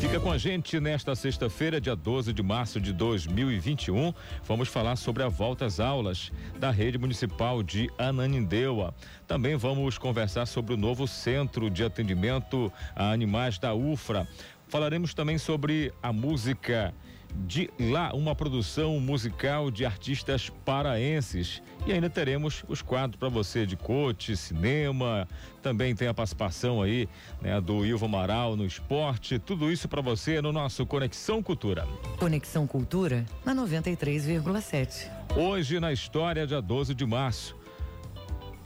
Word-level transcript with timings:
Fica 0.00 0.18
com 0.18 0.32
a 0.32 0.38
gente 0.38 0.80
nesta 0.80 1.14
sexta-feira, 1.14 1.78
dia 1.78 1.94
12 1.94 2.32
de 2.32 2.42
março 2.42 2.80
de 2.80 2.90
2021. 2.90 4.14
Vamos 4.44 4.66
falar 4.66 4.96
sobre 4.96 5.22
a 5.22 5.28
volta 5.28 5.66
às 5.66 5.78
aulas 5.78 6.32
da 6.58 6.70
rede 6.70 6.96
municipal 6.96 7.62
de 7.62 7.90
Ananindeua. 7.98 8.94
Também 9.26 9.56
vamos 9.56 9.98
conversar 9.98 10.46
sobre 10.46 10.72
o 10.72 10.76
novo 10.78 11.06
centro 11.06 11.68
de 11.68 11.84
atendimento 11.84 12.72
a 12.96 13.12
animais 13.12 13.58
da 13.58 13.74
UFRA. 13.74 14.26
Falaremos 14.68 15.12
também 15.12 15.36
sobre 15.36 15.92
a 16.02 16.12
música 16.14 16.94
de 17.46 17.70
lá, 17.78 18.12
uma 18.14 18.34
produção 18.34 18.98
musical 19.00 19.70
de 19.70 19.84
artistas 19.84 20.50
paraenses. 20.64 21.62
E 21.86 21.92
ainda 21.92 22.10
teremos 22.10 22.64
os 22.68 22.82
quadros 22.82 23.18
para 23.18 23.28
você 23.28 23.66
de 23.66 23.76
coach, 23.76 24.36
cinema, 24.36 25.26
também 25.62 25.94
tem 25.94 26.08
a 26.08 26.14
participação 26.14 26.82
aí 26.82 27.08
né, 27.40 27.60
do 27.60 27.84
Ilvo 27.84 28.06
Amaral 28.06 28.56
no 28.56 28.64
esporte, 28.64 29.38
tudo 29.38 29.70
isso 29.70 29.88
para 29.88 30.00
você 30.00 30.40
no 30.40 30.52
nosso 30.52 30.84
Conexão 30.86 31.42
Cultura. 31.42 31.86
Conexão 32.18 32.66
Cultura 32.66 33.24
na 33.44 33.54
93,7. 33.54 35.10
Hoje 35.36 35.78
na 35.78 35.92
história, 35.92 36.46
dia 36.46 36.60
12 36.60 36.94
de 36.94 37.06
março. 37.06 37.60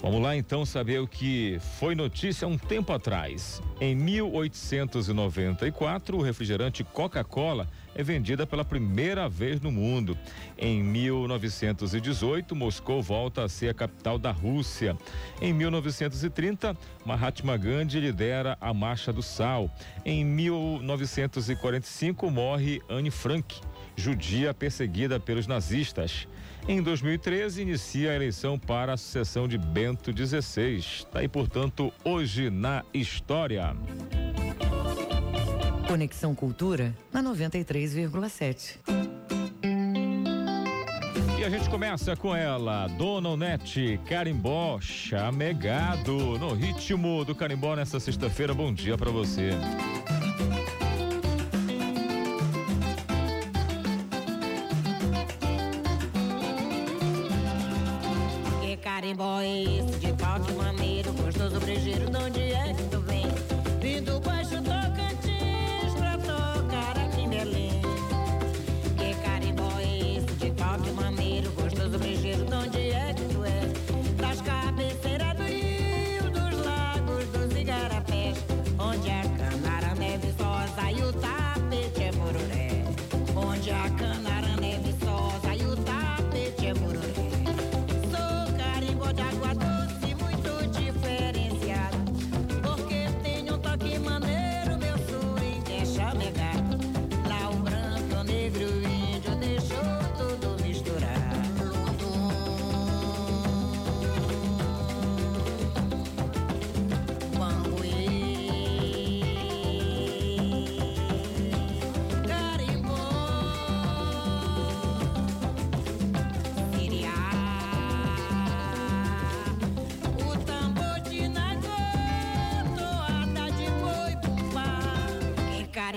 Vamos 0.04 0.20
lá 0.20 0.36
então 0.36 0.66
saber 0.66 1.00
o 1.00 1.06
que 1.06 1.58
foi 1.78 1.94
notícia 1.94 2.46
um 2.46 2.58
tempo 2.58 2.92
atrás. 2.92 3.62
Em 3.80 3.96
1894, 3.96 6.18
o 6.18 6.20
refrigerante 6.20 6.84
Coca-Cola 6.84 7.66
é 7.94 8.02
vendida 8.02 8.46
pela 8.46 8.64
primeira 8.64 9.28
vez 9.28 9.60
no 9.60 9.70
mundo. 9.70 10.18
Em 10.58 10.82
1918, 10.82 12.54
Moscou 12.54 13.02
volta 13.02 13.44
a 13.44 13.48
ser 13.48 13.68
a 13.68 13.74
capital 13.74 14.18
da 14.18 14.30
Rússia. 14.30 14.96
Em 15.40 15.52
1930, 15.52 16.76
Mahatma 17.04 17.56
Gandhi 17.56 18.00
lidera 18.00 18.56
a 18.60 18.74
Marcha 18.74 19.12
do 19.12 19.22
Sal. 19.22 19.70
Em 20.04 20.24
1945, 20.24 22.30
morre 22.30 22.80
Anne 22.88 23.10
Frank, 23.10 23.60
judia 23.96 24.52
perseguida 24.52 25.20
pelos 25.20 25.46
nazistas. 25.46 26.26
Em 26.66 26.82
2013, 26.82 27.60
inicia 27.60 28.12
a 28.12 28.14
eleição 28.14 28.58
para 28.58 28.94
a 28.94 28.96
sucessão 28.96 29.46
de 29.46 29.58
Bento 29.58 30.10
XVI. 30.16 30.78
Está 30.78 31.18
aí, 31.18 31.28
portanto, 31.28 31.92
hoje 32.02 32.48
na 32.48 32.82
história. 32.94 33.76
Conexão 35.86 36.34
Cultura 36.34 36.94
na 37.12 37.22
93,7. 37.22 38.78
E 41.38 41.44
a 41.44 41.50
gente 41.50 41.68
começa 41.68 42.16
com 42.16 42.34
ela, 42.34 42.86
Dona 42.88 43.28
Onete, 43.28 44.00
Carimbó, 44.06 44.80
chamegado, 44.80 46.38
no 46.38 46.54
ritmo 46.54 47.24
do 47.24 47.34
carimbó 47.34 47.76
nessa 47.76 48.00
sexta-feira. 48.00 48.54
Bom 48.54 48.72
dia 48.72 48.96
para 48.96 49.10
você. 49.10 49.50
carimbó 59.04 59.40
é 59.40 59.62
esse 59.62 59.98
de 59.98 60.12
toque 60.14 60.52
maneiro, 60.54 61.12
gostoso 61.12 61.60
brejeiro, 61.60 62.10
de 62.10 62.16
onde 62.16 62.40
é 62.40 62.93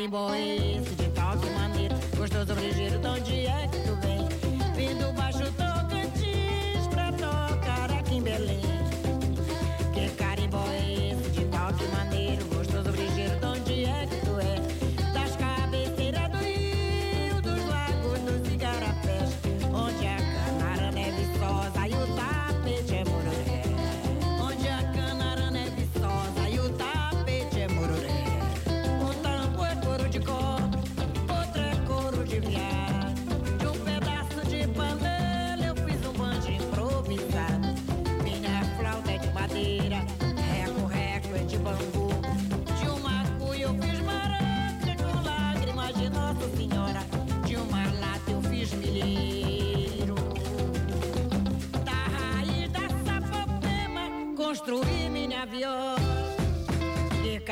carimbó 0.07 0.33
é 0.33 0.77
esse 0.77 0.95
de 0.95 1.09
toque 1.09 1.49
maneiro, 1.49 1.95
gostoso 2.15 2.55
de 2.55 3.07
onde 3.07 3.45
é 3.45 3.67
que 3.67 3.79
tu 3.79 3.95
vem? 3.95 4.27
Vindo 4.75 5.13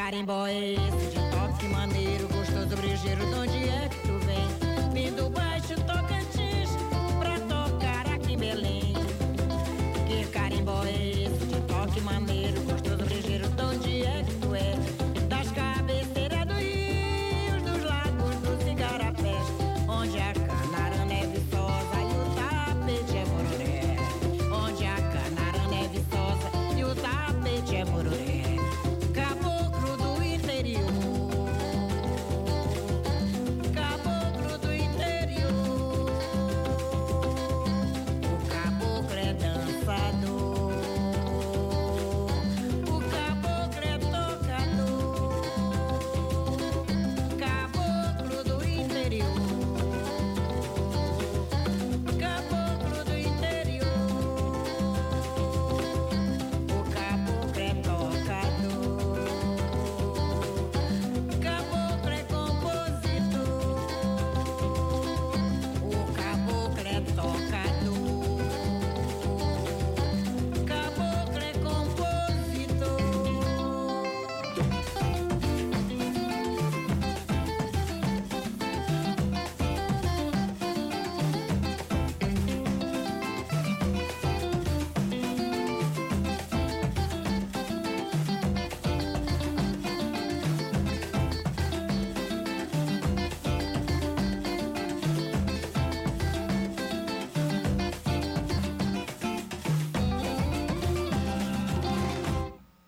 carimbó 0.06 0.46
é 0.46 0.74
esse 0.74 1.08
de 1.08 1.32
toque 1.32 1.58
que 1.62 1.68
maneiro, 1.68 2.28
gostoso, 2.28 2.78
brejeiro, 2.78 3.26
de 3.26 3.34
onde 3.34 3.70
é 3.70 3.85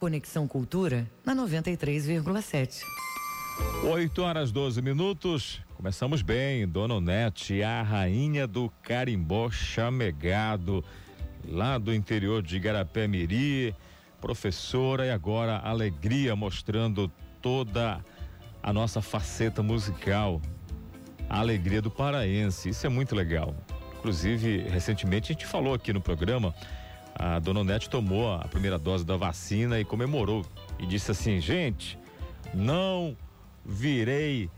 Conexão 0.07 0.47
Cultura 0.47 1.05
na 1.25 1.35
93,7. 1.35 2.81
8 3.83 4.21
horas 4.21 4.53
12 4.53 4.81
minutos. 4.81 5.61
Começamos 5.75 6.21
bem. 6.21 6.65
Dona 6.65 6.93
Onete, 6.93 7.61
a 7.61 7.81
rainha 7.81 8.47
do 8.47 8.71
carimbó 8.81 9.51
chamegado, 9.51 10.81
lá 11.45 11.77
do 11.77 11.93
interior 11.93 12.41
de 12.41 12.55
Igarapé 12.55 13.05
Miri, 13.05 13.75
professora 14.21 15.07
e 15.07 15.11
agora 15.11 15.57
alegria 15.57 16.37
mostrando 16.37 17.11
toda 17.41 18.01
a 18.63 18.71
nossa 18.71 19.01
faceta 19.01 19.61
musical, 19.61 20.41
a 21.29 21.39
alegria 21.39 21.81
do 21.81 21.91
paraense. 21.91 22.69
Isso 22.69 22.87
é 22.87 22.89
muito 22.89 23.13
legal. 23.13 23.53
Inclusive, 23.97 24.69
recentemente 24.69 25.33
a 25.33 25.33
gente 25.33 25.45
falou 25.45 25.73
aqui 25.73 25.91
no 25.91 25.99
programa, 25.99 26.55
a 27.19 27.39
Dona 27.39 27.61
Onete 27.61 27.89
tomou 27.89 28.33
a 28.33 28.47
primeira 28.47 28.77
dose 28.77 29.03
da 29.03 29.17
vacina 29.17 29.79
e 29.79 29.85
comemorou 29.85 30.45
e 30.77 30.85
disse 30.85 31.11
assim: 31.11 31.41
gente, 31.41 31.97
não 32.53 33.17
virei 33.65 34.49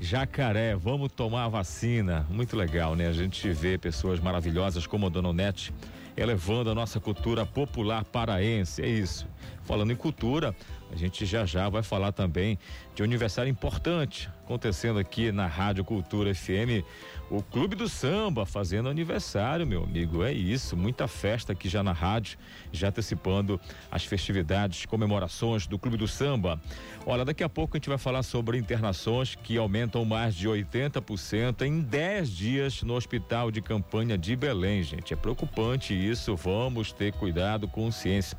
jacaré, 0.00 0.74
vamos 0.74 1.12
tomar 1.12 1.44
a 1.44 1.48
vacina. 1.48 2.26
Muito 2.30 2.56
legal, 2.56 2.94
né? 2.94 3.06
A 3.06 3.12
gente 3.12 3.50
vê 3.52 3.76
pessoas 3.76 4.18
maravilhosas 4.18 4.86
como 4.86 5.06
a 5.06 5.08
Dona 5.08 5.28
Onete 5.28 5.72
elevando 6.16 6.70
a 6.70 6.74
nossa 6.74 6.98
cultura 6.98 7.44
popular 7.44 8.04
paraense. 8.04 8.82
É 8.82 8.88
isso. 8.88 9.26
Falando 9.66 9.92
em 9.92 9.96
cultura, 9.96 10.54
a 10.92 10.96
gente 10.96 11.26
já 11.26 11.44
já 11.44 11.68
vai 11.68 11.82
falar 11.82 12.12
também 12.12 12.58
de 12.94 13.02
um 13.02 13.04
aniversário 13.04 13.50
importante 13.50 14.30
acontecendo 14.46 15.00
aqui 15.00 15.32
na 15.32 15.48
Rádio 15.48 15.84
Cultura 15.84 16.32
FM. 16.32 16.86
O 17.28 17.42
Clube 17.42 17.74
do 17.74 17.88
Samba 17.88 18.46
fazendo 18.46 18.88
aniversário, 18.88 19.66
meu 19.66 19.82
amigo. 19.82 20.22
É 20.22 20.32
isso, 20.32 20.76
muita 20.76 21.08
festa 21.08 21.52
aqui 21.52 21.68
já 21.68 21.82
na 21.82 21.90
rádio, 21.90 22.38
já 22.70 22.88
antecipando 22.88 23.60
as 23.90 24.04
festividades, 24.04 24.86
comemorações 24.86 25.66
do 25.66 25.76
Clube 25.76 25.96
do 25.96 26.06
Samba. 26.06 26.60
Olha, 27.04 27.24
daqui 27.24 27.42
a 27.42 27.48
pouco 27.48 27.76
a 27.76 27.78
gente 27.78 27.88
vai 27.88 27.98
falar 27.98 28.22
sobre 28.22 28.56
internações 28.56 29.34
que 29.34 29.58
aumentam 29.58 30.04
mais 30.04 30.34
de 30.36 30.48
80% 30.48 31.62
em 31.62 31.80
10 31.80 32.30
dias 32.30 32.82
no 32.82 32.94
Hospital 32.94 33.50
de 33.50 33.60
Campanha 33.60 34.16
de 34.16 34.36
Belém, 34.36 34.84
gente. 34.84 35.12
É 35.12 35.16
preocupante 35.16 35.92
isso, 35.92 36.36
vamos 36.36 36.92
ter 36.92 37.12
cuidado, 37.12 37.66
consciência. 37.66 38.38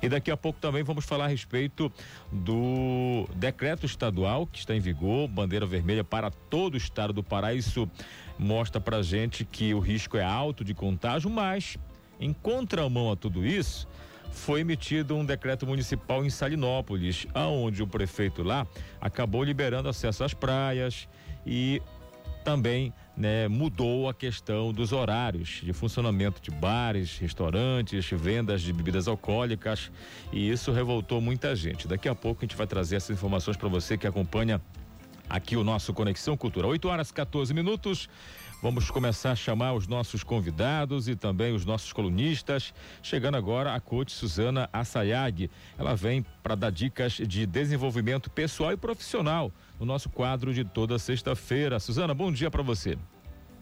E 0.00 0.08
daqui 0.08 0.30
a 0.30 0.36
pouco 0.36 0.60
também 0.60 0.67
vamos 0.70 1.04
falar 1.04 1.24
a 1.24 1.28
respeito 1.28 1.92
do 2.30 3.28
decreto 3.34 3.86
estadual 3.86 4.46
que 4.46 4.58
está 4.58 4.74
em 4.74 4.80
vigor, 4.80 5.28
bandeira 5.28 5.66
vermelha 5.66 6.04
para 6.04 6.30
todo 6.30 6.74
o 6.74 6.76
estado 6.76 7.12
do 7.12 7.22
Pará. 7.22 7.54
Isso 7.54 7.90
mostra 8.38 8.80
pra 8.80 9.02
gente 9.02 9.44
que 9.44 9.74
o 9.74 9.80
risco 9.80 10.16
é 10.16 10.24
alto 10.24 10.64
de 10.64 10.74
contágio, 10.74 11.30
mas 11.30 11.76
em 12.20 12.32
contramão 12.32 13.12
a 13.12 13.16
tudo 13.16 13.44
isso, 13.44 13.88
foi 14.30 14.60
emitido 14.60 15.16
um 15.16 15.24
decreto 15.24 15.66
municipal 15.66 16.24
em 16.24 16.30
Salinópolis, 16.30 17.26
aonde 17.34 17.82
o 17.82 17.86
prefeito 17.86 18.42
lá 18.42 18.66
acabou 19.00 19.42
liberando 19.42 19.88
acesso 19.88 20.24
às 20.24 20.34
praias 20.34 21.08
e 21.46 21.82
também 22.48 22.94
né, 23.14 23.46
mudou 23.46 24.08
a 24.08 24.14
questão 24.14 24.72
dos 24.72 24.90
horários 24.90 25.60
de 25.62 25.70
funcionamento 25.74 26.40
de 26.40 26.50
bares, 26.50 27.18
restaurantes, 27.18 28.08
vendas 28.10 28.62
de 28.62 28.72
bebidas 28.72 29.06
alcoólicas 29.06 29.90
e 30.32 30.48
isso 30.48 30.72
revoltou 30.72 31.20
muita 31.20 31.54
gente. 31.54 31.86
Daqui 31.86 32.08
a 32.08 32.14
pouco 32.14 32.42
a 32.42 32.44
gente 32.46 32.56
vai 32.56 32.66
trazer 32.66 32.96
essas 32.96 33.10
informações 33.10 33.54
para 33.54 33.68
você 33.68 33.98
que 33.98 34.06
acompanha 34.06 34.62
aqui 35.28 35.58
o 35.58 35.62
nosso 35.62 35.92
Conexão 35.92 36.38
Cultura. 36.38 36.66
8 36.66 36.88
horas 36.88 37.12
14 37.12 37.52
minutos. 37.52 38.08
Vamos 38.60 38.90
começar 38.90 39.30
a 39.30 39.36
chamar 39.36 39.74
os 39.74 39.86
nossos 39.86 40.24
convidados 40.24 41.06
e 41.06 41.14
também 41.14 41.54
os 41.54 41.64
nossos 41.64 41.92
colunistas. 41.92 42.74
Chegando 43.00 43.36
agora 43.36 43.72
a 43.72 43.78
coach 43.78 44.10
Suzana 44.10 44.68
Assayag. 44.72 45.48
Ela 45.78 45.94
vem 45.94 46.26
para 46.42 46.56
dar 46.56 46.72
dicas 46.72 47.12
de 47.12 47.46
desenvolvimento 47.46 48.28
pessoal 48.28 48.72
e 48.72 48.76
profissional 48.76 49.52
no 49.78 49.86
nosso 49.86 50.10
quadro 50.10 50.52
de 50.52 50.64
toda 50.64 50.98
sexta-feira. 50.98 51.78
Suzana, 51.78 52.12
bom 52.12 52.32
dia 52.32 52.50
para 52.50 52.62
você. 52.62 52.98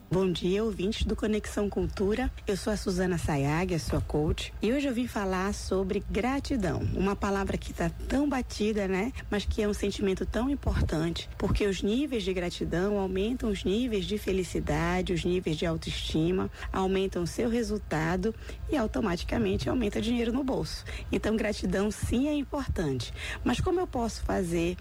Bom 0.09 0.31
dia, 0.31 0.63
ouvintes 0.63 1.05
do 1.05 1.17
Conexão 1.17 1.69
Cultura. 1.69 2.31
Eu 2.47 2.57
sou 2.57 2.73
a 2.73 2.77
Suzana 2.77 3.19
Sayag, 3.19 3.75
a 3.75 3.79
sua 3.81 4.01
coach, 4.01 4.55
e 4.63 4.73
hoje 4.73 4.87
eu 4.87 4.95
vim 4.95 5.09
falar 5.09 5.53
sobre 5.53 6.01
gratidão. 6.09 6.79
Uma 6.95 7.17
palavra 7.17 7.59
que 7.59 7.73
está 7.73 7.91
tão 7.91 8.29
batida, 8.29 8.87
né? 8.87 9.13
Mas 9.29 9.45
que 9.45 9.61
é 9.61 9.69
um 9.69 9.75
sentimento 9.75 10.25
tão 10.25 10.49
importante, 10.49 11.29
porque 11.37 11.67
os 11.67 11.83
níveis 11.83 12.23
de 12.23 12.33
gratidão 12.33 13.01
aumentam 13.01 13.51
os 13.51 13.65
níveis 13.65 14.05
de 14.05 14.17
felicidade, 14.17 15.13
os 15.13 15.25
níveis 15.25 15.57
de 15.57 15.67
autoestima, 15.67 16.49
aumentam 16.73 17.25
o 17.25 17.27
seu 17.27 17.51
resultado 17.51 18.33
e 18.71 18.77
automaticamente 18.77 19.69
aumenta 19.69 20.01
dinheiro 20.01 20.33
no 20.33 20.45
bolso. 20.45 20.85
Então, 21.11 21.37
gratidão 21.37 21.91
sim 21.91 22.29
é 22.29 22.33
importante. 22.33 23.13
Mas 23.43 23.59
como 23.59 23.81
eu 23.81 23.89
posso 23.89 24.23
fazer 24.23 24.77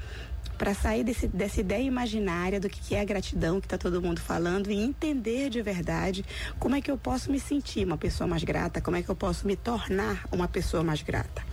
para 0.57 0.74
sair 0.74 1.03
desse, 1.03 1.27
dessa 1.27 1.59
ideia 1.59 1.83
imaginária 1.83 2.59
do 2.59 2.69
que 2.69 2.95
é 2.95 3.01
a 3.01 3.05
gratidão 3.05 3.59
que 3.59 3.65
está 3.65 3.77
todo 3.77 4.01
mundo 4.01 4.19
falando 4.19 4.71
e 4.71 4.75
entender 4.75 5.50
de 5.50 5.62
verdade 5.62 6.25
como 6.59 6.75
é 6.75 6.81
que 6.81 6.89
eu 6.89 6.97
posso 6.97 7.31
me 7.31 7.39
sentir 7.39 7.85
uma 7.85 7.97
pessoa 7.97 8.27
mais 8.27 8.43
grata, 8.43 8.81
como 8.81 8.97
é 8.97 9.03
que 9.03 9.09
eu 9.09 9.15
posso 9.15 9.45
me 9.45 9.55
tornar 9.55 10.25
uma 10.31 10.47
pessoa 10.47 10.83
mais 10.83 11.01
grata. 11.01 11.43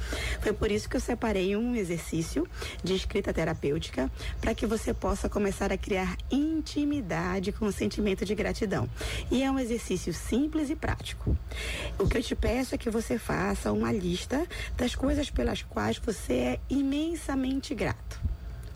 Foi 0.41 0.53
por 0.53 0.71
isso 0.71 0.89
que 0.89 0.97
eu 0.97 1.01
separei 1.01 1.57
um 1.57 1.75
exercício 1.75 2.47
de 2.83 2.95
escrita 2.95 3.33
terapêutica 3.33 4.11
para 4.41 4.55
que 4.55 4.67
você 4.67 4.95
possa 4.95 5.29
começar 5.29 5.73
a 5.73 5.77
criar 5.77 6.17
intimidade 6.31 7.53
com 7.53 7.67
o 7.67 7.73
sentimento 7.73 8.25
de 8.25 8.35
gratidão. 8.35 8.89
E 9.31 9.43
é 9.43 9.51
um 9.51 9.59
exercício 9.59 10.13
simples 10.13 10.71
e 10.71 10.77
prático. 10.77 11.37
O 11.99 12.09
que 12.09 12.19
eu 12.19 12.23
te 12.23 12.35
peço 12.35 12.75
é 12.75 12.79
que 12.79 12.91
você 12.91 13.19
faça 13.19 13.73
uma 13.73 13.93
lista 13.93 14.47
das 14.77 14.95
coisas 14.95 15.31
pelas 15.31 15.63
quais 15.63 15.99
você 15.99 16.33
é 16.33 16.61
imensamente 16.69 17.75
grato 17.75 18.32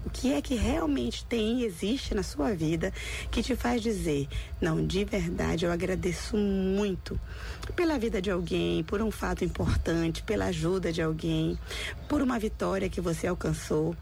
O 0.06 0.10
que 0.10 0.32
é 0.32 0.40
que 0.40 0.54
realmente 0.54 1.24
tem 1.24 1.60
e 1.60 1.64
existe 1.64 2.14
na 2.14 2.22
sua 2.22 2.54
vida 2.54 2.92
que 3.28 3.42
te 3.42 3.56
faz 3.56 3.82
dizer: 3.82 4.28
não, 4.60 4.86
de 4.86 5.04
verdade, 5.04 5.64
eu 5.64 5.72
agradeço 5.72 6.36
muito 6.36 7.18
pela 7.74 7.98
vida 7.98 8.22
de 8.22 8.30
alguém, 8.30 8.84
por 8.84 9.02
um 9.02 9.10
fato 9.10 9.44
importante, 9.44 10.22
pela 10.22 10.46
ajuda 10.46 10.92
de 10.92 11.02
alguém, 11.02 11.58
por 12.08 12.22
uma 12.22 12.38
vitória 12.38 12.88
que 12.88 13.00
você 13.00 13.26
alcançou. 13.26 13.96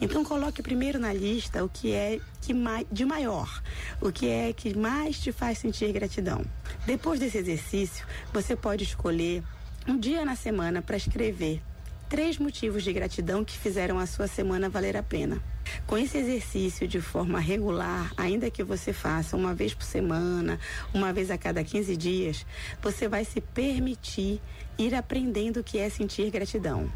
Então 0.00 0.24
coloque 0.24 0.62
primeiro 0.62 1.00
na 1.00 1.12
lista 1.12 1.64
o 1.64 1.68
que 1.68 1.92
é 1.92 2.20
que 2.40 2.54
de 2.92 3.04
maior, 3.04 3.60
o 4.00 4.12
que 4.12 4.28
é 4.28 4.52
que 4.52 4.76
mais 4.76 5.18
te 5.18 5.32
faz 5.32 5.58
sentir 5.58 5.92
gratidão. 5.92 6.44
Depois 6.86 7.18
desse 7.18 7.38
exercício, 7.38 8.06
você 8.32 8.54
pode 8.54 8.84
escolher 8.84 9.42
um 9.88 9.98
dia 9.98 10.24
na 10.24 10.36
semana 10.36 10.80
para 10.80 10.96
escrever 10.96 11.60
três 12.10 12.38
motivos 12.38 12.82
de 12.82 12.92
gratidão 12.92 13.44
que 13.44 13.56
fizeram 13.56 13.96
a 13.96 14.04
sua 14.04 14.26
semana 14.26 14.68
valer 14.68 14.96
a 14.96 15.02
pena. 15.02 15.40
Com 15.86 15.96
esse 15.96 16.18
exercício 16.18 16.88
de 16.88 17.00
forma 17.00 17.38
regular, 17.38 18.12
ainda 18.16 18.50
que 18.50 18.64
você 18.64 18.92
faça 18.92 19.36
uma 19.36 19.54
vez 19.54 19.72
por 19.72 19.84
semana, 19.84 20.58
uma 20.92 21.12
vez 21.12 21.30
a 21.30 21.38
cada 21.38 21.62
15 21.62 21.96
dias, 21.96 22.44
você 22.82 23.06
vai 23.06 23.24
se 23.24 23.40
permitir 23.40 24.42
ir 24.80 24.94
aprendendo 24.94 25.60
o 25.60 25.64
que 25.64 25.78
é 25.78 25.88
sentir 25.90 26.30
gratidão. 26.30 26.90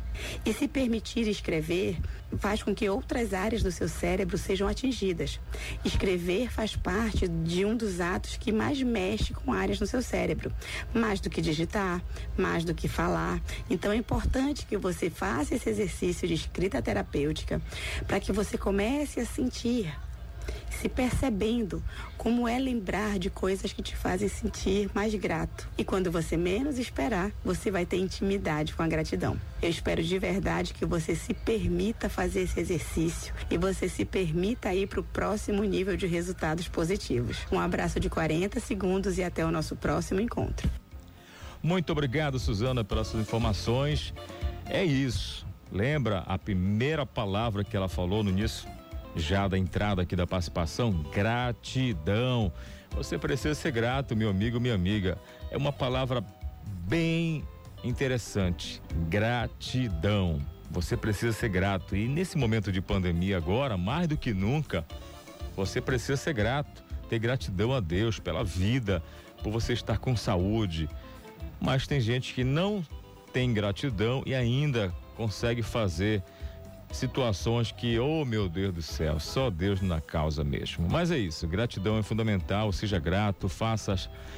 E 0.45 0.53
se 0.53 0.67
permitir 0.67 1.29
escrever 1.29 1.99
faz 2.39 2.63
com 2.63 2.75
que 2.75 2.89
outras 2.89 3.33
áreas 3.33 3.63
do 3.63 3.71
seu 3.71 3.89
cérebro 3.89 4.39
sejam 4.39 4.67
atingidas. 4.67 5.41
Escrever 5.85 6.51
faz 6.51 6.75
parte 6.75 7.29
de 7.29 7.65
um 7.65 7.77
dos 7.77 8.01
atos 8.01 8.37
que 8.37 8.53
mais 8.53 8.83
mexe 8.83 9.35
com 9.35 9.53
áreas 9.53 9.81
no 9.81 9.87
seu 9.87 10.03
cérebro, 10.03 10.53
mais 10.93 11.21
do 11.21 11.29
que 11.29 11.43
digitar, 11.43 12.03
mais 12.37 12.65
do 12.65 12.75
que 12.75 12.89
falar. 12.89 13.41
Então 13.69 13.93
é 13.93 13.97
importante 13.97 14.67
que 14.67 14.77
você 14.77 15.11
faça 15.11 15.55
esse 15.55 15.69
exercício 15.69 16.27
de 16.27 16.35
escrita 16.35 16.81
terapêutica 16.81 17.61
para 18.07 18.21
que 18.21 18.33
você 18.33 18.57
comece 18.57 19.21
a 19.21 19.27
sentir 19.27 19.95
se 20.71 20.89
percebendo 20.89 21.83
como 22.19 22.47
é 22.49 22.59
lembrar 22.59 23.19
de 23.19 23.31
coisas 23.31 23.73
que 23.73 23.83
te 23.83 23.97
fazem 23.97 24.29
sentir 24.29 24.91
mais 24.95 25.15
grato. 25.15 25.69
E 25.79 25.85
quando 25.85 26.11
você 26.11 26.37
menos 26.37 26.79
esperar, 26.79 27.31
você 27.45 27.71
vai 27.71 27.87
ter 27.87 27.97
intimidade 27.97 28.75
com 28.75 28.83
a 28.83 28.89
gratidão. 28.89 29.39
Eu 29.63 29.71
espero 29.71 30.03
de 30.03 30.19
verdade 30.19 30.75
que 30.75 30.85
você 30.85 31.15
se 31.15 31.33
permita 31.33 32.09
fazer 32.09 32.43
esse 32.43 32.61
exercício 32.61 33.35
e 33.51 33.57
você 33.57 33.89
se 33.89 34.05
permita 34.05 34.75
ir 34.75 34.87
para 34.87 35.01
o 35.01 35.05
próximo 35.05 35.63
nível 35.65 35.97
de 35.97 36.07
resultados 36.07 36.69
positivos. 36.69 37.39
Um 37.51 37.59
abraço 37.59 37.99
de 37.99 38.11
40 38.11 38.61
segundos 38.61 39.19
e 39.19 39.23
até 39.23 39.45
o 39.45 39.51
nosso 39.51 39.77
próximo 39.77 40.21
encontro. 40.21 40.71
Muito 41.63 41.91
obrigado, 41.93 42.39
Suzana, 42.39 42.85
pelas 42.85 43.07
suas 43.07 43.23
informações. 43.23 44.13
É 44.67 44.85
isso. 44.85 45.47
Lembra 45.73 46.19
a 46.27 46.39
primeira 46.39 47.07
palavra 47.07 47.65
que 47.65 47.77
ela 47.77 47.89
falou 47.89 48.23
no 48.23 48.31
início? 48.31 48.69
Já 49.17 49.47
da 49.49 49.59
entrada 49.59 50.03
aqui 50.03 50.17
da 50.17 50.27
participação, 50.27 50.93
gratidão. 51.13 52.53
Você 52.93 53.19
precisa 53.19 53.55
ser 53.55 53.73
grato, 53.73 54.17
meu 54.17 54.31
amigo, 54.31 54.61
minha 54.61 54.75
amiga. 54.75 55.19
É 55.51 55.57
uma 55.57 55.73
palavra 55.73 56.25
bem 56.87 57.45
interessante. 57.83 58.81
Gratidão. 59.09 60.41
Você 60.71 60.97
precisa 60.97 61.33
ser 61.33 61.49
grato. 61.49 61.95
E 61.95 62.09
nesse 62.09 62.37
momento 62.37 62.73
de 62.73 62.81
pandemia 62.81 63.37
agora, 63.37 63.77
mais 63.77 64.09
do 64.09 64.17
que 64.17 64.33
nunca, 64.33 64.85
você 65.57 65.81
precisa 65.81 66.17
ser 66.17 66.35
grato. 66.35 66.83
Ter 67.09 67.19
gratidão 67.19 67.73
a 67.73 67.81
Deus 67.81 68.19
pela 68.19 68.43
vida, 68.43 69.03
por 69.43 69.53
você 69.53 69.73
estar 69.73 69.99
com 69.99 70.17
saúde. 70.17 70.89
Mas 71.61 71.87
tem 71.87 72.01
gente 72.01 72.35
que 72.35 72.43
não 72.43 72.85
tem 73.33 73.53
gratidão 73.53 74.23
e 74.25 74.35
ainda 74.35 74.93
consegue 75.17 75.63
fazer 75.63 76.23
situações 76.95 77.73
que, 77.73 77.99
oh 77.99 78.25
meu 78.25 78.49
Deus 78.49 78.73
do 78.73 78.83
céu, 78.83 79.19
só 79.19 79.51
Deus 79.51 79.81
na 79.81 80.01
causa 80.01 80.45
mesmo. 80.45 80.89
Mas 80.89 81.11
é 81.11 81.19
isso, 81.19 81.47
gratidão 81.47 81.99
é 81.99 82.03
fundamental, 82.03 82.71
seja 82.73 82.99
grato, 82.99 83.49
faça, 83.49 83.97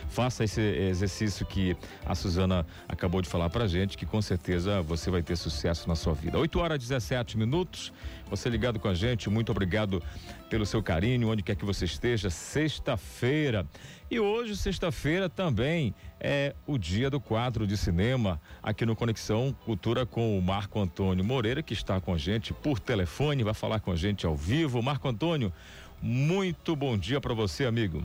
faça 0.08 0.42
esse 0.44 0.60
exercício 0.60 1.44
que 1.44 1.76
a 2.04 2.14
Suzana 2.14 2.66
acabou 2.88 3.20
de 3.20 3.28
falar 3.28 3.50
pra 3.50 3.66
gente, 3.66 3.96
que 3.96 4.06
com 4.06 4.22
certeza 4.22 4.80
você 4.80 5.10
vai 5.10 5.22
ter 5.22 5.36
sucesso 5.36 5.86
na 5.86 5.94
sua 5.94 6.14
vida. 6.14 6.38
8 6.38 6.58
horas 6.58 6.76
e 6.76 6.88
17 6.88 7.36
minutos, 7.36 7.92
você 8.28 8.48
ligado 8.48 8.78
com 8.78 8.88
a 8.88 8.94
gente, 8.94 9.30
muito 9.30 9.50
obrigado 9.50 10.02
pelo 10.50 10.66
seu 10.66 10.82
carinho, 10.82 11.28
onde 11.28 11.42
quer 11.42 11.56
que 11.56 11.64
você 11.64 11.84
esteja, 11.84 12.28
sexta-feira. 12.30 13.66
E 14.10 14.18
hoje, 14.18 14.56
sexta-feira, 14.56 15.28
também 15.28 15.94
é 16.20 16.54
o 16.66 16.78
dia 16.78 17.08
do 17.08 17.20
quadro 17.20 17.66
de 17.66 17.76
cinema 17.76 18.40
aqui 18.62 18.84
no 18.84 18.96
Conexão 18.96 19.54
Cultura 19.64 20.04
com 20.06 20.38
o 20.38 20.42
Marco 20.42 20.80
Antônio 20.80 21.24
Moreira, 21.24 21.62
que 21.62 21.72
está 21.72 22.00
com 22.00 22.12
a 22.12 22.18
gente 22.18 22.52
por 22.52 22.78
telefone, 22.78 23.44
vai 23.44 23.54
falar 23.54 23.80
com 23.80 23.92
a 23.92 23.96
gente 23.96 24.26
ao 24.26 24.36
vivo. 24.36 24.82
Marco 24.82 25.08
Antônio, 25.08 25.52
muito 26.00 26.74
bom 26.76 26.96
dia 26.96 27.20
para 27.20 27.34
você, 27.34 27.64
amigo. 27.64 28.04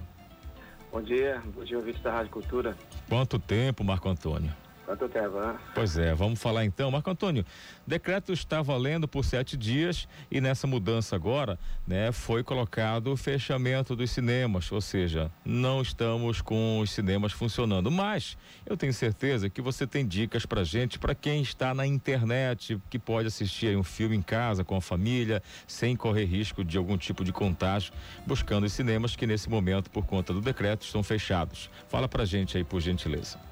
Bom 0.91 1.01
dia, 1.01 1.41
bom 1.55 1.63
dia, 1.63 1.77
ouvinte 1.77 2.01
da 2.01 2.11
Rádio 2.11 2.31
Cultura. 2.31 2.75
Quanto 3.07 3.39
tempo, 3.39 3.83
Marco 3.83 4.09
Antônio? 4.09 4.51
Quanto 4.85 5.07
tempo, 5.07 5.39
né? 5.39 5.57
Pois 5.73 5.97
é, 5.97 6.13
vamos 6.13 6.41
falar 6.41 6.65
então. 6.65 6.91
Marco 6.91 7.09
Antônio, 7.09 7.45
decreto 7.85 8.33
está 8.33 8.61
valendo 8.61 9.07
por 9.07 9.23
sete 9.23 9.55
dias 9.55 10.07
e 10.29 10.41
nessa 10.41 10.67
mudança 10.67 11.15
agora, 11.15 11.57
né, 11.87 12.11
foi 12.11 12.43
colocado 12.43 13.11
o 13.11 13.17
fechamento 13.17 13.95
dos 13.95 14.11
cinemas, 14.11 14.71
ou 14.71 14.81
seja, 14.81 15.31
não 15.45 15.81
estamos 15.81 16.41
com 16.41 16.79
os 16.79 16.91
cinemas 16.91 17.31
funcionando. 17.31 17.89
Mas 17.89 18.37
eu 18.65 18.75
tenho 18.75 18.93
certeza 18.93 19.49
que 19.49 19.61
você 19.61 19.85
tem 19.85 20.05
dicas 20.05 20.45
pra 20.45 20.63
gente, 20.63 20.99
para 20.99 21.15
quem 21.15 21.41
está 21.41 21.73
na 21.73 21.85
internet, 21.85 22.79
que 22.89 22.99
pode 22.99 23.27
assistir 23.27 23.77
um 23.77 23.83
filme 23.83 24.15
em 24.15 24.21
casa 24.21 24.63
com 24.63 24.75
a 24.75 24.81
família, 24.81 25.41
sem 25.67 25.95
correr 25.95 26.25
risco 26.25 26.63
de 26.63 26.77
algum 26.77 26.97
tipo 26.97 27.23
de 27.23 27.31
contágio, 27.31 27.93
buscando 28.25 28.65
os 28.65 28.73
cinemas 28.73 29.15
que 29.15 29.27
nesse 29.27 29.49
momento, 29.49 29.89
por 29.89 30.05
conta 30.05 30.33
do 30.33 30.41
decreto, 30.41 30.83
estão 30.83 31.03
fechados. 31.03 31.69
Fala 31.87 32.07
pra 32.07 32.25
gente 32.25 32.57
aí, 32.57 32.63
por 32.63 32.81
gentileza. 32.81 33.50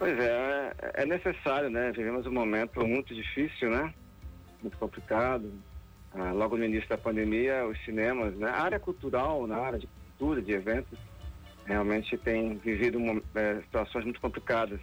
Pois 0.00 0.18
é, 0.18 0.72
é 0.94 1.04
necessário, 1.04 1.68
né? 1.68 1.92
Vivemos 1.92 2.26
um 2.26 2.32
momento 2.32 2.80
muito 2.86 3.14
difícil, 3.14 3.68
né? 3.68 3.92
Muito 4.62 4.78
complicado. 4.78 5.52
Ah, 6.14 6.32
logo 6.32 6.56
no 6.56 6.64
início 6.64 6.88
da 6.88 6.96
pandemia, 6.96 7.66
os 7.66 7.78
cinemas, 7.84 8.34
né? 8.34 8.48
A 8.48 8.62
área 8.62 8.80
cultural, 8.80 9.46
na 9.46 9.58
área 9.58 9.78
de 9.78 9.86
cultura, 9.86 10.40
de 10.40 10.52
eventos, 10.52 10.98
realmente 11.66 12.16
tem 12.16 12.56
vivido 12.56 12.96
uma, 12.96 13.20
é, 13.34 13.56
situações 13.60 14.06
muito 14.06 14.22
complicadas. 14.22 14.80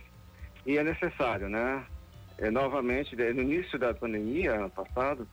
E 0.68 0.78
é 0.78 0.84
necessário, 0.84 1.50
né? 1.50 1.84
É, 2.38 2.52
novamente, 2.52 3.16
no 3.16 3.42
início 3.42 3.80
da 3.80 3.96
pandemia, 3.96 4.54
ano 4.54 4.70
passado, 4.70 5.28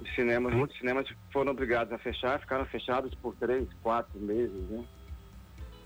os 0.00 0.14
cinemas, 0.14 0.54
muitos 0.54 0.78
cinemas 0.78 1.06
foram 1.30 1.52
obrigados 1.52 1.92
a 1.92 1.98
fechar, 1.98 2.40
ficaram 2.40 2.64
fechados 2.64 3.14
por 3.16 3.36
três, 3.36 3.68
quatro 3.82 4.18
meses, 4.18 4.66
né? 4.70 4.82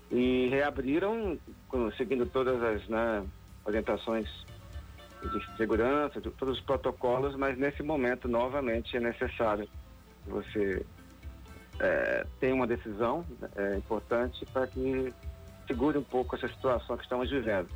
E 0.09 0.47
reabriram, 0.47 1.37
seguindo 1.97 2.25
todas 2.25 2.63
as, 2.63 2.87
né, 2.87 3.25
orientações 3.65 4.27
de 5.21 5.57
segurança, 5.57 6.19
de 6.19 6.31
todos 6.31 6.57
os 6.57 6.63
protocolos, 6.63 7.35
mas 7.35 7.57
nesse 7.57 7.83
momento, 7.83 8.27
novamente, 8.27 8.97
é 8.97 8.99
necessário 8.99 9.67
que 10.23 10.29
você 10.29 10.85
é, 11.79 12.25
tenha 12.39 12.55
uma 12.55 12.67
decisão 12.67 13.25
é, 13.55 13.77
importante 13.77 14.45
para 14.51 14.67
que 14.67 15.13
segure 15.67 15.97
um 15.97 16.03
pouco 16.03 16.35
essa 16.35 16.47
situação 16.47 16.97
que 16.97 17.03
estamos 17.03 17.29
vivendo. 17.29 17.69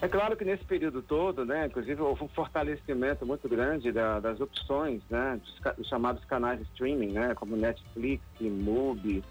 É 0.00 0.08
claro 0.08 0.36
que 0.36 0.44
nesse 0.44 0.64
período 0.64 1.00
todo, 1.00 1.44
né, 1.44 1.66
inclusive 1.66 2.00
houve 2.00 2.24
um 2.24 2.28
fortalecimento 2.28 3.24
muito 3.24 3.48
grande 3.48 3.92
da, 3.92 4.18
das 4.18 4.40
opções, 4.40 5.00
né, 5.08 5.40
dos, 5.40 5.76
dos, 5.76 5.88
chamados 5.88 6.24
canais 6.24 6.58
de 6.58 6.64
streaming, 6.64 7.12
né, 7.12 7.34
como 7.36 7.56
Netflix, 7.56 8.20
Mubi, 8.40 9.22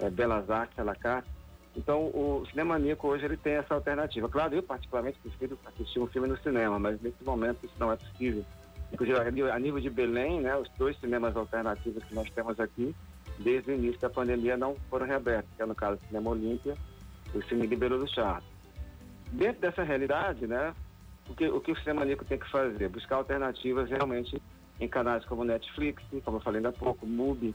é, 0.00 0.10
Belas 0.10 0.50
Artes, 0.50 0.76
Alacarte, 0.76 1.28
então, 1.78 2.06
o 2.06 2.44
Cinema 2.50 2.76
Nico 2.76 3.06
hoje 3.06 3.24
ele 3.24 3.36
tem 3.36 3.54
essa 3.54 3.72
alternativa. 3.72 4.28
Claro, 4.28 4.52
eu 4.52 4.62
particularmente 4.64 5.16
prefiro 5.20 5.56
assistir 5.64 6.00
um 6.00 6.08
filme 6.08 6.26
no 6.26 6.36
cinema, 6.38 6.76
mas 6.76 7.00
nesse 7.00 7.22
momento 7.22 7.64
isso 7.64 7.74
não 7.78 7.92
é 7.92 7.96
possível. 7.96 8.44
Inclusive, 8.92 9.48
a 9.48 9.58
nível 9.60 9.80
de 9.80 9.88
Belém, 9.88 10.40
né, 10.40 10.56
os 10.56 10.68
dois 10.76 10.98
cinemas 10.98 11.36
alternativos 11.36 12.02
que 12.02 12.14
nós 12.16 12.28
temos 12.30 12.58
aqui, 12.58 12.92
desde 13.38 13.70
o 13.70 13.74
início 13.74 14.00
da 14.00 14.10
pandemia, 14.10 14.56
não 14.56 14.74
foram 14.90 15.06
reabertos, 15.06 15.48
que 15.56 15.62
é 15.62 15.66
no 15.66 15.74
caso 15.74 16.00
o 16.02 16.06
Cinema 16.08 16.30
Olímpia 16.30 16.74
e 17.32 17.38
o 17.38 17.44
Cine 17.44 17.64
Libero 17.64 17.96
do 17.96 18.08
Charles. 18.08 18.48
Dentro 19.30 19.60
dessa 19.60 19.84
realidade, 19.84 20.48
né, 20.48 20.74
o 21.28 21.34
que 21.34 21.46
o, 21.46 21.60
que 21.60 21.70
o 21.70 22.24
tem 22.24 22.38
que 22.38 22.50
fazer? 22.50 22.88
Buscar 22.88 23.16
alternativas 23.16 23.88
realmente 23.88 24.42
em 24.80 24.88
canais 24.88 25.24
como 25.26 25.44
Netflix, 25.44 26.02
como 26.24 26.38
eu 26.38 26.40
falei 26.40 26.58
ainda 26.58 26.70
há 26.70 26.72
pouco, 26.72 27.06
Mubi, 27.06 27.54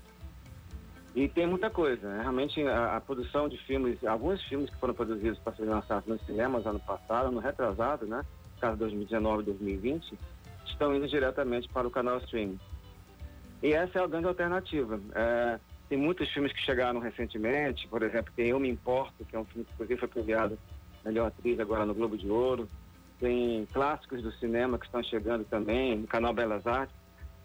e 1.16 1.28
tem 1.28 1.46
muita 1.46 1.70
coisa, 1.70 2.08
né? 2.08 2.22
Realmente 2.22 2.62
a, 2.68 2.98
a, 2.98 3.02
produção 3.02 3.48
de 3.48 3.58
filmes, 3.58 4.04
alguns 4.04 4.42
filmes 4.44 4.70
que 4.70 4.78
foram 4.78 4.94
produzidos 4.94 5.38
para 5.40 5.54
serem 5.54 5.72
lançados 5.72 6.08
nos 6.08 6.26
cinemas 6.26 6.66
ano 6.66 6.80
passado, 6.80 7.28
ano 7.28 7.40
retrasado, 7.40 8.06
né? 8.08 8.24
Caso 8.60 8.78
2019 8.78 9.44
e 9.44 9.46
2020, 9.46 10.18
estão 10.66 10.96
indo 10.96 11.08
diretamente 11.08 11.70
para 11.70 11.88
o 11.88 11.92
canal 11.92 12.18
streaming. 12.20 12.60
E 13.62 13.74
essa 13.74 14.00
é 14.00 14.04
a 14.04 14.08
grande 14.08 14.28
alternativa. 14.28 15.00
É, 15.14 15.60
tem 15.88 15.98
muitos 15.98 16.30
filmes 16.32 16.52
que 16.52 16.62
chegaram 16.62 17.00
recentemente, 17.00 17.88
por 17.88 18.02
exemplo, 18.02 18.34
tem 18.36 18.48
Eu 18.48 18.60
Me 18.60 18.70
Importo, 18.70 19.24
que 19.24 19.36
é 19.36 19.40
um 19.40 19.46
filme 19.46 19.66
que 19.66 19.74
inclusive 19.74 20.00
foi 20.00 20.08
premiado 20.08 20.58
melhor 21.06 21.28
atriz 21.28 21.60
agora 21.60 21.86
no 21.86 21.94
Globo 21.94 22.18
de 22.18 22.28
Ouro. 22.28 22.68
Tem 23.20 23.68
clássicos 23.72 24.24
do 24.24 24.32
cinema 24.34 24.80
que 24.80 24.86
estão 24.86 25.04
chegando 25.04 25.46
também, 25.46 25.98
no 26.00 26.08
canal 26.08 26.34
Belas 26.34 26.66
Artes. 26.66 26.96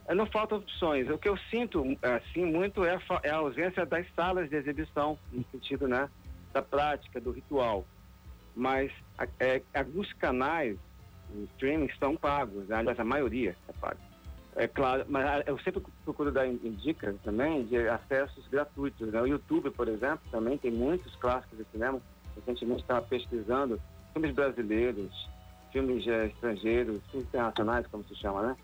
É, 0.08 0.14
não 0.14 0.26
faltam 0.26 0.58
opções. 0.58 1.08
O 1.10 1.18
que 1.18 1.28
eu 1.28 1.36
sinto, 1.50 1.84
assim, 2.02 2.44
muito 2.44 2.84
é 2.84 2.94
a, 2.96 3.00
é 3.22 3.30
a 3.30 3.36
ausência 3.36 3.84
das 3.84 4.06
salas 4.14 4.48
de 4.48 4.56
exibição, 4.56 5.18
no 5.30 5.44
sentido, 5.52 5.86
né, 5.86 6.08
da 6.52 6.62
prática, 6.62 7.20
do 7.20 7.30
ritual. 7.30 7.86
Mas 8.56 8.90
é, 9.38 9.62
alguns 9.74 10.10
canais, 10.14 10.76
streaming, 11.52 11.86
estão 11.86 12.16
pagos, 12.16 12.66
né? 12.68 12.76
aliás, 12.76 12.98
a 12.98 13.04
maioria 13.04 13.54
é 13.68 13.72
paga. 13.74 13.98
É 14.56 14.66
claro, 14.66 15.04
mas 15.08 15.46
eu 15.46 15.56
sempre 15.60 15.80
procuro 16.04 16.32
dar 16.32 16.48
dicas 16.48 17.14
também 17.22 17.64
de 17.66 17.76
acessos 17.88 18.48
gratuitos. 18.48 19.12
Né? 19.12 19.20
O 19.20 19.26
YouTube, 19.26 19.70
por 19.70 19.86
exemplo, 19.86 20.20
também 20.32 20.58
tem 20.58 20.72
muitos 20.72 21.14
clássicos 21.16 21.58
de 21.58 21.64
cinema. 21.70 22.00
Recentemente 22.34 22.80
estava 22.80 23.02
pesquisando 23.02 23.80
filmes 24.12 24.34
brasileiros, 24.34 25.28
filmes 25.70 26.04
é, 26.08 26.26
estrangeiros, 26.26 27.00
filmes 27.10 27.28
internacionais, 27.28 27.86
como 27.86 28.02
se 28.04 28.16
chama, 28.16 28.42
né? 28.42 28.56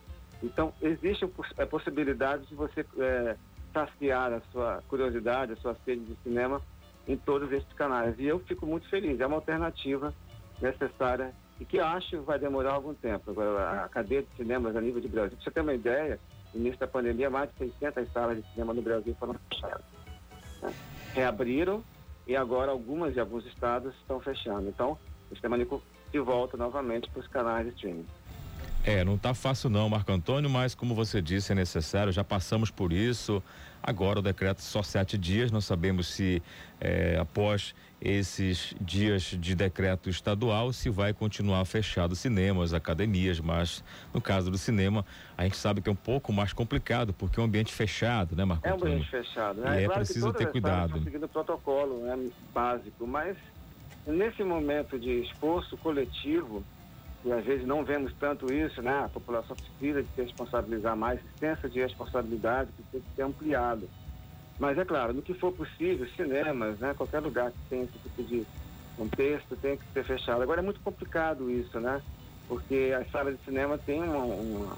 Então, 0.45 0.73
existe 0.83 1.25
a 1.59 1.67
possibilidade 1.67 2.47
de 2.47 2.55
você 2.55 2.85
é, 2.99 3.37
saciar 3.73 4.33
a 4.33 4.41
sua 4.53 4.83
curiosidade, 4.89 5.53
a 5.53 5.57
sua 5.57 5.75
sede 5.85 6.05
de 6.05 6.17
cinema 6.23 6.61
em 7.09 7.17
todos 7.17 7.51
esses 7.51 7.73
canais. 7.73 8.15
E 8.19 8.27
eu 8.27 8.39
fico 8.41 8.67
muito 8.67 8.89
feliz. 8.89 9.19
É 9.21 9.27
uma 9.27 9.37
alternativa 9.37 10.15
necessária 10.61 11.35
e 11.59 11.65
que 11.65 11.79
acho 11.79 12.23
vai 12.23 12.39
demorar 12.39 12.73
algum 12.75 12.95
tempo. 12.95 13.31
Agora, 13.31 13.85
a 13.85 13.89
cadeia 13.89 14.23
de 14.23 14.29
cinemas 14.37 14.77
a 14.77 14.81
nível 14.81 15.01
de 15.01 15.09
Brasil, 15.09 15.39
você 15.41 15.51
ter 15.51 15.61
uma 15.61 15.75
ideia, 15.75 16.19
no 16.53 16.61
início 16.61 16.79
da 16.79 16.87
pandemia, 16.87 17.31
mais 17.31 17.51
de 17.51 17.59
600 17.59 18.13
salas 18.13 18.37
de 18.37 18.51
cinema 18.53 18.75
no 18.75 18.83
Brasil 18.83 19.15
foram 19.19 19.35
fechadas. 19.49 19.85
Né? 20.63 20.73
Reabriram 21.15 21.83
e 22.27 22.37
agora 22.37 22.71
algumas 22.71 23.15
de 23.15 23.21
alguns 23.21 23.47
estados 23.47 23.95
estão 23.97 24.21
fechando. 24.21 24.69
Então, 24.69 24.99
o 25.31 25.35
sistema 25.35 25.57
se 26.11 26.19
volta 26.21 26.57
novamente 26.57 27.11
para 27.11 27.21
os 27.21 27.27
canais 27.29 27.67
de 27.67 27.75
streaming. 27.75 28.07
É, 28.87 29.03
não 29.03 29.15
está 29.15 29.33
fácil 29.33 29.71
não, 29.71 29.89
Marco 29.89 30.13
Antônio, 30.13 30.51
mas 30.51 30.75
como 30.75 30.95
você 30.95 31.23
disse, 31.23 31.53
é 31.53 31.55
necessário, 31.55 32.13
já 32.13 32.23
passamos 32.23 32.71
por 32.71 32.93
isso. 32.93 33.43
Agora 33.83 34.19
o 34.19 34.23
decreto 34.23 34.61
só 34.61 34.83
sete 34.83 35.17
dias, 35.17 35.51
não 35.51 35.61
sabemos 35.61 36.07
se 36.07 36.43
é, 36.79 37.17
após 37.19 37.75
esses 38.01 38.75
dias 38.79 39.23
de 39.23 39.55
decreto 39.55 40.11
estadual 40.11 40.71
se 40.71 40.91
vai 40.91 41.15
continuar 41.15 41.65
fechado 41.65 42.15
cinemas, 42.15 42.75
academias, 42.75 43.41
mas 43.41 43.83
no 44.13 44.21
caso 44.21 44.51
do 44.51 44.59
cinema 44.59 45.05
a 45.37 45.45
gente 45.45 45.57
sabe 45.57 45.81
que 45.81 45.89
é 45.89 45.93
um 45.93 45.97
pouco 45.97 46.31
mais 46.31 46.53
complicado 46.53 47.15
porque 47.15 47.41
é 47.41 47.43
um 47.43 47.47
ambiente 47.47 47.73
fechado, 47.73 48.37
né, 48.37 48.45
Marco? 48.45 48.69
É 48.69 48.73
um 48.73 48.77
ambiente 48.77 49.11
fechado, 49.11 49.63
né? 49.63 49.81
E 49.81 49.85
é, 49.85 49.87
é 49.87 49.89
preciso 49.89 50.31
ter 50.35 50.51
cuidado. 50.51 51.03
Seguindo 51.03 51.25
o 51.25 51.29
protocolo 51.29 52.05
né, 52.05 52.31
básico, 52.53 53.07
mas 53.07 53.35
nesse 54.07 54.45
momento 54.45 54.99
de 54.99 55.23
esforço 55.23 55.75
coletivo 55.79 56.63
e 57.25 57.33
às 57.33 57.45
vezes 57.45 57.67
não 57.67 57.85
vemos 57.85 58.13
tanto 58.15 58.53
isso, 58.53 58.83
né? 58.83 59.05
A 59.05 59.09
população 59.09 59.57
precisa 59.57 60.03
de 60.03 60.09
se 60.11 60.23
responsabilizar 60.23 60.95
mais, 60.95 61.21
senso 61.41 61.69
de 61.71 61.81
responsabilidade 61.81 62.71
precisa 62.73 63.03
ser 63.17 63.23
ampliado. 63.23 63.89
Mas 64.59 64.77
é 64.77 64.85
claro, 64.85 65.15
no 65.15 65.23
que 65.23 65.35
for 65.35 65.51
possível, 65.51 66.07
cinemas, 66.15 66.79
né? 66.79 66.93
Qualquer 66.95 67.21
lugar 67.21 67.51
que 67.51 67.59
tenha 67.71 67.85
esse 67.85 67.99
tipo 67.99 68.23
de 68.23 68.47
contexto 68.97 69.57
tem 69.57 69.77
que 69.77 69.85
ser 69.93 70.05
fechado. 70.05 70.43
Agora 70.43 70.61
é 70.61 70.65
muito 70.65 70.81
complicado 70.81 71.51
isso, 71.51 71.81
né? 71.81 72.01
Porque 72.47 72.95
as 72.99 73.11
salas 73.11 73.39
de 73.39 73.45
cinema 73.45 73.79
têm 73.79 74.03
um, 74.03 74.71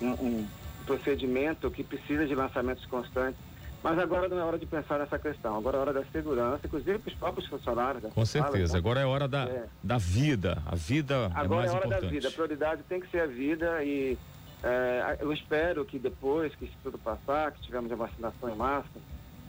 um 0.00 0.46
procedimento 0.86 1.70
que 1.70 1.82
precisa 1.82 2.26
de 2.26 2.34
lançamentos 2.34 2.86
constantes 2.86 3.51
mas 3.82 3.98
agora 3.98 4.28
não 4.28 4.38
é 4.38 4.44
hora 4.44 4.58
de 4.58 4.66
pensar 4.66 4.98
nessa 4.98 5.18
questão. 5.18 5.56
Agora 5.56 5.76
é 5.76 5.80
hora 5.80 5.92
da 5.92 6.04
segurança, 6.04 6.60
inclusive 6.64 6.98
para 6.98 7.10
os 7.10 7.18
próprios 7.18 7.48
funcionários. 7.48 8.12
Com 8.12 8.24
certeza. 8.24 8.68
Sala, 8.68 8.78
agora 8.78 9.00
é 9.00 9.06
hora 9.06 9.26
da, 9.26 9.44
é. 9.44 9.64
da 9.82 9.98
vida. 9.98 10.62
A 10.66 10.76
vida 10.76 11.14
é 11.14 11.40
agora 11.40 11.44
é 11.44 11.48
mais 11.48 11.72
é 11.72 11.74
hora 11.74 11.86
importante. 11.86 12.02
da 12.04 12.08
vida. 12.08 12.28
A 12.28 12.30
prioridade 12.30 12.82
tem 12.88 13.00
que 13.00 13.10
ser 13.10 13.20
a 13.20 13.26
vida 13.26 13.82
e 13.82 14.16
é, 14.62 15.16
eu 15.20 15.32
espero 15.32 15.84
que 15.84 15.98
depois 15.98 16.54
que 16.54 16.66
isso 16.66 16.76
tudo 16.82 16.96
passar, 16.96 17.50
que 17.50 17.62
tivermos 17.62 17.90
a 17.90 17.96
vacinação 17.96 18.48
em 18.48 18.54
massa, 18.54 18.88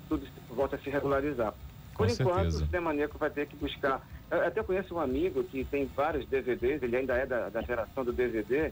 tudo 0.10 0.26
volte 0.50 0.76
a 0.76 0.80
se 0.80 0.90
regularizar. 0.90 1.54
Por 1.96 2.08
Com 2.08 2.14
enquanto, 2.14 2.36
certeza. 2.36 2.64
o 2.64 2.66
Cinema 2.66 2.94
Neco 2.94 3.18
vai 3.20 3.30
ter 3.30 3.46
que 3.46 3.56
buscar. 3.56 4.02
Eu 4.32 4.48
até 4.48 4.64
conheço 4.64 4.96
um 4.96 5.00
amigo 5.00 5.44
que 5.44 5.64
tem 5.66 5.86
vários 5.96 6.28
DVDs, 6.28 6.82
ele 6.82 6.98
ainda 6.98 7.14
é 7.14 7.26
da, 7.28 7.50
da 7.50 7.62
geração 7.62 8.04
do 8.04 8.12
DVD. 8.12 8.72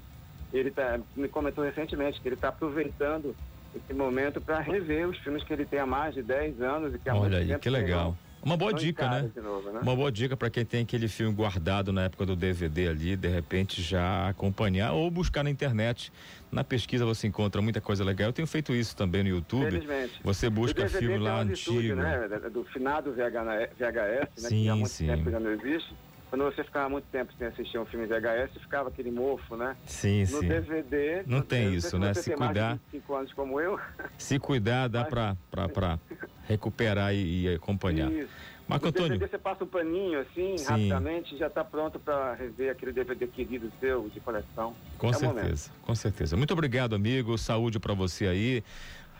Ele 0.51 0.71
tá, 0.71 0.99
me 1.15 1.29
comentou 1.29 1.63
recentemente 1.63 2.19
que 2.19 2.27
ele 2.27 2.35
está 2.35 2.49
aproveitando 2.49 3.35
esse 3.75 3.93
momento 3.93 4.41
para 4.41 4.59
rever 4.59 5.07
os 5.07 5.17
filmes 5.19 5.43
que 5.43 5.53
ele 5.53 5.65
tem 5.65 5.79
há 5.79 5.85
mais 5.85 6.13
de 6.13 6.21
10 6.21 6.61
anos 6.61 6.93
e 6.93 6.99
que 6.99 7.09
há 7.09 7.15
Olha 7.15 7.37
aí, 7.37 7.57
que 7.59 7.69
legal. 7.69 8.17
Uma 8.43 8.57
boa 8.57 8.73
dica, 8.73 9.07
né? 9.07 9.29
Novo, 9.35 9.71
né? 9.71 9.79
Uma 9.83 9.95
boa 9.95 10.11
dica 10.11 10.35
para 10.35 10.49
quem 10.49 10.65
tem 10.65 10.81
aquele 10.81 11.07
filme 11.07 11.31
guardado 11.33 11.93
na 11.93 12.05
época 12.05 12.25
do 12.25 12.35
DVD 12.35 12.87
ali, 12.87 13.15
de 13.15 13.27
repente 13.27 13.83
já 13.83 14.29
acompanhar 14.29 14.93
ou 14.93 15.11
buscar 15.11 15.43
na 15.43 15.49
internet. 15.51 16.11
Na 16.51 16.63
pesquisa 16.63 17.05
você 17.05 17.27
encontra 17.27 17.61
muita 17.61 17.79
coisa 17.79 18.03
legal. 18.03 18.29
Eu 18.29 18.33
tenho 18.33 18.47
feito 18.47 18.73
isso 18.73 18.95
também 18.95 19.21
no 19.21 19.29
YouTube. 19.29 19.83
Você 20.23 20.49
busca 20.49 20.89
filme 20.89 21.19
lá 21.19 21.41
antigo. 21.41 21.53
Estúdio, 21.53 21.95
né? 21.95 22.27
Do 22.51 22.63
finado 22.65 23.13
VHS, 23.13 23.77
né? 23.77 24.27
Sim, 24.35 24.63
que 24.63 24.69
há 24.69 24.75
muito 24.75 24.89
sim. 24.89 25.05
tempo 25.05 25.29
já 25.29 25.39
não 25.39 25.51
existe 25.51 25.93
quando 26.31 26.45
você 26.45 26.63
ficava 26.63 26.87
muito 26.87 27.03
tempo 27.11 27.33
sem 27.37 27.45
assistir 27.45 27.77
um 27.77 27.85
filme 27.85 28.07
VHS, 28.07 28.53
ficava 28.61 28.87
aquele 28.87 29.11
mofo, 29.11 29.57
né? 29.57 29.75
Sim, 29.85 30.21
no 30.21 30.39
sim. 30.39 30.47
DVD. 30.47 31.23
Não 31.27 31.41
tem 31.41 31.73
isso, 31.73 31.99
né? 31.99 32.13
Se 32.13 32.31
cuidar. 32.31 32.79
cinco 32.89 33.13
anos 33.13 33.33
como 33.33 33.59
eu. 33.59 33.77
Se 34.17 34.39
cuidar, 34.39 34.87
dá 34.87 35.01
Mas... 35.11 35.73
para 35.73 35.99
recuperar 36.47 37.13
e, 37.13 37.47
e 37.47 37.53
acompanhar. 37.53 38.09
Isso. 38.09 38.29
Marco 38.65 38.85
no 38.85 38.89
Antônio. 38.91 39.09
DVD 39.09 39.29
você 39.29 39.37
passa 39.37 39.65
um 39.65 39.67
paninho 39.67 40.21
assim, 40.21 40.57
Sim. 40.57 40.65
rapidamente, 40.69 41.37
já 41.37 41.47
está 41.47 41.65
pronto 41.65 41.99
para 41.99 42.33
rever 42.35 42.71
aquele 42.71 42.93
DVD 42.93 43.27
querido 43.27 43.69
seu 43.81 44.07
de 44.07 44.21
coleção. 44.21 44.73
Com 44.97 45.09
é 45.09 45.13
certeza, 45.13 45.69
com 45.81 45.93
certeza. 45.93 46.37
Muito 46.37 46.53
obrigado, 46.53 46.95
amigo. 46.95 47.37
Saúde 47.37 47.77
para 47.77 47.93
você 47.93 48.27
aí. 48.27 48.63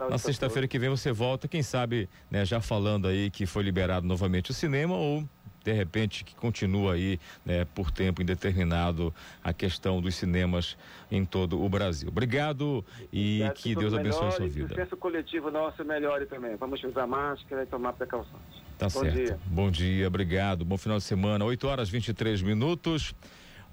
Na 0.10 0.18
sexta-feira 0.18 0.66
que 0.66 0.80
vem 0.80 0.90
você 0.90 1.12
volta, 1.12 1.46
quem 1.46 1.62
sabe, 1.62 2.10
né, 2.30 2.46
já 2.46 2.62
falando 2.62 3.08
aí 3.08 3.30
que 3.30 3.46
foi 3.46 3.64
liberado 3.64 4.08
novamente 4.08 4.50
o 4.50 4.54
cinema 4.54 4.96
ou 4.96 5.28
de 5.64 5.72
repente 5.72 6.24
que 6.24 6.36
continua 6.36 6.94
aí 6.94 7.20
né, 7.46 7.66
por 7.76 7.92
tempo 7.92 8.22
indeterminado 8.22 9.14
a 9.44 9.54
questão 9.54 10.02
dos 10.02 10.16
cinemas 10.16 10.78
em 11.12 11.24
todo 11.26 11.62
o 11.62 11.70
Brasil. 11.70 12.10
Obrigado 12.10 12.84
e 13.12 13.42
que 13.56 13.76
Deus 13.76 13.94
abençoe 13.94 14.28
a 14.28 14.32
sua 14.32 14.48
vida. 14.48 14.68
Que 14.68 14.74
o 14.74 14.84
senso 14.84 14.98
coletivo 14.98 15.52
nosso 15.52 15.84
melhore 15.86 16.26
também. 16.26 16.56
Vamos 16.56 16.84
usar 16.84 17.08
máscara 17.08 17.64
e 17.64 17.66
tomar 17.66 17.94
precauções. 17.94 18.42
Tá 18.78 18.88
Bom 18.88 19.02
certo. 19.02 19.16
Dia. 19.16 19.40
Bom 19.46 19.72
dia, 19.72 20.08
obrigado. 20.08 20.66
Bom 20.66 20.78
final 20.78 20.98
de 20.98 21.04
semana. 21.04 21.46
8 21.46 21.68
horas 21.68 21.90
23 21.90 22.42
minutos. 22.42 23.14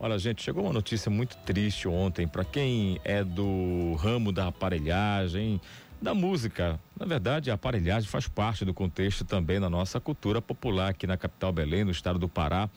Olha, 0.01 0.17
gente, 0.17 0.43
chegou 0.43 0.63
uma 0.63 0.73
notícia 0.73 1.11
muito 1.11 1.37
triste 1.39 1.89
ontem 1.89 2.29
para 2.29 2.45
quem 2.45 3.01
é 3.03 3.25
do 3.25 3.95
ramo 3.95 4.31
da 4.31 4.47
aparelhagem, 4.47 5.61
da 6.01 6.15
música. 6.15 6.81
Na 6.99 7.05
verdade, 7.05 7.51
a 7.51 7.55
aparelhagem 7.55 8.09
faz 8.09 8.29
parte 8.29 8.65
do 8.65 8.73
contexto 8.73 9.25
também 9.25 9.61
da 9.61 9.69
nossa 9.69 10.01
cultura 10.01 10.41
popular 10.41 10.91
aqui 10.91 11.07
na 11.07 11.17
capital 11.17 11.53
Belém, 11.53 11.85
no 11.85 11.91
estado 11.91 12.19
do 12.19 12.29
Pará. 12.29 12.71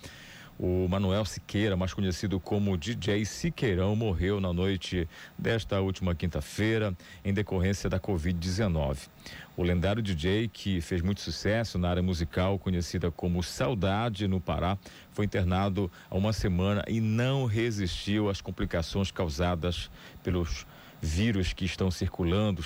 O 0.59 0.87
Manuel 0.87 1.25
Siqueira, 1.25 1.75
mais 1.75 1.91
conhecido 1.91 2.39
como 2.39 2.77
DJ 2.77 3.25
Siqueirão, 3.25 3.95
morreu 3.95 4.39
na 4.39 4.53
noite 4.53 5.07
desta 5.37 5.79
última 5.81 6.13
quinta-feira 6.13 6.95
em 7.25 7.33
decorrência 7.33 7.89
da 7.89 7.99
Covid-19. 7.99 9.07
O 9.57 9.63
lendário 9.63 10.03
DJ, 10.03 10.47
que 10.47 10.79
fez 10.79 11.01
muito 11.01 11.21
sucesso 11.21 11.79
na 11.79 11.89
área 11.89 12.03
musical, 12.03 12.59
conhecida 12.59 13.09
como 13.09 13.41
Saudade 13.41 14.27
no 14.27 14.39
Pará, 14.39 14.77
foi 15.11 15.25
internado 15.25 15.91
há 16.09 16.15
uma 16.15 16.33
semana 16.33 16.83
e 16.87 16.99
não 17.01 17.45
resistiu 17.45 18.29
às 18.29 18.39
complicações 18.39 19.09
causadas 19.09 19.89
pelos 20.21 20.67
vírus 21.01 21.53
que 21.53 21.65
estão 21.65 21.89
circulando 21.89 22.63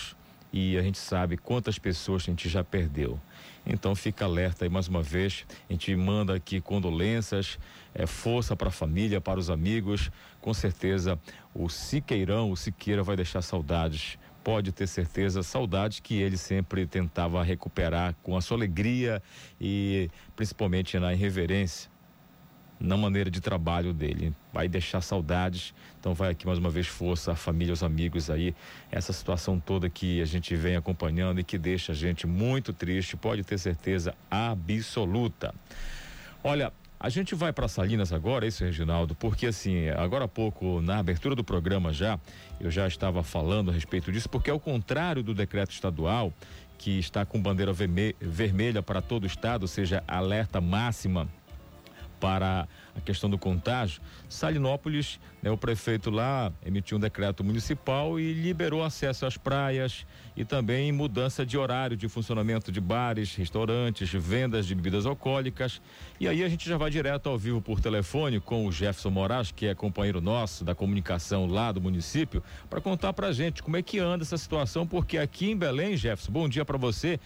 e 0.58 0.78
a 0.78 0.82
gente 0.82 0.98
sabe 0.98 1.36
quantas 1.36 1.78
pessoas 1.78 2.22
a 2.22 2.26
gente 2.28 2.48
já 2.48 2.64
perdeu. 2.64 3.20
Então 3.66 3.94
fica 3.94 4.24
alerta 4.24 4.64
aí 4.64 4.70
mais 4.70 4.88
uma 4.88 5.04
vez. 5.04 5.46
A 5.70 5.74
gente 5.74 5.94
manda 5.98 6.34
aqui 6.34 6.62
condolências, 6.62 7.60
é, 7.94 8.08
força 8.08 8.56
para 8.56 8.70
a 8.70 8.72
família, 8.72 9.20
para 9.20 9.38
os 9.38 9.50
amigos. 9.50 10.10
Com 10.40 10.54
certeza 10.54 11.20
o 11.54 11.68
Siqueirão, 11.68 12.52
o 12.52 12.56
Siqueira 12.56 13.04
vai 13.04 13.18
deixar 13.18 13.42
saudades. 13.42 14.18
Pode 14.46 14.72
ter 14.72 14.88
certeza, 14.88 15.44
saudades 15.44 16.00
que 16.00 16.22
ele 16.22 16.38
sempre 16.38 16.88
tentava 16.88 17.44
recuperar 17.44 18.16
com 18.24 18.38
a 18.38 18.42
sua 18.42 18.56
alegria 18.56 19.22
e 19.60 20.10
principalmente 20.38 20.98
na 20.98 21.12
irreverência 21.12 21.90
na 22.80 22.98
maneira 22.98 23.30
de 23.30 23.42
trabalho 23.42 23.94
dele. 23.94 24.34
Vai 24.54 24.68
deixar 24.68 25.02
saudades. 25.02 25.74
Então 26.00 26.14
vai 26.14 26.32
aqui 26.32 26.46
mais 26.46 26.60
uma 26.60 26.70
vez 26.70 26.88
força 26.88 27.32
à 27.32 27.36
família, 27.36 27.72
aos 27.72 27.84
amigos 27.84 28.30
aí. 28.30 28.56
Essa 28.92 29.14
situação 29.14 29.60
toda 29.60 29.90
que 29.90 30.22
a 30.22 30.26
gente 30.26 30.56
vem 30.56 30.76
acompanhando 30.76 31.40
e 31.40 31.44
que 31.44 31.58
deixa 31.58 31.92
a 31.92 31.96
gente 31.96 32.28
muito 32.28 32.74
triste, 32.74 33.18
pode 33.18 33.44
ter 33.44 33.58
certeza 33.58 34.14
absoluta. 34.30 35.54
Olha, 36.44 36.72
a 37.00 37.10
gente 37.10 37.36
vai 37.36 37.52
para 37.52 37.68
Salinas 37.68 38.14
agora, 38.14 38.46
é 38.46 38.48
isso, 38.48 38.64
Reginaldo, 38.64 39.16
porque 39.16 39.48
assim, 39.48 39.90
agora 39.90 40.26
há 40.26 40.28
pouco, 40.28 40.82
na 40.82 40.98
abertura 41.00 41.36
do 41.36 41.44
programa 41.44 41.92
já, 41.92 42.20
eu 42.60 42.72
já 42.72 42.88
estava 42.88 43.22
falando 43.22 43.70
a 43.70 43.74
respeito 43.74 44.12
disso, 44.12 44.30
porque 44.30 44.50
ao 44.50 44.60
contrário 44.60 45.22
do 45.22 45.34
decreto 45.34 45.72
estadual, 45.72 46.34
que 46.78 46.98
está 47.00 47.26
com 47.26 47.42
bandeira 47.42 47.74
vermelha 47.74 48.82
para 48.82 49.02
todo 49.02 49.24
o 49.24 49.28
estado, 49.28 49.64
ou 49.64 49.68
seja, 49.68 50.04
alerta 50.08 50.62
máxima 50.62 51.28
para 52.20 52.68
a 52.96 53.02
questão 53.02 53.30
do 53.30 53.38
contágio, 53.38 54.02
Salinópolis, 54.30 55.20
né, 55.42 55.52
o 55.52 55.58
prefeito 55.58 56.10
lá 56.10 56.52
emitiu 56.66 56.98
um 56.98 57.00
decreto 57.00 57.44
municipal 57.44 58.20
e 58.20 58.34
liberou 58.34 58.84
acesso 58.84 59.26
às 59.26 59.38
praias 59.38 60.06
e 60.36 60.44
também 60.44 60.92
mudança 60.92 61.46
de 61.46 61.58
horário 61.58 61.96
de 61.96 62.08
funcionamento 62.08 62.72
de 62.72 62.82
bares, 62.82 63.36
restaurantes, 63.36 64.12
vendas 64.12 64.66
de 64.66 64.74
bebidas 64.76 65.06
alcoólicas. 65.06 65.82
E 66.20 66.28
aí 66.28 66.44
a 66.44 66.50
gente 66.50 66.68
já 66.68 66.78
vai 66.78 66.90
direto 66.90 67.30
ao 67.30 67.38
vivo 67.38 67.62
por 67.62 67.80
telefone 67.80 68.40
com 68.40 68.66
o 68.66 68.72
Jefferson 68.72 69.10
Moraes, 69.10 69.52
que 69.52 69.68
é 69.68 69.76
companheiro 69.76 70.20
nosso 70.20 70.64
da 70.64 70.74
comunicação 70.74 71.46
lá 71.46 71.72
do 71.72 71.82
município, 71.82 72.44
para 72.70 72.82
contar 72.82 73.14
pra 73.14 73.32
gente 73.32 73.62
como 73.62 73.78
é 73.78 73.82
que 73.82 74.00
anda 74.00 74.24
essa 74.24 74.38
situação, 74.38 74.88
porque 74.88 75.18
aqui 75.18 75.52
em 75.52 75.58
Belém, 75.58 75.96
Jefferson, 75.96 76.32
bom 76.32 76.50
dia 76.50 76.66
para 76.66 76.78
você 76.78 77.20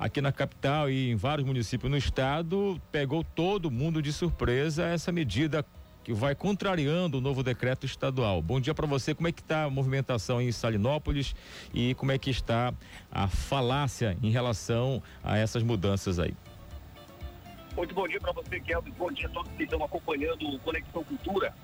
aqui 0.00 0.22
na 0.22 0.32
capital 0.32 0.88
e 0.90 1.10
em 1.10 1.14
vários 1.14 1.46
municípios 1.46 1.90
no 1.90 1.96
estado, 1.96 2.80
pegou 2.90 3.22
todo 3.22 3.70
mundo 3.70 4.00
de 4.00 4.10
surpresa 4.14 4.86
essa 4.86 5.12
medida 5.12 5.62
que 6.02 6.14
vai 6.14 6.34
contrariando 6.34 7.18
o 7.18 7.20
novo 7.20 7.42
decreto 7.42 7.84
estadual. 7.84 8.40
Bom 8.40 8.58
dia 8.58 8.72
para 8.72 8.86
você. 8.86 9.14
Como 9.14 9.28
é 9.28 9.32
que 9.32 9.42
está 9.42 9.64
a 9.64 9.70
movimentação 9.70 10.40
em 10.40 10.50
Salinópolis 10.50 11.34
e 11.74 11.94
como 11.96 12.12
é 12.12 12.18
que 12.18 12.30
está 12.30 12.72
a 13.12 13.28
falácia 13.28 14.16
em 14.22 14.30
relação 14.30 15.02
a 15.22 15.36
essas 15.36 15.62
mudanças 15.62 16.18
aí? 16.18 16.34
Muito 17.76 17.94
bom 17.94 18.08
dia 18.08 18.18
para 18.18 18.32
você, 18.32 18.58
Kelvin. 18.58 18.92
Bom 18.92 19.12
dia 19.12 19.26
a 19.26 19.30
todos 19.30 19.52
que 19.52 19.64
estão 19.64 19.84
acompanhando 19.84 20.48
o 20.48 20.58
Conexão 20.60 21.04
Cultura. 21.04 21.54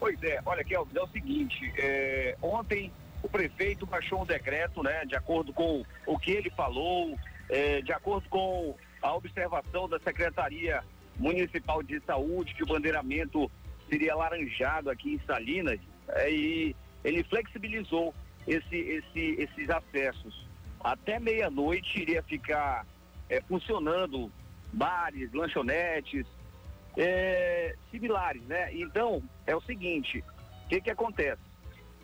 Pois 0.00 0.20
é, 0.24 0.40
olha, 0.44 0.64
Kelvin, 0.64 0.98
é 0.98 1.02
o 1.02 1.08
seguinte, 1.08 1.72
é, 1.78 2.36
ontem 2.42 2.92
o 3.22 3.28
prefeito 3.28 3.86
baixou 3.86 4.20
um 4.20 4.26
decreto, 4.26 4.82
né, 4.82 5.04
de 5.06 5.14
acordo 5.14 5.52
com 5.52 5.84
o 6.04 6.18
que 6.18 6.32
ele 6.32 6.50
falou, 6.50 7.16
é, 7.48 7.80
de 7.82 7.92
acordo 7.92 8.28
com 8.28 8.76
a 9.02 9.14
observação 9.14 9.88
da 9.88 9.98
Secretaria 10.00 10.82
Municipal 11.18 11.82
de 11.82 12.00
Saúde, 12.00 12.54
que 12.54 12.62
o 12.62 12.66
bandeiramento 12.66 13.50
seria 13.88 14.14
laranjado 14.14 14.90
aqui 14.90 15.14
em 15.14 15.20
Salinas, 15.26 15.78
é, 16.08 16.30
e 16.30 16.76
ele 17.04 17.22
flexibilizou 17.24 18.14
esse, 18.46 18.76
esse, 18.76 19.20
esses 19.38 19.70
acessos. 19.70 20.46
Até 20.82 21.18
meia-noite 21.18 22.00
iria 22.00 22.22
ficar 22.22 22.86
é, 23.28 23.40
funcionando 23.42 24.30
bares, 24.72 25.32
lanchonetes, 25.32 26.26
é, 26.96 27.74
similares, 27.90 28.42
né? 28.42 28.72
Então, 28.74 29.22
é 29.46 29.54
o 29.54 29.60
seguinte, 29.60 30.22
o 30.64 30.68
que 30.68 30.80
que 30.80 30.90
acontece? 30.90 31.40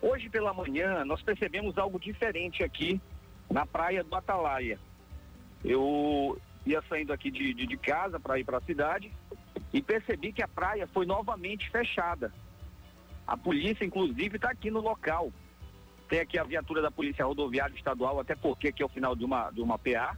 Hoje 0.01 0.29
pela 0.29 0.53
manhã 0.53 1.05
nós 1.05 1.21
percebemos 1.21 1.77
algo 1.77 1.99
diferente 1.99 2.63
aqui 2.63 2.99
na 3.49 3.65
praia 3.65 4.03
do 4.03 4.15
Atalaia. 4.15 4.79
Eu 5.63 6.39
ia 6.65 6.81
saindo 6.87 7.13
aqui 7.13 7.31
de, 7.31 7.53
de, 7.53 7.65
de 7.65 7.77
casa 7.77 8.19
para 8.19 8.39
ir 8.39 8.43
para 8.43 8.57
a 8.57 8.61
cidade 8.61 9.11
e 9.73 9.81
percebi 9.81 10.31
que 10.31 10.43
a 10.43 10.47
praia 10.47 10.87
foi 10.87 11.05
novamente 11.05 11.69
fechada. 11.69 12.31
A 13.25 13.37
polícia, 13.37 13.85
inclusive, 13.85 14.35
está 14.35 14.49
aqui 14.49 14.69
no 14.69 14.79
local. 14.79 15.31
Tem 16.09 16.19
aqui 16.19 16.37
a 16.37 16.43
viatura 16.43 16.81
da 16.81 16.91
Polícia 16.91 17.25
Rodoviária 17.25 17.73
Estadual, 17.73 18.19
até 18.19 18.35
porque 18.35 18.67
aqui 18.67 18.83
é 18.83 18.85
o 18.85 18.89
final 18.89 19.15
de 19.15 19.23
uma, 19.23 19.49
de 19.51 19.61
uma 19.61 19.79
PA. 19.79 20.17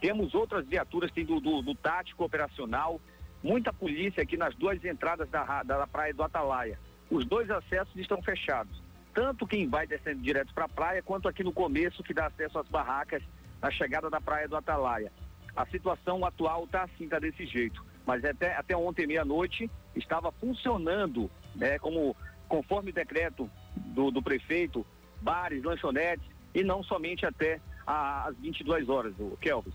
Temos 0.00 0.34
outras 0.34 0.66
viaturas, 0.66 1.10
tem 1.12 1.26
do, 1.26 1.40
do, 1.40 1.60
do 1.60 1.74
tático 1.74 2.24
operacional, 2.24 2.98
muita 3.42 3.72
polícia 3.72 4.22
aqui 4.22 4.36
nas 4.36 4.54
duas 4.54 4.82
entradas 4.82 5.28
da, 5.28 5.62
da, 5.62 5.78
da 5.78 5.86
praia 5.86 6.14
do 6.14 6.22
Atalaia. 6.22 6.78
Os 7.10 7.26
dois 7.26 7.50
acessos 7.50 7.94
estão 7.96 8.22
fechados. 8.22 8.82
Tanto 9.12 9.46
quem 9.46 9.68
vai 9.68 9.86
descendo 9.86 10.22
direto 10.22 10.54
para 10.54 10.64
a 10.64 10.68
praia, 10.68 11.02
quanto 11.02 11.28
aqui 11.28 11.44
no 11.44 11.52
começo, 11.52 12.02
que 12.02 12.14
dá 12.14 12.26
acesso 12.26 12.58
às 12.58 12.68
barracas 12.68 13.22
na 13.60 13.70
chegada 13.70 14.08
da 14.08 14.20
praia 14.20 14.48
do 14.48 14.56
Atalaia. 14.56 15.12
A 15.54 15.66
situação 15.66 16.24
atual 16.24 16.64
está 16.64 16.84
assim, 16.84 17.04
está 17.04 17.18
desse 17.18 17.44
jeito. 17.46 17.84
Mas 18.06 18.24
até, 18.24 18.56
até 18.56 18.76
ontem, 18.76 19.06
meia-noite, 19.06 19.70
estava 19.94 20.32
funcionando, 20.32 21.30
né, 21.54 21.78
como 21.78 22.16
conforme 22.48 22.92
decreto 22.92 23.50
do, 23.76 24.10
do 24.10 24.22
prefeito, 24.22 24.84
bares, 25.20 25.62
lanchonetes, 25.62 26.26
e 26.54 26.64
não 26.64 26.82
somente 26.82 27.24
até 27.24 27.60
às 27.86 28.36
22 28.38 28.88
horas, 28.88 29.14
o 29.18 29.36
Kelvis. 29.40 29.74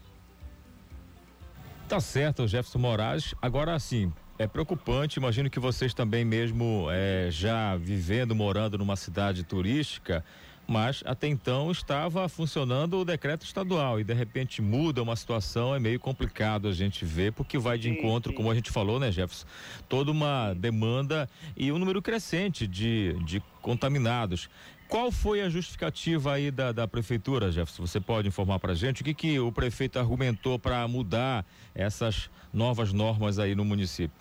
Tá 1.88 2.00
certo, 2.00 2.48
Jefferson 2.48 2.80
Moraes. 2.80 3.36
Agora 3.42 3.78
sim, 3.80 4.12
é 4.38 4.48
preocupante. 4.48 5.20
Imagino 5.20 5.50
que 5.50 5.60
vocês 5.60 5.94
também 5.94 6.26
mesmo 6.26 6.88
é, 6.92 7.30
já 7.30 7.76
vivendo, 7.78 8.36
morando 8.36 8.78
numa 8.78 8.96
cidade 8.96 9.44
turística, 9.44 10.26
mas 10.68 11.04
até 11.06 11.28
então 11.28 11.72
estava 11.72 12.28
funcionando 12.28 13.00
o 13.00 13.06
decreto 13.06 13.46
estadual 13.46 14.00
e 14.00 14.04
de 14.04 14.14
repente 14.14 14.62
muda 14.62 15.02
uma 15.02 15.16
situação, 15.16 15.76
é 15.76 15.80
meio 15.80 16.00
complicado 16.00 16.68
a 16.68 16.72
gente 16.72 17.06
ver, 17.06 17.34
porque 17.34 17.58
vai 17.58 17.78
de 17.78 17.90
sim, 17.90 17.96
encontro, 17.96 18.32
sim. 18.32 18.36
como 18.36 18.50
a 18.50 18.56
gente 18.56 18.72
falou, 18.72 19.00
né, 19.00 19.12
Jefferson? 19.12 19.46
Toda 19.88 20.12
uma 20.12 20.54
demanda 20.54 21.30
e 21.56 21.72
um 21.72 21.78
número 21.78 22.02
crescente 22.02 22.68
de, 22.68 23.14
de 23.24 23.42
contaminados. 23.62 24.50
Qual 24.88 25.12
foi 25.12 25.42
a 25.42 25.50
justificativa 25.50 26.34
aí 26.34 26.52
da, 26.52 26.72
da 26.72 26.88
prefeitura, 26.88 27.52
Jefferson? 27.52 27.86
Você 27.86 28.00
pode 28.00 28.28
informar 28.28 28.60
para 28.60 28.74
a 28.74 28.76
gente 28.76 29.02
o 29.02 29.06
que, 29.06 29.14
que 29.14 29.40
o 29.40 29.52
prefeito 29.52 29.98
argumentou 29.98 30.60
para 30.60 30.88
mudar 30.88 31.46
essas 31.74 32.30
novas 32.54 32.94
normas 32.94 33.40
aí 33.40 33.56
no 33.56 33.66
município? 33.66 34.16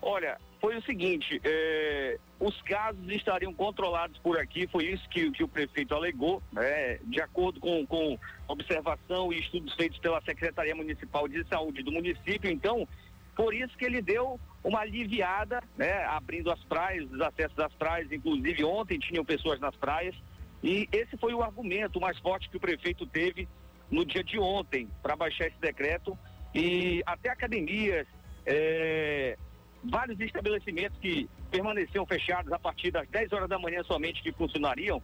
Olha, 0.00 0.38
foi 0.64 0.78
o 0.78 0.82
seguinte, 0.82 1.38
é, 1.44 2.18
os 2.40 2.62
casos 2.62 3.06
estariam 3.10 3.52
controlados 3.52 4.16
por 4.20 4.38
aqui, 4.38 4.66
foi 4.66 4.86
isso 4.86 5.06
que, 5.10 5.30
que 5.30 5.44
o 5.44 5.48
prefeito 5.48 5.94
alegou, 5.94 6.42
né, 6.50 6.98
de 7.04 7.20
acordo 7.20 7.60
com, 7.60 7.86
com 7.86 8.18
observação 8.48 9.30
e 9.30 9.40
estudos 9.40 9.74
feitos 9.74 9.98
pela 9.98 10.22
Secretaria 10.22 10.74
Municipal 10.74 11.28
de 11.28 11.46
Saúde 11.48 11.82
do 11.82 11.92
município, 11.92 12.50
então, 12.50 12.88
por 13.36 13.52
isso 13.52 13.76
que 13.76 13.84
ele 13.84 14.00
deu 14.00 14.40
uma 14.64 14.80
aliviada, 14.80 15.62
né, 15.76 16.02
abrindo 16.06 16.50
as 16.50 16.64
praias, 16.64 17.12
os 17.12 17.20
acessos 17.20 17.58
às 17.58 17.74
praias, 17.74 18.10
inclusive 18.10 18.64
ontem 18.64 18.98
tinham 18.98 19.22
pessoas 19.22 19.60
nas 19.60 19.76
praias, 19.76 20.16
e 20.62 20.88
esse 20.92 21.14
foi 21.18 21.34
o 21.34 21.42
argumento 21.42 22.00
mais 22.00 22.18
forte 22.20 22.48
que 22.48 22.56
o 22.56 22.60
prefeito 22.60 23.06
teve 23.06 23.46
no 23.90 24.02
dia 24.02 24.24
de 24.24 24.38
ontem 24.38 24.88
para 25.02 25.14
baixar 25.14 25.46
esse 25.46 25.60
decreto 25.60 26.18
e 26.54 27.02
até 27.04 27.28
academias, 27.28 28.06
é, 28.46 29.36
vários 29.84 30.18
estabelecimentos 30.20 30.98
que 30.98 31.28
permaneciam 31.50 32.06
fechados 32.06 32.52
a 32.52 32.58
partir 32.58 32.90
das 32.90 33.08
10 33.08 33.32
horas 33.32 33.48
da 33.48 33.58
manhã 33.58 33.82
somente 33.84 34.22
que 34.22 34.32
funcionariam, 34.32 35.02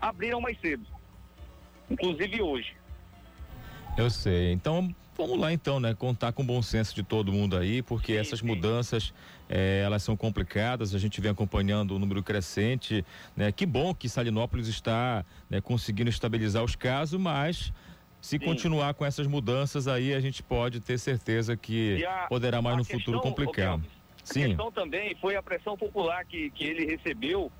abriram 0.00 0.40
mais 0.40 0.58
cedo. 0.60 0.84
Inclusive 1.90 2.42
hoje. 2.42 2.74
Eu 3.96 4.10
sei. 4.10 4.52
Então, 4.52 4.94
vamos 5.16 5.38
lá 5.38 5.52
então, 5.52 5.78
né? 5.78 5.94
Contar 5.94 6.32
com 6.32 6.42
o 6.42 6.44
bom 6.44 6.60
senso 6.60 6.94
de 6.94 7.02
todo 7.02 7.32
mundo 7.32 7.56
aí, 7.56 7.82
porque 7.82 8.14
sim, 8.14 8.18
essas 8.18 8.40
sim. 8.40 8.46
mudanças, 8.46 9.14
eh, 9.48 9.82
elas 9.84 10.02
são 10.02 10.16
complicadas, 10.16 10.94
a 10.94 10.98
gente 10.98 11.20
vem 11.20 11.30
acompanhando 11.30 11.94
o 11.94 11.98
número 11.98 12.22
crescente, 12.22 13.04
né? 13.36 13.52
Que 13.52 13.64
bom 13.64 13.94
que 13.94 14.08
Salinópolis 14.08 14.66
está 14.66 15.24
né, 15.48 15.60
conseguindo 15.60 16.10
estabilizar 16.10 16.64
os 16.64 16.74
casos, 16.74 17.20
mas 17.20 17.72
se 18.24 18.38
Sim. 18.38 18.38
continuar 18.38 18.94
com 18.94 19.04
essas 19.04 19.26
mudanças 19.26 19.86
aí, 19.86 20.14
a 20.14 20.18
gente 20.18 20.42
pode 20.42 20.80
ter 20.80 20.98
certeza 20.98 21.58
que 21.58 22.02
a, 22.06 22.26
poderá 22.26 22.62
mais 22.62 22.78
no 22.78 22.82
questão, 22.82 22.98
futuro 22.98 23.20
complicar. 23.20 23.78
Sim. 24.22 24.44
A 24.44 24.46
questão 24.46 24.72
também 24.72 25.14
foi 25.20 25.36
a 25.36 25.42
pressão 25.42 25.76
popular 25.76 26.24
que, 26.24 26.48
que 26.52 26.64
ele 26.64 26.86
recebeu, 26.86 27.52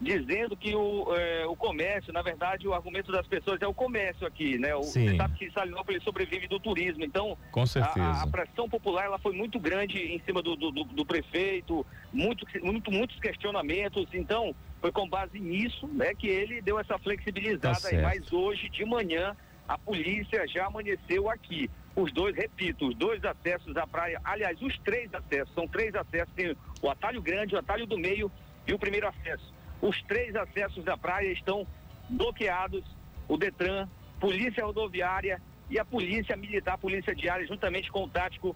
dizendo 0.00 0.56
que 0.56 0.76
o, 0.76 1.12
é, 1.12 1.44
o 1.46 1.56
comércio, 1.56 2.12
na 2.12 2.22
verdade, 2.22 2.68
o 2.68 2.72
argumento 2.72 3.10
das 3.10 3.26
pessoas 3.26 3.60
é 3.60 3.66
o 3.66 3.74
comércio 3.74 4.24
aqui, 4.24 4.56
né? 4.58 4.76
O, 4.76 4.84
você 4.84 5.16
sabe 5.16 5.36
que 5.36 5.50
Salinópolis 5.50 6.04
sobrevive 6.04 6.46
do 6.46 6.60
turismo, 6.60 7.04
então 7.04 7.36
com 7.50 7.66
certeza. 7.66 8.06
A, 8.06 8.22
a 8.22 8.26
pressão 8.28 8.68
popular 8.68 9.06
ela 9.06 9.18
foi 9.18 9.32
muito 9.32 9.58
grande 9.58 9.98
em 9.98 10.20
cima 10.20 10.40
do, 10.40 10.54
do, 10.54 10.70
do, 10.70 10.84
do 10.84 11.04
prefeito, 11.04 11.84
muito, 12.12 12.46
muito, 12.62 12.92
muitos 12.92 13.18
questionamentos, 13.18 14.06
então 14.14 14.54
foi 14.80 14.92
com 14.92 15.08
base 15.08 15.40
nisso 15.40 15.88
né, 15.88 16.14
que 16.14 16.28
ele 16.28 16.62
deu 16.62 16.78
essa 16.78 16.96
flexibilizada 16.96 17.80
tá 17.80 17.88
aí, 17.88 18.00
mas 18.00 18.32
hoje 18.32 18.68
de 18.68 18.84
manhã 18.84 19.36
a 19.68 19.76
polícia 19.78 20.46
já 20.46 20.66
amanheceu 20.66 21.28
aqui. 21.28 21.70
Os 21.94 22.12
dois, 22.12 22.36
repito, 22.36 22.88
os 22.88 22.94
dois 22.94 23.24
acessos 23.24 23.76
à 23.76 23.86
praia, 23.86 24.20
aliás, 24.22 24.60
os 24.60 24.78
três 24.80 25.12
acessos, 25.14 25.54
são 25.54 25.66
três 25.66 25.94
acessos, 25.94 26.32
tem 26.34 26.54
o 26.82 26.90
atalho 26.90 27.22
grande, 27.22 27.54
o 27.54 27.58
atalho 27.58 27.86
do 27.86 27.98
meio 27.98 28.30
e 28.66 28.74
o 28.74 28.78
primeiro 28.78 29.08
acesso. 29.08 29.52
Os 29.80 30.00
três 30.02 30.36
acessos 30.36 30.84
da 30.84 30.96
praia 30.96 31.32
estão 31.32 31.66
bloqueados, 32.08 32.84
o 33.26 33.36
Detran, 33.36 33.88
Polícia 34.20 34.64
Rodoviária 34.64 35.40
e 35.70 35.78
a 35.78 35.84
Polícia 35.84 36.36
Militar, 36.36 36.78
Polícia 36.78 37.14
Diária, 37.14 37.46
juntamente 37.46 37.90
com 37.90 38.04
o 38.04 38.08
tático, 38.08 38.54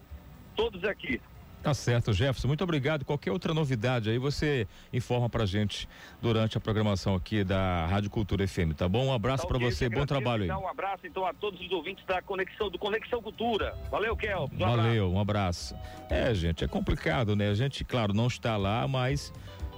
todos 0.55 0.83
aqui. 0.83 1.19
Tá 1.61 1.75
certo, 1.75 2.11
Jefferson. 2.11 2.47
Muito 2.47 2.63
obrigado. 2.63 3.05
Qualquer 3.05 3.31
outra 3.31 3.53
novidade 3.53 4.09
aí 4.09 4.17
você 4.17 4.67
informa 4.91 5.29
pra 5.29 5.45
gente 5.45 5.87
durante 6.19 6.57
a 6.57 6.61
programação 6.61 7.13
aqui 7.13 7.43
da 7.43 7.85
Rádio 7.85 8.09
Cultura 8.09 8.47
FM, 8.47 8.73
tá 8.75 8.89
bom? 8.89 9.05
Um 9.05 9.13
abraço 9.13 9.43
tá 9.43 9.49
para 9.49 9.59
você, 9.59 9.87
bom 9.87 10.05
trabalho 10.05 10.43
aí. 10.43 10.51
Um 10.51 10.67
abraço 10.67 11.05
então 11.05 11.23
a 11.25 11.33
todos 11.33 11.61
os 11.61 11.71
ouvintes 11.71 12.03
da 12.05 12.19
Conexão 12.21 12.69
do 12.69 12.79
Conexão 12.79 13.21
Cultura. 13.21 13.77
Valeu, 13.91 14.15
Kel. 14.15 14.49
Um 14.51 14.57
Valeu, 14.57 15.05
abraço. 15.05 15.15
um 15.15 15.19
abraço. 15.19 15.75
É, 16.09 16.33
gente, 16.33 16.63
é 16.63 16.67
complicado, 16.67 17.35
né? 17.35 17.49
A 17.49 17.53
gente, 17.53 17.85
claro, 17.85 18.11
não 18.11 18.25
está 18.25 18.57
lá, 18.57 18.87
mas 18.87 19.31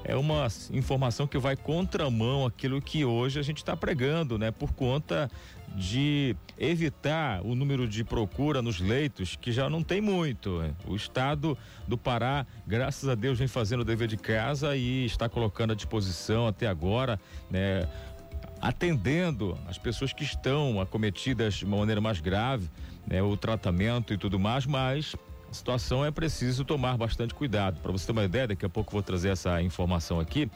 é 0.05 0.15
uma 0.15 0.47
informação 0.71 1.25
que 1.25 1.37
vai 1.37 1.55
contramão 1.55 2.45
aquilo 2.45 2.81
que 2.81 3.05
hoje 3.05 3.39
a 3.39 3.43
gente 3.43 3.57
está 3.57 3.75
pregando, 3.75 4.37
né? 4.37 4.51
Por 4.51 4.73
conta 4.73 5.31
de 5.75 6.35
evitar 6.57 7.41
o 7.41 7.55
número 7.55 7.87
de 7.87 8.03
procura 8.03 8.61
nos 8.61 8.79
leitos, 8.79 9.35
que 9.35 9.51
já 9.51 9.69
não 9.69 9.83
tem 9.83 10.01
muito. 10.01 10.61
O 10.85 10.95
estado 10.95 11.57
do 11.87 11.97
Pará, 11.97 12.45
graças 12.65 13.09
a 13.09 13.15
Deus, 13.15 13.39
vem 13.39 13.47
fazendo 13.47 13.81
o 13.81 13.85
dever 13.85 14.07
de 14.07 14.17
casa 14.17 14.75
e 14.75 15.05
está 15.05 15.27
colocando 15.27 15.71
à 15.71 15.75
disposição 15.75 16.47
até 16.47 16.67
agora, 16.67 17.19
né? 17.49 17.87
Atendendo 18.61 19.57
as 19.67 19.77
pessoas 19.77 20.13
que 20.13 20.23
estão 20.23 20.79
acometidas 20.79 21.55
de 21.55 21.65
uma 21.65 21.77
maneira 21.77 21.99
mais 21.99 22.21
grave, 22.21 22.69
né? 23.07 23.21
O 23.21 23.35
tratamento 23.35 24.13
e 24.13 24.17
tudo 24.17 24.39
mais, 24.39 24.65
mas 24.65 25.15
a 25.49 25.53
situação 25.53 26.05
é 26.05 26.11
preciso 26.11 26.63
tomar 26.63 26.97
bastante 26.97 27.33
cuidado. 27.33 27.79
Para 27.81 27.91
você 27.91 28.05
ter 28.05 28.11
uma 28.11 28.23
ideia, 28.23 28.47
daqui 28.47 28.65
a 28.65 28.69
pouco 28.69 28.91
vou 28.91 29.03
trazer 29.03 29.29
essa 29.29 29.61
informação 29.61 30.19
aqui. 30.19 30.49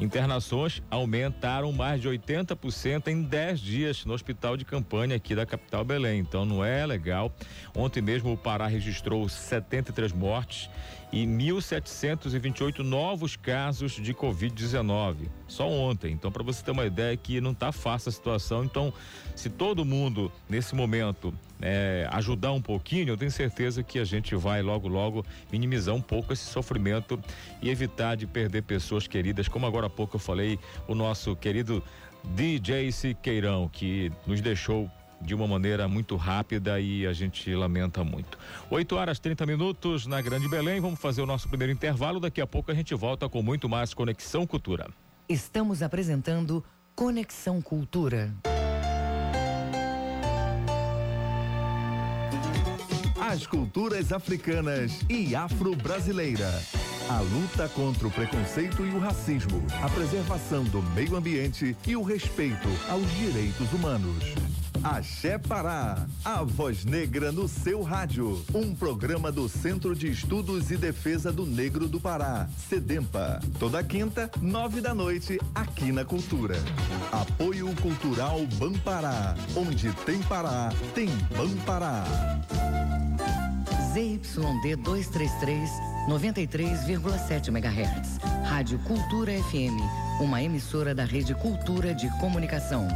Internações 0.00 0.82
aumentaram 0.90 1.70
mais 1.72 2.00
de 2.00 2.08
80% 2.08 3.08
em 3.08 3.20
10 3.20 3.60
dias 3.60 4.04
no 4.06 4.14
hospital 4.14 4.56
de 4.56 4.64
campanha 4.64 5.14
aqui 5.14 5.34
da 5.34 5.44
capital 5.44 5.84
Belém. 5.84 6.20
Então 6.20 6.46
não 6.46 6.64
é 6.64 6.86
legal. 6.86 7.30
Ontem 7.76 8.00
mesmo 8.00 8.32
o 8.32 8.36
Pará 8.36 8.66
registrou 8.66 9.28
73 9.28 10.10
mortes 10.12 10.70
e 11.12 11.26
1.728 11.26 12.78
novos 12.80 13.36
casos 13.36 13.92
de 13.92 14.14
Covid-19. 14.14 15.28
Só 15.48 15.68
ontem. 15.68 16.12
Então, 16.12 16.30
para 16.30 16.42
você 16.42 16.64
ter 16.64 16.70
uma 16.70 16.86
ideia 16.86 17.16
que 17.16 17.40
não 17.40 17.50
está 17.52 17.72
fácil 17.72 18.10
a 18.10 18.12
situação. 18.12 18.64
Então, 18.64 18.92
se 19.34 19.50
todo 19.50 19.84
mundo, 19.84 20.30
nesse 20.48 20.74
momento, 20.74 21.34
é, 21.60 22.08
ajudar 22.12 22.52
um 22.52 22.62
pouquinho, 22.62 23.08
eu 23.08 23.16
tenho 23.16 23.30
certeza 23.30 23.82
que 23.82 23.98
a 23.98 24.04
gente 24.04 24.34
vai 24.36 24.62
logo, 24.62 24.88
logo 24.88 25.24
minimizar 25.50 25.94
um 25.94 26.00
pouco 26.00 26.32
esse 26.32 26.44
sofrimento 26.44 27.18
e 27.60 27.68
evitar 27.68 28.16
de 28.16 28.26
perder 28.26 28.62
pessoas 28.62 29.06
queridas, 29.06 29.48
como 29.48 29.66
agora 29.66 29.86
há 29.86 29.90
pouco 29.90 30.16
eu 30.16 30.20
falei, 30.20 30.58
o 30.86 30.94
nosso 30.94 31.34
querido 31.34 31.82
DJ 32.24 32.92
Siqueirão, 32.92 33.68
que 33.68 34.12
nos 34.26 34.40
deixou 34.40 34.90
de 35.20 35.34
uma 35.34 35.46
maneira 35.46 35.86
muito 35.86 36.16
rápida 36.16 36.80
e 36.80 37.06
a 37.06 37.12
gente 37.12 37.54
lamenta 37.54 38.02
muito. 38.02 38.38
8 38.70 38.96
horas 38.96 39.18
30 39.18 39.44
minutos 39.46 40.06
na 40.06 40.20
Grande 40.20 40.48
Belém. 40.48 40.80
Vamos 40.80 41.00
fazer 41.00 41.22
o 41.22 41.26
nosso 41.26 41.48
primeiro 41.48 41.72
intervalo. 41.72 42.18
Daqui 42.20 42.40
a 42.40 42.46
pouco 42.46 42.70
a 42.70 42.74
gente 42.74 42.94
volta 42.94 43.28
com 43.28 43.42
muito 43.42 43.68
mais 43.68 43.92
Conexão 43.92 44.46
Cultura. 44.46 44.88
Estamos 45.28 45.82
apresentando 45.82 46.64
Conexão 46.94 47.60
Cultura. 47.60 48.34
As 53.20 53.46
culturas 53.46 54.12
africanas 54.12 55.04
e 55.08 55.36
afro-brasileira. 55.36 56.50
A 57.08 57.20
luta 57.20 57.68
contra 57.68 58.06
o 58.06 58.10
preconceito 58.10 58.84
e 58.84 58.90
o 58.90 58.98
racismo, 58.98 59.64
a 59.82 59.88
preservação 59.88 60.64
do 60.64 60.82
meio 60.94 61.16
ambiente 61.16 61.76
e 61.86 61.96
o 61.96 62.02
respeito 62.02 62.68
aos 62.88 63.08
direitos 63.16 63.72
humanos. 63.72 64.34
Axé 64.82 65.36
Pará, 65.36 66.06
a 66.24 66.42
voz 66.42 66.86
negra 66.86 67.30
no 67.30 67.46
seu 67.46 67.82
rádio. 67.82 68.42
Um 68.54 68.74
programa 68.74 69.30
do 69.30 69.46
Centro 69.46 69.94
de 69.94 70.10
Estudos 70.10 70.70
e 70.70 70.76
Defesa 70.76 71.30
do 71.30 71.44
Negro 71.44 71.86
do 71.86 72.00
Pará, 72.00 72.48
Sedempa. 72.56 73.40
Toda 73.58 73.84
quinta, 73.84 74.30
nove 74.40 74.80
da 74.80 74.94
noite, 74.94 75.38
aqui 75.54 75.92
na 75.92 76.02
Cultura. 76.02 76.56
Apoio 77.12 77.74
Cultural 77.76 78.40
Bampará. 78.58 79.34
Onde 79.54 79.92
tem 80.06 80.22
Pará, 80.22 80.72
tem 80.94 81.08
Bampará. 81.36 82.04
ZYD 83.92 84.76
233, 84.76 85.70
93,7 86.08 87.48
MHz. 87.48 88.18
Rádio 88.48 88.78
Cultura 88.80 89.32
FM, 89.32 89.76
uma 90.22 90.42
emissora 90.42 90.94
da 90.94 91.04
Rede 91.04 91.34
Cultura 91.34 91.94
de 91.94 92.08
Comunicação. 92.18 92.88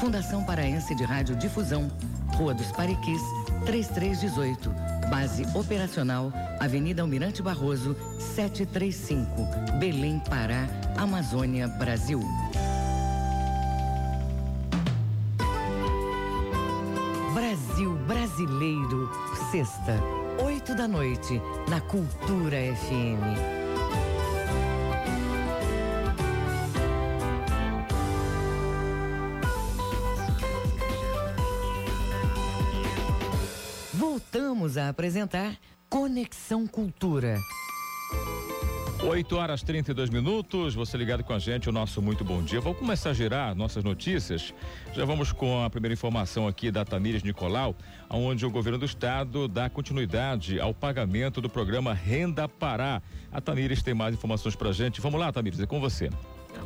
Fundação 0.00 0.42
Paraense 0.42 0.94
de 0.94 1.04
Rádio 1.04 1.36
Difusão, 1.36 1.90
Rua 2.34 2.54
dos 2.54 2.72
Pariquis, 2.72 3.20
3318. 3.66 4.70
Base 5.10 5.44
operacional, 5.54 6.32
Avenida 6.58 7.02
Almirante 7.02 7.42
Barroso, 7.42 7.94
735, 8.18 9.76
Belém, 9.78 10.18
Pará, 10.20 10.66
Amazônia, 10.96 11.68
Brasil. 11.68 12.18
Brasil 17.34 17.94
Brasileiro, 18.06 19.10
sexta, 19.50 20.00
oito 20.42 20.74
da 20.74 20.88
noite, 20.88 21.42
na 21.68 21.78
Cultura 21.82 22.56
FM. 22.56 23.59
A 34.80 34.88
apresentar 34.88 35.56
Conexão 35.88 36.66
Cultura. 36.66 37.38
8 39.02 39.36
horas 39.36 39.62
32 39.62 40.10
minutos, 40.10 40.74
você 40.74 40.96
ligado 40.96 41.24
com 41.24 41.32
a 41.32 41.38
gente, 41.38 41.68
o 41.68 41.72
nosso 41.72 42.02
muito 42.02 42.22
bom 42.22 42.42
dia. 42.42 42.60
Vamos 42.60 42.78
começar 42.78 43.10
a 43.10 43.12
girar 43.14 43.54
nossas 43.54 43.82
notícias. 43.82 44.52
Já 44.92 45.04
vamos 45.04 45.32
com 45.32 45.64
a 45.64 45.70
primeira 45.70 45.94
informação 45.94 46.46
aqui 46.46 46.70
da 46.70 46.84
Tamires 46.84 47.22
Nicolau, 47.22 47.74
onde 48.10 48.44
o 48.44 48.50
governo 48.50 48.78
do 48.78 48.84
estado 48.84 49.48
dá 49.48 49.70
continuidade 49.70 50.60
ao 50.60 50.74
pagamento 50.74 51.40
do 51.40 51.48
programa 51.48 51.94
Renda 51.94 52.46
Pará. 52.46 53.00
A 53.32 53.40
Tamires 53.40 53.82
tem 53.82 53.94
mais 53.94 54.14
informações 54.14 54.54
pra 54.54 54.70
gente. 54.70 55.00
Vamos 55.00 55.18
lá, 55.18 55.32
Tamires, 55.32 55.60
é 55.60 55.66
com 55.66 55.80
você. 55.80 56.10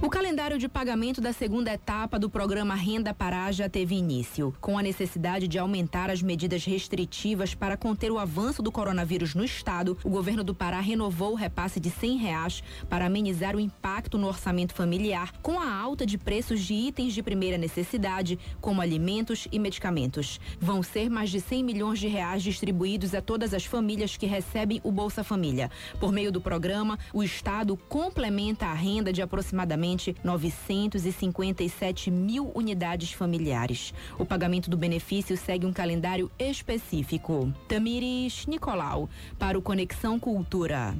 O 0.02 0.10
calendário 0.10 0.58
de 0.58 0.68
pagamento 0.68 1.20
da 1.20 1.32
segunda 1.32 1.72
etapa 1.72 2.18
do 2.18 2.28
programa 2.28 2.74
Renda 2.74 3.14
Pará 3.14 3.50
já 3.50 3.68
teve 3.68 3.94
início. 3.94 4.54
Com 4.60 4.78
a 4.78 4.82
necessidade 4.82 5.48
de 5.48 5.58
aumentar 5.58 6.10
as 6.10 6.20
medidas 6.20 6.64
restritivas 6.64 7.54
para 7.54 7.76
conter 7.76 8.10
o 8.10 8.18
avanço 8.18 8.62
do 8.62 8.70
coronavírus 8.70 9.34
no 9.34 9.44
estado, 9.44 9.96
o 10.04 10.10
governo 10.10 10.44
do 10.44 10.54
Pará 10.54 10.80
renovou 10.80 11.32
o 11.32 11.36
repasse 11.36 11.80
de 11.80 11.88
R$ 11.88 12.16
reais 12.16 12.62
para 12.88 13.06
amenizar 13.06 13.56
o 13.56 13.60
impacto 13.60 14.18
no 14.18 14.26
orçamento 14.26 14.74
familiar 14.74 15.32
com 15.42 15.58
a 15.58 15.72
alta 15.74 16.04
de 16.04 16.18
preços 16.18 16.60
de 16.60 16.74
itens 16.74 17.14
de 17.14 17.22
primeira 17.22 17.56
necessidade, 17.56 18.38
como 18.60 18.82
alimentos 18.82 19.48
e 19.50 19.58
medicamentos. 19.58 20.40
Vão 20.60 20.82
ser 20.82 21.08
mais 21.08 21.30
de 21.30 21.40
100 21.40 21.64
milhões 21.64 21.98
de 21.98 22.08
reais 22.08 22.42
distribuídos 22.42 23.14
a 23.14 23.22
todas 23.22 23.54
as 23.54 23.64
famílias 23.64 24.16
que 24.16 24.26
recebem 24.26 24.80
o 24.84 24.92
Bolsa 24.92 25.24
Família. 25.24 25.70
Por 25.98 26.12
meio 26.12 26.30
do 26.30 26.40
programa, 26.40 26.98
o 27.12 27.22
estado 27.22 27.76
complementa 27.88 28.66
a 28.66 28.74
renda 28.74 29.12
de 29.12 29.22
aproximadamente 29.22 29.73
aproximadamente 29.74 30.16
957 30.22 32.10
mil 32.10 32.50
unidades 32.54 33.12
familiares. 33.12 33.92
O 34.18 34.24
pagamento 34.24 34.70
do 34.70 34.76
benefício 34.76 35.36
segue 35.36 35.66
um 35.66 35.72
calendário 35.72 36.30
específico. 36.38 37.52
Tamires 37.68 38.46
Nicolau, 38.46 39.08
para 39.38 39.58
o 39.58 39.62
Conexão 39.62 40.18
Cultura. 40.18 40.94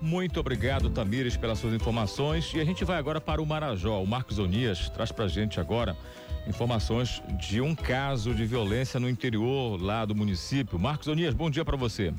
Muito 0.00 0.40
obrigado, 0.40 0.90
Tamires, 0.90 1.36
pelas 1.36 1.58
suas 1.58 1.72
informações. 1.74 2.52
E 2.54 2.60
a 2.60 2.64
gente 2.64 2.84
vai 2.84 2.98
agora 2.98 3.20
para 3.20 3.40
o 3.40 3.46
Marajó. 3.46 4.02
O 4.02 4.06
Marcos 4.06 4.38
Onias 4.38 4.88
traz 4.90 5.12
pra 5.12 5.28
gente 5.28 5.60
agora 5.60 5.96
informações 6.46 7.22
de 7.38 7.60
um 7.60 7.72
caso 7.72 8.34
de 8.34 8.44
violência 8.44 8.98
no 8.98 9.08
interior 9.08 9.80
lá 9.80 10.04
do 10.04 10.14
município. 10.14 10.78
Marcos 10.78 11.06
Onias, 11.06 11.34
bom 11.34 11.48
dia 11.48 11.64
para 11.64 11.76
você. 11.76 12.12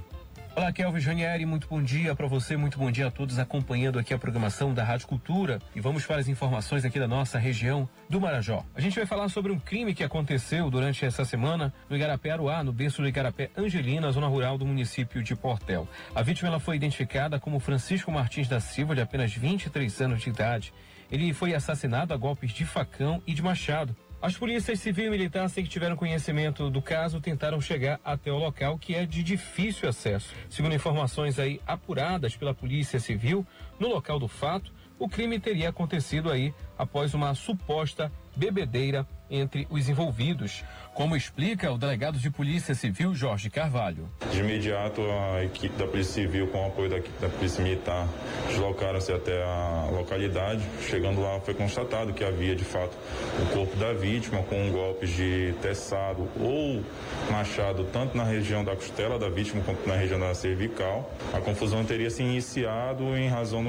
Olá, 0.56 0.72
Kelvin 0.72 1.00
Janieri, 1.00 1.48
muito 1.48 1.68
bom 1.68 1.82
dia 1.82 2.14
para 2.14 2.28
você, 2.28 2.56
muito 2.56 2.78
bom 2.78 2.92
dia 2.92 3.08
a 3.08 3.12
todos 3.12 3.40
acompanhando 3.40 3.98
aqui 3.98 4.14
a 4.14 4.20
programação 4.20 4.72
da 4.72 4.84
Rádio 4.84 5.08
Cultura 5.08 5.58
e 5.76 5.82
vamos 5.82 6.06
para 6.06 6.18
as 6.18 6.28
informações 6.28 6.86
aqui 6.86 7.00
da 7.00 7.08
nossa 7.08 7.40
região 7.40 7.90
do 8.08 8.22
Marajó. 8.22 8.64
A 8.76 8.80
gente 8.80 8.96
vai 8.96 9.08
falar 9.08 9.30
sobre 9.30 9.52
um 9.52 9.58
crime 9.58 9.96
que 9.96 10.04
aconteceu 10.04 10.70
durante 10.70 11.04
essa 11.04 11.26
semana 11.26 11.74
no 11.90 11.96
Igarapé 11.96 12.30
Aruá, 12.30 12.64
no 12.64 12.72
berço 12.72 13.02
do 13.02 13.08
Igarapé 13.08 13.50
Angelina, 13.58 14.12
zona 14.12 14.28
rural 14.28 14.56
do 14.56 14.66
município 14.66 15.24
de 15.24 15.36
Portel. 15.36 15.88
A 16.14 16.22
vítima 16.22 16.50
ela 16.50 16.60
foi 16.60 16.76
identificada 16.76 17.40
como 17.40 17.60
Francisco 17.60 18.12
Martins 18.12 18.48
da 18.48 18.60
Silva, 18.60 18.94
de 18.94 19.02
apenas 19.02 19.34
23 19.34 20.02
anos 20.02 20.22
de 20.22 20.30
idade. 20.30 20.72
Ele 21.12 21.34
foi 21.34 21.56
assassinado 21.56 22.14
a 22.14 22.18
golpes 22.18 22.52
de 22.52 22.64
facão 22.64 23.24
e 23.26 23.34
de 23.34 23.42
machado 23.42 23.96
as 24.24 24.38
polícias 24.38 24.80
civil 24.80 25.08
e 25.08 25.10
militar, 25.10 25.50
sem 25.50 25.66
que 25.66 25.70
tiveram 25.70 25.98
conhecimento 25.98 26.70
do 26.70 26.82
caso, 26.82 27.20
tentaram 27.20 27.60
chegar 27.60 28.00
até 28.06 28.32
o 28.32 28.38
local, 28.38 28.80
que 28.80 28.96
é 28.96 29.06
de 29.06 29.22
difícil 29.22 29.90
acesso. 29.90 30.34
Segundo 30.50 30.74
informações 30.74 31.38
aí 31.38 31.60
apuradas 31.68 32.34
pela 32.34 32.54
Polícia 32.54 33.02
Civil, 33.02 33.46
no 33.78 33.90
local 33.90 34.18
do 34.18 34.30
fato, 34.30 34.72
o 34.98 35.10
crime 35.10 35.42
teria 35.42 35.68
acontecido 35.68 36.32
aí 36.32 36.54
após 36.78 37.14
uma 37.14 37.36
suposta 37.36 38.10
bebedeira 38.34 39.06
entre 39.30 39.68
os 39.70 39.90
envolvidos, 39.90 40.64
como 40.94 41.16
explica 41.16 41.72
o 41.72 41.78
delegado 41.78 42.20
de 42.20 42.30
Polícia 42.30 42.76
Civil 42.76 43.14
Jorge 43.16 43.50
Carvalho. 43.50 44.10
De 44.32 44.40
imediato, 44.40 45.02
a 45.34 45.44
equipe 45.44 45.76
da 45.78 45.88
Polícia 45.88 46.24
Civil, 46.24 46.48
com 46.48 46.64
o 46.64 46.68
apoio 46.68 46.90
da 46.90 47.00
da 47.20 47.30
Polícia 47.30 47.64
Militar, 47.64 48.08
deslocaram-se 48.48 49.12
até 49.12 49.44
a 49.44 49.88
localidade. 49.92 50.62
Chegando 50.82 51.22
lá, 51.22 51.40
foi 51.40 51.54
constatado 51.54 52.14
que 52.14 52.24
havia 52.24 52.56
de 52.56 52.64
fato 52.64 52.98
o 53.42 53.46
corpo 53.54 53.76
da 53.78 53.94
vítima 53.94 54.44
com 54.44 54.72
golpes 54.72 55.10
de 55.10 55.54
teçado 55.62 56.28
ou 56.40 56.84
machado, 57.32 57.86
tanto 57.86 58.18
na 58.18 58.24
região 58.24 58.64
da 58.64 58.76
costela 58.76 59.18
da 59.18 59.30
vítima 59.30 59.64
quanto 59.64 59.88
na 59.88 59.96
região 59.96 60.20
da 60.20 60.34
cervical. 60.34 61.12
A 61.34 61.40
confusão 61.40 61.84
teria 61.86 62.10
se 62.10 62.22
iniciado 62.22 63.16
em 63.18 63.28
razão 63.28 63.64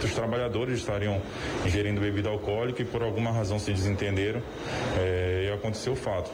dos 0.00 0.14
trabalhadores 0.14 0.78
estariam 0.78 1.20
ingerindo 1.66 2.00
bebida 2.00 2.28
alcoólica 2.28 2.82
e 2.82 2.84
por 2.84 3.02
alguma 3.02 3.30
razão 3.30 3.58
se 3.58 3.72
desentenderam 3.72 4.40
é, 4.96 5.47
aconteceu 5.58 5.92
o 5.92 5.96
fato. 5.96 6.30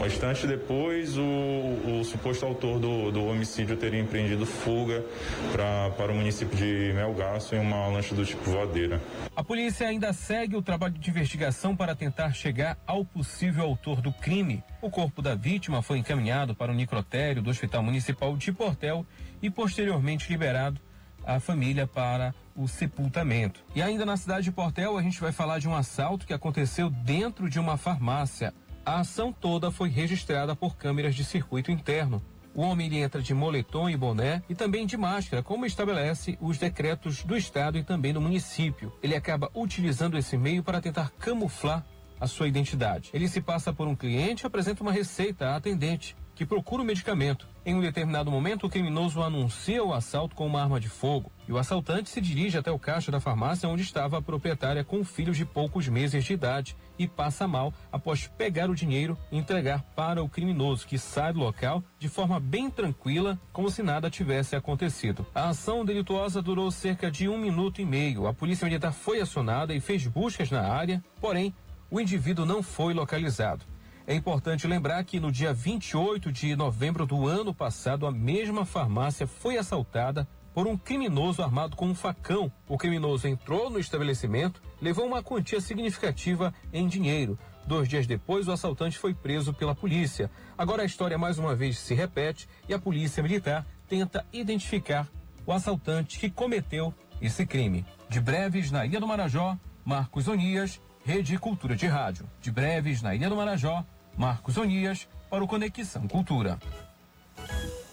Um 0.00 0.06
instante 0.06 0.46
depois, 0.46 1.16
o, 1.16 1.22
o 1.22 2.04
suposto 2.04 2.44
autor 2.44 2.78
do, 2.78 3.10
do, 3.10 3.24
homicídio 3.26 3.76
teria 3.76 4.00
empreendido 4.00 4.46
fuga 4.46 5.04
pra, 5.52 5.90
para 5.90 6.12
o 6.12 6.14
município 6.14 6.56
de 6.56 6.92
Melgaço 6.94 7.54
em 7.54 7.58
uma 7.58 7.88
lancha 7.88 8.14
do 8.14 8.24
tipo 8.24 8.50
voadeira. 8.50 9.00
A 9.34 9.42
polícia 9.42 9.88
ainda 9.88 10.12
segue 10.12 10.56
o 10.56 10.62
trabalho 10.62 10.94
de 10.94 11.10
investigação 11.10 11.74
para 11.74 11.94
tentar 11.94 12.32
chegar 12.32 12.78
ao 12.86 13.04
possível 13.04 13.64
autor 13.64 14.00
do 14.00 14.12
crime. 14.12 14.62
O 14.80 14.90
corpo 14.90 15.20
da 15.20 15.34
vítima 15.34 15.82
foi 15.82 15.98
encaminhado 15.98 16.54
para 16.54 16.72
o 16.72 16.74
necrotério 16.74 17.42
do 17.42 17.50
Hospital 17.50 17.82
Municipal 17.82 18.36
de 18.36 18.52
Portel 18.52 19.04
e 19.42 19.50
posteriormente 19.50 20.30
liberado 20.30 20.80
à 21.26 21.40
família 21.40 21.86
para 21.86 22.34
o 22.54 22.68
sepultamento. 22.68 23.62
E 23.74 23.82
ainda 23.82 24.06
na 24.06 24.16
cidade 24.16 24.44
de 24.44 24.52
Portel, 24.52 24.96
a 24.96 25.02
gente 25.02 25.20
vai 25.20 25.32
falar 25.32 25.58
de 25.58 25.68
um 25.68 25.74
assalto 25.74 26.26
que 26.26 26.32
aconteceu 26.32 26.88
dentro 26.88 27.50
de 27.50 27.58
uma 27.58 27.76
farmácia. 27.76 28.54
A 28.84 29.00
ação 29.00 29.32
toda 29.32 29.70
foi 29.70 29.88
registrada 29.88 30.54
por 30.54 30.76
câmeras 30.76 31.14
de 31.14 31.24
circuito 31.24 31.70
interno. 31.70 32.22
O 32.54 32.62
homem 32.62 33.02
entra 33.02 33.20
de 33.20 33.34
moletom 33.34 33.90
e 33.90 33.96
boné 33.96 34.42
e 34.48 34.54
também 34.54 34.86
de 34.86 34.96
máscara, 34.96 35.42
como 35.42 35.66
estabelece 35.66 36.38
os 36.40 36.56
decretos 36.56 37.22
do 37.22 37.36
estado 37.36 37.76
e 37.76 37.82
também 37.82 38.14
do 38.14 38.20
município. 38.20 38.92
Ele 39.02 39.14
acaba 39.14 39.50
utilizando 39.54 40.16
esse 40.16 40.38
meio 40.38 40.62
para 40.62 40.80
tentar 40.80 41.10
camuflar 41.18 41.84
a 42.18 42.26
sua 42.26 42.48
identidade. 42.48 43.10
Ele 43.12 43.28
se 43.28 43.42
passa 43.42 43.74
por 43.74 43.86
um 43.86 43.94
cliente 43.94 44.44
e 44.44 44.46
apresenta 44.46 44.82
uma 44.82 44.92
receita 44.92 45.48
à 45.48 45.56
atendente 45.56 46.16
que 46.36 46.44
procura 46.44 46.82
o 46.82 46.84
medicamento. 46.84 47.48
Em 47.64 47.74
um 47.74 47.80
determinado 47.80 48.30
momento, 48.30 48.66
o 48.66 48.70
criminoso 48.70 49.22
anuncia 49.22 49.82
o 49.82 49.94
assalto 49.94 50.36
com 50.36 50.46
uma 50.46 50.62
arma 50.62 50.78
de 50.78 50.88
fogo 50.88 51.32
e 51.48 51.52
o 51.52 51.56
assaltante 51.56 52.10
se 52.10 52.20
dirige 52.20 52.58
até 52.58 52.70
o 52.70 52.78
caixa 52.78 53.10
da 53.10 53.18
farmácia 53.18 53.68
onde 53.68 53.82
estava 53.82 54.18
a 54.18 54.22
proprietária 54.22 54.84
com 54.84 55.02
filhos 55.02 55.36
de 55.36 55.46
poucos 55.46 55.88
meses 55.88 56.22
de 56.22 56.34
idade 56.34 56.76
e 56.98 57.08
passa 57.08 57.48
mal 57.48 57.72
após 57.90 58.26
pegar 58.26 58.68
o 58.68 58.74
dinheiro 58.74 59.16
e 59.32 59.38
entregar 59.38 59.82
para 59.96 60.22
o 60.22 60.28
criminoso, 60.28 60.86
que 60.86 60.98
sai 60.98 61.32
do 61.32 61.40
local 61.40 61.82
de 61.98 62.08
forma 62.08 62.38
bem 62.38 62.70
tranquila, 62.70 63.40
como 63.50 63.70
se 63.70 63.82
nada 63.82 64.10
tivesse 64.10 64.54
acontecido. 64.54 65.26
A 65.34 65.48
ação 65.48 65.84
delituosa 65.84 66.42
durou 66.42 66.70
cerca 66.70 67.10
de 67.10 67.28
um 67.28 67.38
minuto 67.38 67.80
e 67.80 67.86
meio. 67.86 68.26
A 68.26 68.34
polícia 68.34 68.66
militar 68.66 68.92
foi 68.92 69.20
acionada 69.20 69.74
e 69.74 69.80
fez 69.80 70.06
buscas 70.06 70.50
na 70.50 70.60
área, 70.60 71.02
porém, 71.18 71.54
o 71.90 71.98
indivíduo 71.98 72.44
não 72.44 72.62
foi 72.62 72.92
localizado. 72.92 73.64
É 74.08 74.14
importante 74.14 74.68
lembrar 74.68 75.02
que 75.02 75.18
no 75.18 75.32
dia 75.32 75.52
28 75.52 76.30
de 76.30 76.54
novembro 76.54 77.04
do 77.04 77.26
ano 77.26 77.52
passado, 77.52 78.06
a 78.06 78.12
mesma 78.12 78.64
farmácia 78.64 79.26
foi 79.26 79.58
assaltada 79.58 80.28
por 80.54 80.68
um 80.68 80.76
criminoso 80.76 81.42
armado 81.42 81.74
com 81.74 81.88
um 81.88 81.94
facão. 81.94 82.50
O 82.68 82.78
criminoso 82.78 83.26
entrou 83.26 83.68
no 83.68 83.80
estabelecimento, 83.80 84.62
levou 84.80 85.04
uma 85.06 85.24
quantia 85.24 85.60
significativa 85.60 86.54
em 86.72 86.86
dinheiro. 86.86 87.36
Dois 87.66 87.88
dias 87.88 88.06
depois, 88.06 88.46
o 88.46 88.52
assaltante 88.52 88.96
foi 88.96 89.12
preso 89.12 89.52
pela 89.52 89.74
polícia. 89.74 90.30
Agora 90.56 90.84
a 90.84 90.86
história 90.86 91.18
mais 91.18 91.36
uma 91.36 91.56
vez 91.56 91.76
se 91.76 91.92
repete 91.92 92.48
e 92.68 92.72
a 92.72 92.78
polícia 92.78 93.20
militar 93.24 93.66
tenta 93.88 94.24
identificar 94.32 95.08
o 95.44 95.52
assaltante 95.52 96.20
que 96.20 96.30
cometeu 96.30 96.94
esse 97.20 97.44
crime. 97.44 97.84
De 98.08 98.20
breves, 98.20 98.70
na 98.70 98.86
Ilha 98.86 99.00
do 99.00 99.06
Marajó, 99.06 99.58
Marcos 99.84 100.28
Onias, 100.28 100.80
Rede 101.04 101.36
Cultura 101.38 101.74
de 101.74 101.88
Rádio. 101.88 102.30
De 102.40 102.52
breves, 102.52 103.02
na 103.02 103.14
Ilha 103.14 103.28
do 103.28 103.36
Marajó, 103.36 103.84
Marcos 104.16 104.56
Onias, 104.56 105.06
para 105.28 105.44
o 105.44 105.46
Conexão 105.46 106.08
Cultura. 106.08 106.58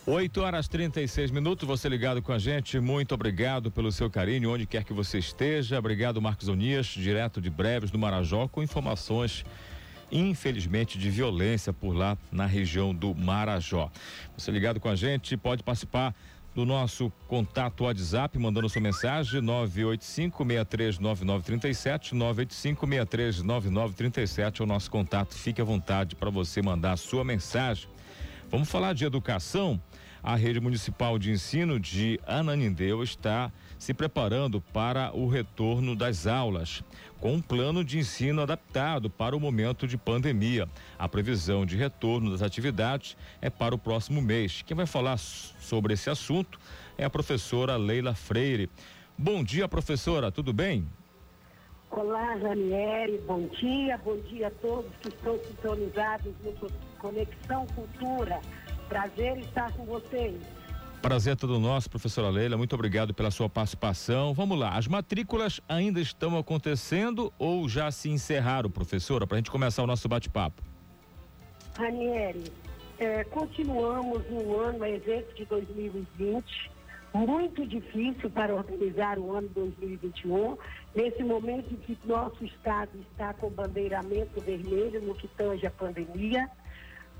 8 0.05 0.41
horas 0.41 0.67
36 0.67 1.31
minutos, 1.31 1.67
você 1.67 1.89
ligado 1.89 2.21
com 2.21 2.31
a 2.31 2.39
gente, 2.39 2.79
muito 2.79 3.13
obrigado 3.13 3.69
pelo 3.69 3.91
seu 3.91 4.09
carinho, 4.09 4.53
onde 4.53 4.65
quer 4.65 4.83
que 4.83 4.93
você 4.93 5.17
esteja. 5.17 5.77
Obrigado, 5.77 6.21
Marcos 6.21 6.47
Onias, 6.47 6.87
direto 6.87 7.41
de 7.41 7.49
Breves 7.49 7.91
do 7.91 7.99
Marajó, 7.99 8.47
com 8.47 8.63
informações, 8.63 9.45
infelizmente, 10.11 10.97
de 10.97 11.09
violência 11.09 11.73
por 11.73 11.93
lá 11.93 12.17
na 12.31 12.45
região 12.45 12.93
do 12.93 13.13
Marajó. 13.13 13.91
Você 14.37 14.49
ligado 14.49 14.79
com 14.79 14.89
a 14.89 14.95
gente, 14.95 15.35
pode 15.35 15.61
participar 15.61 16.15
do 16.53 16.65
nosso 16.65 17.11
contato 17.27 17.83
WhatsApp, 17.83 18.37
mandando 18.37 18.69
sua 18.69 18.81
mensagem 18.81 19.41
985 19.41 20.45
639937 20.45 22.13
985 22.13 22.87
639937 22.87 24.61
é 24.61 24.63
o 24.63 24.67
nosso 24.67 24.91
contato. 24.91 25.33
Fique 25.33 25.61
à 25.61 25.65
vontade 25.65 26.15
para 26.15 26.29
você 26.29 26.61
mandar 26.61 26.93
a 26.93 26.97
sua 26.97 27.23
mensagem. 27.23 27.89
Vamos 28.49 28.69
falar 28.69 28.93
de 28.93 29.03
educação. 29.05 29.81
A 30.21 30.35
rede 30.35 30.59
municipal 30.61 31.19
de 31.19 31.31
ensino 31.31 31.77
de 31.77 32.17
Ananindeu 32.25 33.03
está 33.03 33.51
se 33.77 33.93
preparando 33.93 34.61
para 34.61 35.11
o 35.13 35.27
retorno 35.27 35.97
das 35.97 36.25
aulas, 36.25 36.81
com 37.23 37.35
um 37.35 37.41
plano 37.41 37.85
de 37.85 37.99
ensino 37.99 38.41
adaptado 38.41 39.09
para 39.09 39.33
o 39.33 39.39
momento 39.39 39.87
de 39.87 39.97
pandemia. 39.97 40.67
A 40.99 41.07
previsão 41.07 41.65
de 41.65 41.77
retorno 41.77 42.29
das 42.29 42.41
atividades 42.41 43.15
é 43.41 43.49
para 43.49 43.73
o 43.73 43.77
próximo 43.77 44.21
mês. 44.21 44.61
Quem 44.67 44.75
vai 44.75 44.85
falar 44.85 45.17
sobre 45.17 45.93
esse 45.93 46.09
assunto 46.09 46.59
é 46.97 47.05
a 47.05 47.09
professora 47.09 47.77
Leila 47.77 48.13
Freire. 48.13 48.69
Bom 49.17 49.41
dia, 49.41 49.69
professora, 49.69 50.33
tudo 50.33 50.51
bem? 50.51 50.85
Olá, 51.91 52.35
Ranieri, 52.35 53.17
bom 53.25 53.47
dia, 53.47 53.97
bom 54.03 54.17
dia 54.17 54.47
a 54.47 54.51
todos 54.51 54.91
que 55.01 55.07
estão 55.07 55.39
sintonizados 55.47 56.33
no 56.43 56.69
Conexão 56.99 57.65
Cultura. 57.67 58.41
Prazer 58.89 59.37
estar 59.37 59.71
com 59.71 59.85
vocês. 59.85 60.35
Prazer 61.03 61.35
todo 61.35 61.59
nosso, 61.59 61.89
professora 61.89 62.29
Leila. 62.29 62.55
Muito 62.55 62.73
obrigado 62.75 63.13
pela 63.13 63.29
sua 63.29 63.49
participação. 63.49 64.33
Vamos 64.33 64.57
lá, 64.57 64.77
as 64.77 64.87
matrículas 64.87 65.59
ainda 65.67 65.99
estão 65.99 66.37
acontecendo 66.37 67.31
ou 67.37 67.67
já 67.67 67.91
se 67.91 68.09
encerraram, 68.09 68.71
professora, 68.71 69.27
para 69.27 69.35
a 69.35 69.39
gente 69.39 69.51
começar 69.51 69.83
o 69.83 69.85
nosso 69.85 70.07
bate-papo? 70.07 70.63
Ranieri, 71.77 72.45
é, 72.97 73.25
continuamos 73.25 74.23
no 74.29 74.57
ano 74.57 74.85
evento 74.85 75.35
de 75.35 75.43
2020, 75.43 76.71
muito 77.13 77.67
difícil 77.67 78.29
para 78.29 78.55
organizar 78.55 79.19
o 79.19 79.35
ano 79.35 79.49
2021, 79.49 80.57
nesse 80.95 81.21
momento 81.21 81.73
em 81.73 81.75
que 81.75 81.97
nosso 82.05 82.45
estado 82.45 82.91
está 83.11 83.33
com 83.33 83.49
bandeiramento 83.49 84.39
vermelho 84.39 85.01
no 85.01 85.13
que 85.15 85.27
tange 85.27 85.67
a 85.67 85.71
pandemia. 85.71 86.49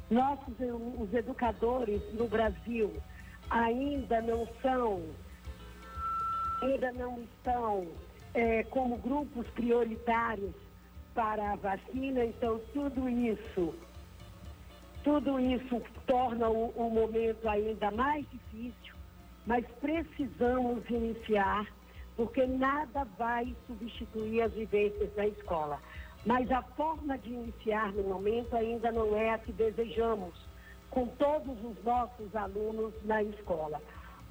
Nossos 0.10 0.54
os 0.98 1.13
educadores 1.13 2.02
no 2.13 2.30
Brasil 2.30 2.93
ainda 3.49 4.21
não 4.21 4.47
são, 4.62 5.03
ainda 6.62 6.91
não 6.93 7.21
estão 7.21 7.88
é, 8.34 8.63
como 8.63 8.97
grupos 8.97 9.47
prioritários 9.49 10.53
para 11.13 11.51
a 11.51 11.56
vacina, 11.56 12.25
então 12.25 12.60
tudo 12.73 13.08
isso, 13.08 13.75
tudo 15.03 15.39
isso 15.39 15.82
torna 16.08 16.49
o, 16.49 16.69
o 16.69 16.89
momento 16.89 17.47
ainda 17.47 17.91
mais 17.91 18.25
difícil, 18.32 18.95
mas 19.45 19.65
precisamos 19.79 20.89
iniciar, 20.89 21.67
porque 22.15 22.45
nada 22.45 23.06
vai 23.17 23.56
substituir 23.67 24.41
as 24.41 24.53
vivências 24.53 25.13
da 25.13 25.27
escola. 25.27 25.79
Mas 26.25 26.49
a 26.51 26.62
forma 26.62 27.17
de 27.17 27.34
iniciar 27.34 27.91
no 27.91 28.03
momento 28.03 28.56
ainda 28.56 28.91
não 28.91 29.15
é 29.15 29.32
a 29.32 29.38
que 29.38 29.51
desejamos 29.51 30.34
com 30.93 31.08
todos 31.08 31.58
os 31.63 31.84
nossos 31.84 32.36
alunos 32.36 32.93
na 33.03 33.23
escola. 33.23 33.82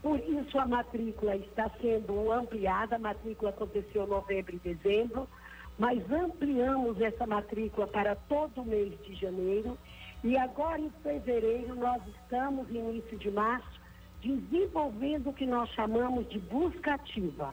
Por 0.01 0.19
isso 0.21 0.59
a 0.59 0.67
matrícula 0.67 1.35
está 1.37 1.69
sendo 1.81 2.31
ampliada, 2.31 2.97
a 2.97 2.99
matrícula 3.01 3.51
aconteceu 3.51 4.05
em 4.05 4.09
novembro 4.09 4.55
e 4.55 4.75
dezembro, 4.75 5.29
mas 5.77 5.99
ampliamos 6.11 7.01
essa 7.01 7.27
matrícula 7.27 7.87
para 7.89 8.15
todo 8.15 8.63
o 8.63 8.65
mês 8.65 8.93
de 9.03 9.15
janeiro 9.15 9.77
e 10.23 10.39
agora 10.39 10.81
em 10.81 10.91
fevereiro 11.03 11.75
nós 11.75 12.01
estamos, 12.07 12.71
início 12.71 13.19
de 13.19 13.31
março, 13.31 13.81
desenvolvendo 14.21 15.31
o 15.31 15.33
que 15.33 15.47
nós 15.47 15.69
chamamos 15.71 16.29
de 16.29 16.39
busca 16.39 16.95
ativa, 16.95 17.53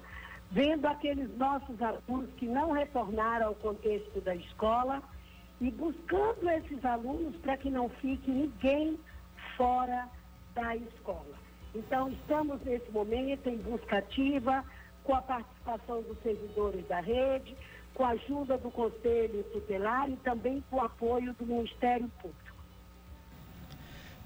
vendo 0.52 0.86
aqueles 0.86 1.36
nossos 1.36 1.82
alunos 1.82 2.30
que 2.38 2.46
não 2.46 2.72
retornaram 2.72 3.48
ao 3.48 3.56
contexto 3.56 4.22
da 4.22 4.36
escola, 4.36 5.02
e 5.62 5.72
buscando 5.72 6.50
esses 6.50 6.84
alunos 6.86 7.36
para 7.38 7.58
que 7.58 7.70
não 7.70 7.90
fique 7.90 8.32
ninguém 8.32 8.98
fora 9.58 10.08
da 10.56 10.76
escola. 10.76 11.38
Então, 11.76 12.10
estamos 12.10 12.62
nesse 12.64 12.90
momento 12.92 13.48
em 13.48 13.58
busca 13.58 13.98
ativa, 13.98 14.64
com 15.04 15.14
a 15.14 15.22
participação 15.22 16.02
dos 16.04 16.18
servidores 16.22 16.88
da 16.88 17.00
rede, 17.00 17.56
com 17.94 18.06
a 18.06 18.10
ajuda 18.10 18.58
do 18.58 18.72
Conselho 18.72 19.44
Tutelar 19.52 20.10
e 20.10 20.16
também 20.18 20.64
com 20.70 20.78
o 20.78 20.82
apoio 20.82 21.34
do 21.34 21.46
Ministério 21.46 22.10
Público. 22.22 22.50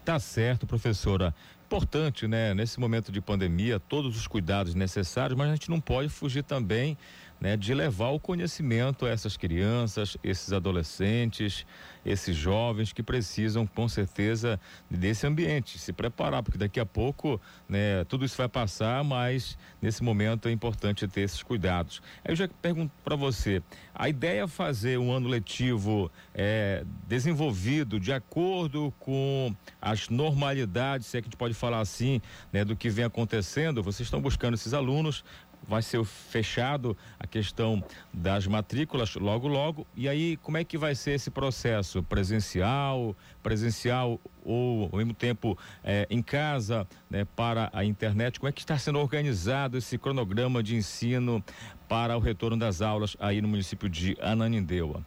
Tá 0.06 0.20
certo, 0.20 0.68
professora. 0.68 1.34
Importante, 1.66 2.28
né? 2.28 2.54
Nesse 2.54 2.80
momento 2.80 3.12
de 3.12 3.20
pandemia, 3.20 3.80
todos 3.80 4.18
os 4.18 4.28
cuidados 4.28 4.76
necessários, 4.76 5.38
mas 5.38 5.50
a 5.50 5.54
gente 5.54 5.70
não 5.70 5.82
pode 5.82 6.10
fugir 6.10 6.44
também 6.44 6.98
né, 7.44 7.58
de 7.58 7.74
levar 7.74 8.08
o 8.08 8.20
conhecimento 8.22 9.06
a 9.06 9.10
essas 9.10 9.36
crianças, 9.36 10.16
esses 10.24 10.54
adolescentes, 10.54 11.66
esses 12.06 12.38
jovens 12.38 12.94
que 12.94 13.04
precisam 13.04 13.68
com 13.68 13.86
certeza 13.90 14.58
desse 14.90 15.28
ambiente, 15.28 15.78
se 15.78 15.92
preparar, 15.92 16.42
porque 16.42 16.58
daqui 16.58 16.80
a 16.80 16.86
pouco, 16.86 17.42
né, 17.68 18.06
tudo 18.06 18.24
isso 18.24 18.38
vai 18.38 18.48
passar, 18.48 19.04
mas 19.04 19.58
nesse 19.82 20.02
momento 20.02 20.48
é 20.48 20.54
importante 20.54 21.06
ter 21.06 21.20
esses 21.20 21.44
cuidados. 21.44 22.02
Eu 22.24 22.34
já 22.34 22.48
pergunto 22.48 22.94
para 23.04 23.18
você, 23.18 23.62
a 23.94 24.08
ideia 24.08 24.44
é 24.44 24.48
fazer 24.48 24.98
um 24.98 25.12
ano 25.12 25.28
letivo 25.28 26.10
é, 26.34 26.86
desenvolvido 27.06 28.00
de 28.00 28.14
acordo 28.14 28.94
com 29.02 29.54
as 29.82 30.08
normalidades, 30.08 31.08
se 31.08 31.18
é 31.18 31.22
que 31.22 31.28
a 31.28 31.30
gente 31.30 31.38
pode 31.38 31.54
falar 31.54 31.82
assim, 31.82 32.22
né, 32.54 32.64
do 32.64 32.74
que 32.74 32.90
vem 32.90 33.04
acontecendo, 33.04 33.84
vocês 33.84 34.08
estão 34.08 34.22
buscando 34.22 34.54
esses 34.54 34.74
alunos 34.74 35.26
vai 35.68 35.82
ser 35.82 36.04
fechado 36.04 36.98
a 37.20 37.26
questão 37.26 37.84
das 38.14 38.48
matrículas 38.48 39.16
logo 39.16 39.48
logo. 39.48 39.88
E 39.96 40.08
aí 40.08 40.38
como 40.38 40.58
é 40.58 40.64
que 40.64 40.78
vai 40.78 40.96
ser 40.96 41.12
esse 41.12 41.32
processo? 41.32 42.04
Presencial 42.04 43.16
presencial 43.42 44.20
ou 44.44 44.90
ao 44.92 44.98
mesmo 44.98 45.14
tempo 45.14 45.58
eh, 45.84 46.08
em 46.10 46.22
casa 46.22 46.88
né, 47.10 47.26
para 47.36 47.70
a 47.74 47.84
internet? 47.84 48.40
Como 48.40 48.50
é 48.50 48.52
que 48.52 48.62
está 48.62 48.78
sendo 48.78 49.00
organizado 49.00 49.78
esse 49.78 49.98
cronograma 49.98 50.64
de 50.64 50.76
ensino 50.76 51.44
para 51.88 52.16
o 52.16 52.20
retorno 52.20 52.58
das 52.58 52.82
aulas 52.82 53.18
aí 53.20 53.42
no 53.42 53.48
município 53.48 53.90
de 53.90 54.18
Ananindeua? 54.22 55.06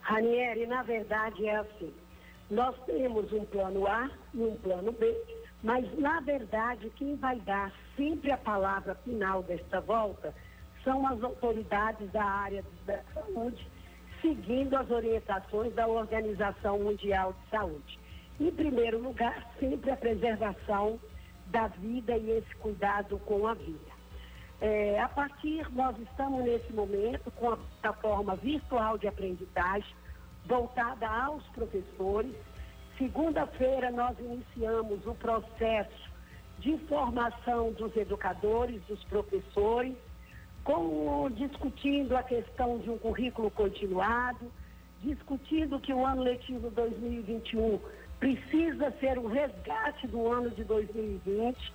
Ranieri 0.00 0.66
na 0.66 0.82
verdade 0.82 1.46
é 1.46 1.56
assim 1.56 1.92
nós 2.50 2.76
temos 2.84 3.32
um 3.32 3.44
plano 3.46 3.86
A 3.86 4.10
e 4.34 4.38
um 4.38 4.54
plano 4.56 4.92
B 4.92 5.14
mas, 5.64 5.98
na 5.98 6.20
verdade, 6.20 6.92
quem 6.94 7.16
vai 7.16 7.40
dar 7.40 7.72
sempre 7.96 8.30
a 8.32 8.38
palavra 8.38 8.94
final 8.96 9.42
desta 9.42 9.80
volta 9.80 10.34
são 10.82 11.06
as 11.06 11.22
autoridades 11.22 12.10
da 12.12 12.24
área 12.24 12.64
da 12.86 13.02
saúde, 13.14 13.66
seguindo 14.20 14.76
as 14.76 14.90
orientações 14.90 15.74
da 15.74 15.86
Organização 15.86 16.78
Mundial 16.78 17.32
de 17.32 17.50
Saúde. 17.50 17.98
Em 18.38 18.50
primeiro 18.50 18.98
lugar, 18.98 19.48
sempre 19.58 19.90
a 19.90 19.96
preservação 19.96 20.98
da 21.46 21.68
vida 21.68 22.16
e 22.16 22.30
esse 22.30 22.54
cuidado 22.56 23.18
com 23.20 23.46
a 23.46 23.54
vida. 23.54 23.94
É, 24.60 25.00
a 25.00 25.08
partir, 25.08 25.66
nós 25.72 25.96
estamos 25.98 26.44
nesse 26.44 26.72
momento 26.72 27.30
com 27.32 27.52
a 27.52 27.56
plataforma 27.56 28.36
virtual 28.36 28.98
de 28.98 29.08
aprendizagem 29.08 29.94
voltada 30.46 31.08
aos 31.08 31.42
professores 31.48 32.34
Segunda-feira 32.98 33.90
nós 33.90 34.16
iniciamos 34.20 35.04
o 35.04 35.14
processo 35.14 36.13
de 36.64 36.78
formação 36.88 37.72
dos 37.72 37.94
educadores, 37.94 38.80
dos 38.88 39.04
professores, 39.04 39.94
com, 40.64 41.30
discutindo 41.32 42.16
a 42.16 42.22
questão 42.22 42.78
de 42.78 42.88
um 42.88 42.96
currículo 42.96 43.50
continuado, 43.50 44.50
discutindo 45.02 45.78
que 45.78 45.92
o 45.92 46.06
ano 46.06 46.22
letivo 46.22 46.70
2021 46.70 47.78
precisa 48.18 48.90
ser 48.98 49.18
o 49.18 49.26
resgate 49.26 50.06
do 50.06 50.26
ano 50.32 50.50
de 50.52 50.64
2020, 50.64 51.72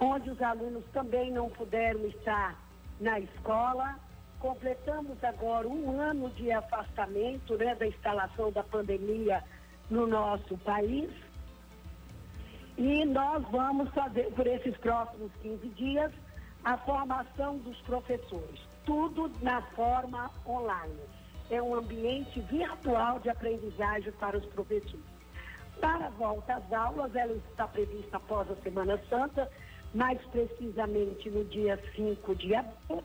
onde 0.00 0.30
os 0.30 0.42
alunos 0.42 0.82
também 0.92 1.30
não 1.30 1.48
puderam 1.48 2.04
estar 2.06 2.60
na 3.00 3.20
escola. 3.20 3.94
Completamos 4.40 5.22
agora 5.22 5.68
um 5.68 6.00
ano 6.00 6.30
de 6.30 6.50
afastamento 6.50 7.56
né, 7.56 7.76
da 7.76 7.86
instalação 7.86 8.50
da 8.50 8.64
pandemia 8.64 9.40
no 9.88 10.04
nosso 10.04 10.58
país. 10.58 11.08
E 12.76 13.04
nós 13.04 13.44
vamos 13.50 13.88
fazer, 13.90 14.32
por 14.32 14.46
esses 14.46 14.76
próximos 14.78 15.30
15 15.42 15.68
dias, 15.70 16.12
a 16.64 16.76
formação 16.78 17.58
dos 17.58 17.78
professores. 17.82 18.60
Tudo 18.84 19.30
na 19.42 19.62
forma 19.62 20.30
online. 20.46 21.00
É 21.50 21.60
um 21.60 21.74
ambiente 21.74 22.40
virtual 22.40 23.18
de 23.20 23.28
aprendizagem 23.28 24.12
para 24.12 24.38
os 24.38 24.46
professores. 24.46 25.04
Para 25.80 26.06
a 26.06 26.10
volta 26.10 26.54
às 26.54 26.72
aulas, 26.72 27.14
ela 27.14 27.32
está 27.32 27.66
prevista 27.66 28.16
após 28.16 28.50
a 28.50 28.56
Semana 28.56 28.98
Santa, 29.08 29.50
mais 29.94 30.20
precisamente 30.26 31.28
no 31.28 31.44
dia 31.44 31.78
5 31.94 32.34
de 32.36 32.54
abril. 32.54 33.04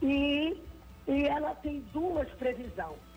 E, 0.00 0.56
e 1.06 1.24
ela 1.26 1.54
tem 1.56 1.80
duas 1.92 2.28
previsões 2.30 3.14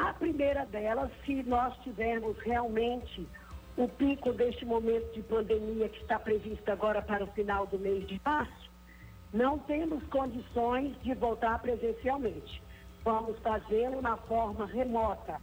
a 0.00 0.14
primeira 0.14 0.64
delas, 0.66 1.10
se 1.24 1.42
nós 1.42 1.76
tivermos 1.82 2.38
realmente 2.38 3.26
o 3.76 3.88
pico 3.88 4.32
deste 4.32 4.64
momento 4.64 5.12
de 5.14 5.22
pandemia 5.22 5.88
que 5.88 6.00
está 6.02 6.18
previsto 6.18 6.68
agora 6.70 7.00
para 7.00 7.24
o 7.24 7.28
final 7.28 7.66
do 7.66 7.78
mês 7.78 8.06
de 8.06 8.20
março, 8.24 8.70
não 9.32 9.58
temos 9.58 10.02
condições 10.08 10.94
de 11.02 11.14
voltar 11.14 11.58
presencialmente. 11.60 12.62
Vamos 13.04 13.38
fazê-lo 13.38 14.02
na 14.02 14.16
forma 14.16 14.66
remota, 14.66 15.40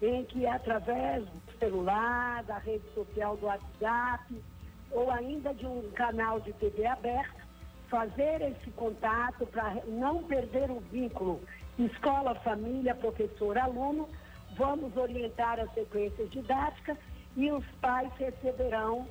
em 0.00 0.24
que 0.26 0.46
através 0.46 1.24
do 1.24 1.58
celular, 1.58 2.44
da 2.44 2.58
rede 2.58 2.84
social 2.94 3.36
do 3.36 3.46
WhatsApp 3.46 4.42
ou 4.90 5.10
ainda 5.10 5.54
de 5.54 5.66
um 5.66 5.90
canal 5.92 6.40
de 6.40 6.52
TV 6.54 6.86
aberto, 6.86 7.40
fazer 7.88 8.42
esse 8.42 8.70
contato 8.72 9.46
para 9.46 9.74
não 9.86 10.22
perder 10.22 10.70
o 10.70 10.80
vínculo 10.80 11.40
escola, 11.78 12.34
família, 12.36 12.94
professor, 12.94 13.56
aluno, 13.56 14.08
vamos 14.56 14.96
orientar 14.96 15.58
as 15.58 15.72
sequências 15.72 16.30
didáticas 16.30 16.96
e 17.36 17.50
os 17.50 17.64
pais 17.80 18.10
receberão 18.18 19.06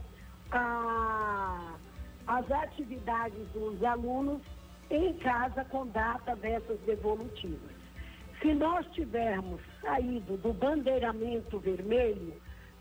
a, 0.51 1.76
as 2.28 2.51
atividades 2.51 3.47
dos 3.53 3.84
alunos 3.84 4.41
em 4.89 5.13
casa 5.20 5.63
com 5.65 5.86
data 5.88 6.36
dessas 6.36 6.80
devolutivas. 6.82 7.80
Se 8.41 8.53
nós 8.53 8.86
tivermos 8.93 9.61
saído 9.82 10.38
do 10.38 10.53
bandeiramento 10.53 11.59
vermelho, 11.59 12.34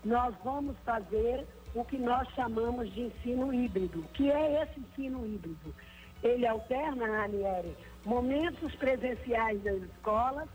nós 0.03 0.33
vamos 0.43 0.77
fazer 0.85 1.45
o 1.75 1.83
que 1.83 1.97
nós 1.97 2.27
chamamos 2.29 2.91
de 2.93 3.01
ensino 3.01 3.53
híbrido. 3.53 4.03
que 4.13 4.31
é 4.31 4.63
esse 4.63 4.79
ensino 4.79 5.25
híbrido? 5.25 5.75
Ele 6.23 6.47
alterna, 6.47 7.23
Aniele, 7.23 7.75
momentos 8.05 8.73
presenciais 8.75 9.63
nas 9.63 9.81
escolas 9.83 10.49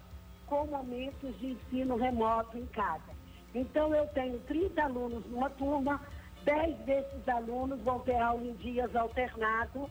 com 0.47 0.67
momentos 0.67 1.39
de 1.39 1.53
ensino 1.53 1.97
remoto 1.97 2.59
em 2.59 2.67
casa. 2.67 3.15
Então, 3.55 3.95
eu 3.95 4.07
tenho 4.09 4.39
30 4.41 4.83
alunos 4.83 5.25
numa 5.27 5.49
turma, 5.51 6.01
10 6.45 6.77
desses 6.79 7.29
alunos 7.29 7.81
vão 7.83 8.01
ter 8.01 8.17
aula 8.17 8.43
em 8.43 8.55
dias 8.55 8.95
alternados, 8.97 9.89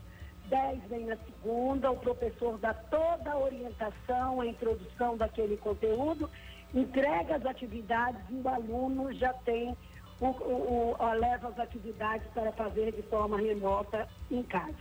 10 0.47 0.83
vem 0.89 1.05
na 1.05 1.17
segunda, 1.17 1.91
o 1.91 1.97
professor 1.97 2.57
dá 2.57 2.73
toda 2.73 3.31
a 3.31 3.39
orientação, 3.39 4.41
a 4.41 4.45
introdução 4.45 5.15
daquele 5.15 5.57
conteúdo, 5.57 6.29
entrega 6.73 7.37
as 7.37 7.45
atividades 7.45 8.21
e 8.29 8.35
o 8.35 8.47
aluno 8.47 9.13
já 9.13 9.31
tem, 9.33 9.75
o, 10.19 10.27
o, 10.27 10.95
o, 10.99 11.13
leva 11.13 11.47
as 11.47 11.59
atividades 11.59 12.27
para 12.33 12.51
fazer 12.51 12.91
de 12.91 13.01
forma 13.03 13.37
remota 13.39 14.07
em 14.29 14.43
casa. 14.43 14.75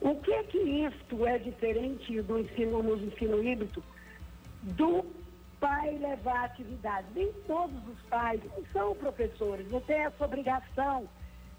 O 0.00 0.14
que 0.16 0.32
é 0.32 0.42
que 0.44 0.58
isto 0.58 1.26
é 1.26 1.38
diferente 1.38 2.20
do 2.22 2.38
ensino 2.38 2.82
no 2.82 2.96
ensino 2.96 3.42
híbrido 3.42 3.82
do 4.62 5.04
pai 5.64 5.96
levar 5.96 6.44
atividade? 6.44 7.06
Nem 7.14 7.32
todos 7.46 7.88
os 7.88 7.98
pais 8.10 8.38
são 8.70 8.94
professores, 8.96 9.66
não 9.70 9.80
têm 9.80 9.96
essa 9.96 10.22
obrigação 10.22 11.08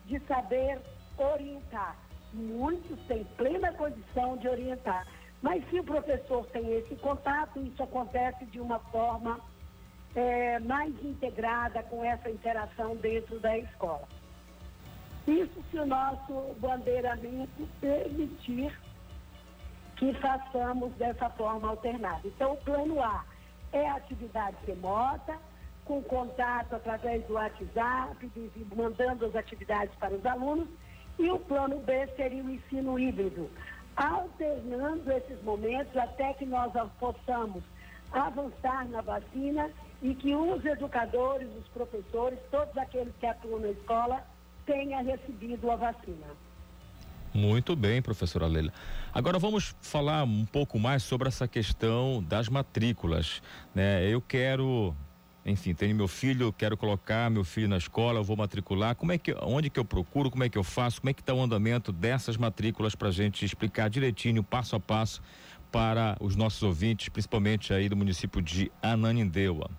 de 0.06 0.20
saber 0.28 0.80
orientar. 1.18 1.96
Muitos 2.32 3.00
têm 3.08 3.24
plena 3.36 3.74
condição 3.74 4.38
de 4.38 4.48
orientar. 4.48 5.08
Mas 5.42 5.68
se 5.72 5.80
o 5.80 5.84
professor 5.84 6.46
tem 6.52 6.72
esse 6.74 6.96
contato, 6.98 7.60
isso 7.60 7.82
acontece 7.82 8.46
de 8.46 8.60
uma 8.60 8.78
forma 8.78 9.40
é, 10.16 10.60
mais 10.60 10.94
integrada 11.04 11.82
com 11.82 12.06
essa 12.06 12.30
interação 12.30 12.96
dentro 12.98 13.40
da 13.40 13.58
escola. 13.58 14.08
Isso 15.28 15.64
se 15.72 15.80
o 15.80 15.86
nosso 15.88 16.54
bandeiramento 16.60 17.68
permitir 17.82 18.72
que 19.96 20.14
façamos 20.16 20.94
dessa 20.94 21.28
forma 21.32 21.70
alternada. 21.70 22.22
Então, 22.24 22.54
o 22.54 22.58
plano 22.58 23.02
A 23.02 23.26
é 23.78 23.90
atividade 23.90 24.58
remota, 24.66 25.38
com 25.84 26.02
contato 26.02 26.74
através 26.74 27.24
do 27.26 27.34
WhatsApp, 27.34 28.32
mandando 28.76 29.26
as 29.26 29.36
atividades 29.36 29.94
para 29.96 30.16
os 30.16 30.26
alunos, 30.26 30.68
e 31.20 31.30
o 31.30 31.40
plano 31.40 31.80
B 31.80 32.08
seria 32.16 32.44
o 32.44 32.50
ensino 32.50 32.98
híbrido, 32.98 33.50
alternando 33.96 35.12
esses 35.12 35.42
momentos 35.44 35.96
até 35.96 36.34
que 36.34 36.46
nós 36.46 36.72
possamos 37.00 37.64
avançar 38.12 38.88
na 38.90 39.02
vacina 39.02 39.70
e 40.02 40.14
que 40.16 40.36
os 40.36 40.64
educadores, 40.66 41.48
os 41.58 41.68
professores, 41.70 42.40
todos 42.52 42.76
aqueles 42.78 43.14
que 43.18 43.26
atuam 43.26 43.60
na 43.60 43.70
escola, 43.70 44.24
tenha 44.66 45.02
recebido 45.02 45.70
a 45.72 45.76
vacina. 45.76 46.28
Muito 47.36 47.76
bem, 47.76 48.02
professora 48.02 48.48
Leila. 48.48 48.72
Agora 49.14 49.38
vamos 49.38 49.76
falar 49.82 50.24
um 50.24 50.46
pouco 50.46 50.80
mais 50.80 51.04
sobre 51.04 51.28
essa 51.28 51.46
questão 51.50 52.24
das 52.24 52.48
matrículas. 52.48 53.42
Né? 53.74 54.08
Eu 54.08 54.22
quero, 54.22 54.96
enfim, 55.46 55.74
tenho 55.74 55.94
meu 55.94 56.08
filho, 56.08 56.54
quero 56.54 56.78
colocar 56.78 57.30
meu 57.30 57.44
filho 57.44 57.68
na 57.68 57.76
escola, 57.76 58.24
vou 58.24 58.38
matricular. 58.38 58.96
Como 58.96 59.12
é 59.12 59.18
que, 59.18 59.36
onde 59.42 59.70
que 59.70 59.78
eu 59.78 59.84
procuro? 59.84 60.32
Como 60.32 60.46
é 60.46 60.50
que 60.50 60.58
eu 60.58 60.64
faço? 60.64 61.02
Como 61.02 61.10
é 61.10 61.14
que 61.14 61.20
está 61.20 61.34
o 61.34 61.42
andamento 61.42 61.92
dessas 61.92 62.38
matrículas 62.38 62.96
para 62.96 63.10
a 63.10 63.12
gente 63.12 63.44
explicar 63.44 63.90
direitinho, 63.90 64.42
passo 64.42 64.78
a 64.78 64.80
passo, 64.80 65.22
para 65.70 66.16
os 66.22 66.38
nossos 66.38 66.64
ouvintes, 66.64 67.10
principalmente 67.10 67.74
aí 67.74 67.90
do 67.90 67.98
município 67.98 68.42
de 68.42 68.72
Ananindeua? 68.82 69.70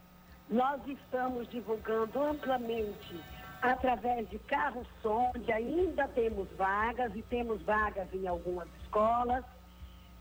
Nós 0.50 0.78
estamos 0.86 1.48
divulgando 1.48 2.22
amplamente 2.22 3.16
através 3.72 4.28
de 4.30 4.38
carro-som, 4.40 5.32
onde 5.34 5.50
ainda 5.52 6.06
temos 6.08 6.48
vagas 6.56 7.14
e 7.14 7.22
temos 7.22 7.60
vagas 7.62 8.08
em 8.14 8.26
algumas 8.26 8.68
escolas. 8.82 9.44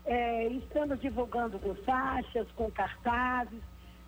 É, 0.04 0.48
estamos 0.48 1.00
divulgando 1.00 1.58
com 1.58 1.74
faixas, 1.76 2.50
com 2.52 2.70
cartazes, 2.70 3.60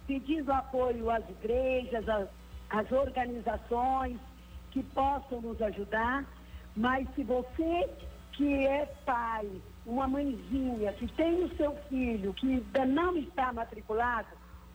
pedindo 0.06 0.52
apoio 0.52 1.10
às 1.10 1.28
igrejas, 1.28 2.08
às, 2.08 2.28
às 2.70 2.90
organizações 2.90 4.18
que 4.70 4.82
possam 4.82 5.40
nos 5.40 5.60
ajudar. 5.62 6.24
Mas 6.76 7.08
se 7.14 7.22
você 7.24 7.88
que 8.32 8.66
é 8.66 8.86
pai, 9.04 9.50
uma 9.84 10.06
mãezinha, 10.06 10.92
que 10.92 11.08
tem 11.12 11.44
o 11.44 11.56
seu 11.56 11.74
filho 11.88 12.32
que 12.34 12.46
ainda 12.46 12.84
não 12.86 13.16
está 13.16 13.52
matriculado, 13.52 14.28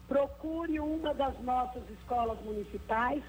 procure 0.07 0.79
uma 0.79 1.13
das 1.13 1.39
nossas 1.41 1.89
escolas 1.89 2.37
municipais 2.43 3.23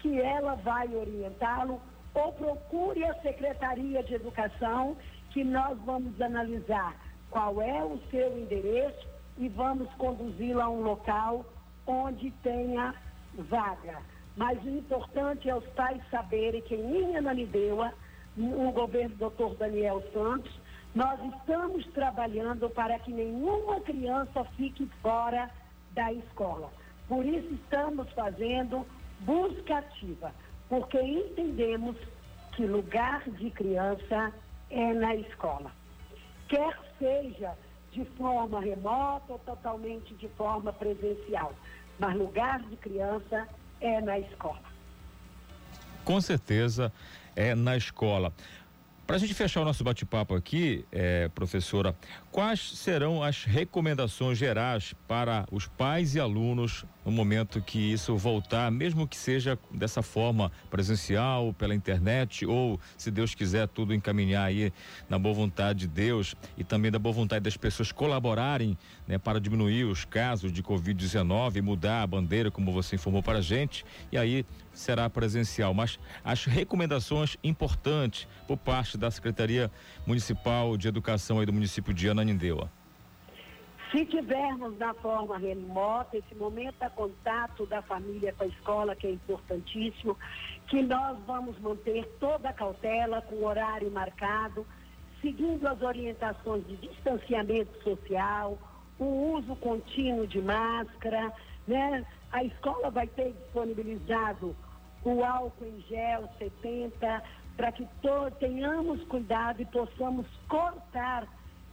que 0.00 0.20
ela 0.20 0.54
vai 0.56 0.94
orientá-lo 0.94 1.80
ou 2.14 2.32
procure 2.32 3.04
a 3.04 3.14
Secretaria 3.22 4.02
de 4.02 4.14
Educação 4.14 4.96
que 5.30 5.44
nós 5.44 5.78
vamos 5.84 6.20
analisar 6.20 6.96
qual 7.30 7.62
é 7.62 7.82
o 7.84 7.98
seu 8.10 8.36
endereço 8.38 9.06
e 9.38 9.48
vamos 9.48 9.88
conduzi-lo 9.94 10.60
a 10.60 10.68
um 10.68 10.82
local 10.82 11.44
onde 11.86 12.30
tenha 12.42 12.94
vaga. 13.34 13.98
Mas 14.36 14.62
o 14.64 14.68
importante 14.68 15.48
é 15.48 15.54
os 15.54 15.66
pais 15.68 16.02
saberem 16.10 16.62
que 16.62 16.74
em 16.74 17.16
Ananindeua, 17.16 17.92
no 18.36 18.72
governo 18.72 19.14
do 19.16 19.30
Dr. 19.30 19.56
Daniel 19.56 20.02
Santos, 20.12 20.52
nós 20.94 21.20
estamos 21.34 21.86
trabalhando 21.88 22.68
para 22.70 22.98
que 22.98 23.12
nenhuma 23.12 23.80
criança 23.80 24.44
fique 24.56 24.86
fora 25.00 25.50
da 25.92 26.12
escola. 26.12 26.70
Por 27.08 27.24
isso 27.24 27.54
estamos 27.54 28.10
fazendo 28.12 28.86
busca 29.20 29.78
ativa, 29.78 30.34
porque 30.68 31.00
entendemos 31.00 31.96
que 32.52 32.66
lugar 32.66 33.22
de 33.30 33.50
criança 33.50 34.32
é 34.70 34.92
na 34.94 35.14
escola. 35.16 35.72
Quer 36.48 36.76
seja 36.98 37.56
de 37.92 38.04
forma 38.16 38.60
remota 38.60 39.32
ou 39.32 39.38
totalmente 39.40 40.14
de 40.14 40.28
forma 40.28 40.72
presencial, 40.72 41.54
mas 41.98 42.16
lugar 42.16 42.60
de 42.62 42.76
criança 42.76 43.48
é 43.80 44.00
na 44.00 44.18
escola. 44.18 44.62
Com 46.04 46.20
certeza 46.20 46.92
é 47.34 47.54
na 47.54 47.76
escola. 47.76 48.32
Para 49.06 49.16
a 49.16 49.18
gente 49.18 49.34
fechar 49.34 49.62
o 49.62 49.64
nosso 49.64 49.82
bate-papo 49.82 50.36
aqui, 50.36 50.84
é, 50.92 51.28
professora, 51.28 51.96
quais 52.30 52.60
serão 52.60 53.22
as 53.22 53.44
recomendações 53.44 54.38
gerais 54.38 54.94
para 55.08 55.46
os 55.50 55.66
pais 55.66 56.14
e 56.14 56.20
alunos 56.20 56.84
no 57.04 57.10
momento 57.10 57.60
que 57.62 57.78
isso 57.78 58.16
voltar, 58.16 58.70
mesmo 58.70 59.06
que 59.08 59.16
seja 59.16 59.58
dessa 59.72 60.02
forma 60.02 60.52
presencial, 60.70 61.52
pela 61.52 61.74
internet, 61.74 62.46
ou, 62.46 62.78
se 62.96 63.10
Deus 63.10 63.34
quiser, 63.34 63.66
tudo 63.68 63.94
encaminhar 63.94 64.44
aí 64.44 64.72
na 65.08 65.18
boa 65.18 65.34
vontade 65.34 65.80
de 65.80 65.88
Deus 65.88 66.34
e 66.56 66.62
também 66.62 66.90
da 66.90 66.98
boa 66.98 67.12
vontade 67.12 67.42
das 67.42 67.56
pessoas 67.56 67.90
colaborarem 67.90 68.76
né, 69.08 69.18
para 69.18 69.40
diminuir 69.40 69.84
os 69.84 70.04
casos 70.04 70.52
de 70.52 70.62
Covid-19, 70.62 71.62
mudar 71.62 72.02
a 72.02 72.06
bandeira, 72.06 72.50
como 72.50 72.70
você 72.70 72.96
informou 72.96 73.22
para 73.22 73.38
a 73.38 73.42
gente, 73.42 73.84
e 74.12 74.18
aí 74.18 74.44
será 74.72 75.08
presencial. 75.08 75.74
Mas 75.74 75.98
as 76.22 76.44
recomendações 76.44 77.36
importantes 77.42 78.28
por 78.46 78.56
parte 78.56 78.96
da 78.96 79.10
Secretaria 79.10 79.70
Municipal 80.06 80.76
de 80.76 80.86
Educação 80.86 81.40
aí 81.40 81.46
do 81.46 81.52
município 81.52 81.92
de 81.92 82.08
Ananindeua. 82.20 82.70
Se 83.90 84.06
tivermos 84.06 84.78
na 84.78 84.94
forma 84.94 85.36
remota, 85.36 86.16
esse 86.16 86.34
momento 86.36 86.76
de 86.80 86.90
contato 86.90 87.66
da 87.66 87.82
família 87.82 88.32
com 88.32 88.44
a 88.44 88.46
escola, 88.46 88.94
que 88.94 89.08
é 89.08 89.10
importantíssimo, 89.10 90.16
que 90.68 90.80
nós 90.80 91.18
vamos 91.26 91.58
manter 91.58 92.06
toda 92.20 92.50
a 92.50 92.52
cautela, 92.52 93.20
com 93.22 93.44
horário 93.44 93.90
marcado, 93.90 94.64
seguindo 95.20 95.66
as 95.66 95.82
orientações 95.82 96.64
de 96.68 96.76
distanciamento 96.76 97.82
social, 97.82 98.56
o 98.96 99.34
uso 99.34 99.56
contínuo 99.56 100.26
de 100.26 100.40
máscara, 100.40 101.32
né? 101.66 102.06
A 102.30 102.44
escola 102.44 102.90
vai 102.90 103.08
ter 103.08 103.32
disponibilizado 103.32 104.54
o 105.02 105.24
álcool 105.24 105.66
em 105.66 105.80
gel 105.88 106.28
70 106.38 107.22
para 107.56 107.72
que 107.72 107.88
tenhamos 108.38 109.02
cuidado 109.04 109.60
e 109.60 109.66
possamos 109.66 110.26
cortar 110.48 111.26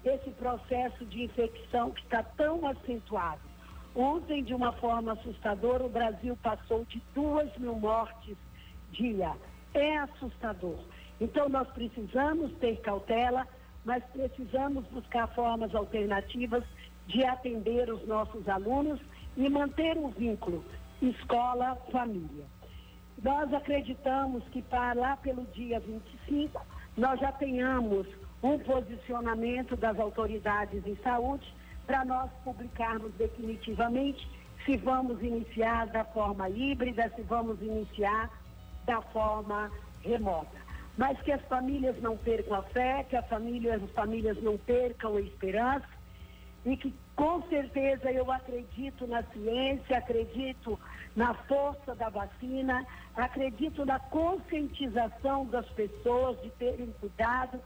esse 0.08 0.30
processo 0.32 1.06
de 1.06 1.24
infecção 1.24 1.92
que 1.92 2.02
está 2.02 2.24
tão 2.24 2.66
acentuado. 2.68 3.42
Ontem, 3.96 4.44
de 4.44 4.54
uma 4.54 4.72
forma 4.74 5.14
assustadora, 5.14 5.86
o 5.86 5.90
Brasil 5.90 6.38
passou 6.42 6.86
de 6.86 7.02
duas 7.16 7.56
mil 7.58 7.76
mortes 7.76 8.38
dia. 8.92 9.32
É 9.74 9.98
assustador. 9.98 10.80
Então, 11.20 11.50
nós 11.50 11.68
precisamos 11.70 12.52
ter 12.58 12.80
cautela, 12.82 13.48
mas 13.84 14.04
precisamos 14.06 14.86
buscar 14.88 15.28
formas 15.34 15.74
alternativas 15.74 16.64
de 17.08 17.26
atender 17.26 17.92
os 17.92 18.06
nossos 18.08 18.48
alunos 18.48 19.00
e 19.36 19.50
manter 19.50 19.98
o 19.98 20.10
vínculo 20.10 20.64
escola-família. 21.02 22.46
Nós 23.22 23.54
acreditamos 23.54 24.44
que 24.50 24.62
para 24.62 24.94
lá 24.94 25.18
pelo 25.18 25.46
dia 25.48 25.80
25 25.80 26.62
nós 26.96 27.20
já 27.20 27.32
tenhamos 27.32 28.08
um 28.42 28.60
posicionamento 28.60 29.76
das 29.76 30.00
autoridades 30.00 30.86
em 30.86 30.96
saúde 30.98 31.54
para 31.86 32.06
nós 32.06 32.30
publicarmos 32.44 33.14
definitivamente 33.14 34.28
se 34.66 34.78
vamos 34.78 35.22
iniciar 35.22 35.88
da 35.88 36.04
forma 36.04 36.50
híbrida, 36.50 37.12
se 37.16 37.22
vamos 37.22 37.62
iniciar 37.62 38.30
da 38.86 39.02
forma 39.02 39.72
remota. 40.02 40.58
Mas 40.98 41.20
que 41.22 41.32
as 41.32 41.42
famílias 41.44 42.00
não 42.02 42.18
percam 42.18 42.56
a 42.58 42.64
fé, 42.64 43.06
que 43.10 43.16
as 43.16 43.28
famílias, 43.28 43.82
as 43.82 43.92
famílias 43.92 44.42
não 44.42 44.58
percam 44.58 45.16
a 45.16 45.22
esperança 45.22 45.88
e 46.66 46.76
que 46.76 46.94
com 47.16 47.42
certeza 47.44 48.12
eu 48.12 48.30
acredito 48.32 49.08
na 49.08 49.24
ciência, 49.24 49.98
acredito 49.98 50.78
na 51.16 51.34
força 51.34 51.96
da 51.96 52.10
vacina, 52.10 52.86
acredito 53.16 53.86
na 53.86 54.00
conscientização 54.00 55.46
das 55.46 55.68
pessoas 55.70 56.40
de 56.42 56.50
terem 56.52 56.94
cuidado, 57.00 57.60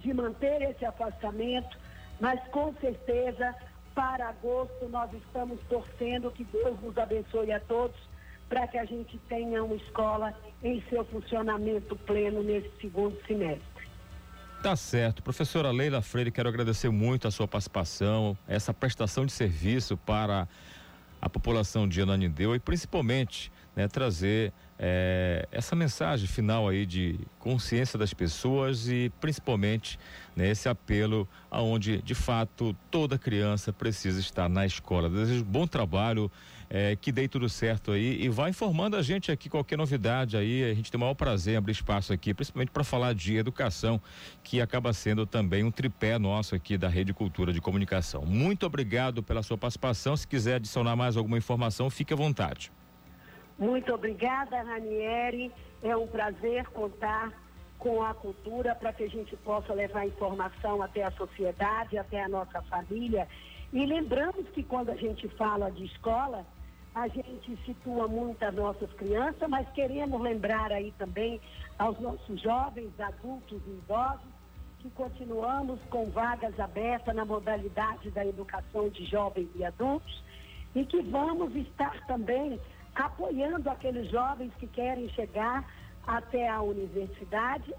de 0.00 0.12
manter 0.12 0.62
esse 0.62 0.84
afastamento, 0.84 1.76
mas 2.20 2.40
com 2.48 2.74
certeza 2.80 3.54
para 3.94 4.28
agosto 4.28 4.88
nós 4.88 5.12
estamos 5.12 5.58
torcendo 5.68 6.30
que 6.30 6.44
Deus 6.44 6.80
nos 6.80 6.96
abençoe 6.96 7.52
a 7.52 7.60
todos 7.60 7.96
para 8.48 8.66
que 8.66 8.78
a 8.78 8.84
gente 8.84 9.18
tenha 9.28 9.62
uma 9.62 9.74
escola 9.74 10.34
em 10.62 10.82
seu 10.88 11.04
funcionamento 11.04 11.94
pleno 11.96 12.42
nesse 12.42 12.70
segundo 12.80 13.16
semestre. 13.26 13.88
Tá 14.62 14.74
certo. 14.74 15.22
Professora 15.22 15.70
Leila 15.70 16.02
Freire, 16.02 16.32
quero 16.32 16.48
agradecer 16.48 16.88
muito 16.90 17.28
a 17.28 17.30
sua 17.30 17.46
participação, 17.46 18.36
essa 18.48 18.74
prestação 18.74 19.24
de 19.24 19.32
serviço 19.32 19.96
para 19.96 20.48
a 21.20 21.28
população 21.28 21.86
de 21.86 22.00
Ananindeu 22.00 22.54
e 22.54 22.58
principalmente 22.58 23.52
né, 23.76 23.86
trazer 23.86 24.52
é, 24.78 25.48
essa 25.50 25.74
mensagem 25.74 26.28
final 26.28 26.68
aí 26.68 26.86
de 26.86 27.18
consciência 27.38 27.98
das 27.98 28.14
pessoas 28.14 28.88
e 28.88 29.10
principalmente 29.20 29.98
né, 30.36 30.50
esse 30.50 30.68
apelo 30.68 31.28
aonde 31.50 32.00
de 32.02 32.14
fato 32.14 32.76
toda 32.90 33.18
criança 33.18 33.72
precisa 33.72 34.20
estar 34.20 34.48
na 34.48 34.64
escola. 34.64 35.10
Desejo 35.10 35.44
bom 35.44 35.66
trabalho 35.66 36.30
é, 36.70 36.94
que 36.94 37.10
dê 37.10 37.26
tudo 37.26 37.48
certo 37.48 37.92
aí 37.92 38.22
e 38.22 38.28
vai 38.28 38.50
informando 38.50 38.96
a 38.96 39.02
gente 39.02 39.32
aqui 39.32 39.48
qualquer 39.48 39.76
novidade 39.76 40.36
aí. 40.36 40.70
A 40.70 40.74
gente 40.74 40.90
tem 40.92 40.98
o 40.98 41.00
maior 41.00 41.14
prazer 41.14 41.54
em 41.54 41.56
abrir 41.56 41.72
espaço 41.72 42.12
aqui, 42.12 42.32
principalmente 42.32 42.70
para 42.70 42.84
falar 42.84 43.14
de 43.14 43.36
educação, 43.36 44.00
que 44.44 44.60
acaba 44.60 44.92
sendo 44.92 45.26
também 45.26 45.64
um 45.64 45.70
tripé 45.70 46.18
nosso 46.18 46.54
aqui 46.54 46.78
da 46.78 46.88
Rede 46.88 47.12
Cultura 47.12 47.52
de 47.52 47.60
Comunicação. 47.60 48.24
Muito 48.24 48.64
obrigado 48.64 49.22
pela 49.22 49.42
sua 49.42 49.58
participação. 49.58 50.16
Se 50.16 50.26
quiser 50.26 50.56
adicionar 50.56 50.94
mais 50.94 51.16
alguma 51.16 51.38
informação, 51.38 51.90
fique 51.90 52.12
à 52.12 52.16
vontade. 52.16 52.70
Muito 53.58 53.92
obrigada, 53.92 54.62
Ranieri. 54.62 55.52
É 55.82 55.96
um 55.96 56.06
prazer 56.06 56.66
contar 56.68 57.32
com 57.78 58.02
a 58.02 58.14
cultura 58.14 58.74
para 58.74 58.92
que 58.92 59.04
a 59.04 59.08
gente 59.08 59.36
possa 59.36 59.72
levar 59.72 60.06
informação 60.06 60.82
até 60.82 61.02
a 61.02 61.10
sociedade, 61.12 61.98
até 61.98 62.22
a 62.22 62.28
nossa 62.28 62.62
família. 62.62 63.26
E 63.72 63.84
lembramos 63.84 64.48
que 64.50 64.62
quando 64.62 64.90
a 64.90 64.96
gente 64.96 65.28
fala 65.30 65.70
de 65.70 65.84
escola, 65.84 66.46
a 66.94 67.06
gente 67.08 67.56
situa 67.64 68.08
muito 68.08 68.42
as 68.42 68.54
nossas 68.54 68.92
crianças, 68.94 69.48
mas 69.48 69.68
queremos 69.70 70.20
lembrar 70.20 70.72
aí 70.72 70.92
também 70.98 71.40
aos 71.78 71.98
nossos 72.00 72.40
jovens, 72.40 72.90
adultos 72.98 73.60
e 73.66 73.70
idosos, 73.70 74.38
que 74.80 74.90
continuamos 74.90 75.80
com 75.90 76.06
vagas 76.06 76.58
abertas 76.58 77.14
na 77.14 77.24
modalidade 77.24 78.10
da 78.10 78.24
educação 78.24 78.88
de 78.88 79.04
jovens 79.04 79.48
e 79.54 79.64
adultos 79.64 80.22
e 80.74 80.84
que 80.84 81.02
vamos 81.02 81.54
estar 81.56 82.06
também 82.06 82.58
apoiando 82.98 83.70
aqueles 83.70 84.10
jovens 84.10 84.52
que 84.54 84.66
querem 84.66 85.08
chegar 85.10 85.64
até 86.06 86.48
a 86.48 86.60
universidade, 86.60 87.72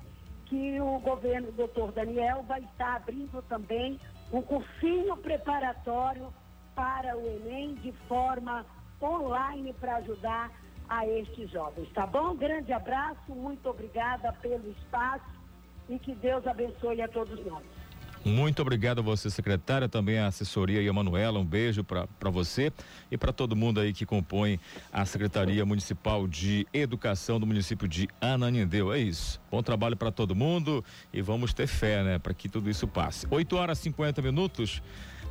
que 0.45 0.79
o 0.79 0.99
governo 0.99 1.51
doutor 1.51 1.91
Daniel 1.91 2.43
vai 2.43 2.61
estar 2.61 2.95
abrindo 2.95 3.41
também 3.43 3.99
um 4.31 4.41
cursinho 4.41 5.17
preparatório 5.17 6.33
para 6.73 7.17
o 7.17 7.27
Enem 7.27 7.75
de 7.75 7.91
forma 8.07 8.65
online 9.01 9.73
para 9.73 9.97
ajudar 9.97 10.51
a 10.87 11.05
estes 11.05 11.51
jovens, 11.51 11.91
tá 11.93 12.07
bom? 12.07 12.35
Grande 12.35 12.73
abraço, 12.73 13.31
muito 13.35 13.69
obrigada 13.69 14.33
pelo 14.41 14.69
espaço 14.71 15.39
e 15.87 15.99
que 15.99 16.15
Deus 16.15 16.45
abençoe 16.47 17.01
a 17.01 17.07
todos 17.07 17.45
nós. 17.45 17.78
Muito 18.25 18.61
obrigado 18.61 18.99
a 18.99 19.01
você, 19.01 19.29
secretária, 19.29 19.87
também 19.87 20.19
a 20.19 20.27
assessoria 20.27 20.81
e 20.81 20.89
a 20.89 20.93
Manuela. 20.93 21.39
Um 21.39 21.45
beijo 21.45 21.85
para 21.85 22.29
você 22.29 22.71
e 23.09 23.17
para 23.17 23.31
todo 23.31 23.55
mundo 23.55 23.79
aí 23.79 23.93
que 23.93 24.05
compõe 24.05 24.59
a 24.91 25.05
Secretaria 25.05 25.65
Municipal 25.65 26.27
de 26.27 26.67
Educação 26.73 27.39
do 27.39 27.47
município 27.47 27.87
de 27.87 28.09
Ananindeua. 28.19 28.97
É 28.97 28.99
isso. 28.99 29.39
Bom 29.49 29.63
trabalho 29.63 29.95
para 29.95 30.11
todo 30.11 30.35
mundo 30.35 30.83
e 31.13 31.21
vamos 31.21 31.53
ter 31.53 31.65
fé, 31.65 32.03
né, 32.03 32.19
para 32.19 32.33
que 32.33 32.49
tudo 32.49 32.69
isso 32.69 32.85
passe. 32.87 33.25
8 33.31 33.55
horas 33.55 33.79
e 33.79 33.83
50 33.83 34.21
minutos. 34.21 34.81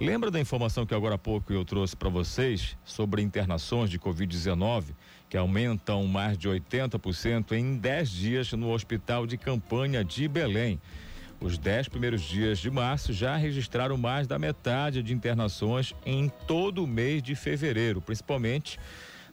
Lembra 0.01 0.31
da 0.31 0.41
informação 0.41 0.87
que 0.87 0.95
agora 0.95 1.17
há 1.17 1.19
pouco 1.19 1.53
eu 1.53 1.65
trouxe 1.65 1.95
para 1.95 2.09
vocês 2.09 2.77
sobre 2.85 3.21
internações 3.21 3.91
de 3.91 3.99
Covid-19, 3.99 4.95
que 5.29 5.37
aumentam 5.37 6.07
mais 6.07 6.39
de 6.39 6.49
80% 6.49 7.53
em 7.53 7.77
10 7.77 8.11
dias 8.11 8.53
no 8.53 8.73
Hospital 8.73 9.27
de 9.27 9.37
Campanha 9.37 10.03
de 10.03 10.27
Belém? 10.27 10.81
Os 11.41 11.57
10 11.57 11.89
primeiros 11.89 12.23
dias 12.23 12.59
de 12.59 12.69
março 12.69 13.13
já 13.13 13.37
registraram 13.37 13.97
mais 13.97 14.27
da 14.27 14.39
metade 14.39 15.03
de 15.05 15.15
internações 15.15 15.95
em 16.05 16.29
todo 16.29 16.83
o 16.83 16.87
mês 16.87 17.23
de 17.23 17.37
fevereiro, 17.37 18.01
principalmente 18.01 18.77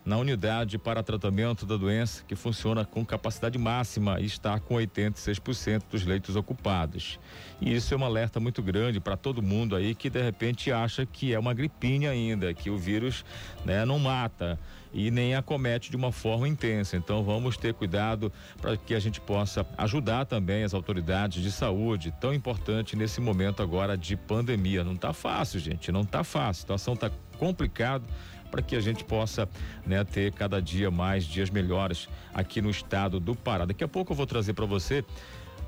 na 0.05 0.17
unidade 0.17 0.77
para 0.77 1.01
tratamento 1.01 1.65
da 1.65 1.75
doença, 1.75 2.23
que 2.27 2.35
funciona 2.35 2.85
com 2.85 3.03
capacidade 3.03 3.57
máxima 3.57 4.19
e 4.19 4.25
está 4.25 4.59
com 4.59 4.75
86% 4.75 5.81
dos 5.89 6.05
leitos 6.05 6.35
ocupados. 6.35 7.19
E 7.59 7.73
isso 7.73 7.91
é 7.91 7.97
um 7.97 8.05
alerta 8.05 8.39
muito 8.39 8.61
grande 8.61 8.99
para 8.99 9.17
todo 9.17 9.41
mundo 9.41 9.75
aí 9.75 9.95
que 9.95 10.07
de 10.07 10.21
repente 10.21 10.71
acha 10.71 11.07
que 11.07 11.33
é 11.33 11.39
uma 11.39 11.55
gripinha 11.55 12.11
ainda, 12.11 12.53
que 12.53 12.69
o 12.69 12.77
vírus 12.77 13.25
né, 13.65 13.83
não 13.83 13.97
mata 13.97 14.59
e 14.95 15.11
nem 15.11 15.35
acomete 15.35 15.91
de 15.91 15.97
uma 15.97 16.09
forma 16.09 16.47
intensa. 16.47 16.95
Então 16.95 17.21
vamos 17.21 17.57
ter 17.57 17.73
cuidado 17.73 18.31
para 18.61 18.77
que 18.77 18.95
a 18.95 18.99
gente 18.99 19.19
possa 19.19 19.67
ajudar 19.77 20.25
também 20.25 20.63
as 20.63 20.73
autoridades 20.73 21.43
de 21.43 21.51
saúde, 21.51 22.13
tão 22.21 22.33
importante 22.33 22.95
nesse 22.95 23.19
momento 23.19 23.61
agora 23.61 23.97
de 23.97 24.15
pandemia. 24.15 24.85
Não 24.85 24.93
está 24.93 25.11
fácil, 25.11 25.59
gente, 25.59 25.91
não 25.91 26.01
está 26.01 26.23
fácil. 26.23 26.61
A 26.61 26.61
situação 26.61 26.93
está 26.93 27.11
complicada 27.37 28.05
para 28.49 28.61
que 28.61 28.73
a 28.73 28.79
gente 28.79 29.03
possa 29.03 29.49
né, 29.85 30.01
ter 30.05 30.31
cada 30.31 30.61
dia 30.61 30.89
mais 30.89 31.25
dias 31.25 31.49
melhores 31.49 32.07
aqui 32.33 32.61
no 32.61 32.69
estado 32.69 33.19
do 33.19 33.35
Pará. 33.35 33.65
Daqui 33.65 33.83
a 33.83 33.87
pouco 33.89 34.13
eu 34.13 34.15
vou 34.15 34.25
trazer 34.25 34.53
para 34.53 34.65
você 34.65 35.03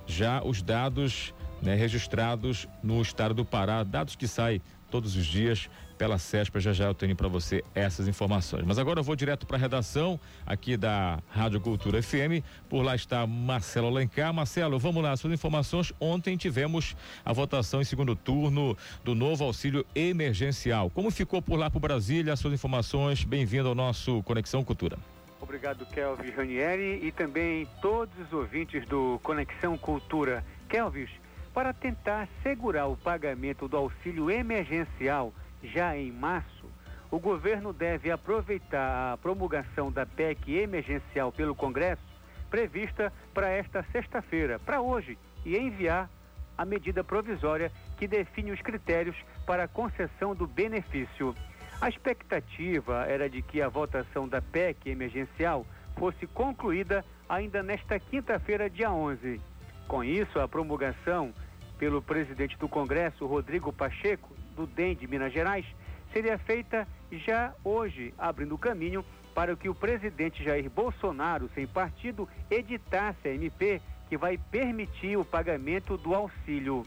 já 0.05 0.41
os 0.41 0.61
dados 0.61 1.33
né, 1.61 1.75
registrados 1.75 2.65
no 2.81 3.01
estado 3.01 3.33
do 3.33 3.43
Pará, 3.43 3.83
dados 3.83 4.15
que 4.15 4.25
saem 4.25 4.61
todos 4.89 5.17
os 5.17 5.25
dias 5.25 5.69
pela 5.97 6.17
CESPA. 6.17 6.59
Já 6.59 6.73
já 6.73 6.85
eu 6.85 6.93
tenho 6.93 7.15
para 7.15 7.27
você 7.27 7.63
essas 7.73 8.07
informações. 8.07 8.63
Mas 8.65 8.77
agora 8.77 8.99
eu 8.99 9.03
vou 9.03 9.15
direto 9.15 9.45
para 9.45 9.57
a 9.57 9.59
redação 9.59 10.19
aqui 10.45 10.77
da 10.77 11.19
Rádio 11.29 11.59
Cultura 11.59 12.01
FM. 12.01 12.43
Por 12.69 12.83
lá 12.83 12.95
está 12.95 13.25
Marcelo 13.25 13.87
Alencar. 13.87 14.33
Marcelo, 14.33 14.77
vamos 14.79 15.03
lá, 15.03 15.15
suas 15.17 15.33
informações. 15.33 15.91
Ontem 15.99 16.37
tivemos 16.37 16.95
a 17.25 17.33
votação 17.33 17.81
em 17.81 17.85
segundo 17.85 18.15
turno 18.15 18.77
do 19.03 19.15
novo 19.15 19.43
auxílio 19.43 19.85
emergencial. 19.95 20.89
Como 20.89 21.09
ficou 21.09 21.41
por 21.41 21.57
lá 21.57 21.69
para 21.69 21.79
Brasília? 21.79 22.33
As 22.33 22.39
suas 22.39 22.53
informações. 22.53 23.23
Bem-vindo 23.23 23.67
ao 23.67 23.75
nosso 23.75 24.21
Conexão 24.23 24.63
Cultura. 24.63 24.97
Obrigado, 25.39 25.85
Kelvis 25.85 26.35
Ranieri, 26.35 26.99
e 27.05 27.11
também 27.11 27.67
todos 27.81 28.13
os 28.19 28.33
ouvintes 28.33 28.85
do 28.87 29.19
Conexão 29.23 29.77
Cultura. 29.77 30.43
Kelvis, 30.67 31.09
para 31.53 31.73
tentar 31.73 32.27
segurar 32.43 32.87
o 32.87 32.97
pagamento 32.97 33.67
do 33.67 33.77
auxílio 33.77 34.29
emergencial 34.29 35.33
já 35.63 35.95
em 35.97 36.11
março, 36.11 36.65
o 37.09 37.19
governo 37.19 37.71
deve 37.71 38.11
aproveitar 38.11 39.13
a 39.13 39.17
promulgação 39.17 39.91
da 39.91 40.05
PEC 40.05 40.57
emergencial 40.57 41.31
pelo 41.31 41.55
Congresso, 41.55 42.01
prevista 42.49 43.11
para 43.33 43.49
esta 43.49 43.83
sexta-feira, 43.91 44.59
para 44.59 44.81
hoje, 44.81 45.17
e 45.45 45.57
enviar 45.57 46.09
a 46.57 46.65
medida 46.65 47.03
provisória 47.03 47.71
que 47.97 48.07
define 48.07 48.51
os 48.51 48.61
critérios 48.61 49.15
para 49.45 49.63
a 49.63 49.67
concessão 49.67 50.35
do 50.35 50.47
benefício. 50.47 51.35
A 51.79 51.87
expectativa 51.87 53.05
era 53.05 53.29
de 53.29 53.41
que 53.41 53.61
a 53.61 53.69
votação 53.69 54.27
da 54.27 54.41
PEC 54.41 54.89
emergencial 54.89 55.65
fosse 55.97 56.25
concluída 56.27 57.05
ainda 57.29 57.61
nesta 57.61 57.99
quinta-feira, 57.99 58.69
dia 58.69 58.91
11. 58.91 59.39
Com 59.87 60.03
isso, 60.03 60.39
a 60.39 60.47
promulgação 60.47 61.33
pelo 61.77 62.01
presidente 62.01 62.57
do 62.57 62.67
Congresso, 62.67 63.25
Rodrigo 63.25 63.71
Pacheco, 63.71 64.36
do 64.57 64.65
DEM 64.65 64.95
de 64.95 65.07
Minas 65.07 65.31
Gerais 65.31 65.65
seria 66.11 66.37
feita 66.39 66.87
já 67.11 67.53
hoje, 67.63 68.13
abrindo 68.17 68.57
caminho 68.57 69.05
para 69.35 69.55
que 69.55 69.69
o 69.69 69.75
presidente 69.75 70.43
Jair 70.43 70.67
Bolsonaro, 70.67 71.47
sem 71.53 71.67
partido, 71.67 72.27
editasse 72.49 73.27
a 73.27 73.33
MP 73.33 73.79
que 74.09 74.17
vai 74.17 74.37
permitir 74.37 75.15
o 75.15 75.23
pagamento 75.23 75.95
do 75.95 76.15
auxílio. 76.15 76.83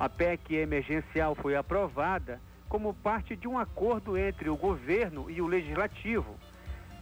A 0.00 0.08
PEC 0.08 0.54
emergencial 0.54 1.34
foi 1.34 1.56
aprovada 1.56 2.40
como 2.68 2.94
parte 2.94 3.36
de 3.36 3.46
um 3.46 3.58
acordo 3.58 4.16
entre 4.16 4.48
o 4.48 4.56
governo 4.56 5.30
e 5.30 5.42
o 5.42 5.46
legislativo. 5.46 6.36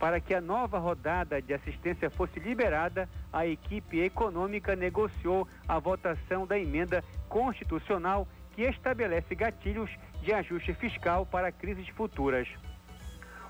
Para 0.01 0.21
que 0.21 0.35
a 0.35 0.41
nova 0.41 0.79
rodada 0.79 1.41
de 1.41 1.55
assistência 1.55 2.11
fosse 2.11 2.41
liberada, 2.41 3.09
a 3.33 3.47
equipe 3.47 4.01
econômica 4.01 4.75
negociou 4.75 5.47
a 5.69 5.79
votação 5.79 6.47
da 6.47 6.59
emenda 6.59 7.05
constitucional 7.29 8.27
que 8.57 8.63
estabelece 8.63 9.35
gatilhos 9.35 9.91
de 10.23 10.33
ajuste 10.33 10.73
fiscal 10.73 11.27
para 11.27 11.53
crises 11.53 11.87
futuras. 11.91 12.49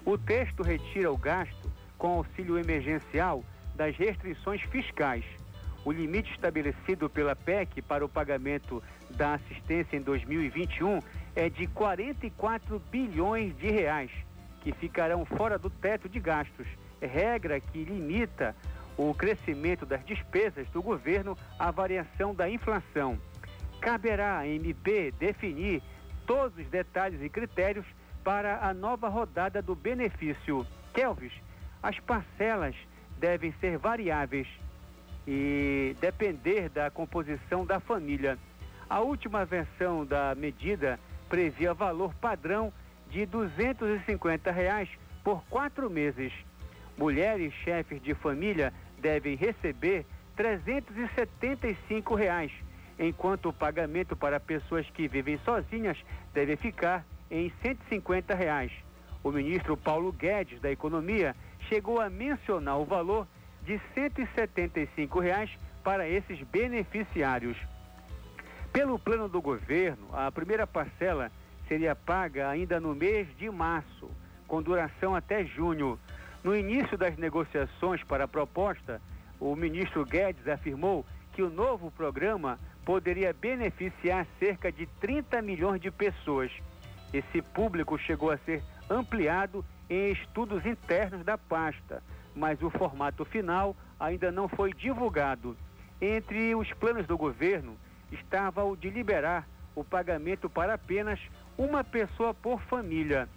O 0.04 0.18
texto 0.18 0.64
retira 0.64 1.10
o 1.10 1.16
gasto 1.16 1.72
com 1.96 2.08
auxílio 2.08 2.58
emergencial 2.58 3.44
das 3.76 3.96
restrições 3.96 4.60
fiscais. 4.62 5.24
O 5.84 5.92
limite 5.92 6.32
estabelecido 6.32 7.08
pela 7.08 7.36
PEC 7.36 7.80
para 7.80 8.04
o 8.04 8.08
pagamento 8.08 8.82
da 9.10 9.34
assistência 9.34 9.96
em 9.96 10.02
2021 10.02 11.00
é 11.36 11.48
de 11.48 11.68
44 11.68 12.80
bilhões 12.90 13.56
de 13.56 13.70
reais, 13.70 14.10
que 14.62 14.72
ficarão 14.72 15.24
fora 15.24 15.56
do 15.56 15.70
teto 15.70 16.08
de 16.08 16.18
gastos, 16.18 16.66
regra 17.00 17.60
que 17.60 17.84
limita 17.84 18.56
o 18.96 19.14
crescimento 19.14 19.86
das 19.86 20.04
despesas 20.04 20.66
do 20.70 20.82
governo 20.82 21.38
à 21.58 21.70
variação 21.70 22.34
da 22.34 22.50
inflação 22.50 23.16
caberá 23.80 24.38
à 24.38 24.46
MP 24.46 25.12
definir 25.18 25.82
todos 26.26 26.58
os 26.58 26.66
detalhes 26.68 27.22
e 27.22 27.28
critérios 27.28 27.86
para 28.24 28.66
a 28.66 28.74
nova 28.74 29.08
rodada 29.08 29.62
do 29.62 29.74
benefício. 29.74 30.66
Kelvis, 30.92 31.32
as 31.82 31.98
parcelas 32.00 32.74
devem 33.18 33.54
ser 33.60 33.78
variáveis 33.78 34.48
e 35.26 35.96
depender 36.00 36.68
da 36.68 36.90
composição 36.90 37.64
da 37.64 37.78
família. 37.78 38.38
A 38.88 39.00
última 39.00 39.44
versão 39.44 40.04
da 40.04 40.34
medida 40.34 40.98
previa 41.28 41.74
valor 41.74 42.14
padrão 42.14 42.72
de 43.10 43.26
250 43.26 44.50
reais 44.50 44.88
por 45.22 45.44
quatro 45.44 45.88
meses. 45.88 46.32
Mulheres 46.96 47.52
chefes 47.64 48.02
de 48.02 48.14
família 48.14 48.72
devem 48.98 49.36
receber 49.36 50.06
375 50.36 52.14
reais 52.14 52.52
enquanto 52.98 53.48
o 53.48 53.52
pagamento 53.52 54.16
para 54.16 54.40
pessoas 54.40 54.88
que 54.90 55.08
vivem 55.08 55.38
sozinhas 55.44 55.98
deve 56.32 56.56
ficar 56.56 57.04
em 57.30 57.52
150 57.62 58.34
reais. 58.34 58.72
O 59.22 59.30
ministro 59.30 59.76
Paulo 59.76 60.12
Guedes, 60.12 60.60
da 60.60 60.70
Economia, 60.70 61.34
chegou 61.68 62.00
a 62.00 62.08
mencionar 62.08 62.78
o 62.78 62.84
valor 62.84 63.26
de 63.62 63.80
175 63.94 65.18
reais 65.18 65.50
para 65.82 66.08
esses 66.08 66.40
beneficiários. 66.42 67.56
Pelo 68.72 68.98
plano 68.98 69.28
do 69.28 69.40
governo, 69.40 70.08
a 70.12 70.30
primeira 70.30 70.66
parcela 70.66 71.32
seria 71.66 71.96
paga 71.96 72.48
ainda 72.48 72.78
no 72.78 72.94
mês 72.94 73.26
de 73.36 73.50
março, 73.50 74.10
com 74.46 74.62
duração 74.62 75.14
até 75.14 75.44
junho. 75.44 75.98
No 76.44 76.56
início 76.56 76.96
das 76.96 77.16
negociações 77.16 78.02
para 78.04 78.24
a 78.24 78.28
proposta, 78.28 79.00
o 79.40 79.56
ministro 79.56 80.04
Guedes 80.04 80.46
afirmou 80.46 81.04
que 81.32 81.42
o 81.42 81.50
novo 81.50 81.90
programa 81.90 82.58
poderia 82.86 83.32
beneficiar 83.32 84.24
cerca 84.38 84.70
de 84.70 84.86
30 85.00 85.42
milhões 85.42 85.80
de 85.80 85.90
pessoas. 85.90 86.52
Esse 87.12 87.42
público 87.42 87.98
chegou 87.98 88.30
a 88.30 88.38
ser 88.38 88.62
ampliado 88.88 89.64
em 89.90 90.12
estudos 90.12 90.64
internos 90.64 91.24
da 91.24 91.36
pasta, 91.36 92.00
mas 92.32 92.62
o 92.62 92.70
formato 92.70 93.24
final 93.24 93.76
ainda 93.98 94.30
não 94.30 94.48
foi 94.48 94.72
divulgado. 94.72 95.56
Entre 96.00 96.54
os 96.54 96.72
planos 96.74 97.08
do 97.08 97.18
governo 97.18 97.76
estava 98.12 98.62
o 98.64 98.76
de 98.76 98.88
liberar 98.88 99.48
o 99.74 99.82
pagamento 99.82 100.48
para 100.48 100.74
apenas 100.74 101.18
uma 101.58 101.82
pessoa 101.82 102.32
por 102.32 102.60
família. 102.62 103.28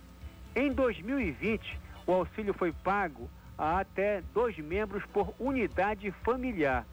Em 0.55 0.71
2020, 0.71 1.79
o 2.05 2.13
auxílio 2.13 2.53
foi 2.53 2.71
pago 2.71 3.27
a 3.57 3.79
até 3.79 4.21
dois 4.31 4.57
membros 4.59 5.03
por 5.07 5.33
unidade 5.39 6.11
familiar. 6.23 6.85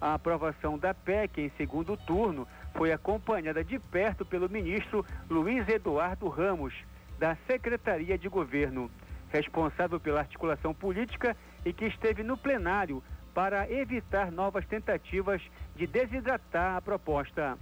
A 0.00 0.14
aprovação 0.14 0.78
da 0.78 0.94
PEC 0.94 1.42
em 1.42 1.50
segundo 1.58 1.94
turno 1.94 2.48
foi 2.74 2.90
acompanhada 2.90 3.62
de 3.62 3.78
perto 3.78 4.24
pelo 4.24 4.48
ministro 4.48 5.04
Luiz 5.28 5.68
Eduardo 5.68 6.26
Ramos, 6.28 6.72
da 7.18 7.36
Secretaria 7.46 8.16
de 8.16 8.26
Governo, 8.26 8.90
responsável 9.30 10.00
pela 10.00 10.20
articulação 10.20 10.72
política 10.72 11.36
e 11.66 11.72
que 11.72 11.84
esteve 11.84 12.22
no 12.22 12.38
plenário 12.38 13.02
para 13.34 13.70
evitar 13.70 14.32
novas 14.32 14.66
tentativas 14.66 15.42
de 15.76 15.86
desidratar 15.86 16.76
a 16.76 16.80
proposta. 16.80 17.58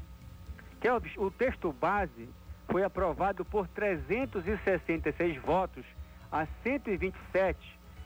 Kelvis, 0.80 1.16
o 1.16 1.32
texto 1.32 1.72
base 1.72 2.28
foi 2.68 2.84
aprovado 2.84 3.44
por 3.44 3.66
366 3.66 5.42
votos 5.42 5.84
a 6.30 6.46
127. 6.62 7.58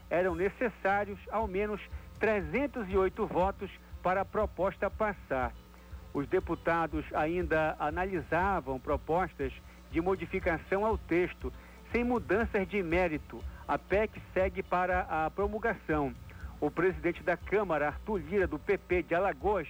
Eram 0.08 0.34
necessários 0.34 1.18
ao 1.30 1.46
menos 1.46 1.82
308 2.18 3.26
votos 3.26 3.70
para 4.02 4.22
a 4.22 4.24
proposta 4.24 4.90
passar. 4.90 5.52
Os 6.12 6.26
deputados 6.26 7.04
ainda 7.14 7.76
analisavam 7.78 8.78
propostas 8.78 9.52
de 9.90 10.00
modificação 10.00 10.84
ao 10.84 10.98
texto, 10.98 11.52
sem 11.90 12.04
mudanças 12.04 12.66
de 12.68 12.82
mérito. 12.82 13.42
A 13.66 13.78
PEC 13.78 14.20
segue 14.34 14.62
para 14.62 15.02
a 15.02 15.30
promulgação. 15.30 16.14
O 16.60 16.70
presidente 16.70 17.22
da 17.22 17.36
Câmara, 17.36 17.88
Arthur 17.88 18.18
Lira, 18.18 18.46
do 18.46 18.58
PP 18.58 19.04
de 19.04 19.14
Alagoas, 19.14 19.68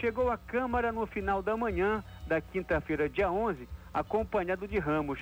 chegou 0.00 0.30
à 0.30 0.38
Câmara 0.38 0.90
no 0.90 1.06
final 1.06 1.42
da 1.42 1.56
manhã 1.56 2.02
da 2.26 2.40
quinta-feira, 2.40 3.08
dia 3.08 3.30
11, 3.30 3.68
acompanhado 3.92 4.66
de 4.66 4.78
Ramos. 4.78 5.20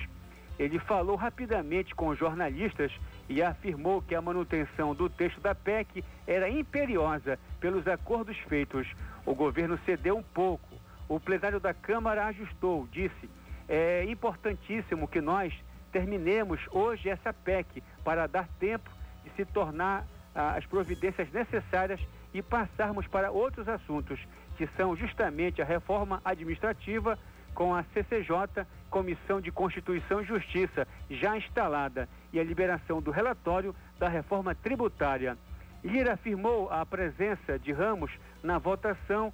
Ele 0.57 0.79
falou 0.79 1.15
rapidamente 1.15 1.93
com 1.95 2.15
jornalistas 2.15 2.91
e 3.31 3.41
afirmou 3.41 4.01
que 4.01 4.13
a 4.13 4.21
manutenção 4.21 4.93
do 4.93 5.09
texto 5.09 5.39
da 5.39 5.55
PEC 5.55 6.03
era 6.27 6.49
imperiosa 6.49 7.39
pelos 7.61 7.87
acordos 7.87 8.37
feitos. 8.49 8.85
O 9.25 9.33
governo 9.33 9.79
cedeu 9.85 10.17
um 10.17 10.23
pouco. 10.23 10.67
O 11.07 11.17
plenário 11.17 11.59
da 11.59 11.73
Câmara 11.73 12.25
ajustou, 12.25 12.87
disse. 12.91 13.29
É 13.69 14.03
importantíssimo 14.03 15.07
que 15.07 15.21
nós 15.21 15.53
terminemos 15.93 16.59
hoje 16.71 17.07
essa 17.07 17.31
PEC 17.31 17.81
para 18.03 18.27
dar 18.27 18.49
tempo 18.59 18.91
de 19.23 19.29
se 19.31 19.45
tornar 19.45 20.05
ah, 20.35 20.55
as 20.57 20.65
providências 20.65 21.31
necessárias 21.31 22.01
e 22.33 22.41
passarmos 22.41 23.07
para 23.07 23.31
outros 23.31 23.67
assuntos, 23.69 24.19
que 24.57 24.67
são 24.75 24.93
justamente 24.95 25.61
a 25.61 25.65
reforma 25.65 26.21
administrativa 26.25 27.17
com 27.53 27.73
a 27.73 27.83
CCJ, 27.93 28.65
Comissão 28.91 29.39
de 29.39 29.51
Constituição 29.51 30.21
e 30.21 30.25
Justiça, 30.25 30.85
já 31.09 31.37
instalada, 31.37 32.09
e 32.33 32.39
a 32.39 32.43
liberação 32.43 33.01
do 33.01 33.09
relatório 33.09 33.73
da 33.97 34.09
reforma 34.09 34.53
tributária. 34.53 35.37
Lira 35.81 36.13
afirmou 36.13 36.69
a 36.69 36.85
presença 36.85 37.57
de 37.57 37.71
Ramos 37.71 38.11
na 38.43 38.59
votação. 38.59 39.33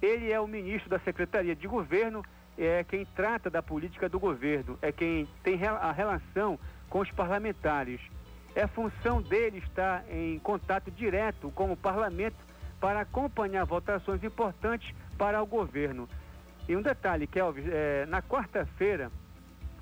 Ele 0.00 0.30
é 0.30 0.38
o 0.38 0.46
ministro 0.46 0.90
da 0.90 0.98
Secretaria 1.00 1.56
de 1.56 1.66
Governo, 1.66 2.22
é 2.56 2.84
quem 2.84 3.04
trata 3.06 3.48
da 3.48 3.62
política 3.62 4.08
do 4.08 4.20
governo, 4.20 4.78
é 4.82 4.92
quem 4.92 5.26
tem 5.42 5.58
a 5.66 5.90
relação 5.90 6.58
com 6.90 7.00
os 7.00 7.10
parlamentares. 7.10 8.00
É 8.54 8.66
função 8.66 9.22
dele 9.22 9.58
estar 9.58 10.04
em 10.10 10.38
contato 10.38 10.90
direto 10.90 11.50
com 11.52 11.72
o 11.72 11.76
parlamento 11.76 12.36
para 12.78 13.00
acompanhar 13.00 13.64
votações 13.64 14.22
importantes 14.22 14.94
para 15.16 15.42
o 15.42 15.46
governo. 15.46 16.08
E 16.68 16.76
um 16.76 16.82
detalhe, 16.82 17.26
Kelvin, 17.26 17.64
é, 17.70 18.04
na 18.06 18.20
quarta-feira, 18.20 19.10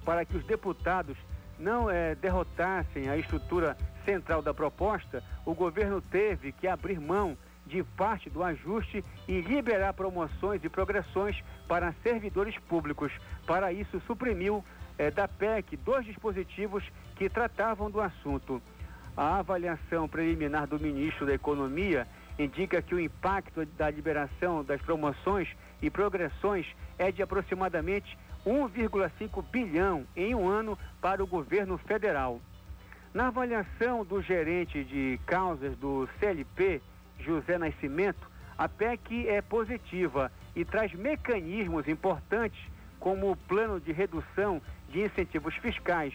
para 0.04 0.24
que 0.24 0.36
os 0.36 0.44
deputados 0.46 1.16
não 1.58 1.90
é, 1.90 2.14
derrotassem 2.14 3.08
a 3.08 3.16
estrutura 3.16 3.76
central 4.04 4.40
da 4.40 4.54
proposta, 4.54 5.22
o 5.44 5.52
governo 5.52 6.00
teve 6.00 6.52
que 6.52 6.68
abrir 6.68 7.00
mão 7.00 7.36
de 7.66 7.82
parte 7.82 8.30
do 8.30 8.44
ajuste 8.44 9.04
e 9.26 9.40
liberar 9.40 9.92
promoções 9.94 10.62
e 10.62 10.68
progressões 10.68 11.42
para 11.66 11.92
servidores 12.04 12.56
públicos. 12.68 13.12
Para 13.44 13.72
isso, 13.72 14.00
suprimiu 14.06 14.64
é, 14.96 15.10
da 15.10 15.26
PEC 15.26 15.76
dois 15.78 16.06
dispositivos 16.06 16.84
que 17.16 17.28
tratavam 17.28 17.90
do 17.90 18.00
assunto. 18.00 18.62
A 19.16 19.38
avaliação 19.38 20.06
preliminar 20.08 20.68
do 20.68 20.78
ministro 20.78 21.26
da 21.26 21.34
Economia 21.34 22.06
indica 22.38 22.82
que 22.82 22.94
o 22.94 23.00
impacto 23.00 23.64
da 23.64 23.90
liberação 23.90 24.62
das 24.62 24.80
promoções 24.82 25.48
e 25.80 25.90
progressões 25.90 26.66
é 26.98 27.10
de 27.12 27.22
aproximadamente 27.22 28.16
1,5 28.46 29.44
bilhão 29.50 30.06
em 30.14 30.34
um 30.34 30.48
ano 30.48 30.78
para 31.00 31.22
o 31.22 31.26
governo 31.26 31.76
federal. 31.78 32.40
Na 33.12 33.28
avaliação 33.28 34.04
do 34.04 34.20
gerente 34.22 34.84
de 34.84 35.18
causas 35.26 35.76
do 35.78 36.08
CLP, 36.20 36.80
José 37.18 37.58
Nascimento, 37.58 38.30
a 38.58 38.68
PEC 38.68 39.28
é 39.28 39.42
positiva 39.42 40.30
e 40.54 40.64
traz 40.64 40.92
mecanismos 40.92 41.88
importantes 41.88 42.60
como 43.00 43.30
o 43.30 43.36
plano 43.36 43.80
de 43.80 43.92
redução 43.92 44.60
de 44.90 45.02
incentivos 45.02 45.54
fiscais, 45.56 46.14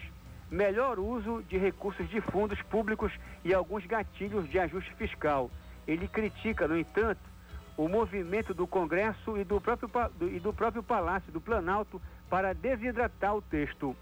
melhor 0.50 1.00
uso 1.00 1.44
de 1.48 1.58
recursos 1.58 2.10
de 2.10 2.20
fundos 2.22 2.62
públicos 2.64 3.12
e 3.44 3.54
alguns 3.54 3.86
gatilhos 3.86 4.50
de 4.50 4.60
ajuste 4.60 4.94
fiscal. 4.96 5.50
Ele 5.88 6.08
critica, 6.08 6.68
no 6.68 6.78
entanto, 6.78 7.22
o 7.78 7.88
movimento 7.88 8.54
do 8.54 8.68
Congresso 8.68 9.38
e 9.38 9.44
do 9.44 9.60
próprio, 9.60 9.90
e 10.22 10.40
do 10.40 10.54
próprio 10.54 10.84
Palácio 10.84 11.32
do 11.32 11.42
Planalto 11.42 12.02
para 12.30 12.54
desidratar 12.54 13.36
o 13.36 13.42
texto. 13.42 13.96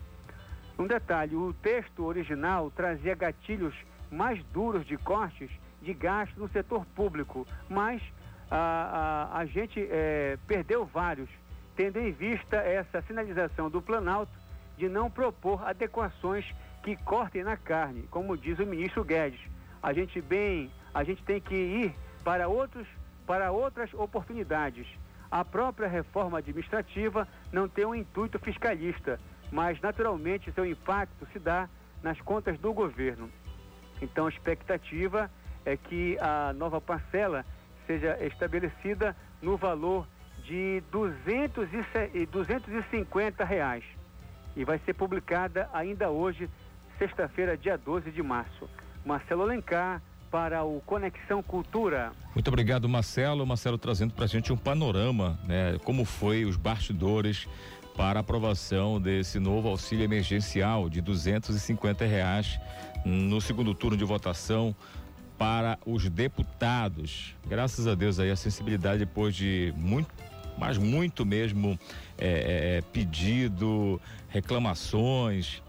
Um 0.78 0.88
detalhe: 0.88 1.36
o 1.36 1.54
texto 1.54 2.06
original 2.06 2.72
trazia 2.72 3.16
gatilhos 3.16 3.76
mais 4.12 4.44
duros 4.46 4.86
de 4.86 4.98
cortes 4.98 5.50
de 5.82 5.94
gasto 5.94 6.38
no 6.40 6.50
setor 6.50 6.86
público, 6.96 7.48
mas 7.70 8.02
a, 8.50 9.30
a, 9.34 9.40
a 9.40 9.46
gente 9.46 9.80
é, 9.90 10.38
perdeu 10.48 10.86
vários, 10.86 11.30
tendo 11.76 12.00
em 12.00 12.12
vista 12.12 12.58
essa 12.58 13.02
sinalização 13.04 13.70
do 13.70 13.82
Planalto 13.82 14.32
de 14.78 14.90
não 14.90 15.10
propor 15.10 15.68
adequações 15.68 16.46
que 16.84 16.96
cortem 16.96 17.44
na 17.44 17.58
carne, 17.58 18.08
como 18.10 18.38
diz 18.38 18.58
o 18.60 18.66
ministro 18.66 19.04
Guedes. 19.04 19.40
A 19.82 19.94
gente 19.94 20.22
bem, 20.22 20.72
a 20.94 21.04
gente 21.04 21.24
tem 21.24 21.40
que 21.40 21.56
ir 21.56 21.96
para 22.24 22.48
outros 22.48 22.88
para 23.30 23.52
outras 23.52 23.94
oportunidades. 23.94 24.88
A 25.30 25.46
própria 25.46 25.88
reforma 25.88 26.40
administrativa 26.40 27.28
não 27.52 27.70
tem 27.70 27.86
um 27.86 27.94
intuito 27.94 28.40
fiscalista, 28.40 29.20
mas 29.52 29.80
naturalmente 29.82 30.52
seu 30.52 30.66
impacto 30.66 31.28
se 31.32 31.38
dá 31.38 31.70
nas 32.02 32.20
contas 32.22 32.58
do 32.58 32.74
governo. 32.74 33.30
Então 34.02 34.26
a 34.26 34.30
expectativa 34.30 35.30
é 35.64 35.78
que 35.78 36.18
a 36.20 36.54
nova 36.54 36.82
parcela 36.82 37.46
seja 37.86 38.18
estabelecida 38.26 39.16
no 39.44 39.56
valor 39.58 40.08
de 40.44 40.82
200 40.92 41.70
e 42.16 42.26
250 42.26 43.46
reais 43.46 43.84
e 44.56 44.66
vai 44.66 44.80
ser 44.80 44.96
publicada 44.96 45.70
ainda 45.72 46.10
hoje, 46.10 46.50
sexta-feira, 46.98 47.56
dia 47.56 47.78
12 47.78 48.10
de 48.10 48.24
março. 48.24 48.68
Marcelo 49.06 49.44
Alencar, 49.44 50.02
para 50.30 50.64
o 50.64 50.82
Conexão 50.86 51.42
Cultura. 51.42 52.12
Muito 52.34 52.48
obrigado, 52.48 52.88
Marcelo. 52.88 53.46
Marcelo 53.46 53.78
trazendo 53.78 54.14
para 54.14 54.26
a 54.26 54.28
gente 54.28 54.54
um 54.54 54.58
panorama, 54.58 55.40
né? 55.46 55.78
Como 55.84 56.06
foi 56.06 56.46
os 56.46 56.56
bastidores 56.56 57.48
para 57.98 58.22
aprovação 58.22 59.00
desse 59.02 59.40
novo 59.40 59.68
auxílio 59.68 60.06
emergencial 60.06 60.90
de 60.90 61.02
duzentos 61.02 61.56
e 61.56 61.60
cinquenta 61.60 62.06
reais 62.06 62.60
no 63.04 63.42
segundo 63.42 63.74
turno 63.74 63.98
de 63.98 64.06
votação 64.06 64.76
para 65.38 65.78
os 65.86 66.10
deputados. 66.10 67.36
Graças 67.48 67.88
a 67.88 67.96
Deus 67.96 68.20
aí 68.20 68.30
a 68.30 68.36
sensibilidade 68.36 69.00
depois 69.00 69.36
de 69.36 69.74
muito, 69.76 70.14
mas 70.58 70.78
muito 70.78 71.26
mesmo 71.26 71.80
é, 72.18 72.78
é, 72.78 72.82
pedido, 72.92 74.00
reclamações, 74.28 75.64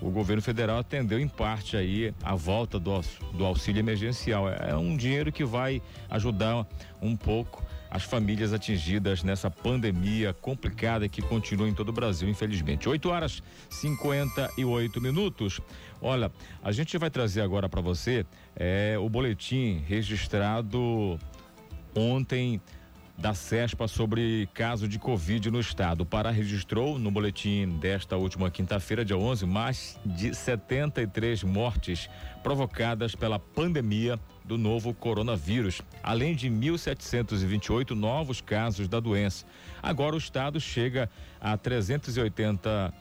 o 0.00 0.10
governo 0.10 0.42
federal 0.42 0.78
atendeu 0.78 1.18
em 1.18 1.28
parte 1.28 1.76
aí 1.76 2.12
a 2.22 2.34
volta 2.34 2.78
do, 2.78 3.00
do 3.32 3.44
auxílio 3.44 3.80
emergencial. 3.80 4.48
É, 4.48 4.70
é 4.70 4.76
um 4.76 4.96
dinheiro 4.96 5.32
que 5.32 5.44
vai 5.44 5.82
ajudar 6.10 6.66
um 7.00 7.16
pouco 7.16 7.64
as 7.90 8.02
famílias 8.02 8.52
atingidas 8.52 9.22
nessa 9.22 9.50
pandemia 9.50 10.34
complicada 10.34 11.08
que 11.08 11.22
continua 11.22 11.68
em 11.68 11.74
todo 11.74 11.88
o 11.88 11.92
Brasil, 11.92 12.28
infelizmente. 12.28 12.88
8 12.88 13.08
horas 13.08 13.42
58 13.70 15.00
minutos. 15.00 15.60
Olha, 16.00 16.30
a 16.62 16.72
gente 16.72 16.98
vai 16.98 17.10
trazer 17.10 17.40
agora 17.40 17.68
para 17.68 17.80
você 17.80 18.26
é, 18.54 18.96
o 18.98 19.08
boletim 19.08 19.82
registrado 19.86 21.18
ontem 21.94 22.60
da 23.18 23.32
CESPA 23.32 23.88
sobre 23.88 24.48
caso 24.52 24.86
de 24.86 24.98
Covid 24.98 25.50
no 25.50 25.58
estado. 25.58 26.02
O 26.02 26.06
Pará 26.06 26.30
registrou 26.30 26.98
no 26.98 27.10
boletim 27.10 27.78
desta 27.78 28.16
última 28.16 28.50
quinta-feira, 28.50 29.04
dia 29.04 29.16
11, 29.16 29.46
mais 29.46 29.98
de 30.04 30.34
73 30.34 31.42
mortes 31.42 32.10
provocadas 32.42 33.14
pela 33.14 33.38
pandemia 33.38 34.20
do 34.44 34.58
novo 34.58 34.92
coronavírus, 34.92 35.80
além 36.02 36.34
de 36.34 36.48
1.728 36.48 37.90
novos 37.90 38.40
casos 38.40 38.86
da 38.86 39.00
doença. 39.00 39.46
Agora 39.82 40.14
o 40.14 40.18
estado 40.18 40.60
chega 40.60 41.10
a 41.40 41.56
380 41.56 42.92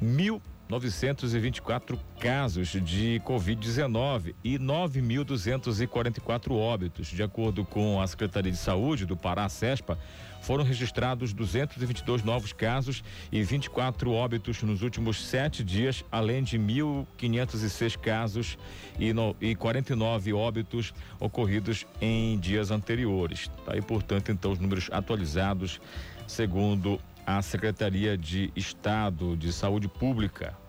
mil 0.00 0.40
924 0.74 1.96
casos 2.18 2.68
de 2.68 3.22
Covid-19 3.24 4.34
e 4.42 4.58
9.244 4.58 6.50
óbitos. 6.52 7.06
De 7.06 7.22
acordo 7.22 7.64
com 7.64 8.00
a 8.00 8.06
Secretaria 8.08 8.50
de 8.50 8.58
Saúde 8.58 9.06
do 9.06 9.16
Pará, 9.16 9.48
CESPA, 9.48 9.96
foram 10.42 10.64
registrados 10.64 11.32
222 11.32 12.24
novos 12.24 12.52
casos 12.52 13.04
e 13.30 13.40
24 13.42 14.10
óbitos 14.10 14.62
nos 14.62 14.82
últimos 14.82 15.24
sete 15.24 15.62
dias, 15.62 16.04
além 16.10 16.42
de 16.42 16.58
1.506 16.58 17.96
casos 17.96 18.58
e, 18.98 19.12
no, 19.12 19.36
e 19.40 19.54
49 19.54 20.32
óbitos 20.32 20.92
ocorridos 21.20 21.86
em 22.00 22.36
dias 22.38 22.72
anteriores. 22.72 23.48
Tá 23.64 23.74
aí, 23.74 23.80
portanto, 23.80 24.32
então, 24.32 24.50
os 24.50 24.58
números 24.58 24.90
atualizados 24.92 25.80
segundo 26.26 27.00
a 27.26 27.40
Secretaria 27.40 28.18
de 28.18 28.52
Estado 28.54 29.36
de 29.36 29.52
Saúde 29.52 29.88
Pública. 29.88 30.63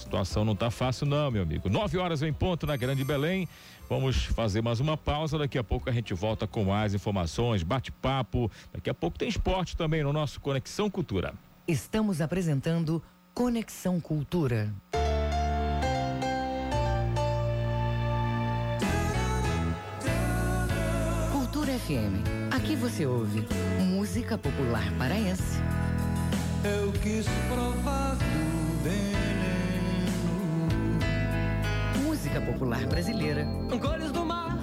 A 0.00 0.02
situação 0.02 0.46
não 0.46 0.54
está 0.54 0.70
fácil, 0.70 1.06
não, 1.06 1.30
meu 1.30 1.42
amigo. 1.42 1.68
Nove 1.68 1.98
horas 1.98 2.22
em 2.22 2.32
ponto 2.32 2.66
na 2.66 2.74
Grande 2.74 3.04
Belém. 3.04 3.46
Vamos 3.86 4.24
fazer 4.24 4.62
mais 4.62 4.80
uma 4.80 4.96
pausa. 4.96 5.36
Daqui 5.36 5.58
a 5.58 5.62
pouco 5.62 5.90
a 5.90 5.92
gente 5.92 6.14
volta 6.14 6.46
com 6.46 6.64
mais 6.64 6.94
informações, 6.94 7.62
bate-papo. 7.62 8.50
Daqui 8.72 8.88
a 8.88 8.94
pouco 8.94 9.18
tem 9.18 9.28
esporte 9.28 9.76
também 9.76 10.02
no 10.02 10.10
nosso 10.10 10.40
Conexão 10.40 10.88
Cultura. 10.88 11.34
Estamos 11.68 12.22
apresentando 12.22 13.02
Conexão 13.34 14.00
Cultura. 14.00 14.72
Cultura 21.30 21.72
FM. 21.78 22.54
Aqui 22.54 22.74
você 22.74 23.04
ouve 23.04 23.46
música 23.84 24.38
popular 24.38 24.90
paraense. 24.96 25.58
Eu 26.64 26.90
quis 26.92 27.26
provar 27.50 28.14
do 28.16 28.82
veneno. 28.82 29.19
Música 32.30 32.52
popular 32.52 32.86
brasileira. 32.86 33.44
Cores 33.80 34.12
do 34.12 34.24
mar, 34.24 34.56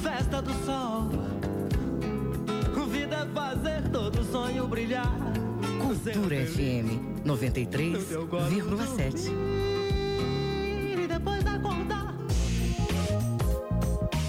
festa 0.00 0.40
do 0.40 0.52
sol. 0.64 1.10
Vida 2.88 3.16
é 3.16 3.26
fazer 3.34 3.82
todo 3.88 4.22
sonho 4.30 4.68
brilhar. 4.68 5.12
Cultura 5.80 6.46
FM 6.46 7.26
93,7. 7.26 9.32
E 11.02 11.08
depois 11.08 11.44
acordar. 11.44 12.14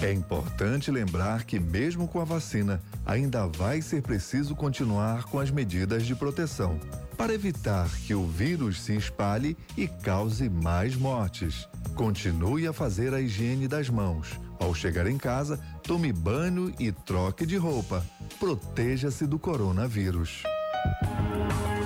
É 0.02 0.12
importante 0.12 0.90
lembrar 0.90 1.44
que, 1.44 1.60
mesmo 1.60 2.08
com 2.08 2.20
a 2.20 2.24
vacina, 2.24 2.82
ainda 3.06 3.46
vai 3.46 3.80
ser 3.80 4.02
preciso 4.02 4.56
continuar 4.56 5.26
com 5.26 5.38
as 5.38 5.52
medidas 5.52 6.04
de 6.04 6.16
proteção 6.16 6.76
para 7.16 7.32
evitar 7.32 7.88
que 8.06 8.14
o 8.14 8.26
vírus 8.26 8.80
se 8.80 8.96
espalhe 8.96 9.56
e 9.76 9.86
cause 9.86 10.48
mais 10.48 10.96
mortes. 10.96 11.68
Continue 11.94 12.66
a 12.66 12.72
fazer 12.72 13.14
a 13.14 13.20
higiene 13.20 13.68
das 13.68 13.88
mãos. 13.88 14.38
Ao 14.58 14.74
chegar 14.74 15.06
em 15.06 15.16
casa, 15.16 15.60
tome 15.82 16.12
banho 16.12 16.74
e 16.78 16.90
troque 16.90 17.46
de 17.46 17.56
roupa. 17.56 18.04
Proteja-se 18.40 19.26
do 19.26 19.38
coronavírus. 19.38 20.42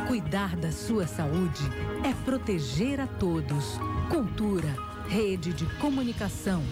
Cuidar 0.06 0.56
da 0.56 0.72
sua 0.72 1.06
saúde 1.06 1.62
é 2.04 2.14
proteger 2.24 3.00
a 3.00 3.06
todos. 3.06 3.78
Cultura, 4.08 4.74
rede 5.08 5.52
de 5.52 5.66
comunicação. 5.76 6.62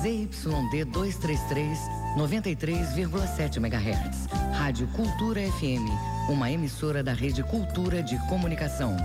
ZYD 0.00 0.84
233, 0.84 1.78
93,7 2.16 3.56
MHz. 3.56 4.26
Rádio 4.56 4.86
Cultura 4.88 5.40
FM, 5.40 6.30
uma 6.30 6.50
emissora 6.50 7.02
da 7.02 7.12
Rede 7.12 7.42
Cultura 7.42 8.00
de 8.00 8.16
Comunicação. 8.28 8.96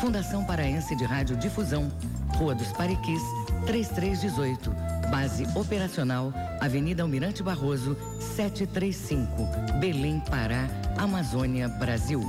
Fundação 0.00 0.42
Paraense 0.42 0.96
de 0.96 1.04
Rádio 1.04 1.36
Difusão, 1.36 1.92
Rua 2.38 2.54
dos 2.54 2.72
Pariquis, 2.72 3.20
3318. 3.66 4.70
Base 5.10 5.44
operacional, 5.54 6.32
Avenida 6.58 7.02
Almirante 7.02 7.42
Barroso, 7.42 7.94
735. 8.18 9.78
Belém, 9.78 10.18
Pará, 10.20 10.68
Amazônia, 10.96 11.68
Brasil. 11.68 12.22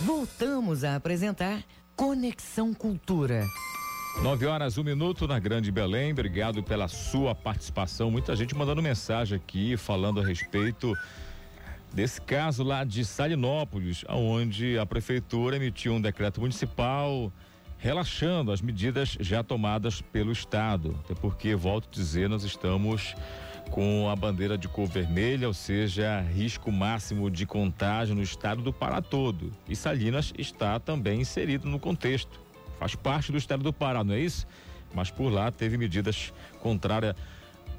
Voltamos 0.00 0.84
a 0.84 0.96
apresentar 0.96 1.62
Conexão 1.94 2.72
Cultura. 2.72 3.44
Nove 4.22 4.46
horas, 4.46 4.78
um 4.78 4.84
minuto 4.84 5.26
na 5.26 5.38
Grande 5.38 5.70
Belém. 5.70 6.12
Obrigado 6.12 6.62
pela 6.62 6.88
sua 6.88 7.34
participação. 7.34 8.10
Muita 8.10 8.34
gente 8.34 8.54
mandando 8.54 8.80
mensagem 8.80 9.36
aqui 9.36 9.76
falando 9.76 10.20
a 10.20 10.24
respeito 10.24 10.96
desse 11.92 12.20
caso 12.20 12.62
lá 12.62 12.84
de 12.84 13.04
Salinópolis, 13.04 14.04
onde 14.08 14.78
a 14.78 14.86
prefeitura 14.86 15.56
emitiu 15.56 15.92
um 15.92 16.00
decreto 16.00 16.40
municipal 16.40 17.30
relaxando 17.76 18.50
as 18.50 18.62
medidas 18.62 19.16
já 19.20 19.42
tomadas 19.42 20.00
pelo 20.00 20.32
estado. 20.32 20.98
Até 21.04 21.14
porque, 21.14 21.54
volto 21.54 21.88
a 21.90 21.94
dizer, 21.94 22.28
nós 22.28 22.44
estamos 22.44 23.14
com 23.70 24.08
a 24.08 24.16
bandeira 24.16 24.56
de 24.56 24.68
cor 24.68 24.86
vermelha, 24.86 25.48
ou 25.48 25.54
seja, 25.54 26.20
risco 26.20 26.70
máximo 26.72 27.30
de 27.30 27.44
contágio 27.44 28.14
no 28.14 28.22
estado 28.22 28.62
do 28.62 28.72
Pará 28.72 29.02
todo. 29.02 29.52
E 29.68 29.76
Salinas 29.76 30.32
está 30.38 30.78
também 30.78 31.20
inserido 31.20 31.68
no 31.68 31.78
contexto. 31.78 32.43
Faz 32.78 32.94
parte 32.94 33.32
do 33.32 33.38
estado 33.38 33.62
do 33.62 33.72
Pará, 33.72 34.04
não 34.04 34.14
é 34.14 34.20
isso? 34.20 34.46
Mas 34.94 35.10
por 35.10 35.30
lá 35.30 35.50
teve 35.50 35.76
medidas 35.76 36.32
contrárias 36.60 37.16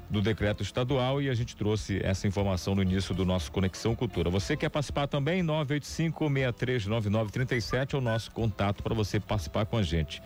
do 0.08 0.22
decreto 0.22 0.62
estadual 0.62 1.20
e 1.20 1.28
a 1.28 1.34
gente 1.34 1.56
trouxe 1.56 2.00
essa 2.04 2.28
informação 2.28 2.74
no 2.74 2.82
início 2.82 3.14
do 3.14 3.24
nosso 3.24 3.50
Conexão 3.50 3.94
Cultura. 3.94 4.28
Você 4.30 4.56
quer 4.56 4.68
participar 4.68 5.06
também? 5.08 5.42
985-639937 5.42 7.94
é 7.94 7.96
o 7.96 8.00
nosso 8.00 8.30
contato 8.30 8.82
para 8.82 8.94
você 8.94 9.18
participar 9.18 9.66
com 9.66 9.76
a 9.76 9.82
gente. 9.82 10.22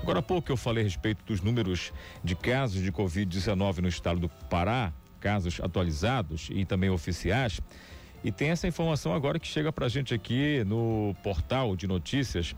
Agora 0.00 0.20
há 0.20 0.22
pouco 0.22 0.50
eu 0.50 0.56
falei 0.56 0.82
a 0.82 0.86
respeito 0.86 1.22
dos 1.24 1.42
números 1.42 1.92
de 2.24 2.34
casos 2.34 2.82
de 2.82 2.90
Covid-19 2.90 3.78
no 3.78 3.88
estado 3.88 4.18
do 4.18 4.28
Pará, 4.28 4.92
casos 5.20 5.60
atualizados 5.60 6.48
e 6.50 6.64
também 6.64 6.90
oficiais. 6.90 7.60
E 8.24 8.32
tem 8.32 8.50
essa 8.50 8.66
informação 8.66 9.14
agora 9.14 9.38
que 9.38 9.46
chega 9.46 9.72
para 9.72 9.86
a 9.86 9.88
gente 9.88 10.12
aqui 10.14 10.64
no 10.64 11.14
portal 11.22 11.76
de 11.76 11.86
notícias 11.86 12.56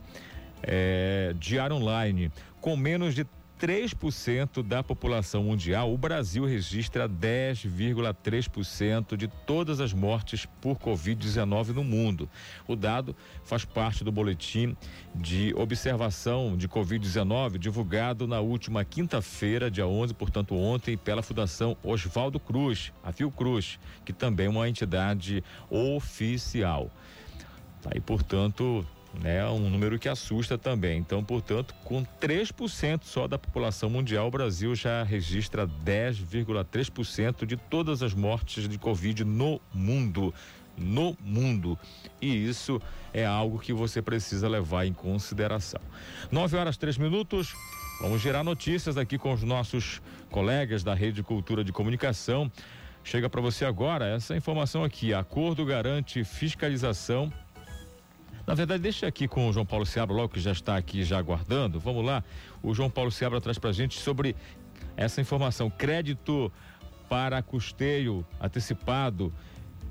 é, 0.67 1.35
Diário 1.39 1.77
Online. 1.77 2.31
Com 2.61 2.77
menos 2.77 3.15
de 3.15 3.25
3% 3.61 4.63
da 4.63 4.83
população 4.83 5.45
mundial, 5.45 5.93
o 5.93 5.97
Brasil 5.97 6.45
registra 6.45 7.09
10,3% 7.09 9.17
de 9.17 9.27
todas 9.27 9.81
as 9.81 9.95
mortes 9.95 10.47
por 10.61 10.77
Covid-19 10.77 11.69
no 11.69 11.83
mundo. 11.83 12.29
O 12.67 12.77
dado 12.77 13.17
faz 13.45 13.65
parte 13.65 14.05
do 14.05 14.13
boletim 14.13 14.77
de 15.15 15.55
observação 15.55 16.59
de 16.59 16.69
Covid-19 16.69 17.57
divulgado 17.57 18.27
na 18.27 18.41
última 18.41 18.85
quinta-feira, 18.85 19.71
dia 19.71 19.87
11, 19.87 20.13
portanto 20.15 20.57
ontem, 20.57 20.97
pela 20.97 21.23
Fundação 21.23 21.77
Oswaldo 21.83 22.41
Cruz, 22.41 22.93
a 23.03 23.13
Fiocruz, 23.13 23.79
que 24.05 24.13
também 24.13 24.47
é 24.47 24.51
uma 24.51 24.69
entidade 24.69 25.43
oficial. 25.71 26.91
Tá 27.81 27.91
aí, 27.95 28.01
portanto, 28.01 28.85
né? 29.21 29.47
Um 29.49 29.71
número 29.71 29.99
que 29.99 30.09
assusta 30.09 30.59
também. 30.59 30.99
Então, 30.99 31.23
portanto, 31.25 31.75
com 31.85 32.05
3% 32.21 33.01
só 33.05 33.27
da 33.27 33.39
população 33.39 33.89
mundial, 33.89 34.29
o 34.29 34.31
Brasil 34.31 34.75
já 34.75 35.03
registra 35.03 35.67
10,3% 35.67 37.47
de 37.47 37.57
todas 37.57 38.03
as 38.03 38.15
mortes 38.15 38.69
de 38.69 38.79
Covid 38.79 39.25
no 39.25 39.61
mundo. 39.73 40.35
No 40.77 41.17
mundo. 41.21 41.79
E 42.21 42.49
isso 42.49 42.83
é 43.13 43.25
algo 43.25 43.61
que 43.61 43.73
você 43.73 44.03
precisa 44.03 44.49
levar 44.49 44.87
em 44.87 44.93
consideração. 44.93 45.81
9 46.33 46.57
horas, 46.57 46.77
3 46.77 46.99
minutos. 46.99 47.55
Vamos 48.01 48.21
gerar 48.21 48.43
notícias 48.43 48.97
aqui 48.97 49.17
com 49.17 49.33
os 49.33 49.45
nossos 49.45 50.03
colegas 50.31 50.83
da 50.83 50.93
Rede 50.93 51.23
Cultura 51.23 51.63
de 51.63 51.73
Comunicação. 51.73 52.51
Chega 53.05 53.31
para 53.31 53.41
você 53.41 53.65
agora 53.65 54.07
essa 54.07 54.37
informação 54.37 54.83
aqui. 54.83 55.15
Acordo 55.15 55.65
garante 55.65 56.25
fiscalização 56.25 57.33
na 58.47 58.55
verdade, 58.55 58.83
deixa 58.83 59.07
aqui 59.07 59.27
com 59.27 59.49
o 59.49 59.53
João 59.53 59.65
Paulo 59.65 59.87
Seabra, 59.87 60.15
logo 60.15 60.29
que 60.29 60.41
já 60.41 60.53
está 60.53 60.77
aqui 60.77 61.03
já 61.05 61.19
aguardando. 61.19 61.81
Vamos 61.81 62.05
lá. 62.05 62.23
O 62.63 62.75
João 62.75 62.91
Paulo 62.91 63.11
Seabra 63.11 63.41
traz 63.41 63.59
para 63.59 63.71
a 63.71 63.73
gente 63.73 63.99
sobre 63.99 64.37
essa 64.97 65.21
informação. 65.21 65.71
Crédito 65.71 66.53
para 67.09 67.43
custeio 67.43 68.25
antecipado 68.41 69.33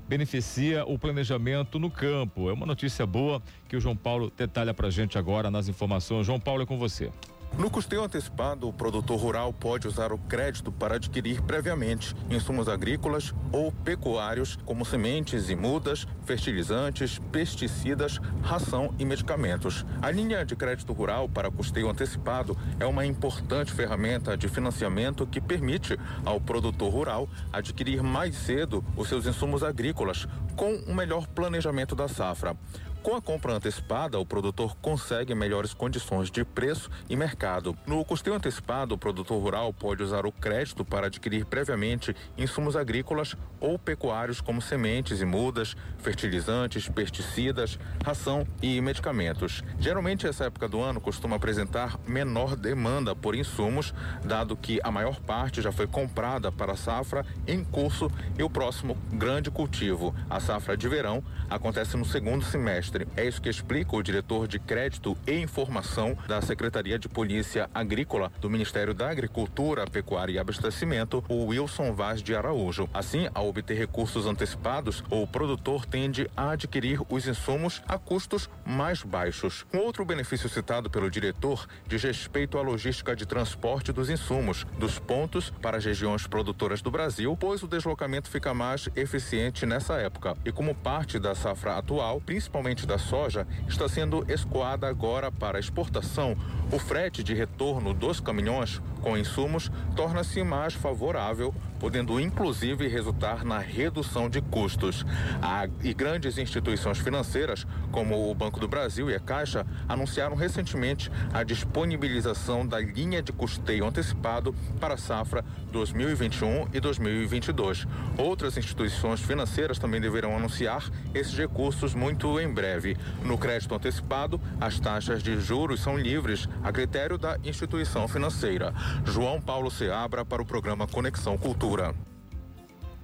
beneficia 0.06 0.84
o 0.84 0.98
planejamento 0.98 1.78
no 1.78 1.90
campo. 1.90 2.48
É 2.48 2.52
uma 2.52 2.66
notícia 2.66 3.06
boa 3.06 3.42
que 3.68 3.76
o 3.76 3.80
João 3.80 3.96
Paulo 3.96 4.32
detalha 4.36 4.74
para 4.74 4.90
gente 4.90 5.18
agora 5.18 5.50
nas 5.50 5.68
informações. 5.68 6.26
João 6.26 6.38
Paulo 6.38 6.62
é 6.62 6.66
com 6.66 6.78
você. 6.78 7.10
No 7.56 7.70
custeio 7.70 8.02
antecipado, 8.02 8.68
o 8.68 8.72
produtor 8.72 9.16
rural 9.16 9.52
pode 9.52 9.86
usar 9.86 10.12
o 10.12 10.18
crédito 10.18 10.72
para 10.72 10.96
adquirir 10.96 11.40
previamente 11.42 12.12
insumos 12.28 12.68
agrícolas 12.68 13.32
ou 13.52 13.70
pecuários, 13.70 14.58
como 14.64 14.84
sementes 14.84 15.48
e 15.48 15.54
mudas, 15.54 16.04
fertilizantes, 16.24 17.20
pesticidas, 17.30 18.18
ração 18.42 18.92
e 18.98 19.04
medicamentos. 19.04 19.86
A 20.02 20.10
linha 20.10 20.44
de 20.44 20.56
crédito 20.56 20.92
rural 20.92 21.28
para 21.28 21.48
custeio 21.48 21.88
antecipado 21.88 22.58
é 22.80 22.86
uma 22.86 23.06
importante 23.06 23.72
ferramenta 23.72 24.36
de 24.36 24.48
financiamento 24.48 25.24
que 25.24 25.40
permite 25.40 25.96
ao 26.24 26.40
produtor 26.40 26.92
rural 26.92 27.28
adquirir 27.52 28.02
mais 28.02 28.34
cedo 28.34 28.84
os 28.96 29.08
seus 29.08 29.26
insumos 29.26 29.62
agrícolas, 29.62 30.26
com 30.56 30.74
um 30.88 30.94
melhor 30.94 31.28
planejamento 31.28 31.94
da 31.94 32.08
safra. 32.08 32.56
Com 33.04 33.14
a 33.14 33.20
compra 33.20 33.52
antecipada, 33.52 34.18
o 34.18 34.24
produtor 34.24 34.74
consegue 34.80 35.34
melhores 35.34 35.74
condições 35.74 36.30
de 36.30 36.42
preço 36.42 36.90
e 37.06 37.14
mercado. 37.14 37.76
No 37.86 38.02
custeio 38.02 38.34
antecipado, 38.34 38.94
o 38.94 38.98
produtor 38.98 39.42
rural 39.42 39.74
pode 39.74 40.02
usar 40.02 40.24
o 40.24 40.32
crédito 40.32 40.86
para 40.86 41.08
adquirir 41.08 41.44
previamente 41.44 42.16
insumos 42.38 42.76
agrícolas 42.76 43.36
ou 43.60 43.78
pecuários 43.78 44.40
como 44.40 44.62
sementes 44.62 45.20
e 45.20 45.26
mudas, 45.26 45.76
fertilizantes, 45.98 46.88
pesticidas, 46.88 47.78
ração 48.02 48.46
e 48.62 48.80
medicamentos. 48.80 49.62
Geralmente, 49.78 50.26
essa 50.26 50.44
época 50.44 50.66
do 50.66 50.80
ano 50.80 50.98
costuma 50.98 51.36
apresentar 51.36 52.00
menor 52.06 52.56
demanda 52.56 53.14
por 53.14 53.34
insumos, 53.34 53.92
dado 54.24 54.56
que 54.56 54.80
a 54.82 54.90
maior 54.90 55.20
parte 55.20 55.60
já 55.60 55.70
foi 55.70 55.86
comprada 55.86 56.50
para 56.50 56.72
a 56.72 56.76
safra 56.76 57.26
em 57.46 57.62
curso 57.62 58.10
e 58.38 58.42
o 58.42 58.48
próximo 58.48 58.96
grande 59.12 59.50
cultivo, 59.50 60.14
a 60.30 60.40
safra 60.40 60.74
de 60.74 60.88
verão, 60.88 61.22
acontece 61.50 61.98
no 61.98 62.04
segundo 62.06 62.42
semestre 62.46 62.93
É 63.16 63.26
isso 63.26 63.40
que 63.40 63.48
explica 63.48 63.96
o 63.96 64.02
diretor 64.02 64.46
de 64.46 64.58
Crédito 64.58 65.16
e 65.26 65.32
Informação 65.32 66.16
da 66.28 66.40
Secretaria 66.40 66.98
de 66.98 67.08
Polícia 67.08 67.68
Agrícola 67.74 68.30
do 68.40 68.48
Ministério 68.48 68.94
da 68.94 69.10
Agricultura, 69.10 69.86
Pecuária 69.86 70.32
e 70.32 70.38
Abastecimento, 70.38 71.24
o 71.28 71.46
Wilson 71.46 71.92
Vaz 71.92 72.22
de 72.22 72.34
Araújo. 72.34 72.88
Assim, 72.92 73.28
ao 73.34 73.48
obter 73.48 73.76
recursos 73.76 74.26
antecipados, 74.26 75.02
o 75.10 75.26
produtor 75.26 75.86
tende 75.86 76.30
a 76.36 76.50
adquirir 76.50 77.00
os 77.08 77.26
insumos 77.26 77.82
a 77.88 77.98
custos 77.98 78.48
mais 78.64 79.02
baixos. 79.02 79.66
Um 79.72 79.78
outro 79.78 80.04
benefício 80.04 80.48
citado 80.48 80.88
pelo 80.88 81.10
diretor 81.10 81.66
diz 81.86 82.02
respeito 82.02 82.58
à 82.58 82.62
logística 82.62 83.16
de 83.16 83.26
transporte 83.26 83.92
dos 83.92 84.10
insumos 84.10 84.66
dos 84.78 84.98
pontos 84.98 85.50
para 85.62 85.78
as 85.78 85.84
regiões 85.84 86.26
produtoras 86.26 86.82
do 86.82 86.90
Brasil, 86.90 87.36
pois 87.38 87.62
o 87.62 87.68
deslocamento 87.68 88.28
fica 88.28 88.54
mais 88.54 88.88
eficiente 88.94 89.66
nessa 89.66 89.94
época. 89.94 90.36
E 90.44 90.52
como 90.52 90.74
parte 90.74 91.18
da 91.18 91.34
safra 91.34 91.76
atual, 91.76 92.20
principalmente 92.20 92.83
da 92.84 92.98
soja 92.98 93.46
está 93.68 93.88
sendo 93.88 94.24
escoada 94.30 94.86
agora 94.86 95.30
para 95.30 95.58
exportação. 95.58 96.36
O 96.72 96.78
frete 96.78 97.22
de 97.22 97.34
retorno 97.34 97.92
dos 97.92 98.20
caminhões 98.20 98.80
com 99.00 99.16
insumos 99.16 99.70
torna-se 99.94 100.42
mais 100.42 100.74
favorável, 100.74 101.54
podendo 101.84 102.18
inclusive 102.18 102.88
resultar 102.88 103.44
na 103.44 103.58
redução 103.58 104.30
de 104.30 104.40
custos. 104.40 105.04
A, 105.42 105.68
e 105.82 105.92
grandes 105.92 106.38
instituições 106.38 106.96
financeiras, 106.96 107.66
como 107.92 108.30
o 108.30 108.34
Banco 108.34 108.58
do 108.58 108.66
Brasil 108.66 109.10
e 109.10 109.14
a 109.14 109.20
Caixa, 109.20 109.66
anunciaram 109.86 110.34
recentemente 110.34 111.12
a 111.30 111.42
disponibilização 111.42 112.66
da 112.66 112.80
linha 112.80 113.22
de 113.22 113.32
custeio 113.32 113.86
antecipado 113.86 114.54
para 114.80 114.94
a 114.94 114.96
safra 114.96 115.44
2021 115.72 116.68
e 116.72 116.80
2022. 116.80 117.86
Outras 118.16 118.56
instituições 118.56 119.20
financeiras 119.20 119.78
também 119.78 120.00
deverão 120.00 120.34
anunciar 120.34 120.90
esses 121.12 121.36
recursos 121.36 121.94
muito 121.94 122.40
em 122.40 122.48
breve. 122.48 122.96
No 123.22 123.36
crédito 123.36 123.74
antecipado, 123.74 124.40
as 124.58 124.80
taxas 124.80 125.22
de 125.22 125.38
juros 125.38 125.82
são 125.82 125.98
livres 125.98 126.48
a 126.62 126.72
critério 126.72 127.18
da 127.18 127.36
instituição 127.44 128.08
financeira. 128.08 128.72
João 129.04 129.38
Paulo 129.38 129.70
Seabra 129.70 130.24
para 130.24 130.40
o 130.40 130.46
programa 130.46 130.86
Conexão 130.86 131.36
Cultura. 131.36 131.73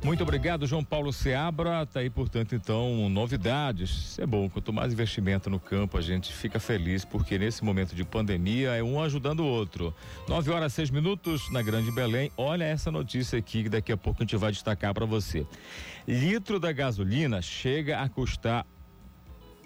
Muito 0.02 0.22
obrigado, 0.22 0.66
João 0.66 0.82
Paulo 0.82 1.12
Seabra. 1.12 1.84
Tá 1.84 2.00
aí, 2.00 2.08
portanto, 2.08 2.54
então, 2.54 3.10
novidades. 3.10 3.90
Isso 3.90 4.22
é 4.22 4.26
bom. 4.26 4.48
Quanto 4.48 4.72
mais 4.72 4.94
investimento 4.94 5.50
no 5.50 5.60
campo, 5.60 5.98
a 5.98 6.00
gente 6.00 6.32
fica 6.32 6.58
feliz, 6.58 7.04
porque 7.04 7.38
nesse 7.38 7.62
momento 7.62 7.94
de 7.94 8.02
pandemia 8.02 8.70
é 8.70 8.82
um 8.82 8.98
ajudando 9.02 9.40
o 9.40 9.46
outro. 9.46 9.94
Nove 10.26 10.50
horas, 10.50 10.72
seis 10.72 10.88
minutos 10.90 11.52
na 11.52 11.60
Grande 11.60 11.92
Belém. 11.92 12.32
Olha 12.34 12.64
essa 12.64 12.90
notícia 12.90 13.38
aqui 13.38 13.64
que 13.64 13.68
daqui 13.68 13.92
a 13.92 13.96
pouco 13.96 14.22
a 14.22 14.24
gente 14.24 14.36
vai 14.38 14.50
destacar 14.50 14.94
para 14.94 15.04
você. 15.04 15.46
Litro 16.08 16.58
da 16.58 16.72
gasolina 16.72 17.42
chega 17.42 18.00
a 18.00 18.08
custar 18.08 18.64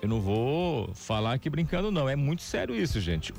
eu 0.02 0.08
não 0.08 0.20
vou 0.20 0.92
falar 0.94 1.32
aqui 1.32 1.48
brincando, 1.48 1.90
não. 1.90 2.06
É 2.06 2.14
muito 2.14 2.42
sério 2.42 2.74
isso, 2.74 3.00
gente. 3.00 3.32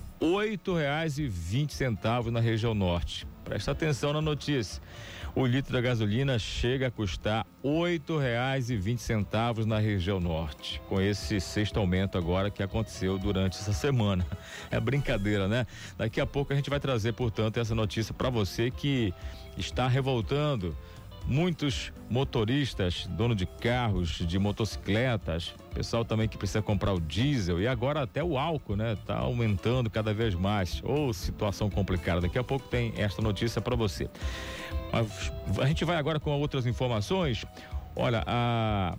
Vinte 1.30 1.74
centavos 1.76 2.34
na 2.34 2.39
região 2.39 2.74
norte. 2.74 3.28
Presta 3.43 3.70
atenção 3.70 4.11
na 4.11 4.20
notícia. 4.20 4.82
O 5.38 5.46
litro 5.46 5.74
da 5.74 5.82
gasolina 5.82 6.40
chega 6.40 6.88
a 6.88 6.92
custar 6.92 7.46
vinte 8.78 9.02
centavos 9.02 9.66
na 9.66 9.80
região 9.80 10.18
norte. 10.18 10.82
Com 10.88 11.02
esse 11.02 11.42
sexto 11.42 11.78
aumento 11.78 12.18
agora 12.18 12.50
que 12.50 12.64
aconteceu 12.64 13.18
durante 13.20 13.58
essa 13.58 13.74
semana. 13.74 14.26
É 14.72 14.80
brincadeira, 14.80 15.48
né? 15.48 15.68
Daqui 15.98 16.22
a 16.22 16.26
pouco 16.26 16.54
a 16.54 16.56
gente 16.56 16.70
vai 16.70 16.80
trazer, 16.80 17.12
portanto, 17.14 17.58
essa 17.58 17.76
notícia 17.76 18.14
para 18.14 18.30
você 18.30 18.72
que 18.72 19.14
está 19.58 19.88
revoltando 19.90 20.76
muitos 21.28 21.92
motoristas, 22.10 23.08
dono 23.08 23.36
de 23.36 23.46
carros, 23.46 24.10
de 24.10 24.38
motocicletas, 24.38 25.54
pessoal 25.74 26.06
também 26.06 26.28
que 26.28 26.38
precisa 26.38 26.62
comprar 26.62 26.94
o 26.94 27.02
diesel 27.02 27.60
e 27.60 27.68
agora 27.68 28.04
até 28.04 28.24
o 28.24 28.38
álcool, 28.38 28.76
né? 28.76 28.98
Tá 29.06 29.18
aumentando 29.18 29.90
cada 29.90 30.14
vez 30.14 30.34
mais. 30.34 30.82
Ou 30.84 31.10
oh, 31.10 31.14
situação 31.14 31.70
complicada. 31.70 32.22
Daqui 32.22 32.40
a 32.40 32.44
pouco 32.44 32.68
tem 32.68 32.94
esta 32.96 33.22
notícia 33.22 33.60
para 33.62 33.76
você. 33.76 34.10
A 35.62 35.66
gente 35.66 35.84
vai 35.84 35.98
agora 35.98 36.20
com 36.20 36.32
outras 36.32 36.66
informações. 36.66 37.46
Olha, 37.96 38.24
a 38.26 38.98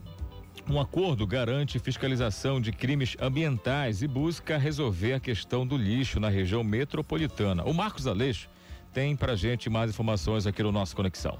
um 0.69 0.81
acordo 0.81 1.25
garante 1.27 1.79
fiscalização 1.79 2.61
de 2.61 2.73
crimes 2.73 3.17
ambientais 3.21 4.03
e 4.03 4.09
busca 4.09 4.59
resolver 4.59 5.13
a 5.13 5.21
questão 5.21 5.65
do 5.65 5.77
lixo 5.77 6.19
na 6.19 6.29
região 6.29 6.65
metropolitana. 6.65 7.63
O 7.65 7.73
Marcos 7.73 8.07
Aleixo 8.07 8.49
tem 8.93 9.15
para 9.15 9.37
gente 9.37 9.71
mais 9.71 9.91
informações 9.91 10.45
aqui 10.45 10.65
no 10.65 10.73
nosso 10.73 10.97
Conexão. 10.97 11.39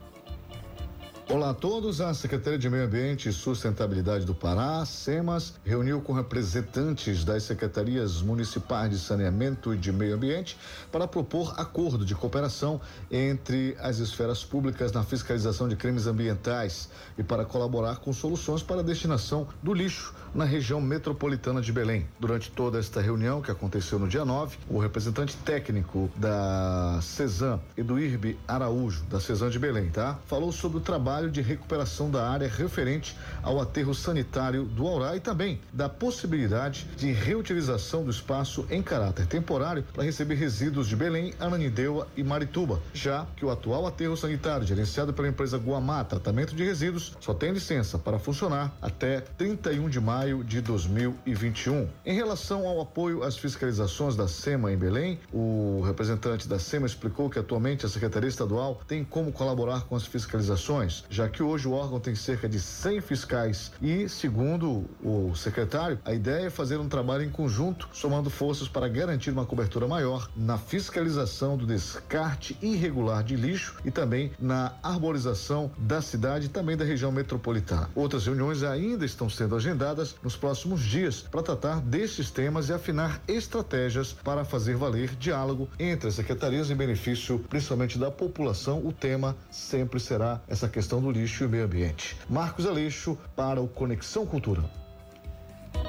Olá 1.29 1.51
a 1.51 1.55
todos. 1.55 2.01
A 2.01 2.15
Secretaria 2.15 2.57
de 2.57 2.71
Meio 2.71 2.85
Ambiente 2.85 3.29
e 3.29 3.33
Sustentabilidade 3.33 4.25
do 4.25 4.33
Pará, 4.33 4.85
SEMAS, 4.87 5.55
reuniu 5.65 6.01
com 6.01 6.13
representantes 6.13 7.25
das 7.25 7.43
secretarias 7.43 8.23
municipais 8.23 8.91
de 8.91 8.99
saneamento 9.01 9.75
e 9.75 9.77
de 9.77 9.91
meio 9.91 10.15
ambiente 10.15 10.57
para 10.93 11.09
propor 11.09 11.53
acordo 11.57 12.05
de 12.05 12.15
cooperação 12.15 12.81
entre 13.11 13.77
as 13.81 13.99
esferas 13.99 14.45
públicas 14.45 14.93
na 14.93 15.03
fiscalização 15.03 15.69
de 15.69 15.75
crimes 15.75 16.07
ambientais 16.07 16.89
e 17.19 17.25
para 17.25 17.45
colaborar 17.45 17.97
com 17.97 18.13
soluções 18.13 18.63
para 18.63 18.79
a 18.79 18.85
destinação 18.85 19.49
do 19.61 19.75
lixo 19.75 20.15
na 20.33 20.45
região 20.45 20.81
metropolitana 20.81 21.61
de 21.61 21.73
Belém. 21.73 22.07
Durante 22.21 22.53
toda 22.53 22.79
esta 22.79 23.01
reunião, 23.01 23.43
que 23.43 23.51
aconteceu 23.51 23.99
no 23.99 24.07
dia 24.07 24.25
9, 24.25 24.59
o 24.71 24.79
representante 24.79 25.37
técnico 25.39 26.09
da 26.15 27.01
CESAM, 27.03 27.59
Eduirbe 27.77 28.39
Araújo, 28.47 29.03
da 29.07 29.19
CESAM 29.19 29.51
de 29.51 29.59
Belém, 29.59 29.91
tá? 29.91 30.21
Falou 30.27 30.53
sobre 30.53 30.79
o 30.79 30.81
trabalho 30.81 31.16
trabalho 31.17 31.31
de 31.31 31.41
recuperação 31.41 32.11
da 32.11 32.29
área 32.29 32.47
referente 32.47 33.17
ao 33.43 33.59
aterro 33.59 33.95
sanitário 33.95 34.65
do 34.65 34.87
Aurá 34.87 35.17
e 35.17 35.21
também 35.21 35.61
da 35.73 35.89
possibilidade 35.89 36.87
de 36.95 37.11
reutilização 37.11 38.05
do 38.05 38.11
espaço 38.11 38.67
em 38.71 38.83
caráter 38.83 39.27
temporário 39.27 39.83
para 39.95 40.05
receber 40.05 40.35
resíduos 40.35 40.87
de 40.87 40.95
Belém, 40.95 41.33
Ananindeua 41.41 42.07
e 42.17 42.23
Marituba, 42.23 42.83
já 42.93 43.27
que 43.35 43.47
o 43.47 43.51
atual 43.51 43.87
aterro 43.87 44.15
sanitário 44.15 44.67
gerenciado 44.67 45.15
pela 45.15 45.29
empresa 45.29 45.57
Guamá 45.57 46.05
Tratamento 46.05 46.55
de 46.55 46.65
Resíduos 46.65 47.17
só 47.19 47.33
tem 47.33 47.53
licença 47.53 47.99
para 47.99 48.19
funcionar 48.19 48.77
até 48.83 49.21
31 49.21 49.89
de 49.89 50.01
maio 50.01 50.45
de 50.45 50.61
2021. 50.61 51.89
Em 52.05 52.15
relação 52.15 52.69
ao 52.69 52.81
apoio 52.81 53.23
às 53.23 53.39
fiscalizações 53.39 54.17
da 54.17 54.29
SEMA 54.29 54.71
em 54.71 54.77
Belém, 54.77 55.19
o 55.33 55.81
representante 55.87 56.47
da 56.47 56.59
SEMA 56.59 56.87
explicou 56.87 57.31
que 57.31 57.39
atualmente 57.39 57.87
a 57.87 57.89
Secretaria 57.89 58.29
Estadual 58.29 58.83
tem 58.87 59.03
como 59.03 59.33
colaborar 59.33 59.85
com 59.85 59.97
as 59.97 60.05
fiscalizações, 60.05 61.06
já 61.09 61.29
que 61.29 61.43
hoje 61.43 61.69
o 61.69 61.73
órgão 61.73 62.01
tem 62.01 62.15
cerca 62.15 62.49
de 62.49 62.61
100 62.61 63.01
fiscais 63.01 63.73
e, 63.81 64.09
segundo 64.09 64.85
o 65.03 65.35
secretário, 65.35 65.99
a 66.05 66.13
ideia 66.13 66.47
é 66.47 66.51
fazer 66.51 66.79
um 66.79 66.89
trabalho 66.89 67.25
em 67.25 67.31
conjunto, 67.31 67.89
somando 67.93 68.31
forças 68.31 68.69
para 68.69 68.89
garantir 68.89 69.31
uma 69.31 69.47
cobertura 69.47 69.87
maior 69.87 70.29
na 70.37 70.59
fiscalização 70.59 71.57
do 71.57 71.67
descarte 71.67 72.57
irregular 72.61 73.23
de 73.23 73.37
lixo 73.37 73.77
e 73.85 73.91
também 73.91 74.33
na 74.39 74.73
arborização 74.83 75.71
da 75.79 76.01
cidade 76.01 76.47
e 76.47 76.49
também 76.49 76.77
da 76.77 76.85
região 76.85 77.13
metropolitana. 77.13 77.91
Outras 77.95 78.27
reuniões 78.27 78.63
ainda 78.63 79.05
estão 79.05 79.29
sendo 79.29 79.57
agendadas 79.57 80.17
nos 80.23 80.37
próximos 80.37 80.81
dias 80.83 81.23
para 81.23 81.43
tratar 81.43 81.81
destes 81.81 82.31
temas 82.31 82.69
e 82.69 82.73
afinar 82.73 83.21
estratégias 83.29 84.13
para 84.13 84.45
fazer 84.45 84.77
valer 84.77 85.15
diálogo 85.17 85.69
entre 85.79 86.09
as 86.09 86.15
secretarias 86.15 86.71
em 86.71 86.77
benefício 86.77 87.39
principalmente 87.49 87.99
da 87.99 88.11
população. 88.11 88.85
O 88.87 88.93
tema 88.93 89.37
sempre 89.51 90.01
será 90.01 90.41
essa 90.49 90.69
questão 90.69 90.96
do 91.01 91.11
lixo 91.11 91.45
e 91.45 91.49
meio 91.49 91.65
ambiente. 91.65 92.17
Marcos 92.29 92.67
Aleixo 92.67 93.19
para 93.35 93.61
o 93.61 93.69
Conexão 93.69 94.27
Cultura. 94.27 94.65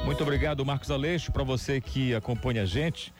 Muito 0.05 0.23
obrigado, 0.23 0.65
Marcos 0.65 0.91
Aleixo, 0.91 1.31
para 1.31 1.43
você 1.43 1.81
que 1.81 2.13
acompanha 2.13 2.63
a 2.63 2.65
gente. 2.65 3.13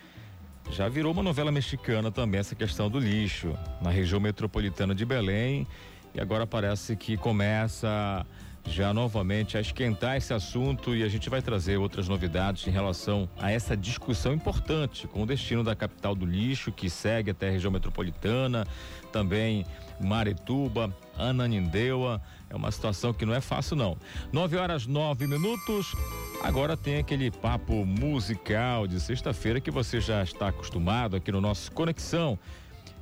Já 0.71 0.89
virou 0.89 1.13
uma 1.13 1.23
novela 1.23 1.51
mexicana 1.51 2.11
também 2.11 2.39
essa 2.39 2.55
questão 2.55 2.89
do 2.89 2.99
lixo 2.99 3.57
na 3.81 3.89
região 3.89 4.19
metropolitana 4.19 4.93
de 4.93 5.05
Belém 5.05 5.65
e 6.13 6.19
agora 6.19 6.45
parece 6.45 6.95
que 6.95 7.15
começa 7.15 8.25
já 8.65 8.93
novamente 8.93 9.57
a 9.57 9.61
esquentar 9.61 10.17
esse 10.17 10.33
assunto 10.33 10.93
e 10.93 11.03
a 11.03 11.07
gente 11.07 11.29
vai 11.29 11.41
trazer 11.41 11.77
outras 11.77 12.07
novidades 12.09 12.67
em 12.67 12.71
relação 12.71 13.29
a 13.39 13.49
essa 13.49 13.77
discussão 13.77 14.33
importante 14.33 15.07
com 15.07 15.23
o 15.23 15.25
destino 15.25 15.63
da 15.63 15.75
capital 15.75 16.13
do 16.13 16.25
lixo 16.25 16.71
que 16.71 16.89
segue 16.89 17.31
até 17.31 17.47
a 17.47 17.51
região 17.51 17.71
metropolitana, 17.71 18.67
também 19.11 19.65
Marituba, 20.01 20.93
Ananindeua. 21.17 22.21
É 22.49 22.55
uma 22.55 22.71
situação 22.71 23.13
que 23.13 23.25
não 23.25 23.33
é 23.33 23.41
fácil 23.41 23.75
não. 23.75 23.97
Nove 24.31 24.57
horas 24.57 24.85
nove 24.85 25.27
minutos. 25.27 25.95
Agora 26.43 26.77
tem 26.77 26.97
aquele 26.97 27.31
papo 27.31 27.85
musical 27.85 28.87
de 28.87 28.99
sexta-feira 28.99 29.59
que 29.59 29.71
você 29.71 29.99
já 29.99 30.23
está 30.23 30.49
acostumado 30.49 31.15
aqui 31.15 31.31
no 31.31 31.41
nosso 31.41 31.71
Conexão. 31.71 32.37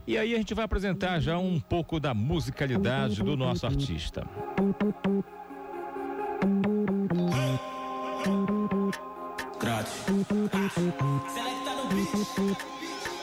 E 0.08 0.18
aí 0.18 0.36
a 0.36 0.38
gente 0.38 0.54
vai 0.54 0.66
apresentar 0.66 1.20
já 1.20 1.38
um 1.38 1.60
pouco 1.60 2.00
da 2.00 2.14
musicalidade 2.14 3.24
do 3.24 3.36
nosso 3.36 3.66
artista. 3.66 4.26
Grátis. 9.60 10.06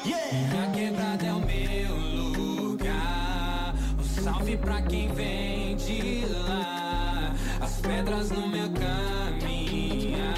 Minha 0.04 0.70
quebrada 0.72 1.26
é 1.26 1.32
o 1.32 1.40
meu 1.40 1.96
lugar. 2.36 3.21
Salve 4.22 4.56
pra 4.56 4.80
quem 4.82 5.12
vem 5.14 5.74
de 5.74 6.26
lá. 6.26 7.34
As 7.60 7.80
pedras 7.80 8.30
no 8.30 8.46
meu 8.46 8.70
caminhar 8.70 10.34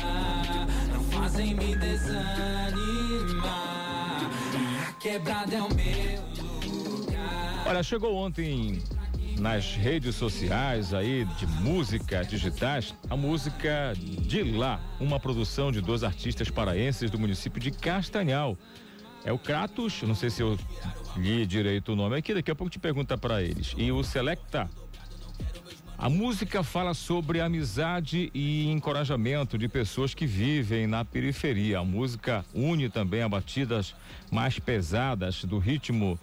não 0.91 1.03
fazem 1.11 1.55
me 1.55 1.77
desanimar. 1.77 2.81
Minha 4.59 4.93
quebrada 4.99 5.55
é 5.55 5.61
o 5.61 5.69
meu 5.75 6.23
lugar. 6.73 7.65
Olha, 7.67 7.83
chegou 7.83 8.17
ontem 8.17 8.83
nas 9.39 9.77
redes 9.77 10.15
sociais 10.15 10.95
aí 10.95 11.27
de 11.37 11.47
música 11.47 12.25
digitais, 12.25 12.95
a 13.11 13.17
música 13.17 13.93
de 13.99 14.43
lá, 14.45 14.81
uma 14.99 15.21
produção 15.21 15.71
de 15.71 15.83
dois 15.83 16.03
artistas 16.03 16.49
paraenses 16.49 17.11
do 17.11 17.19
município 17.19 17.61
de 17.61 17.71
Castanhal. 17.71 18.57
É 19.27 19.33
o 19.33 19.39
Kratos, 19.39 20.01
não 20.03 20.15
sei 20.15 20.31
se 20.31 20.41
eu 20.41 20.59
li 21.17 21.47
direito 21.47 21.93
o 21.93 21.97
nome 21.97 22.17
aqui, 22.17 22.35
daqui 22.35 22.51
a 22.51 22.55
pouco 22.55 22.71
te 22.71 22.79
pergunta 22.79 23.17
para 23.17 23.43
eles. 23.43 23.75
E 23.77 23.91
o 23.93 24.03
Selecta. 24.03 24.69
A 25.97 26.11
música 26.11 26.63
fala 26.63 26.93
sobre 26.93 27.41
amizade 27.41 28.31
e 28.35 28.69
encorajamento 28.71 29.57
de 29.57 29.69
pessoas 29.69 30.13
que 30.13 30.27
vivem 30.27 30.87
na 30.87 31.05
periferia. 31.05 31.79
A 31.79 31.85
música 31.85 32.45
une 32.53 32.91
também 32.91 33.23
a 33.23 33.29
batidas 33.29 33.95
mais 34.31 34.59
pesadas 34.59 35.45
do 35.45 35.59
ritmo 35.59 36.19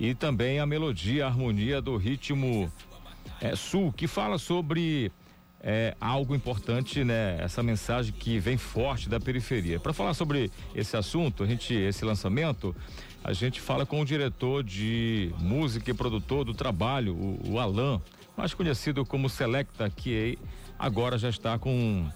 e 0.00 0.14
também 0.14 0.58
a 0.58 0.66
melodia, 0.66 1.24
a 1.24 1.28
harmonia 1.28 1.80
do 1.80 1.96
ritmo 1.96 2.70
é, 3.40 3.54
sul, 3.54 3.92
que 3.92 4.08
fala 4.08 4.36
sobre 4.36 5.12
é, 5.66 5.96
algo 5.98 6.34
importante, 6.34 7.02
né? 7.02 7.38
Essa 7.40 7.62
mensagem 7.62 8.12
que 8.12 8.38
vem 8.38 8.58
forte 8.58 9.08
da 9.08 9.18
periferia. 9.18 9.80
Para 9.80 9.94
falar 9.94 10.12
sobre 10.12 10.50
esse 10.74 10.94
assunto, 10.94 11.42
a 11.42 11.46
gente, 11.46 11.72
esse 11.72 12.04
lançamento, 12.04 12.76
a 13.24 13.32
gente 13.32 13.62
fala 13.62 13.86
com 13.86 13.98
o 14.02 14.04
diretor 14.04 14.62
de 14.62 15.32
música 15.38 15.90
e 15.90 15.94
produtor 15.94 16.44
do 16.44 16.52
trabalho, 16.52 17.14
o, 17.14 17.52
o 17.52 17.58
Alan, 17.58 17.98
mais 18.36 18.52
conhecido 18.52 19.06
como 19.06 19.30
Selecta, 19.30 19.88
que 19.88 20.38
agora 20.78 21.16
já 21.16 21.30
está 21.30 21.58
com 21.58 22.06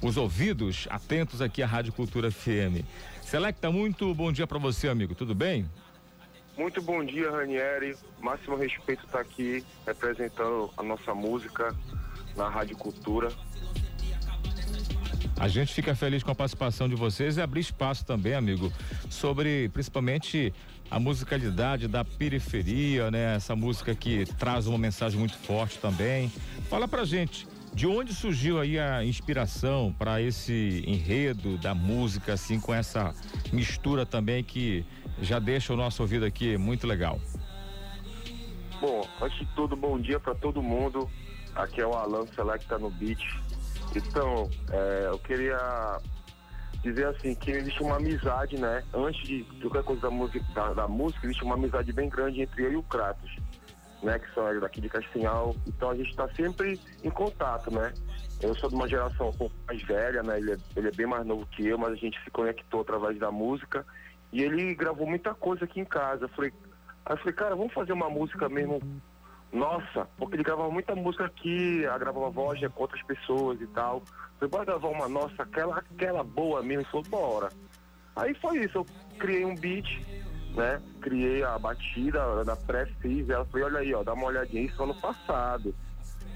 os 0.00 0.16
ouvidos 0.16 0.86
atentos 0.88 1.42
aqui 1.42 1.62
à 1.62 1.66
Rádio 1.66 1.92
Cultura 1.92 2.30
FM. 2.30 2.82
Selecta, 3.20 3.70
muito 3.70 4.14
bom 4.14 4.32
dia 4.32 4.46
para 4.46 4.58
você, 4.58 4.88
amigo. 4.88 5.14
Tudo 5.14 5.34
bem? 5.34 5.68
Muito 6.56 6.80
bom 6.80 7.04
dia, 7.04 7.30
Ranieri. 7.30 7.94
Máximo 8.20 8.56
respeito 8.56 9.04
estar 9.04 9.20
aqui 9.20 9.62
representando 9.86 10.70
a 10.78 10.82
nossa 10.82 11.14
música 11.14 11.76
na 12.38 12.48
Rádio 12.48 12.76
Cultura. 12.76 13.28
A 15.38 15.46
gente 15.46 15.74
fica 15.74 15.94
feliz 15.94 16.22
com 16.22 16.30
a 16.30 16.34
participação 16.34 16.88
de 16.88 16.94
vocês 16.94 17.36
e 17.36 17.42
abrir 17.42 17.60
espaço 17.60 18.04
também, 18.04 18.34
amigo, 18.34 18.72
sobre 19.10 19.68
principalmente 19.68 20.52
a 20.90 20.98
musicalidade 20.98 21.86
da 21.86 22.04
periferia, 22.04 23.10
né? 23.10 23.36
Essa 23.36 23.54
música 23.54 23.94
que 23.94 24.24
traz 24.36 24.66
uma 24.66 24.78
mensagem 24.78 25.18
muito 25.18 25.36
forte 25.36 25.78
também. 25.78 26.32
Fala 26.68 26.88
pra 26.88 27.04
gente, 27.04 27.46
de 27.74 27.86
onde 27.86 28.14
surgiu 28.14 28.58
aí 28.58 28.78
a 28.78 29.04
inspiração 29.04 29.94
para 29.96 30.20
esse 30.20 30.82
enredo 30.86 31.56
da 31.58 31.74
música, 31.74 32.32
assim, 32.32 32.58
com 32.58 32.74
essa 32.74 33.14
mistura 33.52 34.04
também 34.06 34.42
que 34.42 34.84
já 35.20 35.38
deixa 35.38 35.72
o 35.72 35.76
nosso 35.76 36.02
ouvido 36.02 36.24
aqui 36.24 36.56
muito 36.56 36.86
legal? 36.86 37.20
Bom, 38.80 39.06
antes 39.20 39.38
de 39.38 39.46
tudo, 39.54 39.76
bom 39.76 40.00
dia 40.00 40.18
para 40.18 40.34
todo 40.34 40.62
mundo. 40.62 41.08
Aqui 41.58 41.80
é 41.80 41.86
o 41.86 41.92
Alan 41.92 42.24
Selecta 42.28 42.78
no 42.78 42.88
beat. 42.88 43.18
Então, 43.96 44.48
é, 44.70 45.08
eu 45.08 45.18
queria 45.18 45.98
dizer 46.84 47.06
assim 47.08 47.34
que 47.34 47.50
existe 47.50 47.82
uma 47.82 47.96
amizade, 47.96 48.56
né? 48.56 48.84
Antes 48.94 49.26
de 49.26 49.42
qualquer 49.60 49.82
coisa 49.82 50.02
da 50.02 50.10
música, 50.10 50.40
da, 50.54 50.72
da 50.72 50.86
música, 50.86 51.26
existe 51.26 51.42
uma 51.42 51.56
amizade 51.56 51.92
bem 51.92 52.08
grande 52.08 52.42
entre 52.42 52.64
eu 52.64 52.72
e 52.74 52.76
o 52.76 52.82
Kratos, 52.84 53.34
né? 54.04 54.20
Que 54.20 54.32
são 54.34 54.60
daqui 54.60 54.80
de 54.80 54.88
Castanhal. 54.88 55.52
Então 55.66 55.90
a 55.90 55.96
gente 55.96 56.10
está 56.10 56.28
sempre 56.28 56.80
em 57.02 57.10
contato, 57.10 57.72
né? 57.72 57.92
Eu 58.40 58.54
sou 58.54 58.68
de 58.68 58.76
uma 58.76 58.86
geração 58.86 59.34
mais 59.66 59.82
velha, 59.82 60.22
né? 60.22 60.38
Ele 60.38 60.52
é, 60.52 60.56
ele 60.76 60.86
é 60.86 60.92
bem 60.92 61.06
mais 61.06 61.26
novo 61.26 61.44
que 61.46 61.66
eu, 61.66 61.76
mas 61.76 61.90
a 61.90 61.96
gente 61.96 62.22
se 62.22 62.30
conectou 62.30 62.82
através 62.82 63.18
da 63.18 63.32
música. 63.32 63.84
E 64.32 64.44
ele 64.44 64.76
gravou 64.76 65.08
muita 65.08 65.34
coisa 65.34 65.64
aqui 65.64 65.80
em 65.80 65.84
casa. 65.84 66.26
Eu 66.26 66.28
falei, 66.28 66.52
aí 67.04 67.14
eu 67.14 67.18
falei, 67.18 67.32
cara, 67.32 67.56
vamos 67.56 67.72
fazer 67.72 67.92
uma 67.92 68.08
música 68.08 68.48
mesmo 68.48 68.80
nossa, 69.52 70.06
porque 70.18 70.36
ele 70.36 70.42
gravava 70.42 70.70
muita 70.70 70.94
música 70.94 71.24
aqui, 71.24 71.80
gravava 71.82 72.30
voz 72.30 72.60
com 72.74 72.82
outras 72.82 73.02
pessoas 73.02 73.60
e 73.60 73.66
tal. 73.68 74.02
Você 74.38 74.46
pode 74.48 74.66
gravar 74.66 74.88
uma 74.88 75.08
nossa, 75.08 75.42
aquela, 75.42 75.78
aquela 75.78 76.22
boa 76.22 76.62
mesmo, 76.62 76.82
e 76.82 76.84
falou, 76.86 77.06
bora. 77.08 77.48
Aí 78.14 78.34
foi 78.34 78.58
isso, 78.64 78.78
eu 78.78 78.86
criei 79.18 79.44
um 79.44 79.54
beat, 79.54 79.86
né? 80.54 80.80
Criei 81.00 81.42
a 81.42 81.58
batida 81.58 82.44
da 82.44 82.56
pré-fiz, 82.56 83.28
ela 83.30 83.44
falou, 83.46 83.66
olha 83.66 83.80
aí, 83.80 83.94
ó, 83.94 84.02
dá 84.02 84.12
uma 84.12 84.26
olhadinha, 84.26 84.64
isso 84.64 84.82
ano 84.82 84.94
passado. 84.94 85.74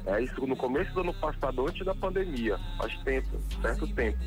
É 0.06 0.20
isso 0.20 0.46
no 0.46 0.56
começo 0.56 0.92
do 0.94 1.00
ano 1.00 1.14
passado, 1.14 1.68
antes 1.68 1.84
da 1.84 1.94
pandemia, 1.94 2.58
faz 2.78 2.96
tempo, 3.04 3.38
certo 3.60 3.86
tempo. 3.94 4.18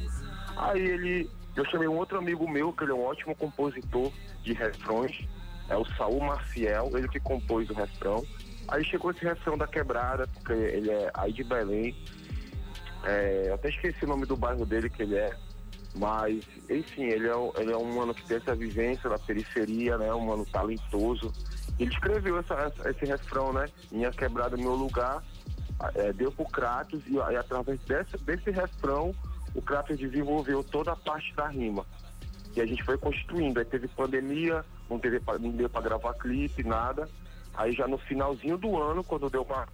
Aí 0.56 0.80
ele, 0.80 1.30
eu 1.56 1.66
chamei 1.66 1.88
um 1.88 1.98
outro 1.98 2.18
amigo 2.18 2.50
meu, 2.50 2.72
que 2.72 2.84
ele 2.84 2.92
é 2.92 2.96
um 2.96 3.04
ótimo 3.04 3.36
compositor 3.36 4.12
de 4.42 4.54
refrões, 4.54 5.28
é 5.68 5.76
o 5.76 5.86
Saul 5.98 6.22
Marciel, 6.22 6.92
ele 6.94 7.10
que 7.10 7.20
compôs 7.20 7.70
o 7.70 7.74
refrão. 7.74 8.24
Aí 8.68 8.84
chegou 8.86 9.12
esse 9.12 9.24
refrão 9.24 9.58
da 9.58 9.68
quebrada, 9.68 10.28
porque 10.28 10.54
ele 10.54 10.90
é 10.90 11.12
aí 11.14 11.32
de 11.32 11.44
Belém. 11.44 11.96
É, 13.04 13.52
até 13.54 13.70
esqueci 13.70 14.04
o 14.04 14.08
nome 14.08 14.26
do 14.26 14.36
bairro 14.36 14.66
dele 14.66 14.90
que 14.90 15.04
ele 15.04 15.16
é. 15.16 15.32
Mas, 15.94 16.44
enfim, 16.70 17.04
ele 17.04 17.28
é, 17.28 17.36
um- 17.36 17.52
ele 17.58 17.72
é 17.72 17.78
um 17.78 17.96
mano 17.96 18.14
que 18.14 18.24
tem 18.24 18.38
essa 18.38 18.54
vivência 18.56 19.10
na 19.10 19.18
periferia, 19.20 19.98
né? 19.98 20.12
Um 20.14 20.26
mano 20.26 20.46
talentoso. 20.46 21.32
Ele 21.80 21.90
escreveu 21.92 22.38
essa, 22.40 22.54
essa- 22.56 22.90
esse 22.90 23.06
refrão, 23.06 23.54
né? 23.54 23.68
Minha 23.92 24.12
quebrada, 24.12 24.58
meu 24.58 24.74
lugar. 24.76 25.24
É, 25.94 26.12
deu 26.14 26.32
pro 26.32 26.46
Kratos 26.46 27.02
e, 27.08 27.20
aí, 27.22 27.36
através 27.36 27.80
desse, 27.82 28.18
desse 28.24 28.50
refrão, 28.50 29.14
o 29.54 29.62
Kratos 29.62 29.98
desenvolveu 29.98 30.64
toda 30.64 30.92
a 30.94 30.96
parte 30.96 31.34
da 31.36 31.48
rima. 31.48 31.86
E 32.56 32.62
a 32.62 32.66
gente 32.66 32.84
foi 32.84 32.98
construindo. 32.98 33.58
Aí 33.60 33.66
teve 33.66 33.88
pandemia, 33.90 34.66
não, 34.90 34.98
teve, 35.00 35.22
não 35.40 35.52
deu 35.52 35.70
pra 35.70 35.82
gravar 35.82 36.14
clipe, 36.14 36.64
nada. 36.64 37.08
Aí 37.58 37.72
já 37.72 37.88
no 37.88 37.98
finalzinho 37.98 38.58
do 38.58 38.78
ano, 38.82 39.04
quando 39.04 39.30
deu 39.30 39.44
uma. 39.44 39.68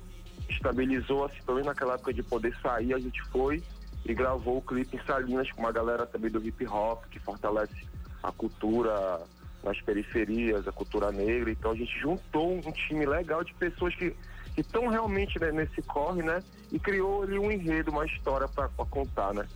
estabilizou 0.50 1.26
assim, 1.26 1.40
também 1.46 1.64
naquela 1.64 1.96
época 1.96 2.14
de 2.14 2.24
poder 2.24 2.56
sair, 2.62 2.94
a 2.94 3.00
gente 3.00 3.22
foi 3.26 3.64
e 4.06 4.14
gravou 4.14 4.58
o 4.58 4.62
clipe 4.62 4.98
em 4.98 5.06
Salinas 5.06 5.52
com 5.52 5.62
uma 5.62 5.72
galera 5.72 6.06
também 6.06 6.32
do 6.32 6.44
hip 6.46 6.66
hop, 6.68 7.06
que 7.10 7.20
fortalece 7.20 7.88
a 8.24 8.32
cultura 8.32 9.22
nas 9.64 9.80
periferias, 9.82 10.68
a 10.68 10.72
cultura 10.72 11.12
negra. 11.12 11.52
Então 11.52 11.72
a 11.72 11.76
gente 11.76 11.98
juntou 12.00 12.54
um 12.54 12.72
time 12.72 13.06
legal 13.06 13.44
de 13.44 13.54
pessoas 13.54 13.94
que 13.96 14.16
estão 14.58 14.88
realmente 14.88 15.40
né, 15.40 15.52
nesse 15.52 15.82
corre, 15.84 16.24
né? 16.24 16.44
E 16.72 16.80
criou 16.80 17.24
ali 17.24 17.38
um 17.38 17.52
enredo, 17.52 17.92
uma 17.92 18.06
história 18.06 18.48
para 18.48 18.68
contar, 18.70 19.34
né? 19.34 19.48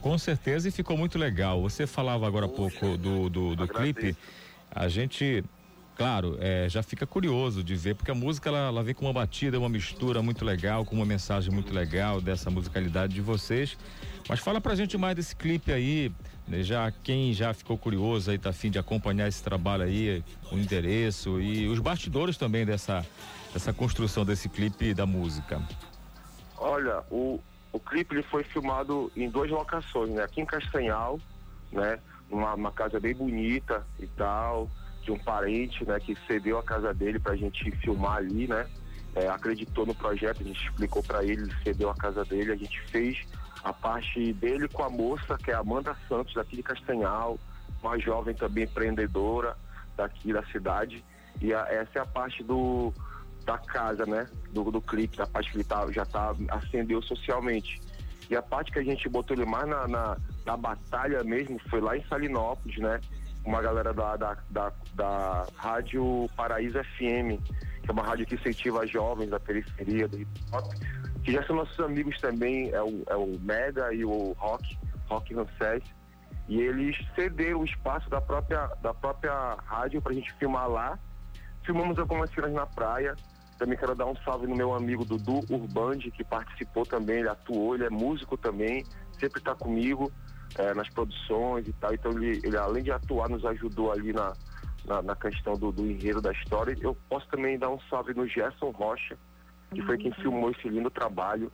Com 0.00 0.16
certeza 0.18 0.68
e 0.68 0.70
ficou 0.70 0.96
muito 0.96 1.18
legal. 1.18 1.60
Você 1.62 1.86
falava 1.86 2.26
agora 2.26 2.46
há 2.46 2.48
pouco 2.48 2.96
do, 2.96 3.28
do, 3.28 3.56
do 3.56 3.68
clipe. 3.68 4.16
A 4.70 4.88
gente 4.88 5.44
claro, 5.96 6.36
é, 6.40 6.68
já 6.68 6.82
fica 6.82 7.06
curioso 7.06 7.64
de 7.64 7.74
ver, 7.74 7.94
porque 7.94 8.10
a 8.10 8.14
música 8.14 8.50
ela, 8.50 8.68
ela 8.68 8.82
vem 8.82 8.94
com 8.94 9.06
uma 9.06 9.12
batida, 9.12 9.58
uma 9.58 9.68
mistura 9.68 10.22
muito 10.22 10.44
legal, 10.44 10.84
com 10.84 10.94
uma 10.94 11.06
mensagem 11.06 11.52
muito 11.52 11.72
legal 11.72 12.20
dessa 12.20 12.50
musicalidade 12.50 13.14
de 13.14 13.20
vocês. 13.20 13.76
Mas 14.28 14.40
fala 14.40 14.60
pra 14.60 14.74
gente 14.74 14.98
mais 14.98 15.16
desse 15.16 15.34
clipe 15.34 15.72
aí, 15.72 16.12
né, 16.46 16.62
já 16.62 16.90
quem 16.90 17.32
já 17.32 17.54
ficou 17.54 17.78
curioso 17.78 18.30
aí, 18.30 18.38
tá 18.38 18.50
afim 18.50 18.70
de 18.70 18.78
acompanhar 18.78 19.26
esse 19.26 19.42
trabalho 19.42 19.84
aí, 19.84 20.22
o 20.52 20.56
endereço 20.56 21.40
e 21.40 21.66
os 21.66 21.78
bastidores 21.78 22.36
também 22.36 22.66
dessa, 22.66 23.04
dessa 23.52 23.72
construção 23.72 24.24
desse 24.24 24.48
clipe 24.48 24.92
da 24.92 25.06
música. 25.06 25.62
Olha, 26.58 27.02
o, 27.10 27.40
o 27.72 27.80
clipe 27.80 28.14
ele 28.14 28.22
foi 28.22 28.44
filmado 28.44 29.10
em 29.16 29.30
duas 29.30 29.50
locações, 29.50 30.10
né? 30.10 30.22
Aqui 30.22 30.40
em 30.40 30.46
Castanhal, 30.46 31.18
né? 31.72 31.98
Uma, 32.30 32.54
uma 32.54 32.72
casa 32.72 32.98
bem 32.98 33.14
bonita 33.14 33.86
e 34.00 34.06
tal, 34.06 34.68
de 35.06 35.12
um 35.12 35.18
parente, 35.18 35.84
né? 35.86 35.98
Que 36.00 36.16
cedeu 36.26 36.58
a 36.58 36.62
casa 36.62 36.92
dele 36.92 37.18
pra 37.18 37.36
gente 37.36 37.70
filmar 37.78 38.16
ali, 38.16 38.46
né? 38.46 38.66
É, 39.14 39.28
acreditou 39.28 39.86
no 39.86 39.94
projeto, 39.94 40.42
a 40.42 40.44
gente 40.44 40.62
explicou 40.62 41.02
para 41.02 41.24
ele, 41.24 41.42
ele 41.42 41.54
cedeu 41.62 41.88
a 41.88 41.94
casa 41.94 42.22
dele, 42.24 42.52
a 42.52 42.56
gente 42.56 42.78
fez 42.88 43.16
a 43.64 43.72
parte 43.72 44.32
dele 44.34 44.68
com 44.68 44.82
a 44.82 44.90
moça, 44.90 45.38
que 45.38 45.50
é 45.50 45.54
a 45.54 45.60
Amanda 45.60 45.96
Santos, 46.06 46.34
daqui 46.34 46.56
de 46.56 46.62
Castanhal, 46.62 47.38
uma 47.82 47.98
jovem 47.98 48.34
também 48.34 48.64
empreendedora 48.64 49.56
daqui 49.96 50.32
da 50.32 50.44
cidade. 50.46 51.02
E 51.40 51.54
a, 51.54 51.60
essa 51.70 51.98
é 51.98 52.02
a 52.02 52.06
parte 52.06 52.42
do, 52.42 52.92
da 53.44 53.56
casa, 53.56 54.04
né? 54.04 54.28
Do, 54.52 54.70
do 54.70 54.82
clipe, 54.82 55.16
da 55.16 55.26
parte 55.26 55.50
que 55.50 55.56
ele 55.58 55.64
tá, 55.64 55.90
já 55.90 56.04
tá, 56.04 56.34
acendeu 56.50 57.00
socialmente. 57.00 57.80
E 58.28 58.34
a 58.34 58.42
parte 58.42 58.72
que 58.72 58.80
a 58.80 58.84
gente 58.84 59.08
botou 59.08 59.36
ele 59.36 59.46
mais 59.46 59.68
na, 59.68 59.86
na, 59.86 60.16
na 60.44 60.56
batalha 60.56 61.22
mesmo 61.22 61.58
foi 61.70 61.80
lá 61.80 61.96
em 61.96 62.04
Salinópolis, 62.06 62.78
né? 62.78 63.00
Uma 63.46 63.62
galera 63.62 63.94
da, 63.94 64.16
da, 64.16 64.36
da, 64.50 64.72
da 64.94 65.46
Rádio 65.56 66.28
Paraíso 66.36 66.78
FM, 66.82 67.40
que 67.82 67.88
é 67.88 67.92
uma 67.92 68.02
rádio 68.02 68.26
que 68.26 68.34
incentiva 68.34 68.84
jovens 68.84 69.30
da 69.30 69.38
periferia 69.38 70.08
do 70.08 70.18
hip 70.18 70.40
hop, 70.52 70.74
que 71.22 71.30
já 71.30 71.42
são 71.44 71.54
nossos 71.54 71.78
amigos 71.78 72.20
também, 72.20 72.70
é 72.70 72.82
o, 72.82 73.04
é 73.08 73.14
o 73.14 73.38
Mega 73.40 73.94
e 73.94 74.04
o 74.04 74.32
Rock, 74.32 74.76
Rock 75.08 75.32
Ramsés. 75.32 75.84
E 76.48 76.60
eles 76.60 76.96
cederam 77.14 77.60
o 77.60 77.64
espaço 77.64 78.10
da 78.10 78.20
própria, 78.20 78.66
da 78.82 78.92
própria 78.92 79.56
rádio 79.64 80.02
pra 80.02 80.12
gente 80.12 80.32
filmar 80.34 80.68
lá. 80.68 80.98
Filmamos 81.64 81.98
algumas 81.98 82.30
cenas 82.30 82.52
na 82.52 82.66
praia, 82.66 83.14
também 83.58 83.78
quero 83.78 83.94
dar 83.94 84.06
um 84.06 84.16
salve 84.16 84.46
no 84.46 84.54
meu 84.54 84.74
amigo 84.74 85.04
Dudu 85.04 85.40
Urbandi, 85.48 86.10
que 86.10 86.22
participou 86.22 86.84
também, 86.84 87.20
ele 87.20 87.28
atuou, 87.28 87.74
ele 87.74 87.84
é 87.84 87.90
músico 87.90 88.36
também, 88.36 88.84
sempre 89.18 89.38
está 89.38 89.54
comigo 89.54 90.12
é, 90.58 90.74
nas 90.74 90.88
produções 90.90 91.66
e 91.68 91.72
tal. 91.74 91.94
Então 91.94 92.12
ele, 92.12 92.40
ele, 92.44 92.56
além 92.56 92.82
de 92.82 92.90
atuar, 92.92 93.28
nos 93.28 93.44
ajudou 93.44 93.92
ali 93.92 94.12
na, 94.12 94.32
na, 94.84 95.02
na 95.02 95.16
questão 95.16 95.54
do, 95.54 95.70
do 95.72 95.86
enredo 95.86 96.20
da 96.20 96.32
história. 96.32 96.76
Eu 96.80 96.96
posso 97.08 97.26
também 97.28 97.58
dar 97.58 97.70
um 97.70 97.78
salve 97.90 98.14
no 98.14 98.26
Gerson 98.26 98.70
Rocha, 98.70 99.16
que 99.74 99.82
foi 99.82 99.98
quem 99.98 100.12
filmou 100.12 100.50
esse 100.52 100.68
lindo 100.68 100.88
trabalho. 100.90 101.50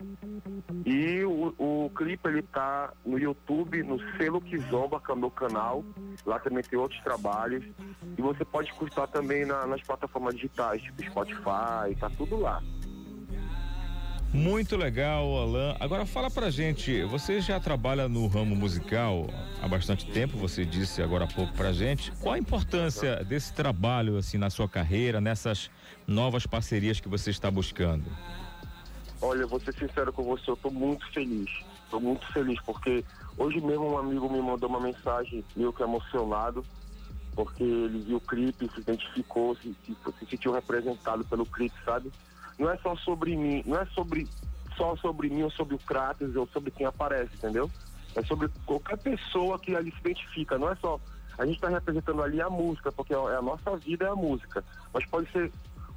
E 0.84 1.24
o, 1.24 1.54
o 1.58 1.90
clipe 1.96 2.28
ele 2.28 2.42
tá 2.42 2.92
no 3.04 3.18
YouTube, 3.18 3.82
no 3.82 3.98
Selo 4.16 4.40
Kizomba, 4.40 5.00
que 5.00 5.10
é 5.10 5.14
o 5.14 5.18
meu 5.18 5.30
canal. 5.30 5.84
Lá 6.26 6.38
também 6.38 6.62
tem 6.62 6.78
outros 6.78 7.00
trabalhos. 7.02 7.64
E 8.18 8.20
você 8.22 8.44
pode 8.44 8.68
escutar 8.70 9.06
também 9.08 9.44
na- 9.46 9.66
nas 9.66 9.80
plataformas 9.82 10.34
digitais, 10.34 10.82
tipo 10.82 11.02
Spotify, 11.04 11.96
tá 11.98 12.10
tudo 12.16 12.36
lá. 12.38 12.62
Muito 14.32 14.78
legal, 14.78 15.36
Alan. 15.36 15.76
Agora 15.78 16.06
fala 16.06 16.30
pra 16.30 16.48
gente, 16.48 17.02
você 17.04 17.38
já 17.38 17.60
trabalha 17.60 18.08
no 18.08 18.26
ramo 18.26 18.56
musical 18.56 19.26
há 19.60 19.68
bastante 19.68 20.06
tempo, 20.06 20.38
você 20.38 20.64
disse 20.64 21.02
agora 21.02 21.24
há 21.24 21.28
pouco 21.28 21.52
pra 21.52 21.70
gente. 21.70 22.10
Qual 22.12 22.34
a 22.34 22.38
importância 22.38 23.22
desse 23.24 23.52
trabalho 23.52 24.16
assim 24.16 24.38
na 24.38 24.48
sua 24.48 24.66
carreira, 24.66 25.20
nessas 25.20 25.70
novas 26.06 26.46
parcerias 26.46 26.98
que 26.98 27.10
você 27.10 27.28
está 27.28 27.50
buscando? 27.50 28.06
Olha, 29.20 29.46
vou 29.46 29.60
ser 29.60 29.74
sincero 29.74 30.10
com 30.14 30.22
você, 30.24 30.50
eu 30.50 30.56
tô 30.56 30.70
muito 30.70 31.06
feliz. 31.12 31.50
Tô 31.90 32.00
muito 32.00 32.26
feliz 32.32 32.58
porque 32.62 33.04
hoje 33.36 33.60
mesmo 33.60 33.92
um 33.92 33.98
amigo 33.98 34.32
me 34.32 34.40
mandou 34.40 34.66
uma 34.66 34.80
mensagem 34.80 35.44
meio 35.54 35.74
que 35.74 35.82
emocionado, 35.82 36.64
porque 37.36 37.62
ele 37.62 37.98
viu 37.98 38.16
o 38.16 38.20
clipe, 38.20 38.70
se 38.74 38.80
identificou, 38.80 39.54
se, 39.56 39.76
se, 39.84 39.94
se 40.18 40.26
sentiu 40.30 40.52
representado 40.52 41.22
pelo 41.26 41.44
clipe, 41.44 41.76
sabe? 41.84 42.10
Não 42.58 42.70
é 42.70 42.76
só 42.78 42.94
sobre 42.96 43.36
mim, 43.36 43.62
não 43.66 43.78
é 43.78 43.86
sobre 43.86 44.28
só 44.76 44.96
sobre 44.96 45.28
mim 45.28 45.42
ou 45.42 45.50
sobre 45.50 45.74
o 45.74 45.78
Kratos 45.78 46.34
ou 46.34 46.46
sobre 46.48 46.70
quem 46.70 46.86
aparece, 46.86 47.34
entendeu? 47.34 47.70
É 48.14 48.22
sobre 48.22 48.48
qualquer 48.66 48.98
pessoa 48.98 49.58
que 49.58 49.74
ali 49.74 49.90
se 49.90 50.00
identifica, 50.00 50.58
não 50.58 50.70
é 50.70 50.76
só. 50.76 50.98
A 51.38 51.46
gente 51.46 51.56
está 51.56 51.68
representando 51.68 52.22
ali 52.22 52.40
a 52.40 52.50
música, 52.50 52.92
porque 52.92 53.14
é 53.14 53.16
a 53.16 53.42
nossa 53.42 53.76
vida 53.76 54.04
é 54.04 54.08
a 54.08 54.16
música. 54.16 54.62
Mas 54.92 55.04
pode 55.06 55.30
ser 55.30 55.50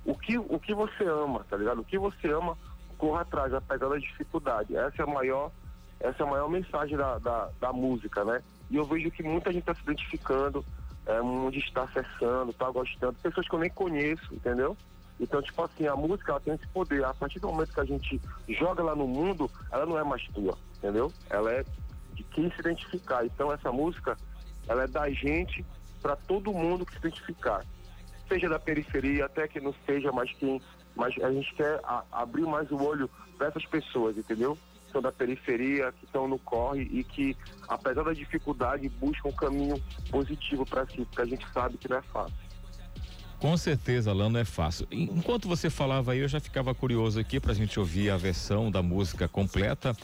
o 0.06 0.16
que, 0.16 0.38
o 0.38 0.60
que 0.60 0.74
você 0.74 1.04
ama, 1.04 1.46
tá 1.50 1.58
ligado? 1.58 1.82
O 1.82 1.86
que 1.86 1.98
você 1.98 2.32
ama, 2.32 2.58
corra 2.98 3.22
atrás, 3.22 3.54
apesar 3.54 3.90
da 3.90 3.98
dificuldade. 3.98 4.76
Essa 4.76 5.02
é 5.02 5.04
a 5.04 5.08
maior, 5.08 5.52
essa 6.00 6.24
é 6.24 6.26
a 6.26 6.30
maior 6.30 6.50
mensagem 6.50 6.98
da, 6.98 7.18
da, 7.18 7.50
da 7.60 7.74
música, 7.74 8.24
né? 8.24 8.42
E 8.70 8.78
eu 8.78 8.86
vejo 8.86 9.12
que 9.12 9.24
muita 9.24 9.52
gente 9.52 9.62
está 9.62 9.76
se 9.76 9.82
identificando, 9.84 10.64
é, 11.06 11.22
gente 11.52 11.68
está 11.68 11.84
acessando, 11.84 12.52
está 12.52 12.70
gostando, 12.70 13.14
pessoas 13.22 13.48
que 13.48 13.56
eu 13.56 13.60
nem 13.60 13.70
conheço, 13.70 14.34
entendeu? 14.34 14.76
Então, 15.20 15.42
tipo 15.42 15.64
assim, 15.64 15.88
a 15.88 15.96
música 15.96 16.32
ela 16.32 16.42
tem 16.42 16.54
esse 16.54 16.68
poder. 16.68 17.04
A 17.06 17.14
partir 17.14 17.40
do 17.40 17.48
momento 17.48 17.74
que 17.74 17.80
a 17.80 17.86
gente 17.86 18.22
joga 18.50 18.84
lá 18.84 18.96
no 18.96 19.08
mundo, 19.08 19.50
ela 19.72 19.86
não 19.86 19.98
é 19.98 20.04
mais 20.04 20.24
tua, 20.30 20.58
entendeu? 20.78 21.12
Ela 21.30 21.52
é 21.54 21.66
de 22.14 22.24
quem 22.24 22.52
se 22.52 22.60
identificar. 22.60 23.26
Então, 23.26 23.52
essa 23.52 23.72
música, 23.72 24.18
ela 24.68 24.84
é 24.84 24.88
da 24.88 25.10
gente 25.10 25.66
para 26.02 26.16
todo 26.16 26.54
mundo 26.54 26.86
que 26.86 26.92
se 26.94 27.00
identificar. 27.00 27.66
Seja 28.28 28.50
da 28.50 28.60
periferia, 28.60 29.26
até 29.26 29.48
que 29.48 29.60
não 29.62 29.74
seja, 29.86 30.12
mas 30.12 30.32
quem. 30.34 30.62
Mas 30.96 31.14
a 31.22 31.32
gente 31.32 31.54
quer 31.56 31.80
a- 31.84 32.04
abrir 32.12 32.46
mais 32.46 32.70
o 32.72 32.82
olho 32.82 33.10
para 33.38 33.48
essas 33.48 33.66
pessoas, 33.66 34.18
entendeu? 34.18 34.58
Que 34.88 34.92
São 34.92 35.02
da 35.02 35.12
periferia, 35.12 35.92
que 35.92 36.06
estão 36.06 36.28
no 36.28 36.40
corre 36.40 36.84
e 36.84 37.04
que, 37.04 37.36
apesar 37.68 38.04
da 38.04 38.14
dificuldade, 38.14 38.88
buscam 38.90 39.30
um 39.30 39.34
caminho 39.34 39.82
positivo 40.10 40.66
para 40.66 40.86
si, 40.88 41.04
porque 41.06 41.22
a 41.22 41.26
gente 41.26 41.46
sabe 41.54 41.78
que 41.78 41.90
não 41.90 41.98
é 41.98 42.02
fácil. 42.02 42.45
Com 43.46 43.56
certeza, 43.58 44.10
Alan, 44.10 44.30
não 44.30 44.40
é 44.40 44.44
fácil. 44.44 44.88
En- 44.90 45.04
Enquanto 45.04 45.48
você 45.48 45.70
falava 45.70 46.14
aí, 46.14 46.18
eu 46.20 46.28
já 46.28 46.40
ficava 46.40 46.74
curioso 46.74 47.20
aqui 47.20 47.40
pra 47.40 47.54
gente 47.54 47.80
ouvir 47.80 48.10
a 48.10 48.18
versão 48.18 48.72
da 48.72 48.82
música 48.82 49.28
completa, 49.28 49.96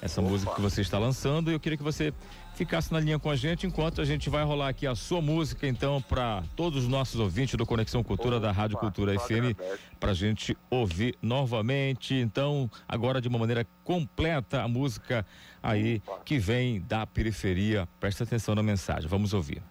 essa 0.00 0.22
música 0.22 0.54
que 0.54 0.62
você 0.62 0.80
está 0.80 0.98
lançando, 0.98 1.50
e 1.50 1.54
eu 1.54 1.60
queria 1.60 1.76
que 1.76 1.82
você 1.84 2.10
ficasse 2.54 2.90
na 2.90 2.98
linha 2.98 3.18
com 3.18 3.28
a 3.28 3.36
gente 3.36 3.66
enquanto 3.66 4.00
a 4.00 4.04
gente 4.06 4.30
vai 4.30 4.42
rolar 4.44 4.68
aqui 4.70 4.86
a 4.86 4.94
sua 4.94 5.20
música, 5.20 5.66
então, 5.68 6.00
para 6.00 6.42
todos 6.56 6.84
os 6.84 6.88
nossos 6.88 7.20
ouvintes 7.20 7.54
do 7.54 7.66
Conexão 7.66 8.02
Cultura 8.02 8.40
da 8.40 8.50
Rádio 8.50 8.78
Cultura 8.78 9.12
FM, 9.20 9.54
pra 10.00 10.14
gente 10.14 10.56
ouvir 10.70 11.18
novamente. 11.20 12.14
Então, 12.14 12.70
agora 12.88 13.20
de 13.20 13.28
uma 13.28 13.38
maneira 13.38 13.66
completa 13.84 14.62
a 14.62 14.68
música 14.68 15.26
aí 15.62 16.00
que 16.24 16.38
vem 16.38 16.80
da 16.80 17.06
periferia. 17.06 17.86
Presta 18.00 18.24
atenção 18.24 18.54
na 18.54 18.62
mensagem, 18.62 19.06
vamos 19.06 19.34
ouvir. 19.34 19.62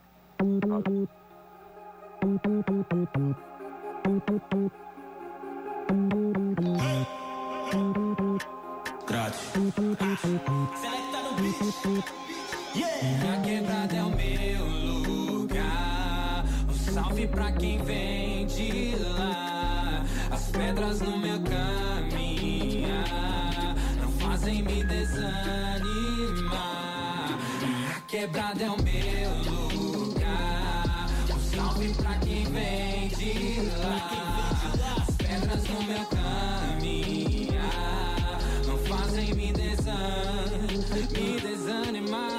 Grátis. 9.05 9.53
Minha 12.73 13.41
quebrada 13.43 13.95
é 13.95 14.01
o 14.01 14.09
meu 14.09 14.65
lugar. 15.05 16.45
Um 16.67 16.73
salve 16.73 17.27
pra 17.27 17.51
quem 17.51 17.77
vem 17.83 18.47
de 18.47 18.95
lá. 18.95 20.03
As 20.31 20.47
pedras 20.47 21.01
no 21.01 21.19
meu 21.19 21.39
caminhar 21.43 22.95
não 24.01 24.11
fazem 24.13 24.63
me 24.63 24.83
desanimar. 24.83 25.85
Minha 27.61 28.01
quebrada 28.07 28.63
é 28.63 28.69
o 28.71 28.81
meu 28.81 29.14
meu 35.85 36.05
caminhar 36.05 37.65
não 38.65 38.77
fazem 38.79 39.33
me 39.35 39.53
desanimar. 39.53 40.97
Me 41.11 41.39
desanimar. 41.39 42.31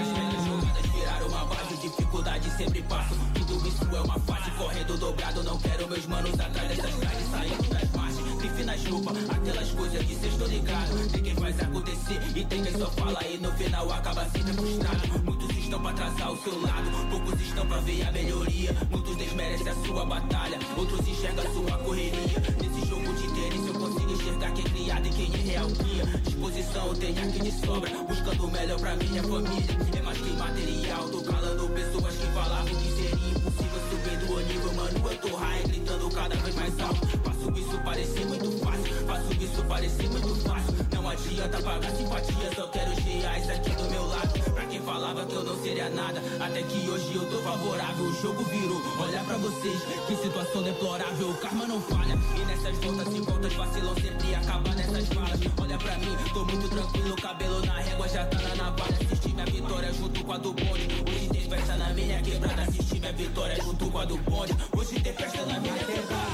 As 0.00 0.08
velhas 0.08 0.44
jogadas 0.46 0.86
viraram 0.94 1.26
uma 1.26 1.44
base, 1.46 1.76
dificuldade 1.78 2.50
sempre 2.56 2.82
passo. 2.82 3.14
Tudo 3.34 3.66
isso 3.66 3.84
é 3.96 4.00
uma 4.00 4.18
fase, 4.20 4.50
correndo 4.52 4.96
dobrado. 4.98 5.42
Não 5.42 5.58
quero 5.58 5.88
meus 5.88 6.06
manos 6.06 6.38
atrás 6.38 6.68
dessas 6.68 6.94
grades, 6.94 7.30
saindo 7.30 7.68
das 7.70 7.90
margens. 7.90 8.36
Grife 8.36 8.64
na 8.64 8.78
chuva, 8.78 9.12
aquelas 9.34 9.70
coisas 9.72 10.06
que 10.06 10.14
cês 10.14 10.32
estão 10.32 10.46
ligados. 10.46 11.06
Tem 11.12 11.22
quem 11.22 11.34
faz 11.34 11.60
acontecer 11.60 12.20
e 12.36 12.44
tem 12.44 12.62
quem 12.62 12.78
só 12.78 12.90
fala 12.92 13.24
e 13.26 13.38
no 13.38 13.50
final 13.52 13.90
acaba 13.92 14.24
sempre 14.26 14.52
frustrado. 14.52 15.31
Estão 15.72 15.84
pra 15.84 15.94
traçar 15.94 16.30
o 16.30 16.36
seu 16.36 16.60
lado, 16.60 17.08
poucos 17.08 17.40
estão 17.40 17.66
pra 17.66 17.78
ver 17.78 18.06
a 18.06 18.12
melhoria. 18.12 18.76
Muitos 18.90 19.16
desmerecem 19.16 19.68
a 19.70 19.74
sua 19.86 20.04
batalha, 20.04 20.58
outros 20.76 21.08
enxergam 21.08 21.42
a 21.42 21.50
sua 21.50 21.78
correria. 21.78 22.42
Nesse 22.60 22.86
jogo 22.90 23.14
de 23.14 23.26
tênis 23.32 23.66
eu 23.66 23.72
consigo 23.80 24.12
enxergar 24.12 24.50
quem 24.50 24.66
é 24.66 24.68
criado 24.68 25.06
e 25.06 25.10
quem 25.10 25.32
é 25.32 25.36
real 25.38 25.70
cria. 25.70 26.04
Disposição 26.04 26.86
eu 26.88 26.94
tenho 26.94 27.22
aqui 27.22 27.38
de 27.38 27.52
sobra, 27.52 27.90
buscando 28.06 28.44
o 28.44 28.50
melhor 28.50 28.78
pra 28.80 28.96
minha 28.96 29.22
família. 29.22 29.78
É 29.96 30.02
mais 30.02 30.18
que 30.18 30.30
material, 30.32 31.08
tô 31.08 31.22
calando 31.22 31.68
pessoas 31.70 32.16
que 32.16 32.26
falavam 32.26 32.66
que 32.66 32.90
seria 32.90 33.30
impossível 33.30 33.80
subir 33.88 34.18
do 34.26 34.40
nível, 34.52 34.72
mano. 34.74 35.10
Eu 35.10 35.18
tô 35.20 35.36
high, 35.36 35.62
gritando 35.62 36.10
cada 36.10 36.36
vez 36.36 36.54
mais 36.54 36.80
alto. 36.80 37.06
Faço 37.24 37.58
isso 37.58 37.78
parecer 37.82 38.26
muito 38.26 38.58
fácil, 38.62 39.06
faço 39.06 39.32
isso 39.42 39.64
parecer 39.64 40.10
muito 40.10 40.34
fácil. 40.46 40.74
Não 40.92 41.08
adianta 41.08 41.62
pagar 41.62 41.90
simpatia, 41.92 42.54
só 42.54 42.66
quero 42.66 42.94
reais 42.94 43.48
aqui 43.48 43.70
do 43.70 43.90
meu 43.90 44.06
lado. 44.06 44.41
Quem 44.72 44.80
falava 44.80 45.26
que 45.26 45.34
eu 45.34 45.44
não 45.44 45.62
seria 45.62 45.90
nada, 45.90 46.22
até 46.40 46.62
que 46.62 46.88
hoje 46.88 47.14
eu 47.14 47.30
tô 47.30 47.36
favorável. 47.42 48.06
O 48.06 48.22
jogo 48.22 48.42
virou, 48.44 48.80
olha 49.00 49.22
pra 49.22 49.36
vocês, 49.36 49.78
que 50.06 50.16
situação 50.16 50.62
deplorável. 50.62 51.28
O 51.28 51.34
karma 51.34 51.66
não 51.66 51.78
falha, 51.82 52.18
e 52.34 52.40
nessas 52.46 52.78
voltas 52.78 53.14
e 53.14 53.20
voltas 53.20 53.52
vacilam 53.52 53.94
sempre 53.96 54.34
acaba 54.34 54.74
nessas 54.74 55.08
falas. 55.08 55.40
Olha 55.60 55.76
pra 55.76 55.98
mim, 55.98 56.16
tô 56.32 56.44
muito 56.46 56.70
tranquilo, 56.70 57.16
cabelo 57.16 57.66
na 57.66 57.80
régua 57.80 58.08
já 58.08 58.24
tá 58.24 58.38
na 58.40 58.54
navalha. 58.54 58.96
Assisti 59.02 59.28
minha 59.34 59.44
vitória 59.44 59.92
junto 59.92 60.24
com 60.24 60.32
a 60.32 60.38
do 60.38 60.52
bonde. 60.54 60.88
Hoje 61.06 61.28
tem 61.28 61.50
festa 61.50 61.76
na 61.76 61.88
minha 61.90 62.22
quebrada, 62.22 62.62
assisti 62.62 62.98
minha 62.98 63.12
vitória 63.12 63.62
junto 63.62 63.90
com 63.90 63.98
a 63.98 64.04
do 64.06 64.16
bonde. 64.16 64.56
Hoje 64.74 65.00
tem 65.00 65.12
festa 65.12 65.44
na 65.44 65.60
minha 65.60 65.74
quebrada. 65.74 66.32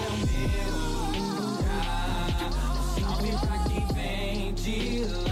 Salve 3.01 3.33
pra 3.33 3.59
quem 3.65 3.87
vem 3.97 4.55
de 4.55 5.05
lá. 5.25 5.28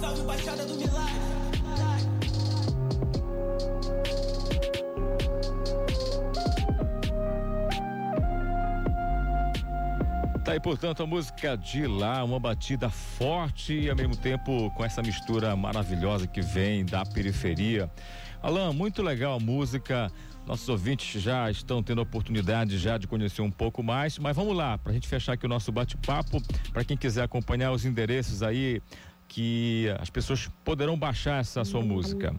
Salve 0.00 0.22
Baixada 0.22 0.64
do 0.64 0.74
Milagre. 0.74 1.26
Tá 10.44 10.52
aí, 10.52 10.60
portanto, 10.60 11.02
a 11.02 11.06
música 11.06 11.56
de 11.56 11.86
lá, 11.88 12.22
uma 12.22 12.38
batida 12.38 12.88
forte 12.88 13.72
e 13.72 13.90
ao 13.90 13.96
mesmo 13.96 14.16
tempo 14.16 14.70
com 14.76 14.84
essa 14.84 15.02
mistura 15.02 15.56
maravilhosa 15.56 16.26
que 16.26 16.40
vem 16.40 16.84
da 16.84 17.04
periferia. 17.04 17.90
Alan, 18.40 18.72
muito 18.72 19.02
legal 19.02 19.34
a 19.34 19.40
música. 19.40 20.08
Nossos 20.46 20.68
ouvintes 20.68 21.20
já 21.20 21.50
estão 21.50 21.82
tendo 21.82 21.98
a 21.98 22.02
oportunidade 22.02 22.78
já 22.78 22.96
de 22.96 23.08
conhecer 23.08 23.42
um 23.42 23.50
pouco 23.50 23.82
mais, 23.82 24.16
mas 24.16 24.36
vamos 24.36 24.56
lá, 24.56 24.78
para 24.78 24.92
a 24.92 24.94
gente 24.94 25.08
fechar 25.08 25.32
aqui 25.32 25.44
o 25.44 25.48
nosso 25.48 25.72
bate-papo, 25.72 26.40
para 26.72 26.84
quem 26.84 26.96
quiser 26.96 27.24
acompanhar 27.24 27.72
os 27.72 27.84
endereços 27.84 28.44
aí 28.44 28.80
que 29.26 29.86
as 29.98 30.08
pessoas 30.08 30.48
poderão 30.64 30.96
baixar 30.96 31.40
essa 31.40 31.64
sua 31.64 31.82
música. 31.82 32.32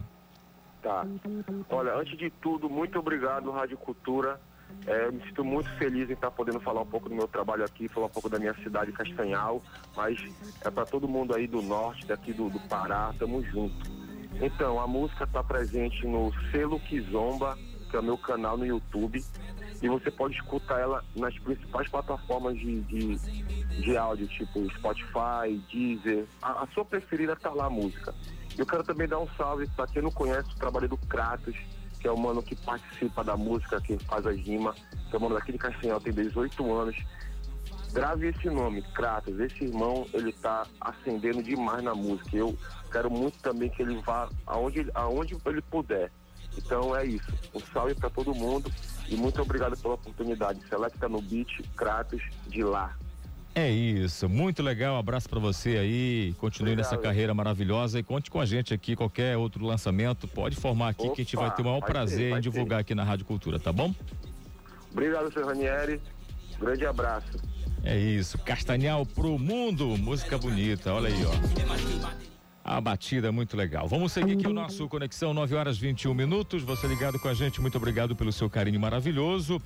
Tá. 0.82 1.06
Olha, 1.68 1.96
antes 1.96 2.16
de 2.16 2.30
tudo, 2.40 2.70
muito 2.70 2.98
obrigado, 2.98 3.50
Rádio 3.50 3.76
Cultura. 3.76 4.40
É, 4.86 5.06
eu 5.06 5.12
me 5.12 5.22
sinto 5.24 5.44
muito 5.44 5.68
feliz 5.76 6.08
em 6.08 6.14
estar 6.14 6.30
podendo 6.30 6.60
falar 6.60 6.80
um 6.80 6.86
pouco 6.86 7.10
do 7.10 7.14
meu 7.14 7.28
trabalho 7.28 7.64
aqui, 7.64 7.88
falar 7.88 8.06
um 8.06 8.10
pouco 8.10 8.30
da 8.30 8.38
minha 8.38 8.54
cidade, 8.62 8.90
Castanhal, 8.92 9.62
mas 9.94 10.18
é 10.62 10.70
para 10.70 10.86
todo 10.86 11.06
mundo 11.06 11.34
aí 11.34 11.46
do 11.46 11.60
norte, 11.60 12.06
daqui 12.06 12.32
do, 12.32 12.48
do 12.48 12.60
Pará, 12.60 13.12
tamo 13.18 13.42
junto. 13.44 13.98
Então, 14.40 14.80
a 14.80 14.86
música 14.86 15.24
está 15.24 15.42
presente 15.42 16.06
no 16.06 16.32
Selo 16.50 16.78
Kizomba, 16.80 17.58
que 17.88 17.96
é 17.96 18.00
o 18.00 18.02
meu 18.02 18.18
canal 18.18 18.56
no 18.56 18.66
YouTube, 18.66 19.24
e 19.82 19.88
você 19.88 20.10
pode 20.10 20.34
escutar 20.34 20.80
ela 20.80 21.04
nas 21.14 21.36
principais 21.38 21.88
plataformas 21.88 22.58
de, 22.58 22.80
de, 22.82 23.16
de 23.82 23.96
áudio, 23.96 24.26
tipo 24.28 24.68
Spotify, 24.74 25.56
Deezer, 25.70 26.26
a, 26.42 26.64
a 26.64 26.66
sua 26.68 26.84
preferida 26.84 27.36
tá 27.36 27.50
lá 27.50 27.66
a 27.66 27.70
música. 27.70 28.14
Eu 28.56 28.66
quero 28.66 28.82
também 28.82 29.06
dar 29.06 29.20
um 29.20 29.28
salve 29.36 29.68
para 29.68 29.86
quem 29.86 30.02
não 30.02 30.10
conhece 30.10 30.50
o 30.50 30.56
trabalho 30.56 30.88
do 30.88 30.96
Kratos, 30.96 31.54
que 32.00 32.08
é 32.08 32.10
o 32.10 32.18
mano 32.18 32.42
que 32.42 32.56
participa 32.56 33.22
da 33.22 33.36
música, 33.36 33.80
que 33.80 33.98
faz 34.04 34.26
as 34.26 34.36
rimas, 34.36 34.76
que 35.08 35.14
é 35.14 35.18
o 35.18 35.20
mano 35.20 35.36
daqui 35.36 35.52
de 35.52 35.58
Castanhal, 35.58 36.00
tem 36.00 36.12
18 36.12 36.74
anos. 36.74 36.96
Grave 37.92 38.28
esse 38.28 38.50
nome, 38.50 38.82
Kratos. 38.94 39.38
Esse 39.40 39.64
irmão, 39.64 40.06
ele 40.12 40.32
tá 40.32 40.66
acendendo 40.80 41.42
demais 41.42 41.82
na 41.82 41.94
música. 41.94 42.36
Eu 42.36 42.56
quero 42.90 43.10
muito 43.10 43.38
também 43.38 43.70
que 43.70 43.82
ele 43.82 43.96
vá 44.02 44.28
aonde, 44.46 44.90
aonde 44.94 45.36
ele 45.46 45.62
puder. 45.62 46.10
Então 46.58 46.94
é 46.94 47.06
isso. 47.06 47.32
Um 47.54 47.60
salve 47.72 47.94
para 47.94 48.10
todo 48.10 48.34
mundo 48.34 48.70
e 49.08 49.16
muito 49.16 49.40
obrigado 49.40 49.76
pela 49.76 49.94
oportunidade. 49.94 50.60
Selecta 50.68 51.08
no 51.08 51.22
beat, 51.22 51.62
Kratos, 51.76 52.20
de 52.48 52.62
lá. 52.62 52.96
É 53.54 53.70
isso, 53.70 54.28
muito 54.28 54.62
legal. 54.62 54.96
Um 54.96 54.98
abraço 54.98 55.28
para 55.28 55.40
você 55.40 55.78
aí. 55.78 56.34
Continue 56.38 56.76
nessa 56.76 56.96
carreira 56.96 57.32
maravilhosa 57.32 57.98
e 57.98 58.02
conte 58.02 58.30
com 58.30 58.40
a 58.40 58.46
gente 58.46 58.74
aqui. 58.74 58.94
Qualquer 58.94 59.36
outro 59.36 59.64
lançamento, 59.64 60.28
pode 60.28 60.56
formar 60.56 60.90
aqui 60.90 61.08
que 61.10 61.22
a 61.22 61.24
gente 61.24 61.36
vai 61.36 61.52
ter 61.54 61.62
o 61.62 61.64
maior 61.64 61.80
ter, 61.80 61.92
prazer 61.92 62.30
em 62.30 62.34
ter. 62.34 62.40
divulgar 62.42 62.80
aqui 62.80 62.94
na 62.94 63.04
Rádio 63.04 63.24
Cultura, 63.24 63.58
tá 63.58 63.72
bom? 63.72 63.94
Obrigado, 64.92 65.32
seu 65.32 65.46
Ranieri. 65.46 66.00
Grande 66.58 66.86
abraço. 66.86 67.38
É 67.84 67.96
isso, 67.96 68.36
Castanhal 68.38 69.06
pro 69.06 69.38
mundo, 69.38 69.96
música 69.96 70.36
bonita, 70.36 70.92
olha 70.92 71.08
aí, 71.08 71.24
ó. 71.24 72.37
A 72.68 72.82
batida 72.82 73.28
é 73.28 73.30
muito 73.30 73.56
legal. 73.56 73.88
Vamos 73.88 74.12
seguir 74.12 74.32
aqui 74.32 74.46
o 74.46 74.52
nosso 74.52 74.86
Conexão, 74.88 75.32
9 75.32 75.54
horas 75.54 75.78
21 75.78 76.12
minutos. 76.12 76.62
Você 76.64 76.86
ligado 76.86 77.18
com 77.18 77.26
a 77.26 77.32
gente, 77.32 77.62
muito 77.62 77.78
obrigado 77.78 78.14
pelo 78.14 78.30
seu 78.30 78.50
carinho 78.50 78.78
maravilhoso. 78.78 79.58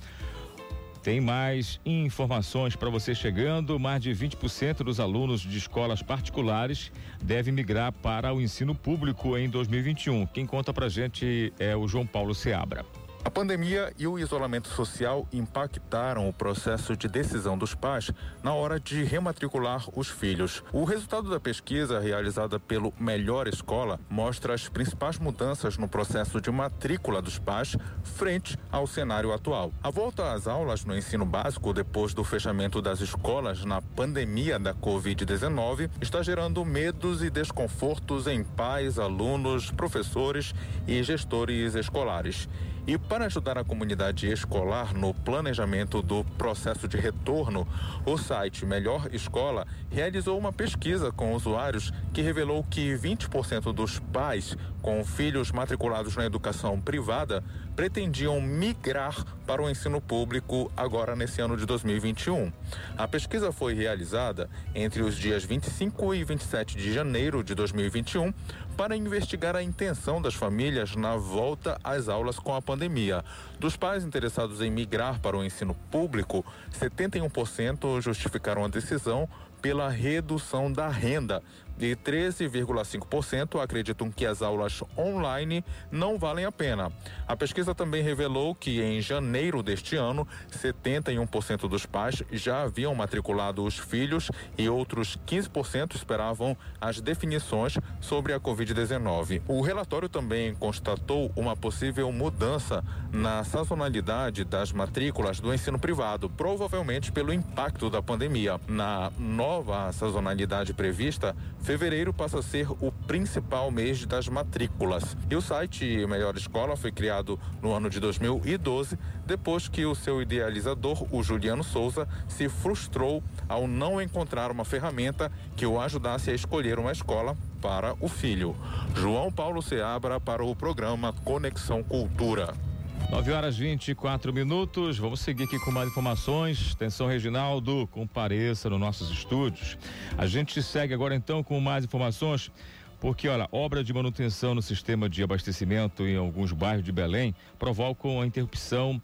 Tem 1.03 1.19
mais 1.19 1.81
informações 1.85 2.77
para 2.77 2.89
você 2.89 3.13
chegando. 3.13 3.77
Mais 3.77 4.01
de 4.01 4.11
20% 4.11 4.85
dos 4.85 5.01
alunos 5.01 5.41
de 5.41 5.57
escolas 5.57 6.01
particulares 6.01 6.93
devem 7.21 7.53
migrar 7.53 7.91
para 7.91 8.33
o 8.33 8.39
ensino 8.39 8.73
público 8.73 9.37
em 9.37 9.49
2021. 9.49 10.25
Quem 10.27 10.45
conta 10.45 10.73
pra 10.73 10.87
gente 10.87 11.51
é 11.59 11.75
o 11.75 11.85
João 11.89 12.07
Paulo 12.07 12.33
Seabra. 12.33 12.85
A 13.25 13.31
pandemia 13.31 13.93
e 13.97 14.05
o 14.05 14.19
isolamento 14.19 14.67
social 14.67 15.25
impactaram 15.31 16.27
o 16.27 16.33
processo 16.33 16.95
de 16.97 17.07
decisão 17.07 17.57
dos 17.57 17.73
pais 17.73 18.11
na 18.43 18.53
hora 18.53 18.77
de 18.77 19.01
rematricular 19.01 19.85
os 19.95 20.09
filhos. 20.09 20.61
O 20.73 20.83
resultado 20.83 21.29
da 21.29 21.39
pesquisa 21.39 22.01
realizada 22.01 22.59
pelo 22.59 22.93
Melhor 22.99 23.47
Escola 23.47 23.97
mostra 24.09 24.53
as 24.53 24.67
principais 24.67 25.17
mudanças 25.17 25.77
no 25.77 25.87
processo 25.87 26.41
de 26.41 26.51
matrícula 26.51 27.21
dos 27.21 27.39
pais 27.39 27.77
frente 28.03 28.57
ao 28.69 28.85
cenário 28.85 29.31
atual. 29.31 29.71
A 29.81 29.89
volta 29.89 30.33
às 30.33 30.45
aulas 30.45 30.83
no 30.83 30.95
ensino 30.95 31.25
básico 31.25 31.71
depois 31.71 32.13
do 32.13 32.25
fechamento 32.25 32.81
das 32.81 32.99
escolas 32.99 33.63
na 33.63 33.81
pandemia 33.81 34.59
da 34.59 34.73
Covid-19 34.73 35.89
está 36.01 36.21
gerando 36.21 36.65
medos 36.65 37.23
e 37.23 37.29
desconfortos 37.29 38.27
em 38.27 38.43
pais, 38.43 38.99
alunos, 38.99 39.71
professores 39.71 40.53
e 40.85 41.01
gestores 41.01 41.73
escolares. 41.73 42.49
E 42.85 42.97
para 42.97 43.27
ajudar 43.27 43.57
a 43.57 43.63
comunidade 43.63 44.29
escolar 44.29 44.93
no 44.93 45.13
planejamento 45.13 46.01
do 46.01 46.25
processo 46.37 46.85
de 46.85 46.97
retorno, 46.97 47.65
o 48.05 48.17
site 48.17 48.65
Melhor 48.65 49.07
Escola 49.13 49.65
realizou 49.89 50.37
uma 50.37 50.51
pesquisa 50.51 51.09
com 51.09 51.33
usuários 51.33 51.93
que 52.11 52.21
revelou 52.21 52.61
que 52.61 52.93
20% 52.93 53.71
dos 53.71 53.99
pais 53.99 54.57
com 54.81 55.05
filhos 55.05 55.49
matriculados 55.49 56.17
na 56.17 56.25
educação 56.25 56.79
privada 56.79 57.41
pretendiam 57.73 58.41
migrar 58.41 59.15
para 59.47 59.61
o 59.61 59.69
ensino 59.69 60.01
público 60.01 60.69
agora 60.75 61.15
nesse 61.15 61.39
ano 61.39 61.55
de 61.55 61.65
2021. 61.65 62.51
A 62.97 63.07
pesquisa 63.07 63.53
foi 63.53 63.73
realizada 63.73 64.49
entre 64.75 65.01
os 65.01 65.15
dias 65.15 65.45
25 65.45 66.13
e 66.13 66.23
27 66.25 66.77
de 66.77 66.93
janeiro 66.93 67.41
de 67.41 67.55
2021 67.55 68.33
para 68.75 68.97
investigar 68.97 69.55
a 69.55 69.63
intenção 69.63 70.21
das 70.21 70.33
famílias 70.33 70.95
na 70.95 71.15
volta 71.15 71.79
às 71.83 72.09
aulas 72.09 72.39
com 72.39 72.55
a 72.55 72.61
pandemia. 72.61 73.23
Dos 73.59 73.77
pais 73.77 74.03
interessados 74.03 74.61
em 74.61 74.71
migrar 74.71 75.19
para 75.19 75.37
o 75.37 75.43
ensino 75.43 75.75
público, 75.91 76.43
71% 76.79 78.01
justificaram 78.01 78.65
a 78.65 78.67
decisão 78.67 79.29
pela 79.61 79.89
redução 79.89 80.71
da 80.71 80.89
renda, 80.89 81.41
e 81.79 81.95
13,5% 81.95 83.61
acreditam 83.61 84.11
que 84.11 84.25
as 84.25 84.41
aulas 84.41 84.81
online 84.97 85.63
não 85.91 86.17
valem 86.17 86.45
a 86.45 86.51
pena. 86.51 86.91
A 87.27 87.35
pesquisa 87.35 87.73
também 87.73 88.03
revelou 88.03 88.53
que 88.55 88.81
em 88.81 89.01
janeiro 89.01 89.63
deste 89.63 89.95
ano, 89.95 90.27
71% 90.51 91.67
dos 91.67 91.85
pais 91.85 92.23
já 92.31 92.63
haviam 92.63 92.93
matriculado 92.93 93.63
os 93.63 93.77
filhos 93.77 94.29
e 94.57 94.69
outros 94.69 95.17
15% 95.25 95.95
esperavam 95.95 96.55
as 96.79 97.01
definições 97.01 97.77
sobre 97.99 98.33
a 98.33 98.39
Covid-19. 98.39 99.41
O 99.47 99.61
relatório 99.61 100.09
também 100.09 100.53
constatou 100.55 101.31
uma 101.35 101.55
possível 101.55 102.11
mudança 102.11 102.83
na 103.11 103.43
sazonalidade 103.43 104.43
das 104.43 104.71
matrículas 104.71 105.39
do 105.39 105.53
ensino 105.53 105.79
privado, 105.79 106.29
provavelmente 106.29 107.11
pelo 107.11 107.33
impacto 107.33 107.89
da 107.89 108.01
pandemia. 108.01 108.59
Na 108.67 109.11
nova 109.17 109.91
sazonalidade 109.91 110.73
prevista, 110.73 111.35
fevereiro 111.63 112.13
passa 112.13 112.39
a 112.39 112.43
ser 112.43 112.69
o 112.69 112.91
principal 113.07 113.71
mês 113.71 114.05
das 114.05 114.27
matrículas. 114.27 115.17
E 115.29 115.35
o 115.35 115.41
site 115.41 116.05
Melhor 116.05 116.35
Escola 116.35 116.75
foi 116.75 116.91
criado 116.91 117.39
no 117.61 117.71
ano 117.73 117.89
de 117.89 117.99
2012, 117.99 118.99
depois 119.25 119.67
que 119.67 119.85
o 119.85 119.95
seu 119.95 120.21
idealizador, 120.21 121.07
o 121.09 121.23
Juliano 121.23 121.63
Souza, 121.63 122.07
se 122.27 122.49
frustrou 122.49 123.23
ao 123.47 123.67
não 123.67 124.01
encontrar 124.01 124.51
uma 124.51 124.65
ferramenta 124.65 125.31
que 125.55 125.65
o 125.65 125.79
ajudasse 125.79 126.29
a 126.29 126.35
escolher 126.35 126.77
uma 126.77 126.91
escola 126.91 127.35
para 127.61 127.95
o 128.01 128.09
filho. 128.09 128.55
João 128.93 129.31
Paulo 129.31 129.61
Seabra 129.61 130.19
para 130.19 130.43
o 130.43 130.55
programa 130.55 131.13
Conexão 131.23 131.81
Cultura. 131.81 132.72
9 133.09 133.31
horas 133.31 133.57
24 133.57 134.33
minutos. 134.33 134.97
Vamos 134.97 135.19
seguir 135.19 135.43
aqui 135.43 135.59
com 135.59 135.71
mais 135.71 135.89
informações. 135.89 136.73
Atenção, 136.73 137.07
Reginaldo, 137.07 137.87
compareça 137.87 138.69
nos 138.69 138.79
nossos 138.79 139.11
estúdios. 139.11 139.77
A 140.17 140.25
gente 140.25 140.61
segue 140.61 140.93
agora 140.93 141.15
então 141.15 141.43
com 141.43 141.59
mais 141.59 141.85
informações. 141.85 142.51
Porque, 142.99 143.27
olha, 143.27 143.47
obra 143.51 143.83
de 143.83 143.93
manutenção 143.93 144.55
no 144.55 144.61
sistema 144.61 145.09
de 145.09 145.21
abastecimento 145.21 146.07
em 146.07 146.15
alguns 146.15 146.51
bairros 146.53 146.85
de 146.85 146.91
Belém 146.91 147.35
provocam 147.59 148.21
a 148.21 148.25
interrupção 148.25 149.01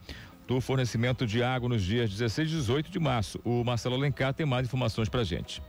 do 0.47 0.59
fornecimento 0.59 1.27
de 1.27 1.43
água 1.43 1.69
nos 1.69 1.83
dias 1.83 2.09
16 2.09 2.49
e 2.49 2.55
18 2.55 2.89
de 2.89 2.99
março. 2.99 3.39
O 3.43 3.63
Marcelo 3.63 3.95
Alencar 3.95 4.33
tem 4.33 4.45
mais 4.45 4.65
informações 4.65 5.09
pra 5.09 5.23
gente. 5.23 5.61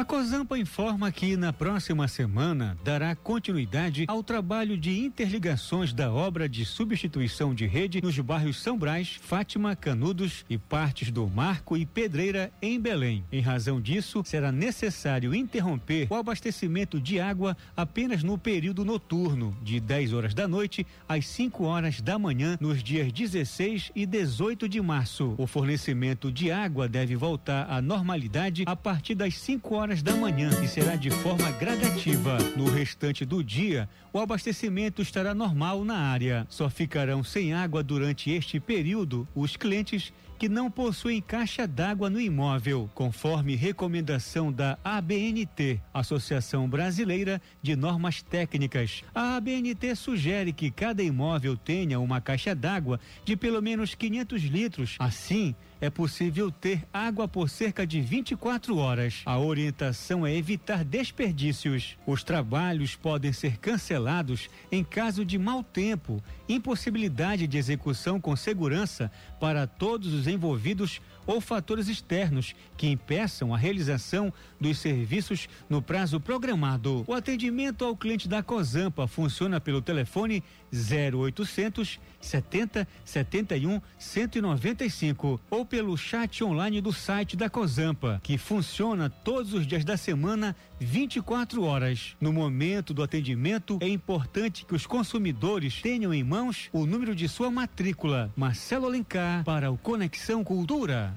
A 0.00 0.04
Cozampa 0.04 0.58
informa 0.58 1.12
que 1.12 1.36
na 1.36 1.52
próxima 1.52 2.08
semana 2.08 2.74
dará 2.82 3.14
continuidade 3.14 4.06
ao 4.08 4.22
trabalho 4.22 4.74
de 4.78 4.98
interligações 4.98 5.92
da 5.92 6.10
obra 6.10 6.48
de 6.48 6.64
substituição 6.64 7.54
de 7.54 7.66
rede 7.66 8.00
nos 8.00 8.18
bairros 8.18 8.62
São 8.62 8.78
Brás, 8.78 9.18
Fátima, 9.20 9.76
Canudos 9.76 10.42
e 10.48 10.56
partes 10.56 11.10
do 11.10 11.28
Marco 11.28 11.76
e 11.76 11.84
Pedreira 11.84 12.50
em 12.62 12.80
Belém. 12.80 13.26
Em 13.30 13.42
razão 13.42 13.78
disso, 13.78 14.22
será 14.24 14.50
necessário 14.50 15.34
interromper 15.34 16.06
o 16.08 16.14
abastecimento 16.14 16.98
de 16.98 17.20
água 17.20 17.54
apenas 17.76 18.22
no 18.22 18.38
período 18.38 18.86
noturno, 18.86 19.54
de 19.62 19.78
10 19.80 20.14
horas 20.14 20.32
da 20.32 20.48
noite 20.48 20.86
às 21.06 21.28
5 21.28 21.62
horas 21.62 22.00
da 22.00 22.18
manhã, 22.18 22.56
nos 22.58 22.82
dias 22.82 23.12
16 23.12 23.92
e 23.94 24.06
18 24.06 24.66
de 24.66 24.80
março. 24.80 25.34
O 25.36 25.46
fornecimento 25.46 26.32
de 26.32 26.50
água 26.50 26.88
deve 26.88 27.16
voltar 27.16 27.70
à 27.70 27.82
normalidade 27.82 28.64
a 28.66 28.74
partir 28.74 29.14
das 29.14 29.36
5 29.36 29.74
horas 29.74 29.89
horas 29.90 30.02
da 30.02 30.14
manhã 30.14 30.50
e 30.62 30.68
será 30.68 30.94
de 30.94 31.10
forma 31.10 31.50
gradativa. 31.50 32.38
No 32.56 32.70
restante 32.70 33.24
do 33.24 33.42
dia, 33.42 33.88
o 34.12 34.20
abastecimento 34.20 35.02
estará 35.02 35.34
normal 35.34 35.84
na 35.84 35.96
área. 35.96 36.46
Só 36.48 36.70
ficarão 36.70 37.24
sem 37.24 37.52
água 37.52 37.82
durante 37.82 38.30
este 38.30 38.60
período 38.60 39.26
os 39.34 39.56
clientes 39.56 40.12
que 40.38 40.48
não 40.48 40.70
possuem 40.70 41.20
caixa 41.20 41.66
d'água 41.66 42.08
no 42.08 42.20
imóvel, 42.20 42.88
conforme 42.94 43.56
recomendação 43.56 44.52
da 44.52 44.78
ABNT, 44.84 45.80
Associação 45.92 46.68
Brasileira 46.68 47.42
de 47.60 47.74
Normas 47.74 48.22
Técnicas. 48.22 49.02
A 49.12 49.36
ABNT 49.36 49.96
sugere 49.96 50.52
que 50.52 50.70
cada 50.70 51.02
imóvel 51.02 51.56
tenha 51.56 51.98
uma 51.98 52.20
caixa 52.20 52.54
d'água 52.54 53.00
de 53.24 53.36
pelo 53.36 53.60
menos 53.60 53.94
500 53.94 54.42
litros. 54.44 54.96
Assim, 54.98 55.54
é 55.80 55.88
possível 55.88 56.50
ter 56.50 56.86
água 56.92 57.26
por 57.26 57.48
cerca 57.48 57.86
de 57.86 58.00
24 58.00 58.76
horas. 58.76 59.22
A 59.24 59.38
orientação 59.38 60.26
é 60.26 60.36
evitar 60.36 60.84
desperdícios. 60.84 61.96
Os 62.06 62.22
trabalhos 62.22 62.94
podem 62.94 63.32
ser 63.32 63.56
cancelados 63.56 64.50
em 64.70 64.84
caso 64.84 65.24
de 65.24 65.38
mau 65.38 65.62
tempo, 65.62 66.22
impossibilidade 66.48 67.46
de 67.46 67.56
execução 67.56 68.20
com 68.20 68.36
segurança 68.36 69.10
para 69.40 69.66
todos 69.66 70.12
os 70.12 70.26
envolvidos 70.26 71.00
ou 71.30 71.40
fatores 71.40 71.86
externos 71.86 72.56
que 72.76 72.88
impeçam 72.88 73.54
a 73.54 73.58
realização 73.58 74.32
dos 74.60 74.78
serviços 74.78 75.48
no 75.68 75.80
prazo 75.80 76.18
programado. 76.18 77.04
O 77.06 77.14
atendimento 77.14 77.84
ao 77.84 77.96
cliente 77.96 78.26
da 78.28 78.42
Cozampa 78.42 79.06
funciona 79.06 79.60
pelo 79.60 79.80
telefone 79.80 80.42
0800 80.72 82.00
70 82.20 82.86
71 83.04 83.80
195 83.96 85.40
ou 85.48 85.64
pelo 85.64 85.96
chat 85.96 86.42
online 86.42 86.80
do 86.80 86.92
site 86.92 87.36
da 87.36 87.48
Cozampa, 87.48 88.20
que 88.24 88.36
funciona 88.36 89.08
todos 89.08 89.54
os 89.54 89.64
dias 89.66 89.84
da 89.84 89.96
semana, 89.96 90.56
24 90.80 91.62
horas. 91.62 92.16
No 92.18 92.32
momento 92.32 92.94
do 92.94 93.02
atendimento, 93.02 93.78
é 93.80 93.88
importante 93.88 94.64
que 94.64 94.74
os 94.74 94.86
consumidores 94.86 95.80
tenham 95.82 96.12
em 96.12 96.24
mãos 96.24 96.70
o 96.72 96.86
número 96.86 97.14
de 97.14 97.28
sua 97.28 97.50
matrícula. 97.50 98.32
Marcelo 98.34 98.86
Alencar 98.86 99.44
para 99.44 99.70
o 99.70 99.76
Conexão 99.76 100.42
Cultura. 100.42 101.14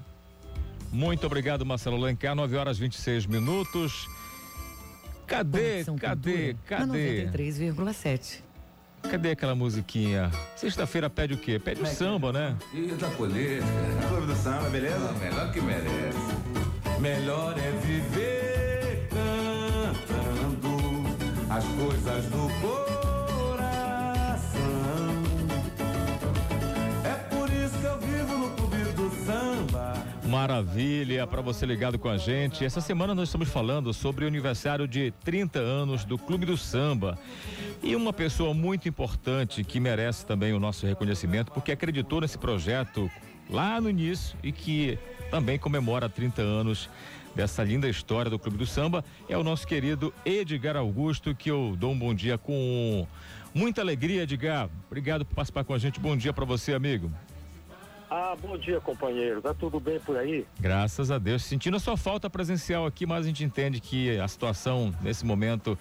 Muito 0.92 1.26
obrigado, 1.26 1.66
Marcelo 1.66 1.96
Alencar. 1.96 2.36
9 2.36 2.56
horas 2.58 2.78
26 2.78 3.26
minutos. 3.26 4.08
Cadê, 5.26 5.86
Conexão 5.86 5.98
cadê, 5.98 6.54
Cultura, 6.54 6.80
na 6.80 6.88
cadê? 6.88 7.26
93,7. 7.32 8.42
Cadê 9.10 9.32
aquela 9.32 9.56
musiquinha? 9.56 10.32
Sexta-feira 10.56 11.10
pede 11.10 11.34
o 11.34 11.38
quê? 11.38 11.60
Pede 11.60 11.82
o 11.82 11.86
samba, 11.86 12.32
né? 12.32 12.56
Dia 12.74 12.96
da 12.96 13.10
colheita. 13.12 13.66
Clube 14.08 14.28
do 14.28 14.36
samba, 14.36 14.70
beleza? 14.70 15.12
melhor 15.14 15.52
que 15.52 15.62
merece. 15.62 17.00
Melhor 17.02 17.58
é 17.58 17.72
viver 17.86 18.33
as 21.56 21.64
coisas 21.66 22.26
do 22.26 22.50
coração. 22.62 23.62
É 27.06 27.14
por 27.30 27.48
isso 27.52 27.78
que 27.78 27.86
eu 27.86 28.00
vivo 28.00 28.38
no 28.40 28.50
clube 28.56 28.78
do 28.94 29.12
samba. 29.24 30.04
Maravilha, 30.26 31.28
para 31.28 31.44
você 31.44 31.64
ligado 31.68 32.00
com 32.00 32.10
a 32.10 32.18
gente. 32.18 32.66
Essa 32.66 32.82
semana 32.82 33.14
nós 33.14 33.30
estamos 33.30 33.50
falando 33.50 33.94
sobre 33.94 34.26
o 34.26 34.28
aniversário 34.28 34.88
de 34.88 35.14
30 35.24 35.60
anos 35.60 36.04
do 36.04 36.18
Clube 36.18 36.48
do 36.48 36.58
Samba. 36.58 37.20
E 37.84 37.96
uma 37.96 38.12
pessoa 38.12 38.52
muito 38.56 38.90
importante 38.90 39.64
que 39.64 39.80
merece 39.80 40.26
também 40.26 40.54
o 40.54 40.60
nosso 40.60 40.88
reconhecimento, 40.88 41.52
porque 41.52 41.72
acreditou 41.72 42.20
nesse 42.20 42.40
projeto 42.40 43.12
lá 43.48 43.80
no 43.80 43.92
início 43.92 44.36
e 44.42 44.52
que 44.52 44.98
também 45.30 45.60
comemora 45.60 46.10
30 46.10 46.42
anos 46.42 46.90
dessa 47.36 47.64
linda 47.64 47.88
história 47.90 48.30
do 48.30 48.38
Clube 48.38 48.58
do 48.58 48.66
Samba, 48.66 49.04
é 49.28 49.38
o 49.38 49.44
nosso 49.44 49.68
querido 49.68 50.14
Edgar 50.26 50.78
Augusto, 50.78 51.34
que 51.36 51.50
eu 51.50 51.76
dou 51.78 51.92
um 51.92 51.98
bom 51.98 52.14
dia 52.14 52.38
com 52.38 53.08
muita 53.54 53.82
alegria, 53.82 54.24
Edgar. 54.24 54.70
Obrigado 54.88 55.26
por 55.26 55.36
participar 55.36 55.64
com 55.64 55.74
a 55.74 55.78
gente. 55.78 56.00
Bom 56.00 56.16
dia 56.16 56.32
para 56.34 56.46
você, 56.46 56.74
amigo. 56.74 57.12
Ah, 58.10 58.36
bom 58.40 58.56
dia, 58.58 58.80
companheiro. 58.80 59.42
Tá 59.42 59.54
tudo 59.56 59.80
bem 59.80 60.00
por 60.00 60.16
aí? 60.16 60.46
Graças 60.60 61.10
a 61.10 61.18
Deus. 61.18 61.44
Sentindo 61.44 61.78
a 61.78 61.80
sua 61.80 61.98
falta 61.98 62.30
presencial 62.30 62.86
aqui, 62.86 63.06
mas 63.08 63.26
a 63.26 63.28
gente 63.28 63.44
entende 63.44 63.80
que 63.80 64.20
a 64.20 64.28
situação 64.28 64.94
nesse 65.02 65.26
momento 65.26 65.78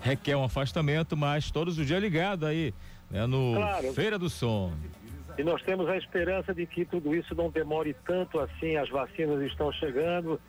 requer 0.00 0.34
um 0.34 0.42
afastamento, 0.42 1.16
mas 1.16 1.50
todos 1.50 1.78
os 1.78 1.86
dias 1.86 2.02
ligado 2.02 2.44
aí, 2.44 2.74
né, 3.08 3.26
no 3.26 3.54
Claro. 3.54 3.92
Feira 3.92 4.18
do 4.18 4.28
Som. 4.28 4.72
E 5.38 5.44
nós 5.44 5.62
temos 5.62 5.88
a 5.88 5.96
esperança 5.96 6.52
de 6.52 6.66
que 6.66 6.84
tudo 6.84 7.14
isso 7.14 7.34
não 7.36 7.50
demore 7.50 7.94
tanto 8.04 8.40
assim, 8.40 8.76
as 8.76 8.88
vacinas 8.88 9.40
estão 9.42 9.72
chegando 9.72 10.40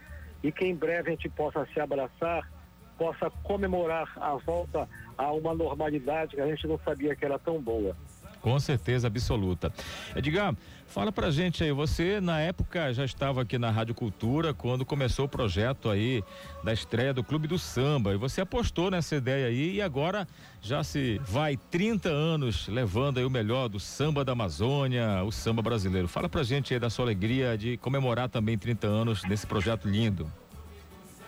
e 0.44 0.52
que 0.52 0.66
em 0.66 0.76
breve 0.76 1.10
a 1.10 1.12
gente 1.12 1.30
possa 1.30 1.66
se 1.74 1.80
abraçar, 1.80 2.50
possa 2.98 3.30
comemorar 3.44 4.12
a 4.18 4.36
volta 4.36 4.88
a 5.18 5.32
uma 5.32 5.54
normalidade 5.54 6.36
que 6.36 6.42
a 6.42 6.48
gente 6.48 6.68
não 6.68 6.80
sabia 6.80 7.16
que 7.16 7.26
era 7.26 7.38
tão 7.40 7.62
boa. 7.62 7.96
Com 8.42 8.60
certeza 8.60 9.08
absoluta. 9.08 9.72
Edgar, 10.16 10.56
fala 10.88 11.12
pra 11.12 11.30
gente 11.30 11.64
aí, 11.64 11.72
você 11.72 12.20
na 12.20 12.40
época 12.40 12.92
já 12.92 13.06
estava 13.06 13.44
aqui 13.44 13.60
na 13.60 13.70
Rádio 13.70 13.94
Cultura 13.94 14.52
quando 14.52 14.84
começou 14.84 15.26
o 15.26 15.30
projeto 15.30 15.90
aí 15.90 16.24
da 16.64 16.74
estreia 16.74 17.14
do 17.14 17.24
Clube 17.24 17.48
do 17.48 17.60
Samba 17.60 18.14
e 18.14 18.18
você 18.18 18.42
apostou 18.42 18.90
nessa 18.90 19.16
ideia 19.16 19.48
aí 19.48 19.76
e 19.76 19.82
agora 19.82 20.28
já 20.60 20.84
se 20.84 21.22
vai 21.24 21.56
30 21.56 22.10
anos 22.10 22.68
levando 22.68 23.20
aí 23.20 23.26
o 23.26 23.30
melhor 23.30 23.70
do 23.70 23.80
samba 23.80 24.26
da 24.26 24.32
Amazônia, 24.32 25.24
o 25.24 25.32
samba 25.32 25.62
brasileiro. 25.62 26.08
Fala 26.08 26.28
pra 26.28 26.42
gente 26.42 26.74
aí 26.74 26.80
da 26.80 26.90
sua 26.90 27.06
alegria 27.06 27.56
de 27.56 27.78
comemorar 27.78 28.28
também 28.28 28.58
30 28.58 28.88
anos 28.88 29.24
nesse 29.24 29.46
projeto 29.46 29.88
lindo. 29.88 30.32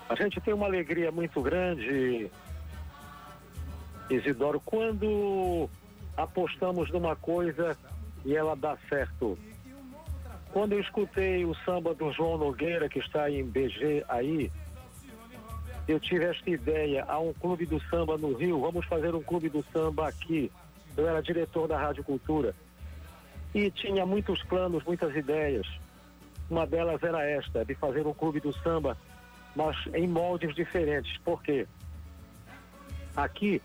A 0.09 0.15
gente 0.15 0.41
tem 0.41 0.53
uma 0.53 0.65
alegria 0.65 1.11
muito 1.11 1.41
grande, 1.41 2.29
Isidoro, 4.09 4.59
quando 4.59 5.69
apostamos 6.15 6.91
numa 6.91 7.15
coisa 7.15 7.77
e 8.25 8.35
ela 8.35 8.55
dá 8.55 8.77
certo. 8.89 9.37
Quando 10.51 10.73
eu 10.73 10.79
escutei 10.79 11.45
o 11.45 11.55
samba 11.65 11.95
do 11.95 12.11
João 12.11 12.37
Nogueira, 12.37 12.87
que 12.87 12.99
está 12.99 13.29
em 13.29 13.43
BG 13.43 14.05
aí, 14.07 14.51
eu 15.87 15.99
tive 15.99 16.25
esta 16.25 16.49
ideia 16.49 17.03
a 17.07 17.19
um 17.19 17.33
clube 17.33 17.65
do 17.65 17.79
samba 17.89 18.17
no 18.17 18.33
Rio, 18.33 18.61
vamos 18.61 18.85
fazer 18.85 19.13
um 19.15 19.23
clube 19.23 19.49
do 19.49 19.65
samba 19.73 20.07
aqui. 20.07 20.51
Eu 20.95 21.07
era 21.07 21.21
diretor 21.21 21.67
da 21.67 21.77
Rádio 21.77 22.03
Cultura 22.03 22.53
e 23.53 23.69
tinha 23.71 24.05
muitos 24.05 24.41
planos, 24.43 24.83
muitas 24.83 25.15
ideias. 25.15 25.67
Uma 26.49 26.67
delas 26.67 27.01
era 27.03 27.23
esta, 27.25 27.65
de 27.65 27.73
fazer 27.75 28.05
um 28.05 28.13
clube 28.13 28.39
do 28.39 28.53
samba, 28.53 28.97
mas 29.55 29.75
em 29.93 30.07
moldes 30.07 30.55
diferentes. 30.55 31.17
Por 31.19 31.41
quê? 31.41 31.67
Aqui 33.15 33.61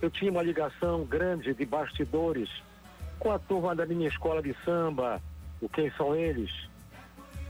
eu 0.00 0.10
tinha 0.10 0.30
uma 0.30 0.42
ligação 0.42 1.04
grande 1.04 1.52
de 1.54 1.64
bastidores 1.66 2.48
com 3.18 3.30
a 3.30 3.38
turma 3.38 3.76
da 3.76 3.84
minha 3.84 4.08
escola 4.08 4.42
de 4.42 4.54
samba, 4.64 5.20
o 5.60 5.68
Quem 5.68 5.90
São 5.92 6.16
Eles. 6.16 6.50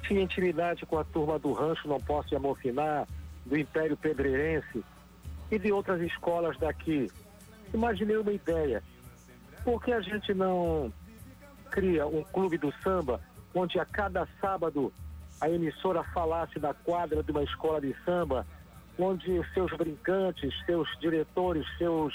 Tinha 0.02 0.22
intimidade 0.22 0.84
com 0.84 0.98
a 0.98 1.04
turma 1.04 1.38
do 1.38 1.52
Rancho 1.52 1.86
Não 1.86 2.00
Posso 2.00 2.34
Amofinar, 2.34 3.06
do 3.46 3.56
Império 3.56 3.96
Pedreirense 3.96 4.84
e 5.50 5.58
de 5.58 5.70
outras 5.70 6.00
escolas 6.00 6.58
daqui. 6.58 7.08
Imaginei 7.72 8.16
uma 8.16 8.32
ideia. 8.32 8.82
Por 9.64 9.82
que 9.82 9.92
a 9.92 10.00
gente 10.00 10.34
não 10.34 10.92
cria 11.70 12.06
um 12.06 12.24
clube 12.24 12.58
do 12.58 12.72
samba 12.82 13.20
onde 13.54 13.78
a 13.78 13.84
cada 13.84 14.26
sábado 14.40 14.92
a 15.40 15.48
emissora 15.48 16.02
falasse 16.12 16.58
da 16.58 16.74
quadra 16.74 17.22
de 17.22 17.30
uma 17.30 17.42
escola 17.42 17.80
de 17.80 17.94
samba, 18.04 18.46
onde 18.98 19.40
seus 19.54 19.72
brincantes, 19.76 20.52
seus 20.66 20.88
diretores, 20.98 21.64
seus 21.78 22.12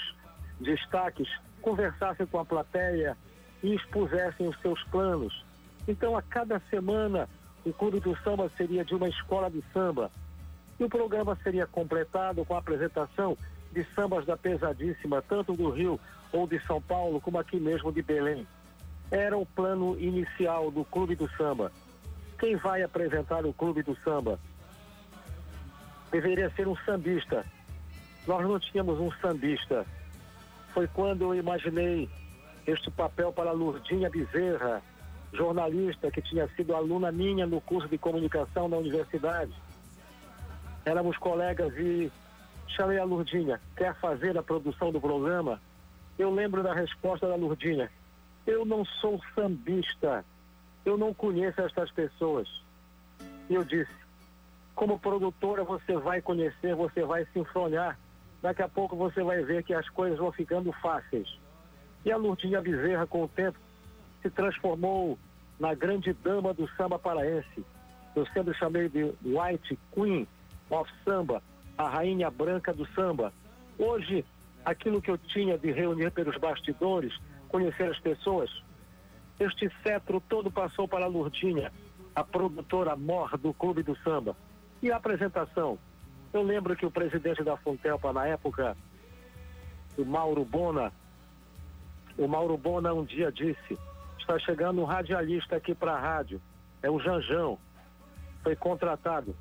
destaques 0.60 1.28
conversassem 1.62 2.26
com 2.26 2.38
a 2.38 2.44
plateia 2.44 3.16
e 3.62 3.74
expusessem 3.74 4.48
os 4.48 4.58
seus 4.60 4.82
planos. 4.84 5.44
Então, 5.88 6.16
a 6.16 6.22
cada 6.22 6.60
semana, 6.70 7.28
o 7.64 7.72
Clube 7.72 8.00
do 8.00 8.16
Samba 8.18 8.50
seria 8.56 8.84
de 8.84 8.94
uma 8.94 9.08
escola 9.08 9.50
de 9.50 9.62
samba. 9.72 10.10
E 10.78 10.84
o 10.84 10.88
programa 10.88 11.36
seria 11.42 11.66
completado 11.66 12.44
com 12.44 12.54
a 12.54 12.58
apresentação 12.58 13.36
de 13.72 13.84
sambas 13.94 14.24
da 14.24 14.36
pesadíssima, 14.36 15.22
tanto 15.22 15.54
do 15.54 15.70
Rio 15.70 15.98
ou 16.32 16.46
de 16.46 16.60
São 16.66 16.80
Paulo, 16.80 17.20
como 17.20 17.38
aqui 17.38 17.58
mesmo 17.58 17.92
de 17.92 18.02
Belém. 18.02 18.46
Era 19.10 19.36
o 19.36 19.46
plano 19.46 19.98
inicial 19.98 20.70
do 20.70 20.84
Clube 20.84 21.14
do 21.14 21.28
Samba. 21.36 21.72
Quem 22.38 22.56
vai 22.56 22.82
apresentar 22.82 23.46
o 23.46 23.52
Clube 23.52 23.82
do 23.82 23.96
Samba? 24.04 24.38
Deveria 26.10 26.50
ser 26.50 26.68
um 26.68 26.76
sambista. 26.78 27.44
Nós 28.26 28.46
não 28.46 28.58
tínhamos 28.58 29.00
um 29.00 29.10
sambista. 29.20 29.86
Foi 30.76 30.86
quando 30.88 31.22
eu 31.22 31.34
imaginei 31.34 32.06
este 32.66 32.90
papel 32.90 33.32
para 33.32 33.50
Lurdinha 33.50 34.10
Bezerra, 34.10 34.82
jornalista 35.32 36.10
que 36.10 36.20
tinha 36.20 36.46
sido 36.48 36.76
aluna 36.76 37.10
minha 37.10 37.46
no 37.46 37.62
curso 37.62 37.88
de 37.88 37.96
comunicação 37.96 38.68
na 38.68 38.76
universidade. 38.76 39.54
Éramos 40.84 41.16
colegas 41.16 41.72
e 41.78 42.12
chamei 42.68 42.98
a 42.98 43.04
Lurdinha, 43.04 43.58
quer 43.74 43.94
fazer 43.94 44.36
a 44.36 44.42
produção 44.42 44.92
do 44.92 45.00
programa? 45.00 45.58
Eu 46.18 46.30
lembro 46.30 46.62
da 46.62 46.74
resposta 46.74 47.26
da 47.26 47.36
Lurdinha. 47.36 47.90
Eu 48.46 48.66
não 48.66 48.84
sou 48.84 49.18
sambista, 49.34 50.26
eu 50.84 50.98
não 50.98 51.14
conheço 51.14 51.58
estas 51.62 51.90
pessoas. 51.90 52.46
E 53.48 53.54
eu 53.54 53.64
disse, 53.64 53.96
como 54.74 54.98
produtora 54.98 55.64
você 55.64 55.96
vai 55.96 56.20
conhecer, 56.20 56.74
você 56.74 57.02
vai 57.02 57.24
se 57.32 57.38
enfronhar. 57.38 57.98
Daqui 58.42 58.62
a 58.62 58.68
pouco 58.68 58.96
você 58.96 59.22
vai 59.22 59.42
ver 59.42 59.62
que 59.62 59.74
as 59.74 59.88
coisas 59.88 60.18
vão 60.18 60.30
ficando 60.32 60.72
fáceis. 60.72 61.28
E 62.04 62.12
a 62.12 62.16
Lurdinha 62.16 62.60
Bezerra, 62.60 63.06
com 63.06 63.24
o 63.24 63.28
tempo, 63.28 63.58
se 64.22 64.30
transformou 64.30 65.18
na 65.58 65.74
grande 65.74 66.12
dama 66.12 66.52
do 66.52 66.68
samba 66.76 66.98
paraense. 66.98 67.64
Eu 68.14 68.26
sempre 68.28 68.54
chamei 68.54 68.88
de 68.88 69.04
White 69.24 69.78
Queen 69.92 70.26
of 70.70 70.90
Samba, 71.04 71.42
a 71.76 71.88
rainha 71.88 72.30
branca 72.30 72.72
do 72.72 72.86
samba. 72.94 73.32
Hoje, 73.78 74.24
aquilo 74.64 75.02
que 75.02 75.10
eu 75.10 75.18
tinha 75.18 75.58
de 75.58 75.70
reunir 75.70 76.10
pelos 76.10 76.36
bastidores, 76.38 77.12
conhecer 77.48 77.90
as 77.90 77.98
pessoas, 77.98 78.50
este 79.38 79.70
cetro 79.82 80.22
todo 80.28 80.50
passou 80.50 80.88
para 80.88 81.04
a 81.04 81.08
Lurdinha, 81.08 81.70
a 82.14 82.24
produtora 82.24 82.96
mor 82.96 83.36
do 83.36 83.52
Clube 83.52 83.82
do 83.82 83.96
Samba. 83.98 84.34
E 84.82 84.90
a 84.90 84.96
apresentação? 84.96 85.78
Eu 86.36 86.42
lembro 86.42 86.76
que 86.76 86.84
o 86.84 86.90
presidente 86.90 87.42
da 87.42 87.56
Funtelpa 87.56 88.12
na 88.12 88.26
época, 88.26 88.76
o 89.96 90.04
Mauro 90.04 90.44
Bona, 90.44 90.92
o 92.18 92.28
Mauro 92.28 92.58
Bona 92.58 92.92
um 92.92 93.06
dia 93.06 93.32
disse: 93.32 93.78
está 94.18 94.38
chegando 94.40 94.82
um 94.82 94.84
radialista 94.84 95.56
aqui 95.56 95.74
para 95.74 95.94
a 95.94 95.98
rádio, 95.98 96.38
é 96.82 96.90
o 96.90 97.00
Janjão, 97.00 97.58
foi 98.42 98.54
contratado. 98.54 99.34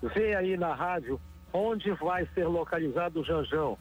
Vê 0.00 0.36
aí 0.36 0.56
na 0.56 0.72
rádio 0.72 1.20
onde 1.52 1.90
vai 1.90 2.24
ser 2.26 2.46
localizado 2.46 3.18
o 3.18 3.24
Janjão. 3.24 3.76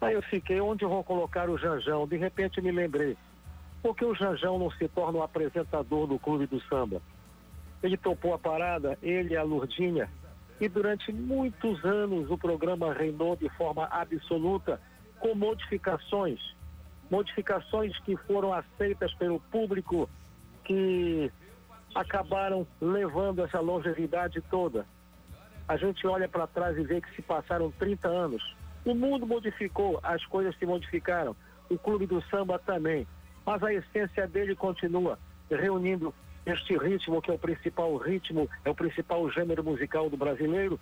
Aí 0.00 0.14
eu 0.14 0.22
fiquei, 0.22 0.58
onde 0.58 0.86
vou 0.86 1.04
colocar 1.04 1.50
o 1.50 1.58
Janjão? 1.58 2.08
De 2.08 2.16
repente 2.16 2.62
me 2.62 2.72
lembrei, 2.72 3.14
por 3.82 3.94
que 3.94 4.06
o 4.06 4.14
Janjão 4.14 4.58
não 4.58 4.70
se 4.70 4.88
torna 4.88 5.18
o 5.18 5.22
apresentador 5.22 6.06
do 6.06 6.18
Clube 6.18 6.46
do 6.46 6.62
Samba? 6.62 7.02
Ele 7.82 7.98
topou 7.98 8.32
a 8.32 8.38
parada, 8.38 8.96
ele 9.02 9.34
e 9.34 9.36
a 9.36 9.42
Lurdinha, 9.42 10.08
e 10.62 10.68
durante 10.68 11.12
muitos 11.12 11.84
anos 11.84 12.30
o 12.30 12.38
programa 12.38 12.94
reinou 12.94 13.34
de 13.34 13.48
forma 13.56 13.84
absoluta, 13.90 14.80
com 15.18 15.34
modificações, 15.34 16.38
modificações 17.10 17.98
que 18.04 18.16
foram 18.16 18.52
aceitas 18.52 19.12
pelo 19.14 19.40
público, 19.40 20.08
que 20.64 21.32
acabaram 21.92 22.64
levando 22.80 23.42
essa 23.42 23.58
longevidade 23.58 24.40
toda. 24.42 24.86
A 25.66 25.76
gente 25.76 26.06
olha 26.06 26.28
para 26.28 26.46
trás 26.46 26.78
e 26.78 26.84
vê 26.84 27.00
que 27.00 27.12
se 27.16 27.22
passaram 27.22 27.72
30 27.72 28.06
anos. 28.06 28.56
O 28.84 28.94
mundo 28.94 29.26
modificou, 29.26 29.98
as 30.00 30.24
coisas 30.26 30.56
se 30.60 30.64
modificaram, 30.64 31.34
o 31.68 31.76
clube 31.76 32.06
do 32.06 32.22
samba 32.30 32.56
também, 32.60 33.04
mas 33.44 33.60
a 33.64 33.74
essência 33.74 34.28
dele 34.28 34.54
continua, 34.54 35.18
reunindo 35.50 36.14
este 36.44 36.76
ritmo 36.76 37.22
que 37.22 37.30
é 37.30 37.34
o 37.34 37.38
principal 37.38 37.96
ritmo, 37.96 38.48
é 38.64 38.70
o 38.70 38.74
principal 38.74 39.30
gênero 39.30 39.62
musical 39.62 40.10
do 40.10 40.16
brasileiro, 40.16 40.78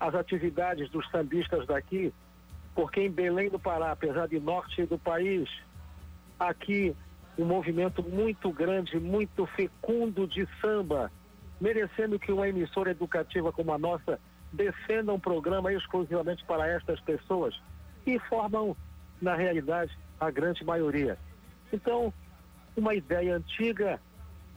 as 0.00 0.14
atividades 0.14 0.90
dos 0.90 1.08
sambistas 1.10 1.66
daqui, 1.66 2.12
porque 2.74 3.00
em 3.00 3.10
Belém 3.10 3.48
do 3.48 3.58
Pará, 3.58 3.92
apesar 3.92 4.26
de 4.26 4.40
norte 4.40 4.84
do 4.86 4.98
país, 4.98 5.48
aqui 6.40 6.96
um 7.38 7.44
movimento 7.44 8.02
muito 8.02 8.50
grande, 8.50 8.98
muito 8.98 9.46
fecundo 9.46 10.26
de 10.26 10.46
samba, 10.60 11.10
merecendo 11.60 12.18
que 12.18 12.32
uma 12.32 12.48
emissora 12.48 12.90
educativa 12.90 13.52
como 13.52 13.72
a 13.72 13.78
nossa 13.78 14.18
defenda 14.52 15.12
um 15.12 15.20
programa 15.20 15.72
exclusivamente 15.72 16.44
para 16.44 16.66
estas 16.68 17.00
pessoas 17.00 17.58
que 18.04 18.18
formam, 18.18 18.76
na 19.20 19.34
realidade, 19.34 19.96
a 20.20 20.30
grande 20.30 20.64
maioria. 20.64 21.16
Então, 21.72 22.12
uma 22.76 22.94
ideia 22.94 23.36
antiga, 23.36 24.00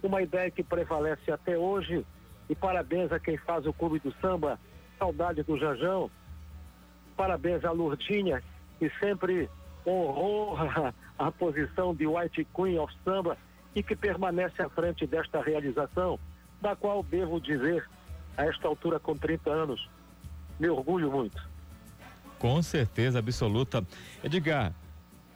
uma 0.06 0.22
ideia 0.22 0.52
que 0.52 0.64
prevalece 0.64 1.32
até 1.32 1.58
hoje, 1.58 2.06
e 2.50 2.56
parabéns 2.56 3.12
a 3.12 3.20
quem 3.20 3.38
faz 3.38 3.66
o 3.66 3.74
Clube 3.74 4.00
do 4.00 4.14
Samba, 4.22 4.60
saudade 4.98 5.44
do 5.44 5.58
Janjão, 5.58 6.10
parabéns 7.16 7.64
à 7.66 7.72
Lurdinha, 7.72 8.44
que 8.80 8.90
sempre 9.00 9.50
honrou 9.86 10.58
a 11.18 11.32
posição 11.32 11.94
de 11.94 12.06
White 12.06 12.48
Queen 12.56 12.78
of 12.80 12.94
Samba 13.04 13.38
e 13.74 13.84
que 13.84 13.96
permanece 13.96 14.62
à 14.62 14.70
frente 14.70 15.06
desta 15.06 15.42
realização, 15.42 16.20
da 16.62 16.76
qual 16.76 17.04
devo 17.04 17.40
dizer, 17.40 17.88
a 18.38 18.46
esta 18.46 18.68
altura 18.68 19.00
com 19.00 19.16
30 19.16 19.50
anos, 19.50 19.90
me 20.60 20.70
orgulho 20.70 21.12
muito. 21.12 21.42
Com 22.40 22.62
certeza 22.62 23.20
absoluta. 23.20 23.86
Edgar, 24.24 24.74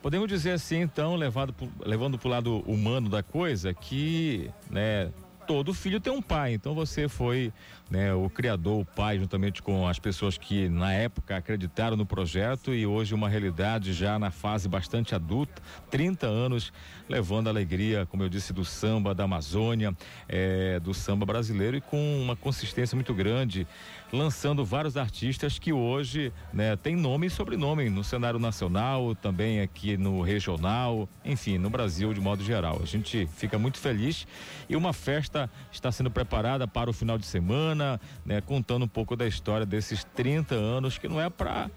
podemos 0.02 0.28
dizer 0.28 0.52
assim, 0.52 0.78
então, 0.78 1.16
levado, 1.16 1.54
levando 1.80 2.18
para 2.18 2.28
o 2.28 2.32
lado 2.32 2.60
humano 2.66 3.10
da 3.10 3.24
coisa, 3.24 3.74
que, 3.74 4.50
né, 4.70 5.12
todo 5.50 5.74
filho 5.74 6.00
tem 6.00 6.14
um 6.14 6.22
pai. 6.22 6.54
Então 6.54 6.76
você 6.76 7.10
foi 7.10 7.52
né, 7.90 8.14
o 8.14 8.30
criador, 8.30 8.82
o 8.82 8.86
pai, 8.86 9.18
juntamente 9.18 9.64
com 9.64 9.88
as 9.88 9.98
pessoas 9.98 10.38
que 10.38 10.70
na 10.70 10.94
época 10.94 11.36
acreditaram 11.36 11.98
no 11.98 12.06
projeto 12.06 12.72
e 12.72 12.86
hoje 12.86 13.16
uma 13.16 13.28
realidade 13.28 13.92
já 13.94 14.20
na 14.20 14.30
fase 14.30 14.70
bastante 14.70 15.16
adulta, 15.16 15.60
30 15.90 16.28
anos, 16.28 16.72
levando 17.10 17.48
alegria, 17.48 18.06
como 18.06 18.22
eu 18.22 18.30
disse, 18.30 18.54
do 18.54 18.64
samba 18.64 19.16
da 19.16 19.24
Amazônia, 19.24 19.98
é, 20.28 20.80
do 20.80 20.94
samba 20.94 21.26
brasileiro 21.26 21.78
e 21.78 21.82
com 21.82 22.22
uma 22.22 22.36
consistência 22.36 22.96
muito 22.96 23.12
grande, 23.16 23.66
lançando 24.12 24.66
vários 24.66 24.98
artistas 24.98 25.60
que 25.60 25.72
hoje 25.72 26.34
né, 26.52 26.76
tem 26.76 26.96
nome 26.96 27.28
e 27.28 27.30
sobrenome 27.30 27.90
no 27.90 28.04
cenário 28.04 28.40
nacional, 28.40 29.16
também 29.16 29.62
aqui 29.62 29.98
no 29.98 30.22
regional, 30.22 31.08
enfim, 31.24 31.58
no 31.58 31.70
Brasil 31.70 32.14
de 32.14 32.20
modo 32.20 32.44
geral. 32.44 32.80
A 32.82 32.86
gente 32.86 33.28
fica 33.36 33.58
muito 33.58 33.78
feliz 33.78 34.28
e 34.68 34.76
uma 34.76 34.94
festa 34.94 35.50
está 35.72 35.92
sendo 35.92 36.10
preparada 36.10 36.68
para 36.68 36.90
o 36.90 36.94
final 36.94 37.18
de 37.18 37.26
semana, 37.26 38.00
né, 38.26 38.42
contando 38.42 38.84
um 38.86 38.88
pouco 38.88 39.16
da 39.16 39.28
história 39.28 39.66
desses 39.66 40.04
30 40.04 40.56
anos, 40.56 40.98
que 40.98 41.08
não 41.08 41.22
é 41.22 41.30
para 41.30 41.70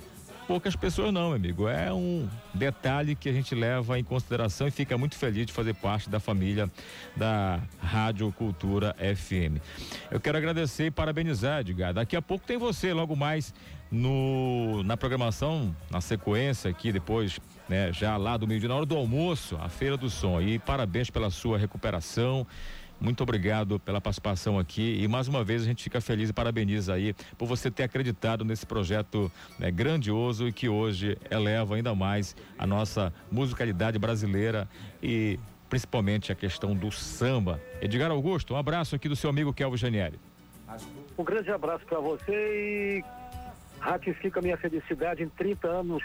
poucas 0.52 0.76
pessoas 0.76 1.14
não, 1.14 1.32
amigo. 1.32 1.66
É 1.66 1.90
um 1.90 2.28
detalhe 2.52 3.14
que 3.14 3.26
a 3.26 3.32
gente 3.32 3.54
leva 3.54 3.98
em 3.98 4.04
consideração 4.04 4.68
e 4.68 4.70
fica 4.70 4.98
muito 4.98 5.16
feliz 5.16 5.46
de 5.46 5.52
fazer 5.54 5.72
parte 5.72 6.10
da 6.10 6.20
família 6.20 6.70
da 7.16 7.58
Rádio 7.80 8.30
Cultura 8.32 8.94
FM. 8.98 9.56
Eu 10.10 10.20
quero 10.20 10.36
agradecer 10.36 10.84
e 10.84 10.90
parabenizar, 10.90 11.60
Edgar. 11.60 11.94
Daqui 11.94 12.14
a 12.14 12.20
pouco 12.20 12.46
tem 12.46 12.58
você, 12.58 12.92
logo 12.92 13.16
mais 13.16 13.54
no 13.90 14.82
na 14.84 14.94
programação, 14.94 15.74
na 15.90 16.02
sequência 16.02 16.70
aqui 16.70 16.92
depois 16.92 17.40
né, 17.66 17.90
já 17.90 18.18
lá 18.18 18.36
do 18.36 18.46
meio-dia, 18.46 18.68
na 18.68 18.74
hora 18.74 18.84
do 18.84 18.94
almoço, 18.94 19.56
a 19.58 19.70
Feira 19.70 19.96
do 19.96 20.10
Som. 20.10 20.42
E 20.42 20.58
parabéns 20.58 21.08
pela 21.08 21.30
sua 21.30 21.56
recuperação. 21.56 22.46
Muito 23.02 23.24
obrigado 23.24 23.80
pela 23.80 24.00
participação 24.00 24.60
aqui 24.60 25.02
e 25.02 25.08
mais 25.08 25.26
uma 25.26 25.42
vez 25.42 25.62
a 25.62 25.64
gente 25.64 25.82
fica 25.82 26.00
feliz 26.00 26.30
e 26.30 26.32
parabeniza 26.32 26.94
aí 26.94 27.12
por 27.36 27.46
você 27.46 27.68
ter 27.68 27.82
acreditado 27.82 28.44
nesse 28.44 28.64
projeto 28.64 29.30
né, 29.58 29.72
grandioso 29.72 30.46
e 30.46 30.52
que 30.52 30.68
hoje 30.68 31.18
eleva 31.28 31.74
ainda 31.74 31.96
mais 31.96 32.36
a 32.56 32.64
nossa 32.64 33.12
musicalidade 33.28 33.98
brasileira 33.98 34.68
e 35.02 35.36
principalmente 35.68 36.30
a 36.30 36.36
questão 36.36 36.76
do 36.76 36.92
samba. 36.92 37.60
Edgar 37.80 38.12
Augusto, 38.12 38.54
um 38.54 38.56
abraço 38.56 38.94
aqui 38.94 39.08
do 39.08 39.16
seu 39.16 39.28
amigo 39.28 39.52
Kelvin 39.52 39.78
Janieri. 39.78 40.20
Um 41.18 41.24
grande 41.24 41.50
abraço 41.50 41.84
para 41.84 41.98
você 41.98 42.32
e 42.32 43.04
ratifica 43.80 44.40
minha 44.40 44.56
felicidade 44.56 45.24
em 45.24 45.28
30 45.28 45.66
anos 45.66 46.04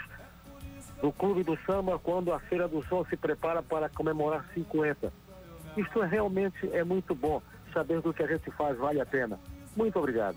do 1.00 1.12
Clube 1.12 1.44
do 1.44 1.56
Samba 1.64 1.96
quando 1.96 2.32
a 2.32 2.40
Feira 2.40 2.66
do 2.66 2.84
Som 2.88 3.04
se 3.04 3.16
prepara 3.16 3.62
para 3.62 3.88
comemorar 3.88 4.44
50. 4.52 5.27
Isto 5.76 6.00
realmente 6.00 6.68
é 6.72 6.82
muito 6.82 7.14
bom. 7.14 7.42
Saber 7.72 8.00
do 8.00 8.12
que 8.12 8.22
a 8.22 8.26
gente 8.26 8.50
faz 8.52 8.76
vale 8.78 9.00
a 9.00 9.06
pena. 9.06 9.38
Muito 9.76 9.98
obrigado. 9.98 10.36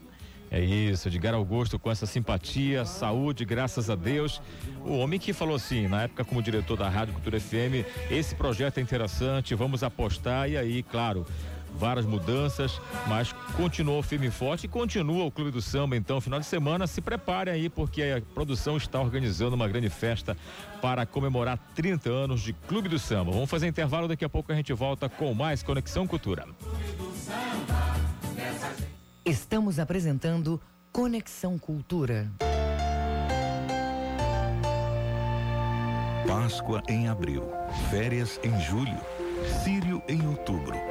É 0.53 0.59
isso, 0.59 1.07
Edgar 1.07 1.33
Augusto 1.33 1.79
com 1.79 1.89
essa 1.89 2.05
simpatia, 2.05 2.83
saúde, 2.83 3.45
graças 3.45 3.89
a 3.89 3.95
Deus. 3.95 4.41
O 4.83 4.97
homem 4.97 5.17
que 5.17 5.31
falou 5.31 5.55
assim, 5.55 5.87
na 5.87 6.03
época 6.03 6.25
como 6.25 6.43
diretor 6.43 6.75
da 6.75 6.89
Rádio 6.89 7.13
Cultura 7.13 7.39
FM, 7.39 7.87
esse 8.09 8.35
projeto 8.35 8.77
é 8.77 8.81
interessante, 8.81 9.55
vamos 9.55 9.81
apostar 9.81 10.49
e 10.49 10.57
aí, 10.57 10.83
claro, 10.83 11.25
várias 11.77 12.05
mudanças, 12.05 12.79
mas 13.07 13.33
continuou 13.55 14.01
firme 14.03 14.27
e 14.27 14.31
forte 14.31 14.65
e 14.65 14.67
continua 14.67 15.25
o 15.25 15.31
Clube 15.31 15.51
do 15.51 15.61
Samba. 15.61 15.95
Então, 15.95 16.21
final 16.21 16.39
de 16.39 16.45
semana, 16.45 16.87
se 16.87 17.01
prepare 17.01 17.49
aí, 17.49 17.69
porque 17.69 18.03
a 18.03 18.21
produção 18.33 18.77
está 18.77 18.99
organizando 18.99 19.55
uma 19.55 19.67
grande 19.67 19.89
festa 19.89 20.37
para 20.81 21.05
comemorar 21.05 21.57
30 21.75 22.09
anos 22.09 22.41
de 22.41 22.53
Clube 22.53 22.89
do 22.89 22.99
Samba. 22.99 23.31
Vamos 23.31 23.49
fazer 23.49 23.67
intervalo, 23.67 24.07
daqui 24.07 24.25
a 24.25 24.29
pouco 24.29 24.51
a 24.51 24.55
gente 24.55 24.73
volta 24.73 25.09
com 25.09 25.33
mais 25.33 25.63
Conexão 25.63 26.07
Cultura. 26.07 26.45
Estamos 29.23 29.79
apresentando 29.79 30.59
Conexão 30.91 31.57
Cultura. 31.57 32.31
Páscoa 36.27 36.81
em 36.87 37.07
abril, 37.07 37.43
férias 37.89 38.39
em 38.43 38.59
julho, 38.59 38.97
Sírio 39.63 40.01
em 40.07 40.25
outubro. 40.27 40.90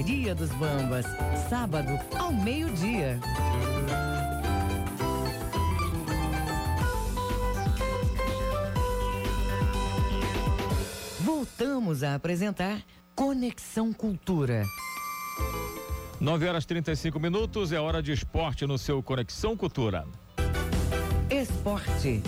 Confraria 0.00 0.34
dos 0.34 0.48
Bambas. 0.52 1.04
Sábado, 1.50 1.98
ao 2.18 2.32
meio-dia. 2.32 3.20
Voltamos 11.20 12.02
a 12.02 12.14
apresentar 12.14 12.82
Conexão 13.14 13.92
Cultura. 13.92 14.64
9 16.18 16.48
horas 16.48 16.64
35 16.64 17.20
minutos, 17.20 17.70
é 17.70 17.78
hora 17.78 18.02
de 18.02 18.12
esporte 18.12 18.66
no 18.66 18.78
seu 18.78 19.02
Conexão 19.02 19.54
Cultura. 19.54 20.06
Esporte. 21.30 22.22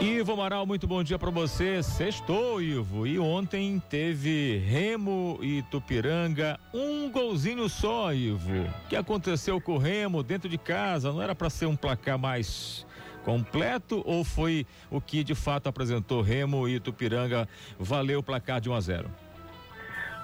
Ivo 0.00 0.32
Amaral, 0.32 0.64
muito 0.64 0.86
bom 0.86 1.02
dia 1.02 1.18
para 1.18 1.30
você. 1.30 1.82
Sextou, 1.82 2.62
Ivo. 2.62 3.06
E 3.06 3.18
ontem 3.18 3.78
teve 3.90 4.56
Remo 4.66 5.38
e 5.42 5.62
Tupiranga, 5.64 6.58
um 6.72 7.10
golzinho 7.10 7.68
só, 7.68 8.10
Ivo. 8.10 8.62
O 8.62 8.88
que 8.88 8.96
aconteceu 8.96 9.60
com 9.60 9.74
o 9.74 9.78
Remo 9.78 10.22
dentro 10.22 10.48
de 10.48 10.56
casa? 10.56 11.12
Não 11.12 11.20
era 11.20 11.34
para 11.34 11.50
ser 11.50 11.66
um 11.66 11.76
placar 11.76 12.18
mais 12.18 12.86
completo 13.24 14.02
ou 14.06 14.24
foi 14.24 14.66
o 14.90 15.02
que 15.02 15.22
de 15.22 15.34
fato 15.34 15.68
apresentou 15.68 16.22
Remo 16.22 16.66
e 16.66 16.80
Tupiranga? 16.80 17.46
Valeu 17.78 18.20
o 18.20 18.22
placar 18.22 18.58
de 18.58 18.70
1 18.70 18.74
a 18.74 18.80
0. 18.80 19.10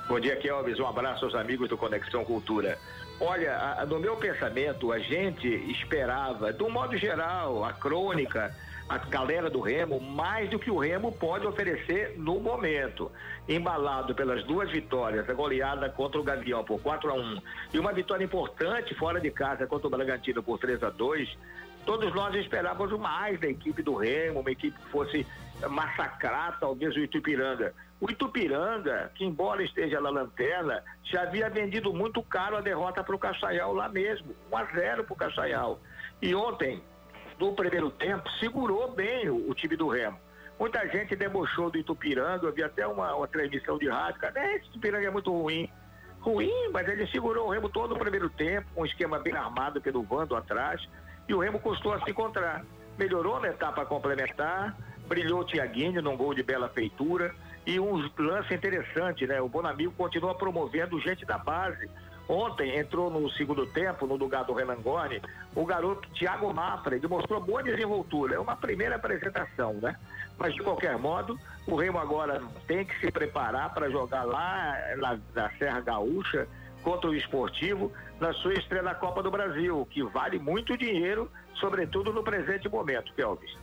Bom 0.08 0.18
dia, 0.18 0.36
Kelvis. 0.36 0.80
Um 0.80 0.86
abraço 0.86 1.26
aos 1.26 1.34
amigos 1.34 1.68
do 1.68 1.76
Conexão 1.76 2.24
Cultura. 2.24 2.78
Olha, 3.20 3.56
a, 3.56 3.84
no 3.84 3.98
meu 3.98 4.16
pensamento, 4.16 4.90
a 4.90 4.98
gente 4.98 5.46
esperava, 5.70 6.50
de 6.50 6.62
um 6.62 6.70
modo 6.70 6.96
geral, 6.96 7.62
a 7.62 7.74
crônica 7.74 8.54
a 8.88 8.98
galera 8.98 9.50
do 9.50 9.60
Remo 9.60 10.00
mais 10.00 10.48
do 10.48 10.58
que 10.58 10.70
o 10.70 10.78
Remo 10.78 11.12
pode 11.12 11.46
oferecer 11.46 12.14
no 12.16 12.38
momento. 12.38 13.10
Embalado 13.48 14.14
pelas 14.14 14.44
duas 14.44 14.70
vitórias, 14.70 15.28
a 15.28 15.34
goleada 15.34 15.88
contra 15.90 16.20
o 16.20 16.24
Gavião 16.24 16.64
por 16.64 16.80
4 16.80 17.10
a 17.10 17.14
1 17.14 17.38
e 17.74 17.78
uma 17.78 17.92
vitória 17.92 18.24
importante 18.24 18.94
fora 18.94 19.20
de 19.20 19.30
casa 19.30 19.66
contra 19.66 19.86
o 19.86 19.90
Bragantino 19.90 20.42
por 20.42 20.58
3 20.58 20.82
a 20.82 20.90
2 20.90 21.36
todos 21.86 22.12
nós 22.12 22.34
esperávamos 22.34 22.98
mais 22.98 23.40
da 23.40 23.46
equipe 23.46 23.80
do 23.80 23.94
Remo, 23.94 24.40
uma 24.40 24.50
equipe 24.50 24.76
que 24.76 24.90
fosse 24.90 25.24
massacrar 25.70 26.58
talvez 26.58 26.94
o 26.96 26.98
Itupiranga. 26.98 27.72
O 28.00 28.10
Itupiranga, 28.10 29.10
que 29.14 29.24
embora 29.24 29.62
esteja 29.62 30.00
na 30.00 30.10
lanterna, 30.10 30.82
já 31.04 31.22
havia 31.22 31.48
vendido 31.48 31.94
muito 31.94 32.20
caro 32.22 32.56
a 32.56 32.60
derrota 32.60 33.02
para 33.02 33.14
o 33.14 33.18
Caçaial 33.18 33.72
lá 33.72 33.88
mesmo, 33.88 34.34
1 34.52 34.56
a 34.56 34.64
0 34.64 35.04
para 35.04 35.12
o 35.12 35.16
Caçaial. 35.16 35.80
E 36.20 36.34
ontem, 36.34 36.82
no 37.38 37.52
primeiro 37.52 37.90
tempo, 37.90 38.28
segurou 38.40 38.90
bem 38.92 39.28
o, 39.28 39.50
o, 39.50 39.54
time 39.54 39.76
do 39.76 39.88
Remo. 39.88 40.18
Muita 40.58 40.86
gente 40.88 41.14
debochou 41.14 41.70
do 41.70 41.78
Itupiranga, 41.78 42.46
eu 42.46 42.52
vi 42.52 42.62
até 42.62 42.86
uma, 42.86 43.14
uma 43.14 43.28
transmissão 43.28 43.78
de 43.78 43.88
rádio, 43.88 44.20
cara, 44.20 44.38
é, 44.38 44.56
esse 44.56 44.66
Itupiranga 44.66 45.06
é 45.06 45.10
muito 45.10 45.30
ruim. 45.30 45.70
Ruim, 46.20 46.70
mas 46.72 46.88
ele 46.88 47.06
segurou 47.08 47.46
o 47.46 47.50
Remo 47.50 47.68
todo 47.68 47.94
o 47.94 47.98
primeiro 47.98 48.28
tempo, 48.30 48.66
um 48.76 48.84
esquema 48.84 49.18
bem 49.18 49.34
armado 49.34 49.80
pelo 49.80 50.02
Vando 50.02 50.34
atrás, 50.34 50.80
e 51.28 51.34
o 51.34 51.38
Remo 51.38 51.60
custou 51.60 51.92
a 51.92 52.00
se 52.02 52.10
encontrar. 52.10 52.64
Melhorou 52.98 53.38
na 53.40 53.48
etapa 53.48 53.84
complementar, 53.84 54.76
brilhou 55.06 55.40
o 55.40 55.44
Tiaguinho 55.44 56.02
num 56.02 56.16
gol 56.16 56.34
de 56.34 56.42
bela 56.42 56.68
feitura, 56.68 57.34
e 57.66 57.80
um 57.80 58.08
lance 58.16 58.54
interessante, 58.54 59.26
né? 59.26 59.40
O 59.40 59.48
Bonamigo 59.48 59.92
continua 59.92 60.34
promovendo 60.36 61.00
gente 61.00 61.26
da 61.26 61.36
base. 61.36 61.90
Ontem 62.28 62.76
entrou 62.76 63.08
no 63.08 63.30
segundo 63.30 63.66
tempo, 63.66 64.06
no 64.06 64.16
lugar 64.16 64.44
do 64.44 64.52
Renangoni, 64.52 65.22
o 65.54 65.64
garoto 65.64 66.08
Thiago 66.10 66.52
Mafra, 66.52 66.96
ele 66.96 67.06
mostrou 67.06 67.40
boa 67.40 67.62
desenvoltura. 67.62 68.34
É 68.34 68.38
uma 68.38 68.56
primeira 68.56 68.96
apresentação, 68.96 69.74
né? 69.74 69.96
Mas 70.36 70.54
de 70.54 70.62
qualquer 70.62 70.98
modo, 70.98 71.38
o 71.66 71.76
Remo 71.76 71.98
agora 71.98 72.42
tem 72.66 72.84
que 72.84 72.98
se 73.00 73.10
preparar 73.12 73.72
para 73.72 73.88
jogar 73.88 74.24
lá 74.24 74.76
na, 74.96 75.18
na 75.34 75.50
Serra 75.56 75.80
Gaúcha 75.80 76.48
contra 76.82 77.10
o 77.10 77.14
esportivo 77.14 77.92
na 78.20 78.32
sua 78.34 78.54
estreia 78.54 78.82
na 78.82 78.94
Copa 78.94 79.22
do 79.22 79.30
Brasil, 79.30 79.86
que 79.90 80.02
vale 80.02 80.38
muito 80.38 80.76
dinheiro, 80.76 81.30
sobretudo 81.54 82.12
no 82.12 82.22
presente 82.22 82.68
momento, 82.68 83.12
Kelvis. 83.14 83.56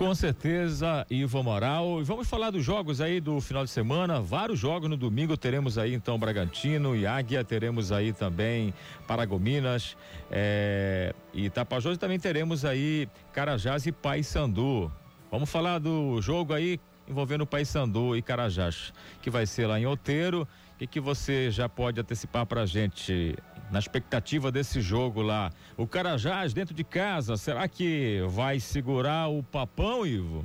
Com 0.00 0.14
certeza, 0.14 1.06
Ivo 1.10 1.42
Moral. 1.42 2.00
E 2.00 2.04
vamos 2.04 2.26
falar 2.26 2.50
dos 2.50 2.64
jogos 2.64 3.02
aí 3.02 3.20
do 3.20 3.38
final 3.38 3.66
de 3.66 3.70
semana. 3.70 4.18
Vários 4.18 4.58
jogos 4.58 4.88
no 4.88 4.96
domingo. 4.96 5.36
Teremos 5.36 5.76
aí 5.76 5.92
então 5.92 6.18
Bragantino 6.18 6.96
e 6.96 7.06
Águia. 7.06 7.44
Teremos 7.44 7.92
aí 7.92 8.10
também 8.10 8.72
Paragominas 9.06 9.98
é, 10.30 11.14
e 11.34 11.50
Tapajós. 11.50 11.96
E 11.96 11.98
também 11.98 12.18
teremos 12.18 12.64
aí 12.64 13.10
Carajás 13.34 13.84
e 13.84 13.92
Paysandu. 13.92 14.90
Vamos 15.30 15.50
falar 15.50 15.78
do 15.78 16.18
jogo 16.22 16.54
aí 16.54 16.80
envolvendo 17.06 17.46
Paysandu 17.46 18.16
e 18.16 18.22
Carajás, 18.22 18.94
que 19.20 19.28
vai 19.28 19.44
ser 19.44 19.66
lá 19.66 19.78
em 19.78 19.84
Outeiro. 19.84 20.48
O 20.76 20.78
que, 20.78 20.86
que 20.86 20.98
você 20.98 21.50
já 21.50 21.68
pode 21.68 22.00
antecipar 22.00 22.46
para 22.46 22.62
a 22.62 22.66
gente 22.66 23.36
na 23.70 23.78
expectativa 23.78 24.50
desse 24.50 24.80
jogo 24.80 25.22
lá? 25.22 25.50
O 25.76 25.86
Carajás 25.86 26.52
dentro 26.52 26.74
de 26.74 26.84
casa, 26.84 27.36
será 27.36 27.66
que 27.68 28.22
vai 28.28 28.58
segurar 28.60 29.28
o 29.28 29.42
papão, 29.42 30.06
Ivo? 30.06 30.44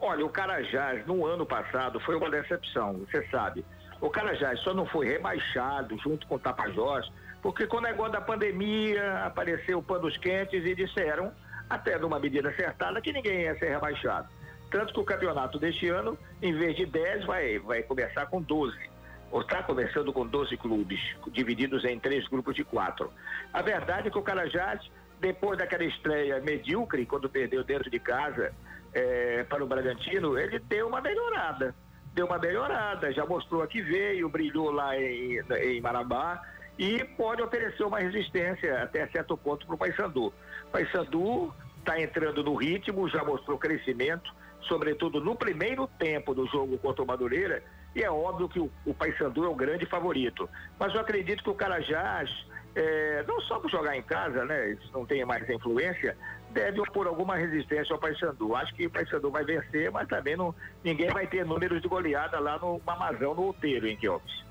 Olha, 0.00 0.24
o 0.24 0.28
Carajás 0.28 1.04
no 1.06 1.26
ano 1.26 1.44
passado 1.44 1.98
foi 2.00 2.14
uma 2.16 2.30
decepção, 2.30 2.98
você 2.98 3.26
sabe. 3.28 3.64
O 4.00 4.08
Carajás 4.08 4.60
só 4.60 4.72
não 4.72 4.86
foi 4.86 5.08
rebaixado 5.08 5.98
junto 5.98 6.26
com 6.28 6.36
o 6.36 6.38
Tapajós, 6.38 7.10
porque 7.42 7.66
com 7.66 7.78
o 7.78 7.80
negócio 7.80 8.12
da 8.12 8.20
pandemia 8.20 9.24
apareceu 9.24 9.82
panos 9.82 10.16
quentes 10.16 10.64
e 10.64 10.74
disseram, 10.74 11.32
até 11.68 11.98
numa 11.98 12.20
medida 12.20 12.48
acertada, 12.48 13.00
que 13.00 13.12
ninguém 13.12 13.42
ia 13.42 13.58
ser 13.58 13.70
rebaixado. 13.70 14.28
Tanto 14.70 14.92
que 14.92 15.00
o 15.00 15.04
campeonato 15.04 15.58
deste 15.58 15.88
ano, 15.88 16.16
em 16.40 16.52
vez 16.52 16.76
de 16.76 16.86
10, 16.86 17.24
vai, 17.24 17.58
vai 17.58 17.82
começar 17.82 18.26
com 18.26 18.40
12 18.40 18.87
está 19.34 19.62
começando 19.62 20.12
com 20.12 20.26
12 20.26 20.56
clubes, 20.56 20.98
divididos 21.32 21.84
em 21.84 21.98
três 21.98 22.26
grupos 22.28 22.54
de 22.54 22.64
quatro. 22.64 23.12
A 23.52 23.62
verdade 23.62 24.08
é 24.08 24.10
que 24.10 24.18
o 24.18 24.22
Carajás, 24.22 24.80
depois 25.20 25.58
daquela 25.58 25.84
estreia 25.84 26.40
medíocre, 26.40 27.04
quando 27.04 27.28
perdeu 27.28 27.62
dentro 27.62 27.90
de 27.90 27.98
casa 27.98 28.52
é, 28.92 29.44
para 29.44 29.62
o 29.62 29.66
Bragantino, 29.66 30.38
ele 30.38 30.58
deu 30.58 30.88
uma 30.88 31.00
melhorada. 31.00 31.74
Deu 32.14 32.26
uma 32.26 32.38
melhorada, 32.38 33.12
já 33.12 33.24
mostrou 33.26 33.66
que 33.66 33.82
veio, 33.82 34.28
brilhou 34.28 34.70
lá 34.70 34.98
em, 34.98 35.40
em 35.62 35.80
Marabá 35.80 36.42
e 36.78 37.04
pode 37.04 37.42
oferecer 37.42 37.84
uma 37.84 37.98
resistência 37.98 38.82
até 38.82 39.06
certo 39.08 39.36
ponto 39.36 39.66
para 39.66 39.74
o 39.74 39.78
Paysandu. 39.78 40.32
Paysandu 40.72 41.52
está 41.78 42.00
entrando 42.00 42.42
no 42.42 42.54
ritmo, 42.54 43.08
já 43.08 43.24
mostrou 43.24 43.58
crescimento, 43.58 44.32
sobretudo 44.62 45.20
no 45.20 45.34
primeiro 45.34 45.86
tempo 45.98 46.34
do 46.34 46.46
jogo 46.46 46.78
contra 46.78 47.02
o 47.02 47.06
Madureira, 47.06 47.62
e 47.94 48.02
é 48.02 48.10
óbvio 48.10 48.48
que 48.48 48.60
o, 48.60 48.70
o 48.84 48.94
Paysandu 48.94 49.44
é 49.44 49.48
o 49.48 49.54
grande 49.54 49.86
favorito. 49.86 50.48
Mas 50.78 50.94
eu 50.94 51.00
acredito 51.00 51.42
que 51.42 51.50
o 51.50 51.54
Carajás, 51.54 52.30
é, 52.74 53.24
não 53.26 53.40
só 53.42 53.58
por 53.58 53.70
jogar 53.70 53.96
em 53.96 54.02
casa, 54.02 54.44
né, 54.44 54.76
não 54.92 55.04
tem 55.04 55.24
mais 55.24 55.48
influência, 55.48 56.16
deve 56.50 56.80
opor 56.80 57.06
alguma 57.06 57.36
resistência 57.36 57.92
ao 57.92 57.98
Paysandu. 57.98 58.54
Acho 58.54 58.74
que 58.74 58.86
o 58.86 58.90
Paysandu 58.90 59.30
vai 59.30 59.44
vencer, 59.44 59.90
mas 59.90 60.08
também 60.08 60.36
não, 60.36 60.54
ninguém 60.84 61.08
vai 61.08 61.26
ter 61.26 61.44
números 61.44 61.82
de 61.82 61.88
goleada 61.88 62.38
lá 62.38 62.58
no 62.58 62.80
Mamazão, 62.86 63.34
no 63.34 63.42
Outeiro, 63.42 63.86
em 63.88 63.96
Quiopes. 63.96 64.44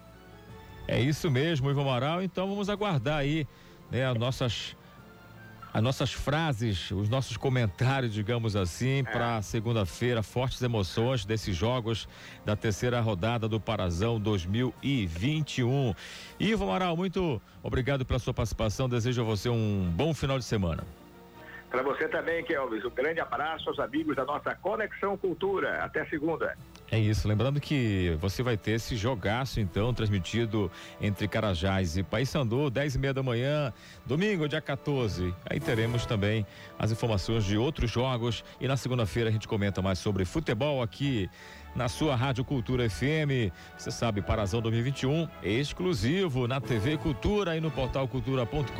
É 0.87 0.99
isso 0.99 1.29
mesmo, 1.29 1.69
Ivo 1.69 1.83
Moral. 1.83 2.21
Então 2.21 2.47
vamos 2.47 2.69
aguardar 2.69 3.17
aí 3.17 3.47
né, 3.91 4.05
as 4.05 4.17
nossas 4.17 4.75
as 5.73 5.83
nossas 5.83 6.11
frases, 6.13 6.91
os 6.91 7.09
nossos 7.09 7.37
comentários, 7.37 8.13
digamos 8.13 8.55
assim, 8.55 8.99
é. 8.99 9.03
para 9.03 9.41
segunda-feira, 9.41 10.23
fortes 10.23 10.61
emoções 10.61 11.25
desses 11.25 11.55
jogos 11.55 12.07
da 12.45 12.55
terceira 12.55 12.99
rodada 12.99 13.47
do 13.47 13.59
Parazão 13.59 14.19
2021. 14.19 15.93
Ivo 16.39 16.63
Amaral, 16.63 16.95
muito 16.97 17.41
obrigado 17.61 18.05
pela 18.05 18.19
sua 18.19 18.33
participação. 18.33 18.89
Desejo 18.89 19.21
a 19.21 19.25
você 19.25 19.49
um 19.49 19.91
bom 19.95 20.13
final 20.13 20.39
de 20.39 20.45
semana. 20.45 20.83
Para 21.69 21.83
você 21.83 22.07
também, 22.07 22.43
Kelvis. 22.43 22.83
Um 22.85 22.89
grande 22.89 23.19
abraço 23.19 23.69
aos 23.69 23.79
amigos 23.79 24.15
da 24.15 24.23
nossa 24.23 24.55
Conexão 24.55 25.17
Cultura. 25.17 25.83
Até 25.83 26.05
segunda. 26.05 26.57
É 26.89 26.97
isso, 26.97 27.27
lembrando 27.27 27.59
que 27.59 28.17
você 28.19 28.41
vai 28.41 28.55
ter 28.55 28.71
esse 28.71 28.95
jogaço 28.95 29.59
então 29.59 29.93
transmitido 29.93 30.71
entre 31.01 31.27
Carajás 31.27 31.97
e 31.97 32.03
Paysandu, 32.03 32.69
10 32.69 32.95
e 32.95 32.99
meia 32.99 33.13
da 33.13 33.21
manhã, 33.21 33.73
domingo, 34.05 34.47
dia 34.47 34.61
14. 34.61 35.35
Aí 35.49 35.59
teremos 35.59 36.05
também 36.05 36.45
as 36.79 36.89
informações 36.89 37.43
de 37.43 37.57
outros 37.57 37.91
jogos 37.91 38.41
e 38.61 38.69
na 38.69 38.77
segunda-feira 38.77 39.29
a 39.29 39.33
gente 39.33 39.49
comenta 39.49 39.81
mais 39.81 39.99
sobre 39.99 40.23
futebol 40.23 40.81
aqui 40.81 41.29
na 41.75 41.89
sua 41.89 42.15
Rádio 42.15 42.45
Cultura 42.45 42.89
FM. 42.89 43.51
Você 43.77 43.91
sabe, 43.91 44.21
Parazão 44.21 44.61
2021, 44.61 45.27
exclusivo 45.43 46.47
na 46.47 46.61
TV 46.61 46.95
Cultura 46.97 47.57
e 47.57 47.59
no 47.59 47.69
portal 47.69 48.07
cultura.com.br. 48.07 48.71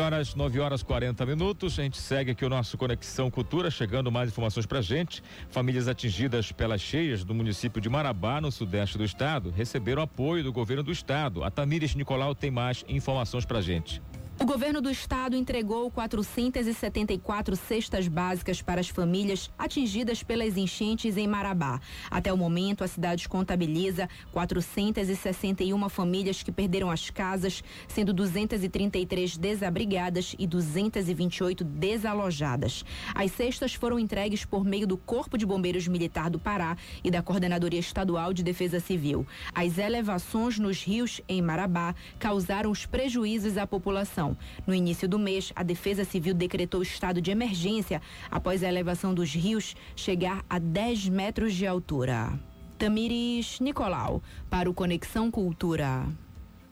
horas, 0.00 0.34
9 0.34 0.60
horas 0.60 0.82
40 0.82 1.24
minutos. 1.24 1.78
A 1.78 1.82
gente 1.82 1.98
segue 1.98 2.32
aqui 2.32 2.44
o 2.44 2.48
nosso 2.48 2.76
Conexão 2.76 3.30
Cultura, 3.30 3.70
chegando 3.70 4.10
mais 4.10 4.28
informações 4.28 4.66
pra 4.66 4.80
gente. 4.80 5.22
Famílias 5.50 5.86
atingidas 5.86 6.50
pelas 6.50 6.80
cheias 6.80 7.24
do 7.24 7.34
município 7.34 7.80
de 7.80 7.88
Marabá, 7.88 8.40
no 8.40 8.50
sudeste 8.50 8.98
do 8.98 9.04
estado, 9.04 9.50
receberam 9.50 10.02
apoio 10.02 10.42
do 10.42 10.52
governo 10.52 10.82
do 10.82 10.90
estado. 10.90 11.44
A 11.44 11.50
Tamires 11.50 11.94
Nicolau 11.94 12.34
tem 12.34 12.50
mais 12.50 12.84
informações 12.88 13.44
pra 13.44 13.60
gente. 13.60 14.02
O 14.36 14.46
governo 14.46 14.80
do 14.80 14.90
estado 14.90 15.36
entregou 15.36 15.88
474 15.92 17.54
cestas 17.54 18.08
básicas 18.08 18.60
para 18.60 18.80
as 18.80 18.88
famílias 18.88 19.48
atingidas 19.56 20.24
pelas 20.24 20.56
enchentes 20.56 21.16
em 21.16 21.28
Marabá. 21.28 21.80
Até 22.10 22.32
o 22.32 22.36
momento, 22.36 22.82
a 22.82 22.88
cidade 22.88 23.28
contabiliza 23.28 24.08
461 24.32 25.88
famílias 25.88 26.42
que 26.42 26.50
perderam 26.50 26.90
as 26.90 27.10
casas, 27.10 27.62
sendo 27.86 28.12
233 28.12 29.36
desabrigadas 29.36 30.34
e 30.36 30.48
228 30.48 31.62
desalojadas. 31.62 32.84
As 33.14 33.30
cestas 33.30 33.72
foram 33.72 34.00
entregues 34.00 34.44
por 34.44 34.64
meio 34.64 34.86
do 34.86 34.96
Corpo 34.96 35.38
de 35.38 35.46
Bombeiros 35.46 35.86
Militar 35.86 36.28
do 36.28 36.40
Pará 36.40 36.76
e 37.04 37.10
da 37.10 37.22
Coordenadoria 37.22 37.80
Estadual 37.80 38.32
de 38.32 38.42
Defesa 38.42 38.80
Civil. 38.80 39.24
As 39.54 39.78
elevações 39.78 40.58
nos 40.58 40.82
rios 40.82 41.20
em 41.28 41.40
Marabá 41.40 41.94
causaram 42.18 42.70
os 42.70 42.84
prejuízos 42.84 43.56
à 43.56 43.66
população. 43.66 44.23
No 44.66 44.74
início 44.74 45.08
do 45.08 45.18
mês, 45.18 45.52
a 45.54 45.62
Defesa 45.62 46.04
Civil 46.04 46.34
decretou 46.34 46.82
estado 46.82 47.20
de 47.20 47.30
emergência 47.30 48.00
após 48.30 48.62
a 48.62 48.68
elevação 48.68 49.12
dos 49.12 49.34
rios 49.34 49.74
chegar 49.96 50.44
a 50.48 50.58
10 50.58 51.08
metros 51.08 51.54
de 51.54 51.66
altura. 51.66 52.32
Tamires 52.78 53.60
Nicolau, 53.60 54.22
para 54.50 54.68
o 54.68 54.74
Conexão 54.74 55.30
Cultura. 55.30 56.06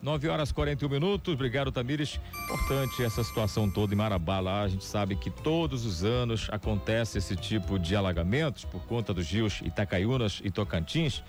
9 0.02 0.28
horas 0.28 0.50
41 0.50 0.88
minutos. 0.88 1.32
Obrigado, 1.32 1.70
Tamires. 1.70 2.18
Importante 2.44 3.04
essa 3.04 3.22
situação 3.22 3.70
toda 3.70 3.94
em 3.94 3.96
Marabá 3.96 4.40
lá. 4.40 4.62
A 4.62 4.68
gente 4.68 4.84
sabe 4.84 5.14
que 5.14 5.30
todos 5.30 5.86
os 5.86 6.02
anos 6.02 6.48
acontece 6.50 7.18
esse 7.18 7.36
tipo 7.36 7.78
de 7.78 7.94
alagamentos 7.94 8.64
por 8.64 8.84
conta 8.86 9.14
dos 9.14 9.30
rios 9.30 9.60
Itacaiunas 9.64 10.40
e 10.42 10.50
Tocantins. 10.50 11.22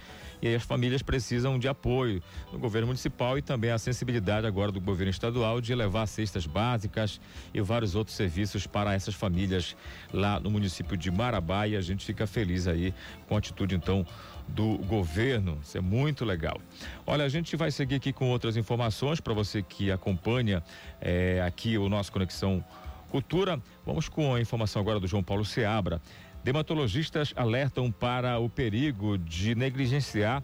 E 0.44 0.48
aí 0.49 0.56
as 0.56 0.64
famílias 0.64 1.02
precisam 1.02 1.57
de 1.57 1.70
apoio 1.70 2.22
do 2.52 2.60
governo 2.60 2.88
municipal 2.88 3.38
e 3.38 3.41
também 3.41 3.72
a 3.72 3.78
sensibilidade 3.78 4.45
agora 4.45 4.74
do 4.74 4.82
governo 4.82 5.10
estadual 5.10 5.61
de 5.61 5.74
levar 5.74 6.06
cestas 6.06 6.45
básicas 6.45 7.22
e 7.53 7.61
vários 7.61 7.95
outros 7.95 8.18
serviços 8.18 8.68
para 8.68 8.94
essas 8.94 9.15
famílias 9.15 9.74
lá 10.11 10.41
no 10.41 10.52
município 10.52 10.98
de 10.98 11.10
Marabá. 11.10 11.65
E 11.65 11.78
a 11.78 11.82
gente 11.82 12.06
fica 12.06 12.28
feliz 12.28 12.68
aí 12.68 12.94
com 13.26 13.36
a 13.36 13.38
atitude 13.38 13.74
então 13.74 14.06
do 14.45 14.80
governo. 14.80 15.57
Isso 15.64 15.78
é 15.78 15.82
muito 15.82 16.26
legal. 16.26 16.60
Olha, 17.07 17.24
a 17.24 17.30
gente 17.30 17.56
vai 17.56 17.72
seguir 17.72 17.95
aqui 17.95 18.11
com 18.11 18.30
outras 18.30 18.57
informações 18.57 19.22
para 19.22 19.34
você 19.34 19.64
que 19.64 19.94
acompanha 19.94 20.61
é, 20.99 21.41
aqui 21.41 21.78
o 21.78 21.88
nosso 21.88 22.11
Conexão 22.11 22.61
Cultura. 23.10 23.61
Vamos 23.86 24.10
com 24.10 24.36
a 24.36 24.41
informação 24.41 24.82
agora 24.82 24.99
do 24.99 25.07
João 25.07 25.24
Paulo 25.24 25.45
Seabra. 25.45 26.02
Dermatologistas 26.44 27.34
alertam 27.38 27.90
para 27.90 28.38
o 28.38 28.49
perigo 28.49 29.18
de 29.18 29.56
negligenciar 29.56 30.44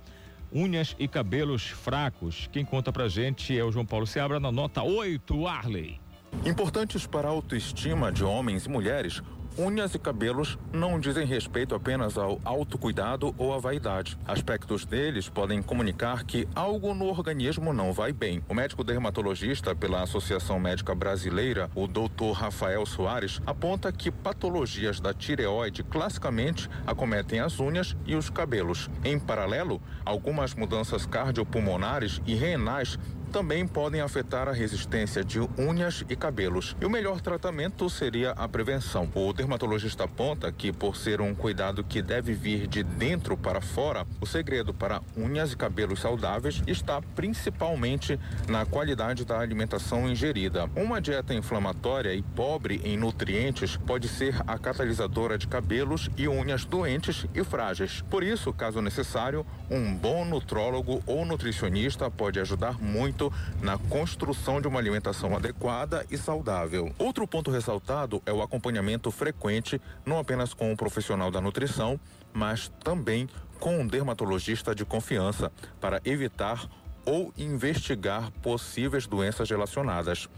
unhas 0.51 0.95
e 0.97 1.07
cabelos 1.07 1.67
fracos. 1.67 2.49
Quem 2.51 2.63
conta 2.63 2.91
pra 2.91 3.09
gente 3.09 3.57
é 3.57 3.63
o 3.63 3.71
João 3.71 3.85
Paulo 3.85 4.07
Seabra 4.07 4.39
na 4.39 4.51
nota 4.51 4.81
8, 4.81 5.45
Arley. 5.45 5.99
Importantes 6.45 7.05
para 7.05 7.27
a 7.27 7.31
autoestima 7.31 8.11
de 8.11 8.23
homens 8.23 8.65
e 8.65 8.69
mulheres, 8.69 9.21
Unhas 9.59 9.93
e 9.93 9.99
cabelos 9.99 10.57
não 10.71 10.97
dizem 10.97 11.25
respeito 11.25 11.75
apenas 11.75 12.17
ao 12.17 12.39
autocuidado 12.45 13.35
ou 13.37 13.53
à 13.53 13.57
vaidade. 13.57 14.17
Aspectos 14.25 14.85
deles 14.85 15.27
podem 15.27 15.61
comunicar 15.61 16.23
que 16.23 16.47
algo 16.55 16.93
no 16.93 17.07
organismo 17.07 17.73
não 17.73 17.91
vai 17.91 18.13
bem. 18.13 18.41
O 18.47 18.53
médico 18.53 18.85
dermatologista 18.85 19.75
pela 19.75 20.01
Associação 20.01 20.61
Médica 20.61 20.95
Brasileira, 20.95 21.69
o 21.75 21.87
Dr. 21.87 22.31
Rafael 22.33 22.85
Soares, 22.85 23.41
aponta 23.45 23.91
que 23.91 24.09
patologias 24.09 25.01
da 25.01 25.13
tireoide 25.13 25.83
classicamente 25.83 26.69
acometem 26.87 27.41
as 27.41 27.59
unhas 27.59 27.97
e 28.05 28.15
os 28.15 28.29
cabelos. 28.29 28.89
Em 29.03 29.19
paralelo, 29.19 29.81
algumas 30.05 30.55
mudanças 30.55 31.05
cardiopulmonares 31.05 32.21
e 32.25 32.33
renais 32.33 32.97
também 33.29 33.65
podem 33.67 34.01
afetar 34.01 34.49
a 34.49 34.51
resistência 34.51 35.23
de 35.23 35.39
unhas 35.57 36.03
e 36.09 36.15
cabelos. 36.15 36.75
E 36.81 36.85
o 36.85 36.89
melhor 36.89 37.21
tratamento 37.21 37.89
seria 37.89 38.31
a 38.31 38.47
prevenção. 38.47 39.09
O 39.13 39.31
dermatologista 39.31 40.05
aponta 40.05 40.51
que, 40.51 40.71
por 40.71 40.97
ser 40.97 41.21
um 41.21 41.33
cuidado 41.35 41.83
que 41.83 42.01
deve 42.01 42.33
vir 42.33 42.67
de 42.67 42.83
dentro 42.83 43.37
para 43.37 43.61
fora, 43.61 44.05
o 44.19 44.25
segredo 44.25 44.73
para 44.73 45.01
unhas 45.15 45.53
e 45.53 45.57
cabelos 45.57 46.01
saudáveis 46.01 46.61
está 46.65 47.01
principalmente 47.15 48.19
na 48.47 48.65
qualidade 48.65 49.23
da 49.23 49.39
alimentação 49.39 50.09
ingerida. 50.09 50.69
Uma 50.75 50.99
dieta 50.99 51.33
inflamatória 51.33 52.13
e 52.13 52.21
pobre 52.21 52.81
em 52.83 52.97
nutrientes 52.97 53.77
pode 53.77 54.07
ser 54.07 54.35
a 54.47 54.57
catalisadora 54.57 55.37
de 55.37 55.47
cabelos 55.47 56.09
e 56.17 56.27
unhas 56.27 56.65
doentes 56.65 57.25
e 57.33 57.43
frágeis. 57.43 58.03
Por 58.09 58.23
isso, 58.23 58.51
caso 58.51 58.81
necessário, 58.81 59.45
um 59.69 59.95
bom 59.95 60.25
nutrólogo 60.25 61.03
ou 61.05 61.25
nutricionista 61.25 62.09
pode 62.09 62.39
ajudar 62.39 62.81
muito 62.81 63.18
na 63.61 63.77
construção 63.77 64.61
de 64.61 64.67
uma 64.67 64.79
alimentação 64.79 65.35
adequada 65.35 66.05
e 66.09 66.17
saudável. 66.17 66.93
Outro 66.97 67.27
ponto 67.27 67.51
ressaltado 67.51 68.21
é 68.25 68.31
o 68.31 68.41
acompanhamento 68.41 69.11
frequente, 69.11 69.81
não 70.05 70.17
apenas 70.17 70.53
com 70.53 70.71
o 70.71 70.77
profissional 70.77 71.29
da 71.29 71.41
nutrição, 71.41 71.99
mas 72.33 72.71
também 72.83 73.27
com 73.59 73.79
um 73.79 73.87
dermatologista 73.87 74.73
de 74.73 74.85
confiança 74.85 75.51
para 75.81 76.01
evitar 76.05 76.69
ou 77.05 77.33
investigar 77.37 78.31
possíveis 78.41 79.07
doenças 79.07 79.49
relacionadas. 79.49 80.29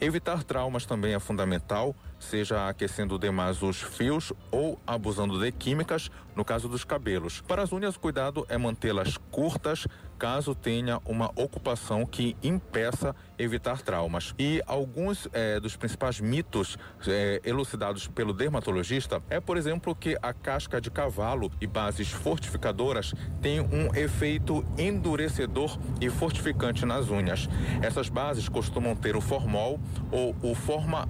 Evitar 0.00 0.44
traumas 0.44 0.84
também 0.84 1.14
é 1.14 1.18
fundamental, 1.18 1.96
seja 2.18 2.68
aquecendo 2.68 3.18
demais 3.18 3.62
os 3.62 3.80
fios 3.80 4.32
ou 4.50 4.78
abusando 4.86 5.38
de 5.40 5.50
químicas, 5.52 6.10
no 6.34 6.44
caso 6.44 6.68
dos 6.68 6.84
cabelos. 6.84 7.40
Para 7.40 7.62
as 7.62 7.72
unhas, 7.72 7.96
cuidado 7.96 8.46
é 8.48 8.56
mantê-las 8.56 9.16
curtas, 9.30 9.86
caso 10.18 10.54
tenha 10.54 11.00
uma 11.04 11.30
ocupação 11.36 12.04
que 12.04 12.36
impeça 12.42 13.14
evitar 13.38 13.82
traumas. 13.82 14.34
E 14.38 14.62
alguns 14.66 15.28
eh, 15.32 15.60
dos 15.60 15.76
principais 15.76 16.20
mitos 16.20 16.76
eh, 17.06 17.40
elucidados 17.44 18.08
pelo 18.08 18.32
dermatologista 18.32 19.22
é, 19.30 19.40
por 19.40 19.56
exemplo, 19.56 19.94
que 19.94 20.16
a 20.20 20.32
casca 20.32 20.80
de 20.80 20.90
cavalo 20.90 21.50
e 21.60 21.66
bases 21.66 22.10
fortificadoras 22.10 23.14
têm 23.40 23.60
um 23.60 23.94
efeito 23.94 24.64
endurecedor 24.76 25.78
e 26.00 26.10
fortificante 26.10 26.84
nas 26.84 27.10
unhas. 27.10 27.48
Essas 27.80 28.08
bases 28.08 28.48
costumam 28.48 28.96
ter 28.96 29.16
o 29.16 29.20
formol 29.20 29.80
ou 30.10 30.34
o 30.42 30.54
forma, 30.54 31.08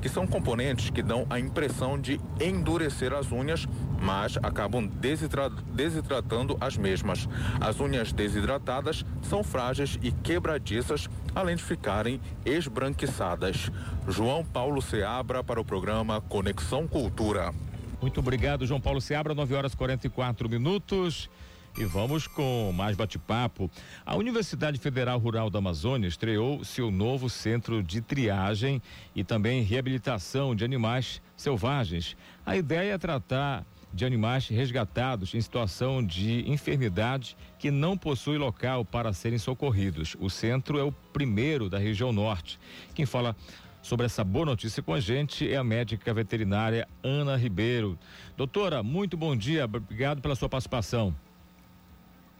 que 0.00 0.08
são 0.08 0.26
componentes 0.26 0.90
que 0.90 1.02
dão 1.02 1.26
a 1.30 1.38
impressão 1.38 1.98
de 1.98 2.20
endurecer 2.40 3.12
as 3.12 3.30
unhas, 3.32 3.66
mas 4.00 4.36
acabam 4.42 4.86
desidra 4.86 5.50
desidratando 5.72 6.56
as 6.60 6.76
mesmas. 6.76 7.28
As 7.60 7.80
unhas 7.80 8.12
desidratadas 8.12 9.04
são 9.22 9.42
frágeis 9.42 9.98
e 10.02 10.12
quebradiças, 10.12 11.08
além 11.34 11.56
de 11.56 11.62
ficarem 11.62 12.20
esbranquiçadas. 12.44 13.70
João 14.06 14.44
Paulo 14.44 14.80
Seabra 14.80 15.42
para 15.42 15.60
o 15.60 15.64
programa 15.64 16.20
Conexão 16.20 16.86
Cultura. 16.86 17.52
Muito 18.00 18.20
obrigado, 18.20 18.64
João 18.64 18.80
Paulo 18.80 19.00
Seabra, 19.00 19.34
9 19.34 19.54
horas 19.54 19.74
44 19.74 20.48
minutos. 20.48 21.28
E 21.78 21.84
vamos 21.84 22.26
com 22.26 22.72
mais 22.72 22.96
bate-papo. 22.96 23.70
A 24.04 24.16
Universidade 24.16 24.80
Federal 24.80 25.16
Rural 25.16 25.48
da 25.48 25.60
Amazônia 25.60 26.08
estreou 26.08 26.64
seu 26.64 26.90
novo 26.90 27.30
centro 27.30 27.84
de 27.84 28.00
triagem 28.00 28.82
e 29.14 29.22
também 29.22 29.62
reabilitação 29.62 30.56
de 30.56 30.64
animais 30.64 31.22
selvagens. 31.36 32.16
A 32.44 32.56
ideia 32.56 32.94
é 32.94 32.98
tratar 32.98 33.64
de 33.94 34.04
animais 34.04 34.48
resgatados 34.48 35.32
em 35.34 35.40
situação 35.40 36.04
de 36.04 36.50
enfermidade 36.50 37.36
que 37.60 37.70
não 37.70 37.96
possui 37.96 38.38
local 38.38 38.84
para 38.84 39.12
serem 39.12 39.38
socorridos. 39.38 40.16
O 40.18 40.28
centro 40.28 40.80
é 40.80 40.82
o 40.82 40.90
primeiro 40.90 41.70
da 41.70 41.78
região 41.78 42.12
norte. 42.12 42.58
Quem 42.92 43.06
fala 43.06 43.36
sobre 43.80 44.04
essa 44.04 44.24
boa 44.24 44.46
notícia 44.46 44.82
com 44.82 44.92
a 44.92 44.98
gente 44.98 45.48
é 45.48 45.56
a 45.56 45.62
médica 45.62 46.12
veterinária 46.12 46.88
Ana 47.04 47.36
Ribeiro. 47.36 47.96
Doutora, 48.36 48.82
muito 48.82 49.16
bom 49.16 49.36
dia, 49.36 49.64
obrigado 49.64 50.20
pela 50.20 50.34
sua 50.34 50.48
participação. 50.48 51.14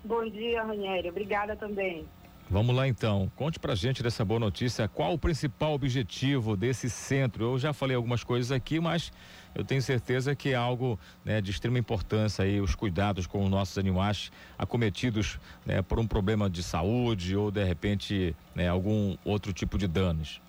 Bom 0.09 0.27
dia, 0.27 0.63
Ranieri, 0.63 1.11
obrigada 1.11 1.55
também. 1.55 2.09
Vamos 2.49 2.75
lá 2.75 2.89
então, 2.89 3.31
conte 3.37 3.59
pra 3.59 3.75
gente 3.75 4.03
dessa 4.03 4.25
boa 4.25 4.41
notícia, 4.41 4.89
qual 4.89 5.13
o 5.13 5.19
principal 5.19 5.75
objetivo 5.75 6.57
desse 6.57 6.89
centro? 6.89 7.45
Eu 7.45 7.59
já 7.59 7.75
falei 7.75 7.95
algumas 7.95 8.25
coisas 8.25 8.51
aqui, 8.51 8.81
mas 8.81 9.13
eu 9.55 9.63
tenho 9.63 9.83
certeza 9.83 10.35
que 10.35 10.53
é 10.53 10.55
algo 10.55 10.99
né, 11.23 11.43
de 11.43 11.51
extrema 11.51 11.79
importância 11.79 12.43
aí, 12.43 12.59
os 12.59 12.75
cuidados 12.75 13.27
com 13.27 13.45
os 13.45 13.51
nossos 13.51 13.77
animais 13.77 14.33
acometidos 14.59 15.39
né, 15.67 15.83
por 15.83 15.99
um 15.99 16.07
problema 16.07 16.49
de 16.49 16.63
saúde 16.63 17.37
ou 17.37 17.51
de 17.51 17.63
repente 17.63 18.35
né, 18.55 18.67
algum 18.67 19.15
outro 19.27 19.53
tipo 19.53 19.77
de 19.77 19.87
danos. 19.87 20.41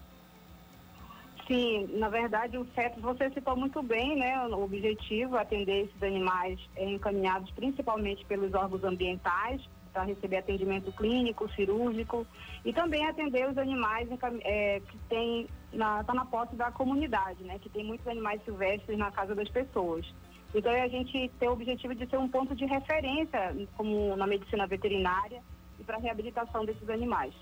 Sim, 1.49 1.87
na 1.97 2.09
verdade 2.09 2.59
o 2.59 2.67
CETRO, 2.75 3.01
você 3.01 3.27
citou 3.31 3.57
muito 3.57 3.81
bem, 3.81 4.15
né? 4.15 4.39
O 4.49 4.63
objetivo 4.63 5.35
é 5.35 5.41
atender 5.41 5.85
esses 5.85 6.03
animais 6.03 6.59
é, 6.75 6.85
encaminhados 6.85 7.49
principalmente 7.49 8.23
pelos 8.25 8.53
órgãos 8.53 8.83
ambientais 8.83 9.59
para 9.91 10.03
receber 10.03 10.37
atendimento 10.37 10.91
clínico, 10.91 11.51
cirúrgico 11.53 12.23
e 12.63 12.71
também 12.71 13.03
atender 13.03 13.49
os 13.49 13.57
animais 13.57 14.07
é, 14.43 14.79
que 14.79 14.97
tem 15.09 15.47
na, 15.73 16.03
tá 16.03 16.13
na 16.13 16.23
posse 16.23 16.55
da 16.55 16.71
comunidade, 16.71 17.43
né? 17.43 17.57
Que 17.57 17.69
tem 17.69 17.83
muitos 17.83 18.07
animais 18.07 18.43
silvestres 18.45 18.95
na 18.95 19.09
casa 19.09 19.33
das 19.33 19.49
pessoas. 19.49 20.05
Então 20.53 20.71
a 20.71 20.87
gente 20.87 21.31
tem 21.39 21.49
o 21.49 21.53
objetivo 21.53 21.95
de 21.95 22.07
ser 22.07 22.19
um 22.19 22.29
ponto 22.29 22.55
de 22.55 22.67
referência 22.67 23.55
como 23.75 24.15
na 24.15 24.27
medicina 24.27 24.67
veterinária 24.67 25.41
e 25.79 25.83
para 25.83 25.97
a 25.97 25.99
reabilitação 25.99 26.63
desses 26.63 26.87
animais. 26.91 27.33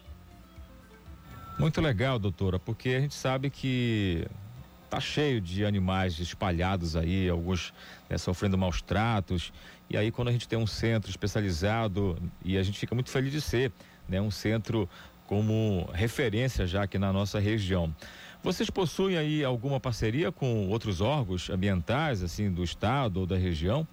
Muito 1.59 1.81
legal, 1.81 2.19
doutora, 2.19 2.59
porque 2.59 2.89
a 2.89 2.99
gente 2.99 3.15
sabe 3.15 3.49
que 3.49 4.27
tá 4.91 4.99
cheio 4.99 5.41
de 5.41 5.65
animais 5.65 6.19
espalhados 6.19 6.95
aí, 6.95 7.27
alguns 7.27 7.73
né, 8.07 8.15
sofrendo 8.15 8.55
maus 8.55 8.79
tratos. 8.79 9.51
E 9.89 9.97
aí 9.97 10.11
quando 10.11 10.27
a 10.27 10.31
gente 10.31 10.47
tem 10.47 10.57
um 10.59 10.67
centro 10.67 11.09
especializado 11.09 12.15
e 12.45 12.59
a 12.59 12.63
gente 12.63 12.77
fica 12.77 12.93
muito 12.93 13.09
feliz 13.09 13.31
de 13.31 13.41
ser, 13.41 13.71
né, 14.07 14.21
um 14.21 14.29
centro 14.29 14.87
como 15.25 15.89
referência 15.93 16.67
já 16.67 16.83
aqui 16.83 16.99
na 16.99 17.11
nossa 17.11 17.39
região. 17.39 17.93
Vocês 18.43 18.69
possuem 18.69 19.17
aí 19.17 19.43
alguma 19.43 19.79
parceria 19.79 20.31
com 20.31 20.69
outros 20.69 21.01
órgãos 21.01 21.49
ambientais, 21.49 22.21
assim, 22.21 22.51
do 22.51 22.63
estado 22.63 23.21
ou 23.21 23.25
da 23.25 23.35
região? 23.35 23.85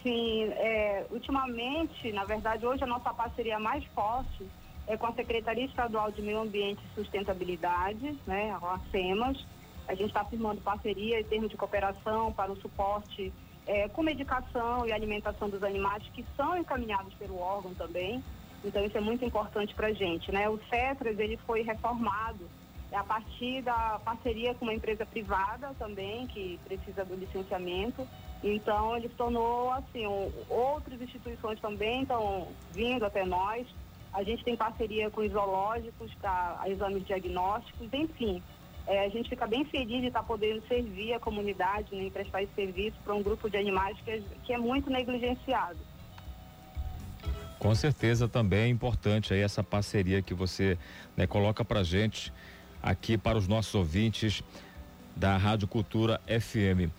Sim, 0.00 0.44
é, 0.44 1.04
ultimamente, 1.10 2.12
na 2.12 2.24
verdade, 2.24 2.64
hoje 2.64 2.84
a 2.84 2.86
nossa 2.86 3.12
parceria 3.12 3.58
mais 3.58 3.84
forte 3.86 4.46
é 4.90 4.96
com 4.96 5.06
a 5.06 5.12
Secretaria 5.12 5.64
Estadual 5.66 6.10
de 6.10 6.20
Meio 6.20 6.40
Ambiente 6.40 6.82
e 6.84 6.94
Sustentabilidade, 6.96 8.18
né, 8.26 8.50
a 8.50 8.80
SEMAS. 8.90 9.46
A 9.86 9.94
gente 9.94 10.08
está 10.08 10.24
firmando 10.24 10.60
parceria 10.60 11.20
em 11.20 11.24
termos 11.24 11.48
de 11.48 11.56
cooperação 11.56 12.32
para 12.32 12.50
o 12.50 12.56
suporte 12.56 13.32
é, 13.68 13.88
com 13.88 14.02
medicação 14.02 14.84
e 14.84 14.92
alimentação 14.92 15.48
dos 15.48 15.62
animais 15.62 16.02
que 16.12 16.26
são 16.36 16.58
encaminhados 16.58 17.14
pelo 17.14 17.38
órgão 17.38 17.72
também. 17.74 18.22
Então 18.64 18.84
isso 18.84 18.98
é 18.98 19.00
muito 19.00 19.24
importante 19.24 19.72
para 19.76 19.86
a 19.86 19.92
gente, 19.92 20.32
né? 20.32 20.48
O 20.48 20.58
CETRAS 20.68 21.18
ele 21.20 21.36
foi 21.46 21.62
reformado 21.62 22.50
a 22.92 23.04
partir 23.04 23.62
da 23.62 24.00
parceria 24.04 24.54
com 24.56 24.64
uma 24.64 24.74
empresa 24.74 25.06
privada 25.06 25.72
também 25.78 26.26
que 26.26 26.58
precisa 26.64 27.04
do 27.04 27.14
licenciamento. 27.14 28.06
Então 28.42 28.96
ele 28.96 29.08
se 29.08 29.14
tornou 29.14 29.70
assim, 29.70 30.04
um, 30.04 30.32
outras 30.48 31.00
instituições 31.00 31.60
também 31.60 32.02
estão 32.02 32.48
vindo 32.72 33.04
até 33.04 33.24
nós 33.24 33.68
a 34.12 34.22
gente 34.22 34.44
tem 34.44 34.56
parceria 34.56 35.10
com 35.10 35.20
os 35.20 35.30
zoológicos 35.30 36.12
para 36.20 36.62
exames 36.66 37.06
diagnósticos, 37.06 37.88
enfim. 37.92 38.42
É, 38.86 39.04
a 39.04 39.08
gente 39.08 39.28
fica 39.28 39.46
bem 39.46 39.64
feliz 39.64 40.00
de 40.00 40.06
estar 40.08 40.20
tá 40.20 40.26
podendo 40.26 40.66
servir 40.66 41.12
a 41.12 41.20
comunidade, 41.20 41.94
né, 41.94 42.10
prestar 42.10 42.42
esse 42.42 42.52
serviço 42.54 42.96
para 43.04 43.14
um 43.14 43.22
grupo 43.22 43.48
de 43.48 43.56
animais 43.56 43.96
que 44.04 44.10
é, 44.10 44.22
que 44.44 44.52
é 44.52 44.58
muito 44.58 44.90
negligenciado. 44.90 45.78
Com 47.58 47.74
certeza 47.74 48.26
também 48.26 48.60
é 48.60 48.68
importante 48.68 49.34
aí 49.34 49.40
essa 49.40 49.62
parceria 49.62 50.22
que 50.22 50.32
você 50.32 50.78
né, 51.16 51.26
coloca 51.26 51.64
para 51.64 51.84
gente 51.84 52.32
aqui 52.82 53.18
para 53.18 53.36
os 53.36 53.46
nossos 53.46 53.74
ouvintes 53.74 54.42
da 55.14 55.36
Rádio 55.36 55.68
Cultura 55.68 56.20
FM. 56.26 56.90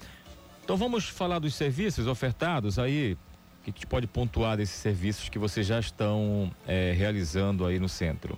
Então 0.64 0.78
vamos 0.78 1.10
falar 1.10 1.40
dos 1.40 1.56
serviços 1.56 2.08
ofertados 2.08 2.78
aí 2.78 3.18
o 3.62 3.64
que, 3.64 3.72
que 3.72 3.86
pode 3.86 4.08
pontuar 4.08 4.58
desses 4.58 4.76
serviços 4.76 5.30
que 5.30 5.38
vocês 5.38 5.68
já 5.68 5.80
estão 5.80 6.52
é, 6.68 6.94
realizando 6.94 7.64
aí 7.64 7.78
no 7.78 7.88
centro? 7.88 8.36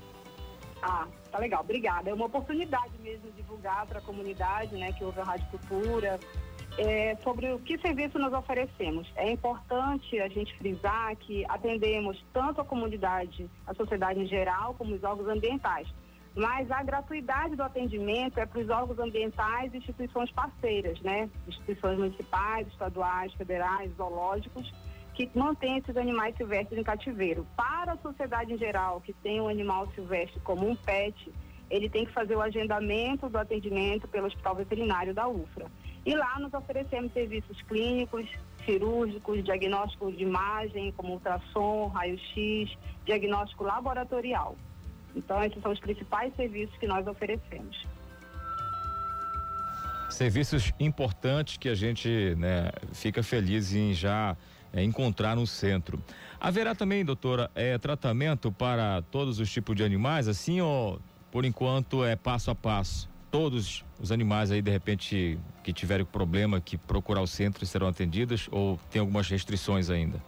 Ah, 0.81 1.07
tá 1.31 1.39
legal, 1.39 1.61
obrigada. 1.61 2.09
É 2.09 2.13
uma 2.13 2.25
oportunidade 2.25 2.91
mesmo 3.01 3.31
divulgar 3.31 3.85
para 3.85 3.99
a 3.99 4.01
comunidade, 4.01 4.75
né, 4.75 4.91
que 4.91 5.01
ouve 5.01 5.21
a 5.21 5.23
Rádio 5.23 5.47
Cultura, 5.47 6.19
é, 6.77 7.15
sobre 7.23 7.53
o 7.53 7.59
que 7.59 7.77
serviço 7.77 8.19
nós 8.19 8.33
oferecemos. 8.33 9.09
É 9.15 9.31
importante 9.31 10.19
a 10.19 10.27
gente 10.27 10.53
frisar 10.57 11.15
que 11.15 11.45
atendemos 11.47 12.21
tanto 12.33 12.59
a 12.59 12.65
comunidade, 12.65 13.49
a 13.65 13.73
sociedade 13.73 14.19
em 14.19 14.27
geral, 14.27 14.73
como 14.73 14.93
os 14.93 15.03
órgãos 15.05 15.29
ambientais. 15.29 15.87
Mas 16.35 16.69
a 16.69 16.83
gratuidade 16.83 17.55
do 17.55 17.63
atendimento 17.63 18.39
é 18.39 18.45
para 18.45 18.59
os 18.59 18.67
órgãos 18.67 18.99
ambientais 18.99 19.73
e 19.73 19.77
instituições 19.77 20.31
parceiras, 20.31 20.99
né? 20.99 21.29
Instituições 21.47 21.97
municipais, 21.97 22.67
estaduais, 22.67 23.31
federais, 23.35 23.89
zoológicos 23.95 24.69
que 25.13 25.29
mantém 25.35 25.77
esses 25.77 25.95
animais 25.95 26.35
silvestres 26.35 26.79
em 26.79 26.83
cativeiro. 26.83 27.45
Para 27.55 27.93
a 27.93 27.97
sociedade 27.97 28.51
em 28.51 28.57
geral, 28.57 29.01
que 29.01 29.13
tem 29.13 29.39
um 29.39 29.47
animal 29.47 29.87
silvestre 29.93 30.39
como 30.41 30.67
um 30.67 30.75
pet, 30.75 31.31
ele 31.69 31.89
tem 31.89 32.05
que 32.05 32.11
fazer 32.11 32.35
o 32.35 32.41
agendamento 32.41 33.29
do 33.29 33.37
atendimento 33.37 34.07
pelo 34.07 34.27
Hospital 34.27 34.55
Veterinário 34.55 35.13
da 35.13 35.27
UFRA. 35.27 35.67
E 36.05 36.15
lá 36.15 36.37
nós 36.39 36.53
oferecemos 36.53 37.13
serviços 37.13 37.61
clínicos, 37.63 38.27
cirúrgicos, 38.65 39.43
diagnóstico 39.43 40.11
de 40.11 40.23
imagem, 40.23 40.91
como 40.97 41.13
ultrassom, 41.13 41.87
raio-x, 41.87 42.77
diagnóstico 43.05 43.63
laboratorial. 43.63 44.57
Então, 45.15 45.43
esses 45.43 45.61
são 45.61 45.71
os 45.71 45.79
principais 45.79 46.35
serviços 46.35 46.75
que 46.77 46.87
nós 46.87 47.05
oferecemos. 47.07 47.85
Serviços 50.09 50.71
importantes 50.79 51.57
que 51.57 51.69
a 51.69 51.75
gente 51.75 52.35
né, 52.35 52.69
fica 52.93 53.23
feliz 53.23 53.73
em 53.73 53.93
já 53.93 54.35
é, 54.73 54.83
encontrar 54.83 55.35
no 55.35 55.45
centro. 55.45 56.01
Haverá 56.39 56.73
também, 56.73 57.05
doutora, 57.05 57.49
é, 57.53 57.77
tratamento 57.77 58.51
para 58.51 59.01
todos 59.03 59.39
os 59.39 59.49
tipos 59.49 59.75
de 59.75 59.83
animais, 59.83 60.27
assim, 60.27 60.59
ou 60.59 60.99
por 61.31 61.45
enquanto 61.45 62.03
é 62.03 62.15
passo 62.15 62.51
a 62.51 62.55
passo? 62.55 63.09
Todos 63.31 63.85
os 63.99 64.11
animais 64.11 64.51
aí, 64.51 64.61
de 64.61 64.69
repente, 64.69 65.39
que 65.63 65.71
tiverem 65.71 66.05
problema, 66.05 66.59
que 66.59 66.77
procurar 66.77 67.21
o 67.21 67.27
centro 67.27 67.65
serão 67.65 67.87
atendidos 67.87 68.49
ou 68.51 68.79
tem 68.91 68.99
algumas 68.99 69.29
restrições 69.29 69.89
ainda? 69.89 70.21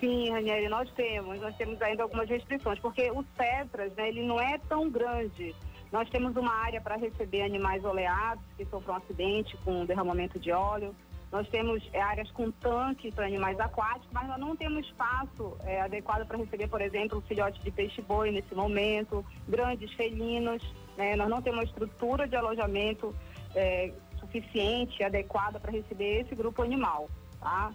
Sim, 0.00 0.30
Ranieri, 0.30 0.68
nós 0.68 0.90
temos, 0.90 1.40
nós 1.40 1.56
temos 1.56 1.80
ainda 1.80 2.02
algumas 2.02 2.28
restrições, 2.28 2.78
porque 2.80 3.08
o 3.12 3.24
CETRAS, 3.36 3.92
né, 3.94 4.08
ele 4.08 4.26
não 4.26 4.40
é 4.40 4.58
tão 4.68 4.90
grande. 4.90 5.54
Nós 5.92 6.08
temos 6.10 6.34
uma 6.36 6.52
área 6.52 6.80
para 6.80 6.96
receber 6.96 7.42
animais 7.42 7.84
oleados 7.84 8.42
que 8.56 8.64
sofram 8.64 8.94
um 8.94 8.96
acidente 8.96 9.56
com 9.58 9.86
derramamento 9.86 10.38
de 10.40 10.50
óleo. 10.50 10.94
Nós 11.32 11.48
temos 11.48 11.82
é, 11.94 12.00
áreas 12.00 12.30
com 12.32 12.50
tanque 12.50 13.10
para 13.10 13.24
animais 13.24 13.58
aquáticos, 13.58 14.08
mas 14.12 14.28
nós 14.28 14.38
não 14.38 14.54
temos 14.54 14.86
espaço 14.86 15.56
é, 15.64 15.80
adequado 15.80 16.26
para 16.26 16.36
receber, 16.36 16.68
por 16.68 16.82
exemplo, 16.82 17.22
filhote 17.22 17.58
de 17.62 17.70
peixe-boi 17.70 18.30
nesse 18.30 18.54
momento, 18.54 19.24
grandes 19.48 19.90
felinos. 19.94 20.62
Né? 20.96 21.16
Nós 21.16 21.30
não 21.30 21.40
temos 21.40 21.60
uma 21.60 21.64
estrutura 21.64 22.28
de 22.28 22.36
alojamento 22.36 23.14
é, 23.54 23.94
suficiente, 24.20 25.02
adequada 25.02 25.58
para 25.58 25.72
receber 25.72 26.20
esse 26.20 26.34
grupo 26.34 26.62
animal. 26.62 27.08
Tá? 27.40 27.72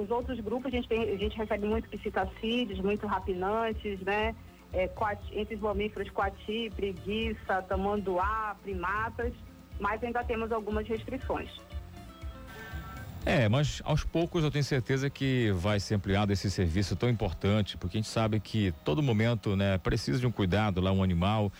Os 0.00 0.10
outros 0.10 0.40
grupos, 0.40 0.66
a 0.66 0.70
gente, 0.70 0.88
tem, 0.88 1.02
a 1.02 1.18
gente 1.18 1.36
recebe 1.36 1.66
muito 1.66 1.90
psitacídeos, 1.90 2.80
muito 2.80 3.06
rapinantes, 3.06 4.00
né? 4.00 4.34
é, 4.72 4.90
entre 5.32 5.54
os 5.54 5.60
mamíferos 5.60 6.10
coati, 6.10 6.70
preguiça, 6.74 7.62
tamanduá, 7.62 8.56
primatas, 8.62 9.34
mas 9.78 10.02
ainda 10.02 10.24
temos 10.24 10.50
algumas 10.50 10.86
restrições. 10.88 11.50
É, 13.28 13.48
mas 13.48 13.82
aos 13.84 14.04
poucos 14.04 14.44
eu 14.44 14.52
tenho 14.52 14.62
certeza 14.62 15.10
que 15.10 15.50
vai 15.50 15.80
ser 15.80 15.96
ampliado 15.96 16.32
esse 16.32 16.48
serviço 16.48 16.94
tão 16.94 17.08
importante, 17.08 17.76
porque 17.76 17.96
a 17.96 18.00
gente 18.00 18.08
sabe 18.08 18.38
que 18.38 18.72
todo 18.84 19.02
momento, 19.02 19.56
né, 19.56 19.78
precisa 19.78 20.20
de 20.20 20.26
um 20.28 20.30
cuidado 20.30 20.80
lá 20.80 20.92
um 20.92 21.02
animal 21.02 21.52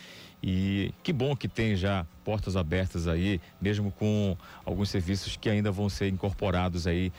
e 0.42 0.92
que 1.02 1.12
bom 1.12 1.34
que 1.34 1.48
tem 1.48 1.74
já 1.76 2.06
portas 2.24 2.56
abertas 2.56 3.06
aí, 3.06 3.40
mesmo 3.60 3.92
com 3.92 4.36
alguns 4.64 4.90
serviços 4.90 5.36
que 5.36 5.48
ainda 5.48 5.70
vão 5.70 5.88
ser 5.88 6.08
incorporados 6.08 6.84
aí 6.84 7.12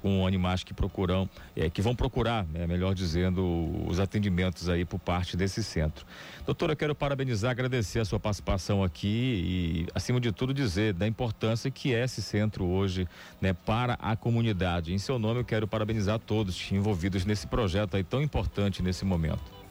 com 0.00 0.24
animais 0.24 0.62
que 0.62 0.72
procuram, 0.72 1.28
é, 1.56 1.68
que 1.68 1.82
vão 1.82 1.94
procurar, 1.94 2.46
né, 2.46 2.64
melhor 2.64 2.94
dizendo, 2.94 3.42
os 3.88 3.98
atendimentos 3.98 4.68
aí 4.68 4.84
por 4.84 5.00
parte 5.00 5.36
desse 5.36 5.60
centro. 5.62 6.06
Doutora, 6.46 6.76
quero 6.76 6.94
parabenizar, 6.94 7.50
agradecer 7.50 7.98
a 7.98 8.04
sua 8.04 8.20
participação 8.20 8.84
aqui 8.84 9.08
e, 9.08 9.86
acima 9.92 10.20
de 10.20 10.30
tudo, 10.30 10.54
dizer 10.54 10.92
da 10.92 11.06
importância 11.06 11.68
que 11.68 11.92
é 11.92 12.04
esse 12.04 12.22
centro 12.22 12.64
hoje, 12.64 13.08
né, 13.40 13.52
para 13.52 13.94
a 13.94 14.14
comunidade. 14.14 14.94
Em 14.94 14.98
seu 14.98 15.18
nome, 15.18 15.40
eu 15.40 15.44
quero 15.44 15.66
parabenizar 15.66 16.20
todos 16.20 16.70
envolvidos 16.70 17.24
nesse 17.24 17.48
projeto 17.48 17.96
aí 17.96 18.04
tão 18.04 18.22
importante 18.22 18.84
nesse 18.84 19.04
momento. 19.04 19.63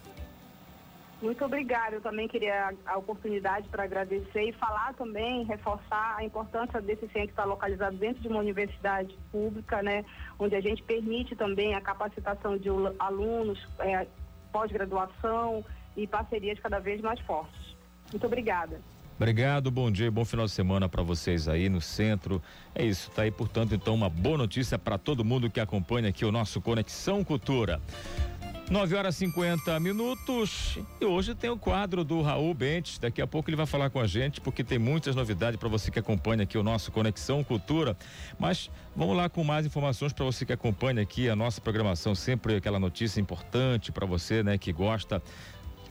Muito 1.23 1.45
obrigada. 1.45 1.95
Eu 1.95 2.01
também 2.01 2.27
queria 2.27 2.73
a 2.85 2.97
oportunidade 2.97 3.69
para 3.69 3.85
agradecer 3.85 4.43
e 4.43 4.51
falar 4.51 4.93
também, 4.95 5.45
reforçar 5.45 6.17
a 6.17 6.23
importância 6.23 6.81
desse 6.81 7.07
centro 7.07 7.29
estar 7.29 7.45
localizado 7.45 7.95
dentro 7.95 8.21
de 8.21 8.27
uma 8.27 8.39
universidade 8.39 9.17
pública, 9.31 9.81
né, 9.81 10.03
onde 10.37 10.53
a 10.53 10.59
gente 10.59 10.83
permite 10.83 11.33
também 11.33 11.75
a 11.75 11.81
capacitação 11.81 12.57
de 12.57 12.67
alunos, 12.99 13.57
é, 13.79 14.05
pós-graduação 14.51 15.63
e 15.95 16.05
parcerias 16.05 16.59
cada 16.59 16.79
vez 16.79 16.99
mais 16.99 17.21
fortes. 17.21 17.73
Muito 18.11 18.27
obrigada. 18.27 18.81
Obrigado, 19.15 19.71
bom 19.71 19.89
dia 19.89 20.11
bom 20.11 20.25
final 20.25 20.45
de 20.45 20.51
semana 20.51 20.89
para 20.89 21.03
vocês 21.03 21.47
aí 21.47 21.69
no 21.69 21.79
centro. 21.79 22.41
É 22.75 22.83
isso, 22.83 23.09
tá 23.11 23.21
aí, 23.21 23.31
portanto, 23.31 23.73
então 23.73 23.95
uma 23.95 24.09
boa 24.09 24.37
notícia 24.37 24.77
para 24.77 24.97
todo 24.97 25.23
mundo 25.23 25.49
que 25.49 25.61
acompanha 25.61 26.09
aqui 26.09 26.25
o 26.25 26.31
nosso 26.33 26.59
Conexão 26.59 27.23
Cultura. 27.23 27.79
9 28.73 28.95
horas 28.95 29.15
50 29.17 29.79
minutos 29.79 30.79
e 30.99 31.05
hoje 31.05 31.35
tem 31.35 31.47
o 31.47 31.55
quadro 31.55 32.03
do 32.03 32.23
Raul 32.23 32.55
Bentes. 32.55 32.97
Daqui 32.97 33.21
a 33.21 33.27
pouco 33.27 33.47
ele 33.47 33.55
vai 33.55 33.67
falar 33.67 33.91
com 33.91 33.99
a 33.99 34.07
gente 34.07 34.41
porque 34.41 34.63
tem 34.63 34.79
muitas 34.79 35.15
novidades 35.15 35.59
para 35.59 35.69
você 35.69 35.91
que 35.91 35.99
acompanha 35.99 36.41
aqui 36.41 36.57
o 36.57 36.63
nosso 36.63 36.91
Conexão 36.91 37.43
Cultura. 37.43 37.95
Mas 38.39 38.71
vamos 38.95 39.15
lá 39.15 39.29
com 39.29 39.43
mais 39.43 39.67
informações 39.67 40.11
para 40.11 40.25
você 40.25 40.43
que 40.43 40.51
acompanha 40.51 41.03
aqui 41.03 41.29
a 41.29 41.35
nossa 41.35 41.61
programação. 41.61 42.15
Sempre 42.15 42.55
aquela 42.55 42.79
notícia 42.79 43.21
importante 43.21 43.91
para 43.91 44.07
você, 44.07 44.41
né, 44.41 44.57
que 44.57 44.73
gosta 44.73 45.21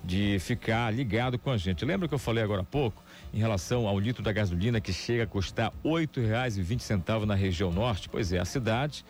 de 0.02 0.40
ficar 0.40 0.92
ligado 0.92 1.38
com 1.38 1.52
a 1.52 1.56
gente. 1.56 1.84
Lembra 1.84 2.08
que 2.08 2.14
eu 2.14 2.18
falei 2.18 2.42
agora 2.42 2.62
há 2.62 2.64
pouco 2.64 3.00
em 3.32 3.38
relação 3.38 3.86
ao 3.86 3.96
litro 4.00 4.24
da 4.24 4.32
gasolina 4.32 4.80
que 4.80 4.92
chega 4.92 5.22
a 5.22 5.26
custar 5.28 5.72
vinte 6.58 6.82
centavos 6.82 7.28
na 7.28 7.36
região 7.36 7.70
norte? 7.70 8.08
Pois 8.08 8.32
é, 8.32 8.40
a 8.40 8.44
cidade, 8.44 9.04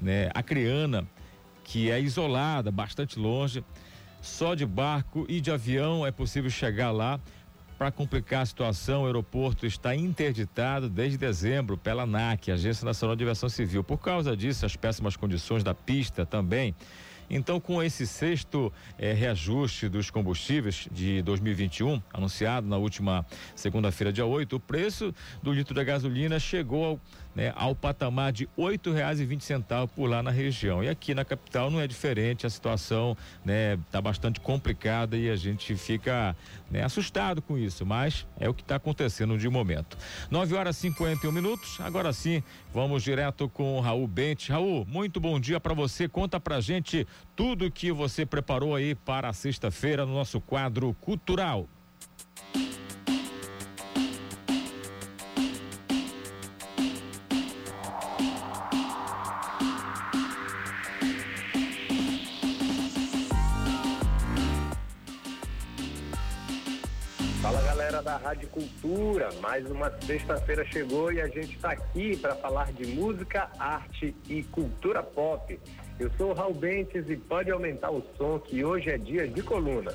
né, 0.00 0.30
acreana 0.32 1.06
que 1.68 1.90
é 1.90 2.00
isolada, 2.00 2.70
bastante 2.70 3.18
longe. 3.18 3.62
Só 4.22 4.54
de 4.54 4.64
barco 4.64 5.26
e 5.28 5.38
de 5.38 5.50
avião 5.50 6.04
é 6.06 6.10
possível 6.10 6.50
chegar 6.50 6.90
lá. 6.90 7.20
Para 7.76 7.92
complicar 7.92 8.42
a 8.42 8.46
situação, 8.46 9.02
o 9.02 9.06
aeroporto 9.06 9.66
está 9.66 9.94
interditado 9.94 10.88
desde 10.88 11.18
dezembro 11.18 11.76
pela 11.76 12.04
ANAC, 12.04 12.50
Agência 12.50 12.86
Nacional 12.86 13.14
de 13.14 13.22
Aviação 13.22 13.50
Civil. 13.50 13.84
Por 13.84 13.98
causa 13.98 14.34
disso, 14.34 14.64
as 14.64 14.76
péssimas 14.76 15.14
condições 15.14 15.62
da 15.62 15.74
pista 15.74 16.24
também. 16.24 16.74
Então, 17.30 17.60
com 17.60 17.82
esse 17.82 18.06
sexto 18.06 18.72
eh, 18.98 19.12
reajuste 19.12 19.88
dos 19.88 20.10
combustíveis 20.10 20.88
de 20.90 21.22
2021, 21.22 22.02
anunciado 22.12 22.66
na 22.66 22.76
última 22.76 23.26
segunda-feira, 23.54 24.12
dia 24.12 24.24
8, 24.24 24.56
o 24.56 24.60
preço 24.60 25.14
do 25.42 25.52
litro 25.52 25.74
da 25.74 25.84
gasolina 25.84 26.38
chegou 26.38 26.84
ao 26.84 27.00
né, 27.38 27.52
ao 27.54 27.72
patamar 27.72 28.32
de 28.32 28.48
vinte 29.24 29.44
centavos 29.44 29.94
por 29.94 30.10
lá 30.10 30.24
na 30.24 30.30
região. 30.32 30.82
E 30.82 30.88
aqui 30.88 31.14
na 31.14 31.24
capital 31.24 31.70
não 31.70 31.80
é 31.80 31.86
diferente, 31.86 32.44
a 32.44 32.50
situação 32.50 33.16
né, 33.44 33.78
tá 33.92 34.00
bastante 34.00 34.40
complicada 34.40 35.16
e 35.16 35.30
a 35.30 35.36
gente 35.36 35.76
fica 35.76 36.36
né, 36.68 36.82
assustado 36.82 37.40
com 37.40 37.56
isso, 37.56 37.86
mas 37.86 38.26
é 38.40 38.48
o 38.48 38.54
que 38.54 38.62
está 38.62 38.74
acontecendo 38.74 39.38
de 39.38 39.48
momento. 39.48 39.96
9 40.32 40.56
horas 40.56 40.78
e 40.78 40.80
51 40.80 41.30
minutos. 41.30 41.80
Agora 41.80 42.12
sim, 42.12 42.42
vamos 42.74 43.04
direto 43.04 43.48
com 43.48 43.78
o 43.78 43.80
Raul 43.80 44.08
Bente. 44.08 44.50
Raul, 44.50 44.84
muito 44.84 45.20
bom 45.20 45.38
dia 45.38 45.60
para 45.60 45.74
você. 45.74 46.08
Conta 46.08 46.40
pra 46.40 46.60
gente 46.60 47.06
tudo 47.34 47.70
que 47.70 47.92
você 47.92 48.26
preparou 48.26 48.74
aí 48.74 48.94
para 48.94 49.32
sexta-feira 49.32 50.04
no 50.04 50.14
nosso 50.14 50.40
quadro 50.40 50.94
cultural. 51.00 51.68
da 68.08 68.16
Rádio 68.16 68.48
Cultura. 68.48 69.28
Mais 69.42 69.70
uma 69.70 69.90
sexta-feira 70.00 70.64
chegou 70.64 71.12
e 71.12 71.20
a 71.20 71.28
gente 71.28 71.56
está 71.56 71.72
aqui 71.72 72.16
para 72.16 72.34
falar 72.36 72.72
de 72.72 72.86
música, 72.86 73.50
arte 73.58 74.16
e 74.26 74.42
cultura 74.44 75.02
pop. 75.02 75.60
Eu 75.98 76.08
sou 76.16 76.30
o 76.30 76.32
Raul 76.32 76.54
Bentes 76.54 77.10
e 77.10 77.16
pode 77.16 77.50
aumentar 77.50 77.90
o 77.90 78.00
som 78.16 78.38
que 78.38 78.64
hoje 78.64 78.88
é 78.88 78.96
dia 78.96 79.26
de 79.26 79.42
coluna. 79.42 79.92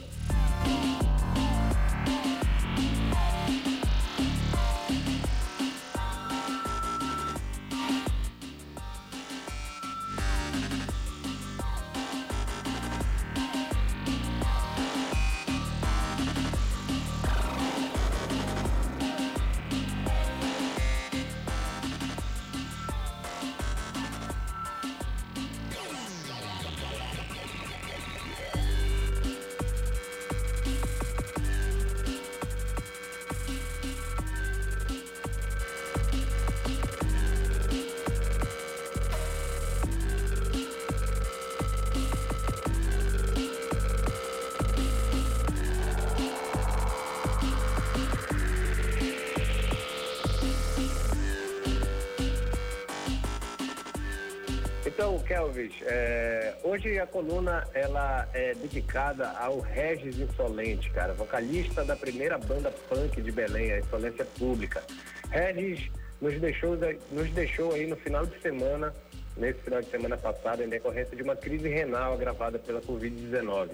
A 57.03 57.07
coluna 57.07 57.67
ela 57.73 58.27
é 58.33 58.53
dedicada 58.53 59.29
ao 59.31 59.59
Regis 59.59 60.17
Insolente, 60.17 60.89
cara, 60.91 61.13
vocalista 61.13 61.83
da 61.83 61.97
primeira 61.97 62.37
banda 62.37 62.71
punk 62.87 63.21
de 63.21 63.29
Belém, 63.29 63.73
a 63.73 63.79
Insolência 63.79 64.25
Pública. 64.25 64.81
Regis 65.29 65.91
nos 66.21 66.39
deixou, 66.39 66.77
nos 67.11 67.29
deixou 67.31 67.73
aí 67.73 67.87
no 67.87 67.97
final 67.97 68.25
de 68.25 68.39
semana, 68.41 68.93
nesse 69.35 69.59
final 69.59 69.81
de 69.81 69.89
semana 69.89 70.17
passado, 70.17 70.63
em 70.63 70.69
decorrência 70.69 71.15
de 71.15 71.23
uma 71.23 71.35
crise 71.35 71.67
renal 71.67 72.13
agravada 72.13 72.57
pela 72.57 72.81
Covid-19. 72.81 73.71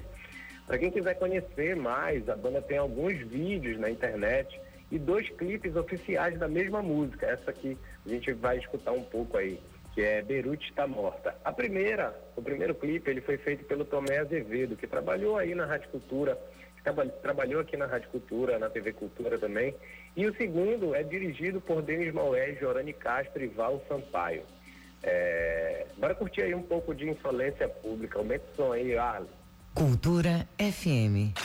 Para 0.66 0.80
quem 0.80 0.90
quiser 0.90 1.14
conhecer 1.14 1.76
mais, 1.76 2.28
a 2.28 2.36
banda 2.36 2.62
tem 2.64 2.80
alguns 2.80 3.16
vídeos 3.28 3.80
na 3.80 3.92
internet 3.92 4.60
e 4.92 4.98
dois 4.98 5.30
clipes 5.30 5.76
oficiais 5.76 6.40
da 6.40 6.48
mesma 6.48 6.82
música, 6.82 7.28
essa 7.28 7.54
que 7.54 7.78
a 8.04 8.10
gente 8.10 8.34
vai 8.34 8.58
escutar 8.58 8.92
um 8.92 9.04
pouco 9.04 9.38
aí 9.38 9.60
que 10.00 10.06
é 10.06 10.22
Beirute 10.22 10.70
está 10.70 10.88
morta. 10.88 11.36
A 11.44 11.52
primeira, 11.52 12.18
o 12.34 12.42
primeiro 12.42 12.74
clipe, 12.74 13.12
ele 13.12 13.20
foi 13.20 13.36
feito 13.36 13.66
pelo 13.66 13.84
Tomé 13.84 14.20
Azevedo, 14.20 14.78
que 14.78 14.88
trabalhou 14.88 15.36
aí 15.36 15.54
na 15.54 15.66
Rádio 15.66 15.90
Cultura, 15.90 16.40
trabalhou 17.22 17.60
aqui 17.60 17.76
na 17.76 17.86
Rádio 17.86 18.08
Cultura, 18.08 18.58
na 18.58 18.70
TV 18.70 18.94
Cultura 18.94 19.38
também. 19.38 19.76
E 20.16 20.26
o 20.26 20.34
segundo 20.38 20.96
é 20.96 21.04
dirigido 21.04 21.60
por 21.60 21.82
Denis 21.82 22.14
Maué, 22.14 22.56
Jorani 22.56 22.94
Castro 22.94 23.44
e 23.44 23.48
Val 23.48 23.84
Sampaio. 23.90 24.44
É... 25.04 25.86
Bora 25.98 26.16
curtir 26.16 26.44
aí 26.44 26.56
um 26.56 26.64
pouco 26.64 26.96
de 26.96 27.10
insolência 27.10 27.68
pública. 27.68 28.20
Aumenta 28.20 28.46
o 28.54 28.56
som 28.56 28.72
aí, 28.72 28.98
Arlen. 28.98 29.28
Cultura 29.76 30.48
FM. 30.58 31.36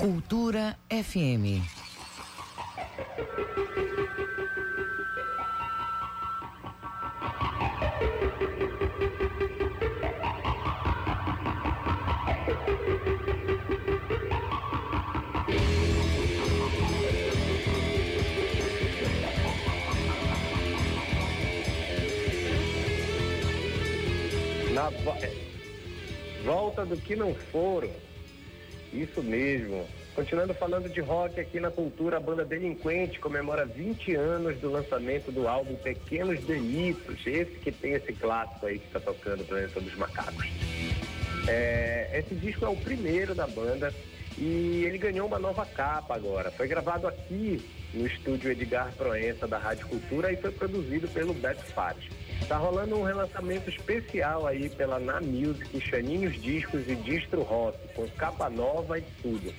Cultura 0.00 0.78
FM. 0.88 1.60
Na 24.72 24.88
é, 25.20 25.30
volta 26.42 26.86
do 26.86 26.96
que 26.96 27.14
não 27.14 27.34
foram. 27.34 28.09
Isso 28.92 29.22
mesmo. 29.22 29.86
Continuando 30.14 30.52
falando 30.52 30.88
de 30.88 31.00
rock 31.00 31.38
aqui 31.38 31.60
na 31.60 31.70
cultura, 31.70 32.16
a 32.16 32.20
banda 32.20 32.44
Delinquente 32.44 33.20
comemora 33.20 33.64
20 33.64 34.14
anos 34.16 34.58
do 34.58 34.70
lançamento 34.70 35.30
do 35.30 35.46
álbum 35.46 35.76
Pequenos 35.76 36.40
Delitos, 36.44 37.24
esse 37.26 37.52
que 37.52 37.70
tem 37.70 37.92
esse 37.92 38.12
clássico 38.12 38.66
aí 38.66 38.78
que 38.78 38.86
está 38.86 38.98
tocando 38.98 39.44
Planeta 39.44 39.80
dos 39.80 39.94
Macacos. 39.96 40.48
É, 41.46 42.10
esse 42.12 42.34
disco 42.34 42.64
é 42.64 42.68
o 42.68 42.76
primeiro 42.76 43.34
da 43.34 43.46
banda 43.46 43.94
e 44.36 44.84
ele 44.84 44.98
ganhou 44.98 45.26
uma 45.26 45.38
nova 45.38 45.64
capa 45.64 46.14
agora. 46.14 46.50
Foi 46.50 46.66
gravado 46.66 47.06
aqui 47.06 47.64
no 47.94 48.06
estúdio 48.06 48.50
Edgar 48.50 48.92
Proença 48.92 49.46
da 49.46 49.58
Rádio 49.58 49.86
Cultura 49.86 50.32
e 50.32 50.36
foi 50.36 50.50
produzido 50.50 51.08
pelo 51.08 51.32
Beto 51.34 51.64
Fati. 51.66 52.10
Tá 52.48 52.56
rolando 52.56 52.96
um 52.96 53.04
relançamento 53.04 53.70
especial 53.70 54.46
aí 54.46 54.68
pela 54.68 54.98
Na 54.98 55.20
Music, 55.20 55.80
Chaninhos 55.80 56.40
Discos 56.40 56.88
e 56.88 56.96
Distro 56.96 57.42
Rock, 57.42 57.78
com 57.94 58.08
capa 58.10 58.50
nova 58.50 58.98
e 58.98 59.02
tudo. 59.22 59.54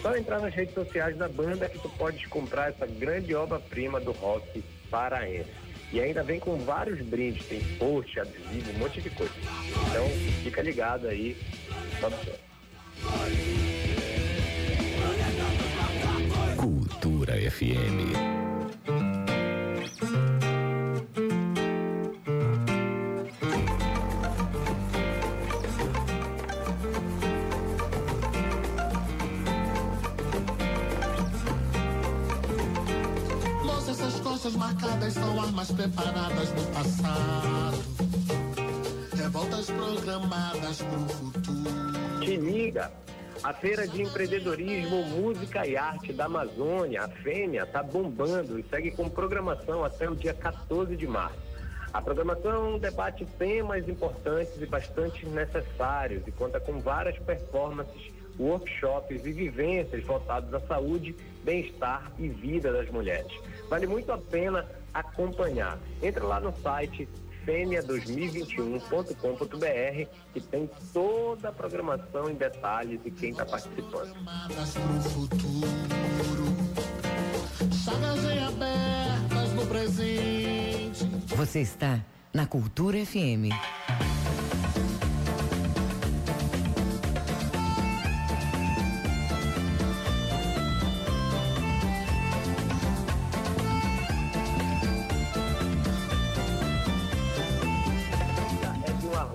Só 0.00 0.16
entrar 0.16 0.40
nas 0.40 0.54
redes 0.54 0.74
sociais 0.74 1.16
da 1.16 1.28
banda 1.28 1.68
que 1.68 1.78
tu 1.78 1.88
podes 1.90 2.24
comprar 2.26 2.70
essa 2.70 2.86
grande 2.86 3.34
obra-prima 3.34 3.98
do 4.00 4.12
rock 4.12 4.62
paraense. 4.90 5.66
E 5.92 6.00
ainda 6.00 6.22
vem 6.22 6.40
com 6.40 6.56
vários 6.58 7.00
brindes, 7.00 7.46
tem 7.46 7.60
post, 7.78 8.18
adesivo, 8.18 8.72
um 8.72 8.78
monte 8.78 9.00
de 9.00 9.10
coisa. 9.10 9.32
Então, 9.88 10.08
fica 10.42 10.62
ligado 10.62 11.06
aí. 11.06 11.36
O 11.70 12.00
som. 12.00 12.46
Cultura 16.56 17.34
FM. 17.50 18.46
Costas 34.36 34.56
marcadas 34.56 35.14
são 35.14 35.40
armas 35.40 35.72
preparadas 35.72 36.52
no 36.52 36.66
passado. 36.74 37.78
Revoltas 39.16 39.70
programadas 39.70 40.82
pro 40.82 41.00
futuro. 41.08 42.20
Te 42.20 42.36
liga! 42.36 42.92
A 43.42 43.54
Feira 43.54 43.88
de 43.88 44.02
Empreendedorismo, 44.02 45.04
Música 45.04 45.66
e 45.66 45.74
Arte 45.74 46.12
da 46.12 46.26
Amazônia, 46.26 47.04
a 47.04 47.08
Fêmea, 47.08 47.64
tá 47.64 47.82
bombando 47.82 48.58
e 48.58 48.62
segue 48.64 48.90
com 48.90 49.08
programação 49.08 49.82
até 49.82 50.06
o 50.06 50.14
dia 50.14 50.34
14 50.34 50.94
de 50.94 51.06
março. 51.06 51.38
A 51.90 52.02
programação 52.02 52.78
debate 52.78 53.24
temas 53.38 53.88
importantes 53.88 54.60
e 54.60 54.66
bastante 54.66 55.24
necessários 55.24 56.22
e 56.26 56.30
conta 56.30 56.60
com 56.60 56.78
várias 56.78 57.18
performances, 57.20 58.12
workshops 58.38 59.24
e 59.24 59.32
vivências 59.32 60.04
voltados 60.04 60.52
à 60.52 60.60
saúde, 60.60 61.16
bem-estar 61.46 62.12
e 62.18 62.28
vida 62.28 62.70
das 62.72 62.90
mulheres. 62.90 63.32
Vale 63.70 63.86
muito 63.86 64.10
a 64.10 64.18
pena 64.18 64.68
acompanhar. 64.92 65.78
Entra 66.02 66.24
lá 66.24 66.40
no 66.40 66.52
site 66.60 67.08
fêmea2021.com.br 67.46 70.10
que 70.34 70.40
tem 70.40 70.68
toda 70.92 71.50
a 71.50 71.52
programação 71.52 72.28
em 72.28 72.34
detalhes 72.34 73.00
e 73.04 73.10
quem 73.12 73.30
está 73.30 73.46
participando. 73.46 74.12
Você 81.36 81.60
está 81.60 82.04
na 82.34 82.46
Cultura 82.46 82.98
FM. 83.06 83.54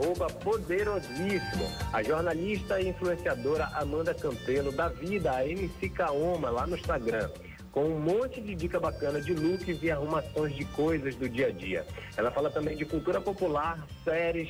Arroba 0.01 0.27
poderosíssimo. 0.27 1.69
A 1.93 2.01
jornalista 2.01 2.81
e 2.81 2.89
influenciadora 2.89 3.65
Amanda 3.73 4.13
Campelo 4.13 4.71
dá 4.71 4.87
vida 4.87 5.31
a 5.31 5.47
MC 5.47 5.89
Kaoma 5.89 6.49
lá 6.49 6.65
no 6.65 6.75
Instagram. 6.75 7.29
Com 7.71 7.85
um 7.85 7.99
monte 7.99 8.41
de 8.41 8.53
dica 8.55 8.79
bacana 8.79 9.21
de 9.21 9.33
looks 9.33 9.81
e 9.81 9.91
arrumações 9.91 10.53
de 10.55 10.65
coisas 10.65 11.15
do 11.15 11.29
dia 11.29 11.47
a 11.47 11.51
dia. 11.51 11.85
Ela 12.17 12.31
fala 12.31 12.49
também 12.49 12.75
de 12.75 12.83
cultura 12.83 13.21
popular, 13.21 13.87
séries, 14.03 14.49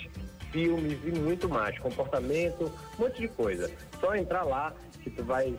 filmes 0.51 0.97
e 1.03 1.11
muito 1.11 1.47
mais. 1.47 1.77
Comportamento, 1.77 2.71
um 2.97 3.03
monte 3.03 3.21
de 3.21 3.27
coisa. 3.27 3.69
Só 3.99 4.15
entrar 4.15 4.43
lá 4.43 4.73
que 5.03 5.11
tu 5.11 5.23
vai 5.23 5.55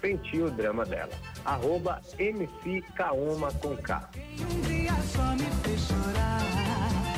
sentir 0.00 0.42
o 0.42 0.50
drama 0.50 0.84
dela. 0.84 1.10
Arroba 1.44 2.00
MC 2.18 2.82
Kaoma 2.94 3.50
com 3.54 3.76
K. 3.76 4.08
Um 4.38 4.60
dia 4.60 4.92
só 5.12 5.32
me 5.32 5.50
fez 5.64 5.80
chorar. 5.80 7.15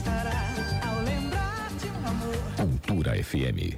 Estará 0.00 0.32
ao 0.88 1.02
lembrar 1.02 1.68
de 1.76 1.86
um 1.88 2.08
amor. 2.08 2.34
Cultura 2.56 3.22
FM. 3.22 3.76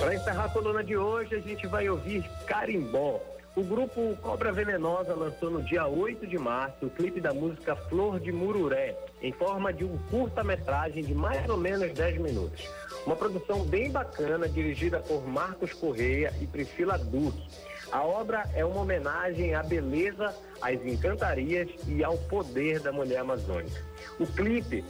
Para 0.00 0.14
encerrar 0.16 0.46
a 0.46 0.48
coluna 0.48 0.82
de 0.82 0.96
hoje, 0.96 1.36
a 1.36 1.40
gente 1.40 1.68
vai 1.68 1.88
ouvir 1.88 2.28
Carimbó. 2.48 3.22
O 3.56 3.62
grupo 3.62 4.16
Cobra 4.20 4.50
Venenosa 4.50 5.14
lançou 5.14 5.48
no 5.48 5.62
dia 5.62 5.86
8 5.86 6.26
de 6.26 6.36
março 6.36 6.86
o 6.86 6.90
clipe 6.90 7.20
da 7.20 7.32
música 7.32 7.76
Flor 7.76 8.18
de 8.18 8.32
Mururé, 8.32 8.98
em 9.22 9.30
forma 9.30 9.72
de 9.72 9.84
um 9.84 9.96
curta-metragem 10.10 11.04
de 11.04 11.14
mais 11.14 11.48
ou 11.48 11.56
menos 11.56 11.92
10 11.92 12.18
minutos. 12.18 12.68
Uma 13.06 13.14
produção 13.14 13.64
bem 13.64 13.92
bacana, 13.92 14.48
dirigida 14.48 14.98
por 14.98 15.24
Marcos 15.24 15.72
Correia 15.72 16.34
e 16.40 16.48
Priscila 16.48 16.98
Duque. 16.98 17.48
A 17.92 18.02
obra 18.02 18.42
é 18.56 18.64
uma 18.64 18.80
homenagem 18.80 19.54
à 19.54 19.62
beleza, 19.62 20.34
às 20.60 20.84
encantarias 20.84 21.70
e 21.86 22.02
ao 22.02 22.18
poder 22.18 22.80
da 22.80 22.90
mulher 22.90 23.20
amazônica. 23.20 23.80
O 24.18 24.26
clipe 24.26 24.84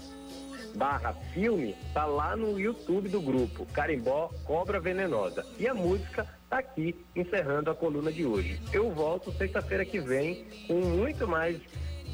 barra 0.75 1.13
filme 1.35 1.77
tá 1.93 2.07
lá 2.07 2.35
no 2.35 2.59
YouTube 2.59 3.11
do 3.11 3.21
grupo 3.21 3.67
Carimbó 3.75 4.31
Cobra 4.47 4.81
Venenosa. 4.81 5.45
E 5.59 5.69
a 5.69 5.75
música 5.75 6.27
tá 6.55 6.59
aqui 6.59 6.95
encerrando 7.17 7.71
a 7.71 7.75
coluna 7.75 8.13
de 8.13 8.25
hoje. 8.25 8.61
Eu 8.73 8.91
volto 8.93 9.33
sexta-feira 9.33 9.85
que 9.85 9.99
vem 9.99 10.47
com 10.69 10.75
muito 10.75 11.27
mais 11.27 11.61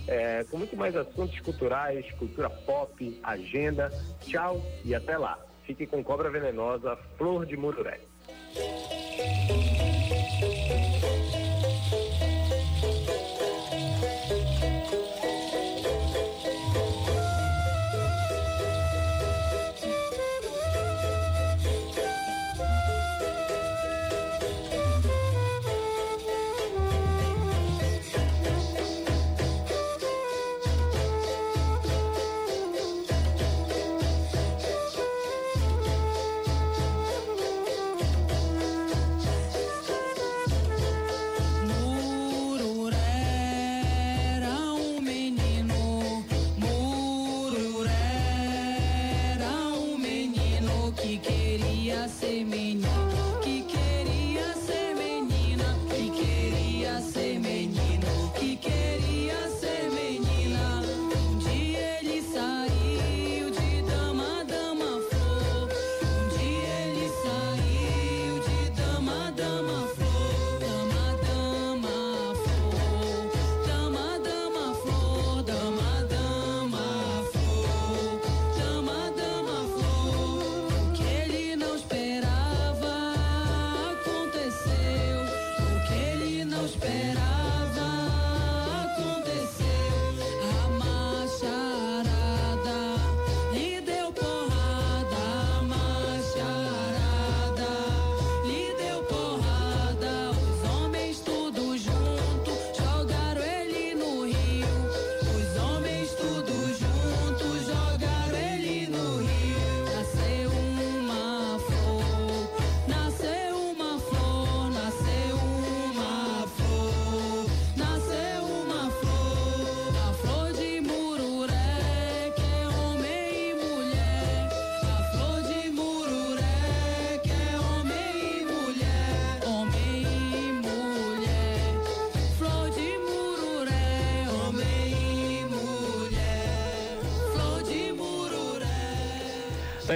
é, 0.08 0.44
com 0.44 0.56
muito 0.56 0.74
mais 0.76 0.96
assuntos 0.96 1.38
culturais, 1.40 2.10
cultura 2.12 2.48
pop, 2.48 3.20
agenda. 3.22 3.90
Tchau 4.20 4.62
e 4.82 4.94
até 4.94 5.18
lá. 5.18 5.38
Fique 5.64 5.86
com 5.86 6.02
Cobra 6.02 6.30
Venenosa, 6.30 6.96
Flor 7.18 7.44
de 7.44 7.56
Mururé. 7.56 8.00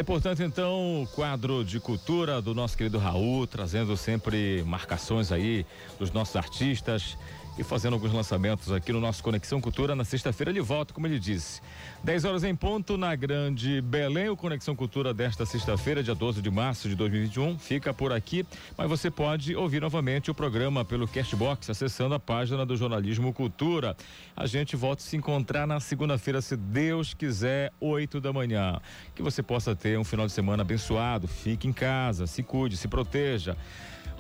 Importante 0.04 0.42
então 0.42 1.02
o 1.02 1.06
quadro 1.06 1.64
de 1.64 1.80
cultura 1.80 2.42
do 2.42 2.54
nosso 2.54 2.76
querido 2.76 2.98
Raul, 2.98 3.46
trazendo 3.46 3.96
sempre 3.96 4.62
marcações 4.66 5.32
aí 5.32 5.64
dos 5.98 6.12
nossos 6.12 6.36
artistas 6.36 7.16
e 7.58 7.62
fazendo 7.62 7.94
alguns 7.94 8.12
lançamentos 8.12 8.72
aqui 8.72 8.92
no 8.92 9.00
nosso 9.00 9.22
Conexão 9.22 9.60
Cultura. 9.60 9.94
Na 9.94 10.04
sexta-feira 10.04 10.50
ele 10.50 10.60
volta, 10.60 10.92
como 10.92 11.06
ele 11.06 11.18
disse. 11.18 11.60
10 12.02 12.24
horas 12.24 12.44
em 12.44 12.54
ponto 12.54 12.96
na 12.96 13.14
Grande 13.14 13.80
Belém. 13.80 14.28
O 14.28 14.36
Conexão 14.36 14.74
Cultura 14.74 15.14
desta 15.14 15.46
sexta-feira, 15.46 16.02
dia 16.02 16.14
12 16.14 16.42
de 16.42 16.50
março 16.50 16.88
de 16.88 16.94
2021, 16.94 17.58
fica 17.58 17.94
por 17.94 18.12
aqui. 18.12 18.44
Mas 18.76 18.88
você 18.88 19.10
pode 19.10 19.54
ouvir 19.54 19.80
novamente 19.80 20.30
o 20.30 20.34
programa 20.34 20.84
pelo 20.84 21.06
Castbox, 21.06 21.70
acessando 21.70 22.14
a 22.14 22.20
página 22.20 22.66
do 22.66 22.76
Jornalismo 22.76 23.32
Cultura. 23.32 23.96
A 24.36 24.46
gente 24.46 24.74
volta 24.76 25.02
a 25.02 25.06
se 25.06 25.16
encontrar 25.16 25.66
na 25.66 25.78
segunda-feira, 25.80 26.42
se 26.42 26.56
Deus 26.56 27.14
quiser, 27.14 27.72
8 27.80 28.20
da 28.20 28.32
manhã. 28.32 28.80
Que 29.14 29.22
você 29.22 29.42
possa 29.42 29.76
ter 29.76 29.98
um 29.98 30.04
final 30.04 30.26
de 30.26 30.32
semana 30.32 30.62
abençoado. 30.62 31.28
Fique 31.28 31.68
em 31.68 31.72
casa, 31.72 32.26
se 32.26 32.42
cuide, 32.42 32.76
se 32.76 32.88
proteja. 32.88 33.56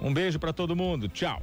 Um 0.00 0.12
beijo 0.12 0.38
para 0.38 0.52
todo 0.52 0.76
mundo. 0.76 1.08
Tchau. 1.08 1.42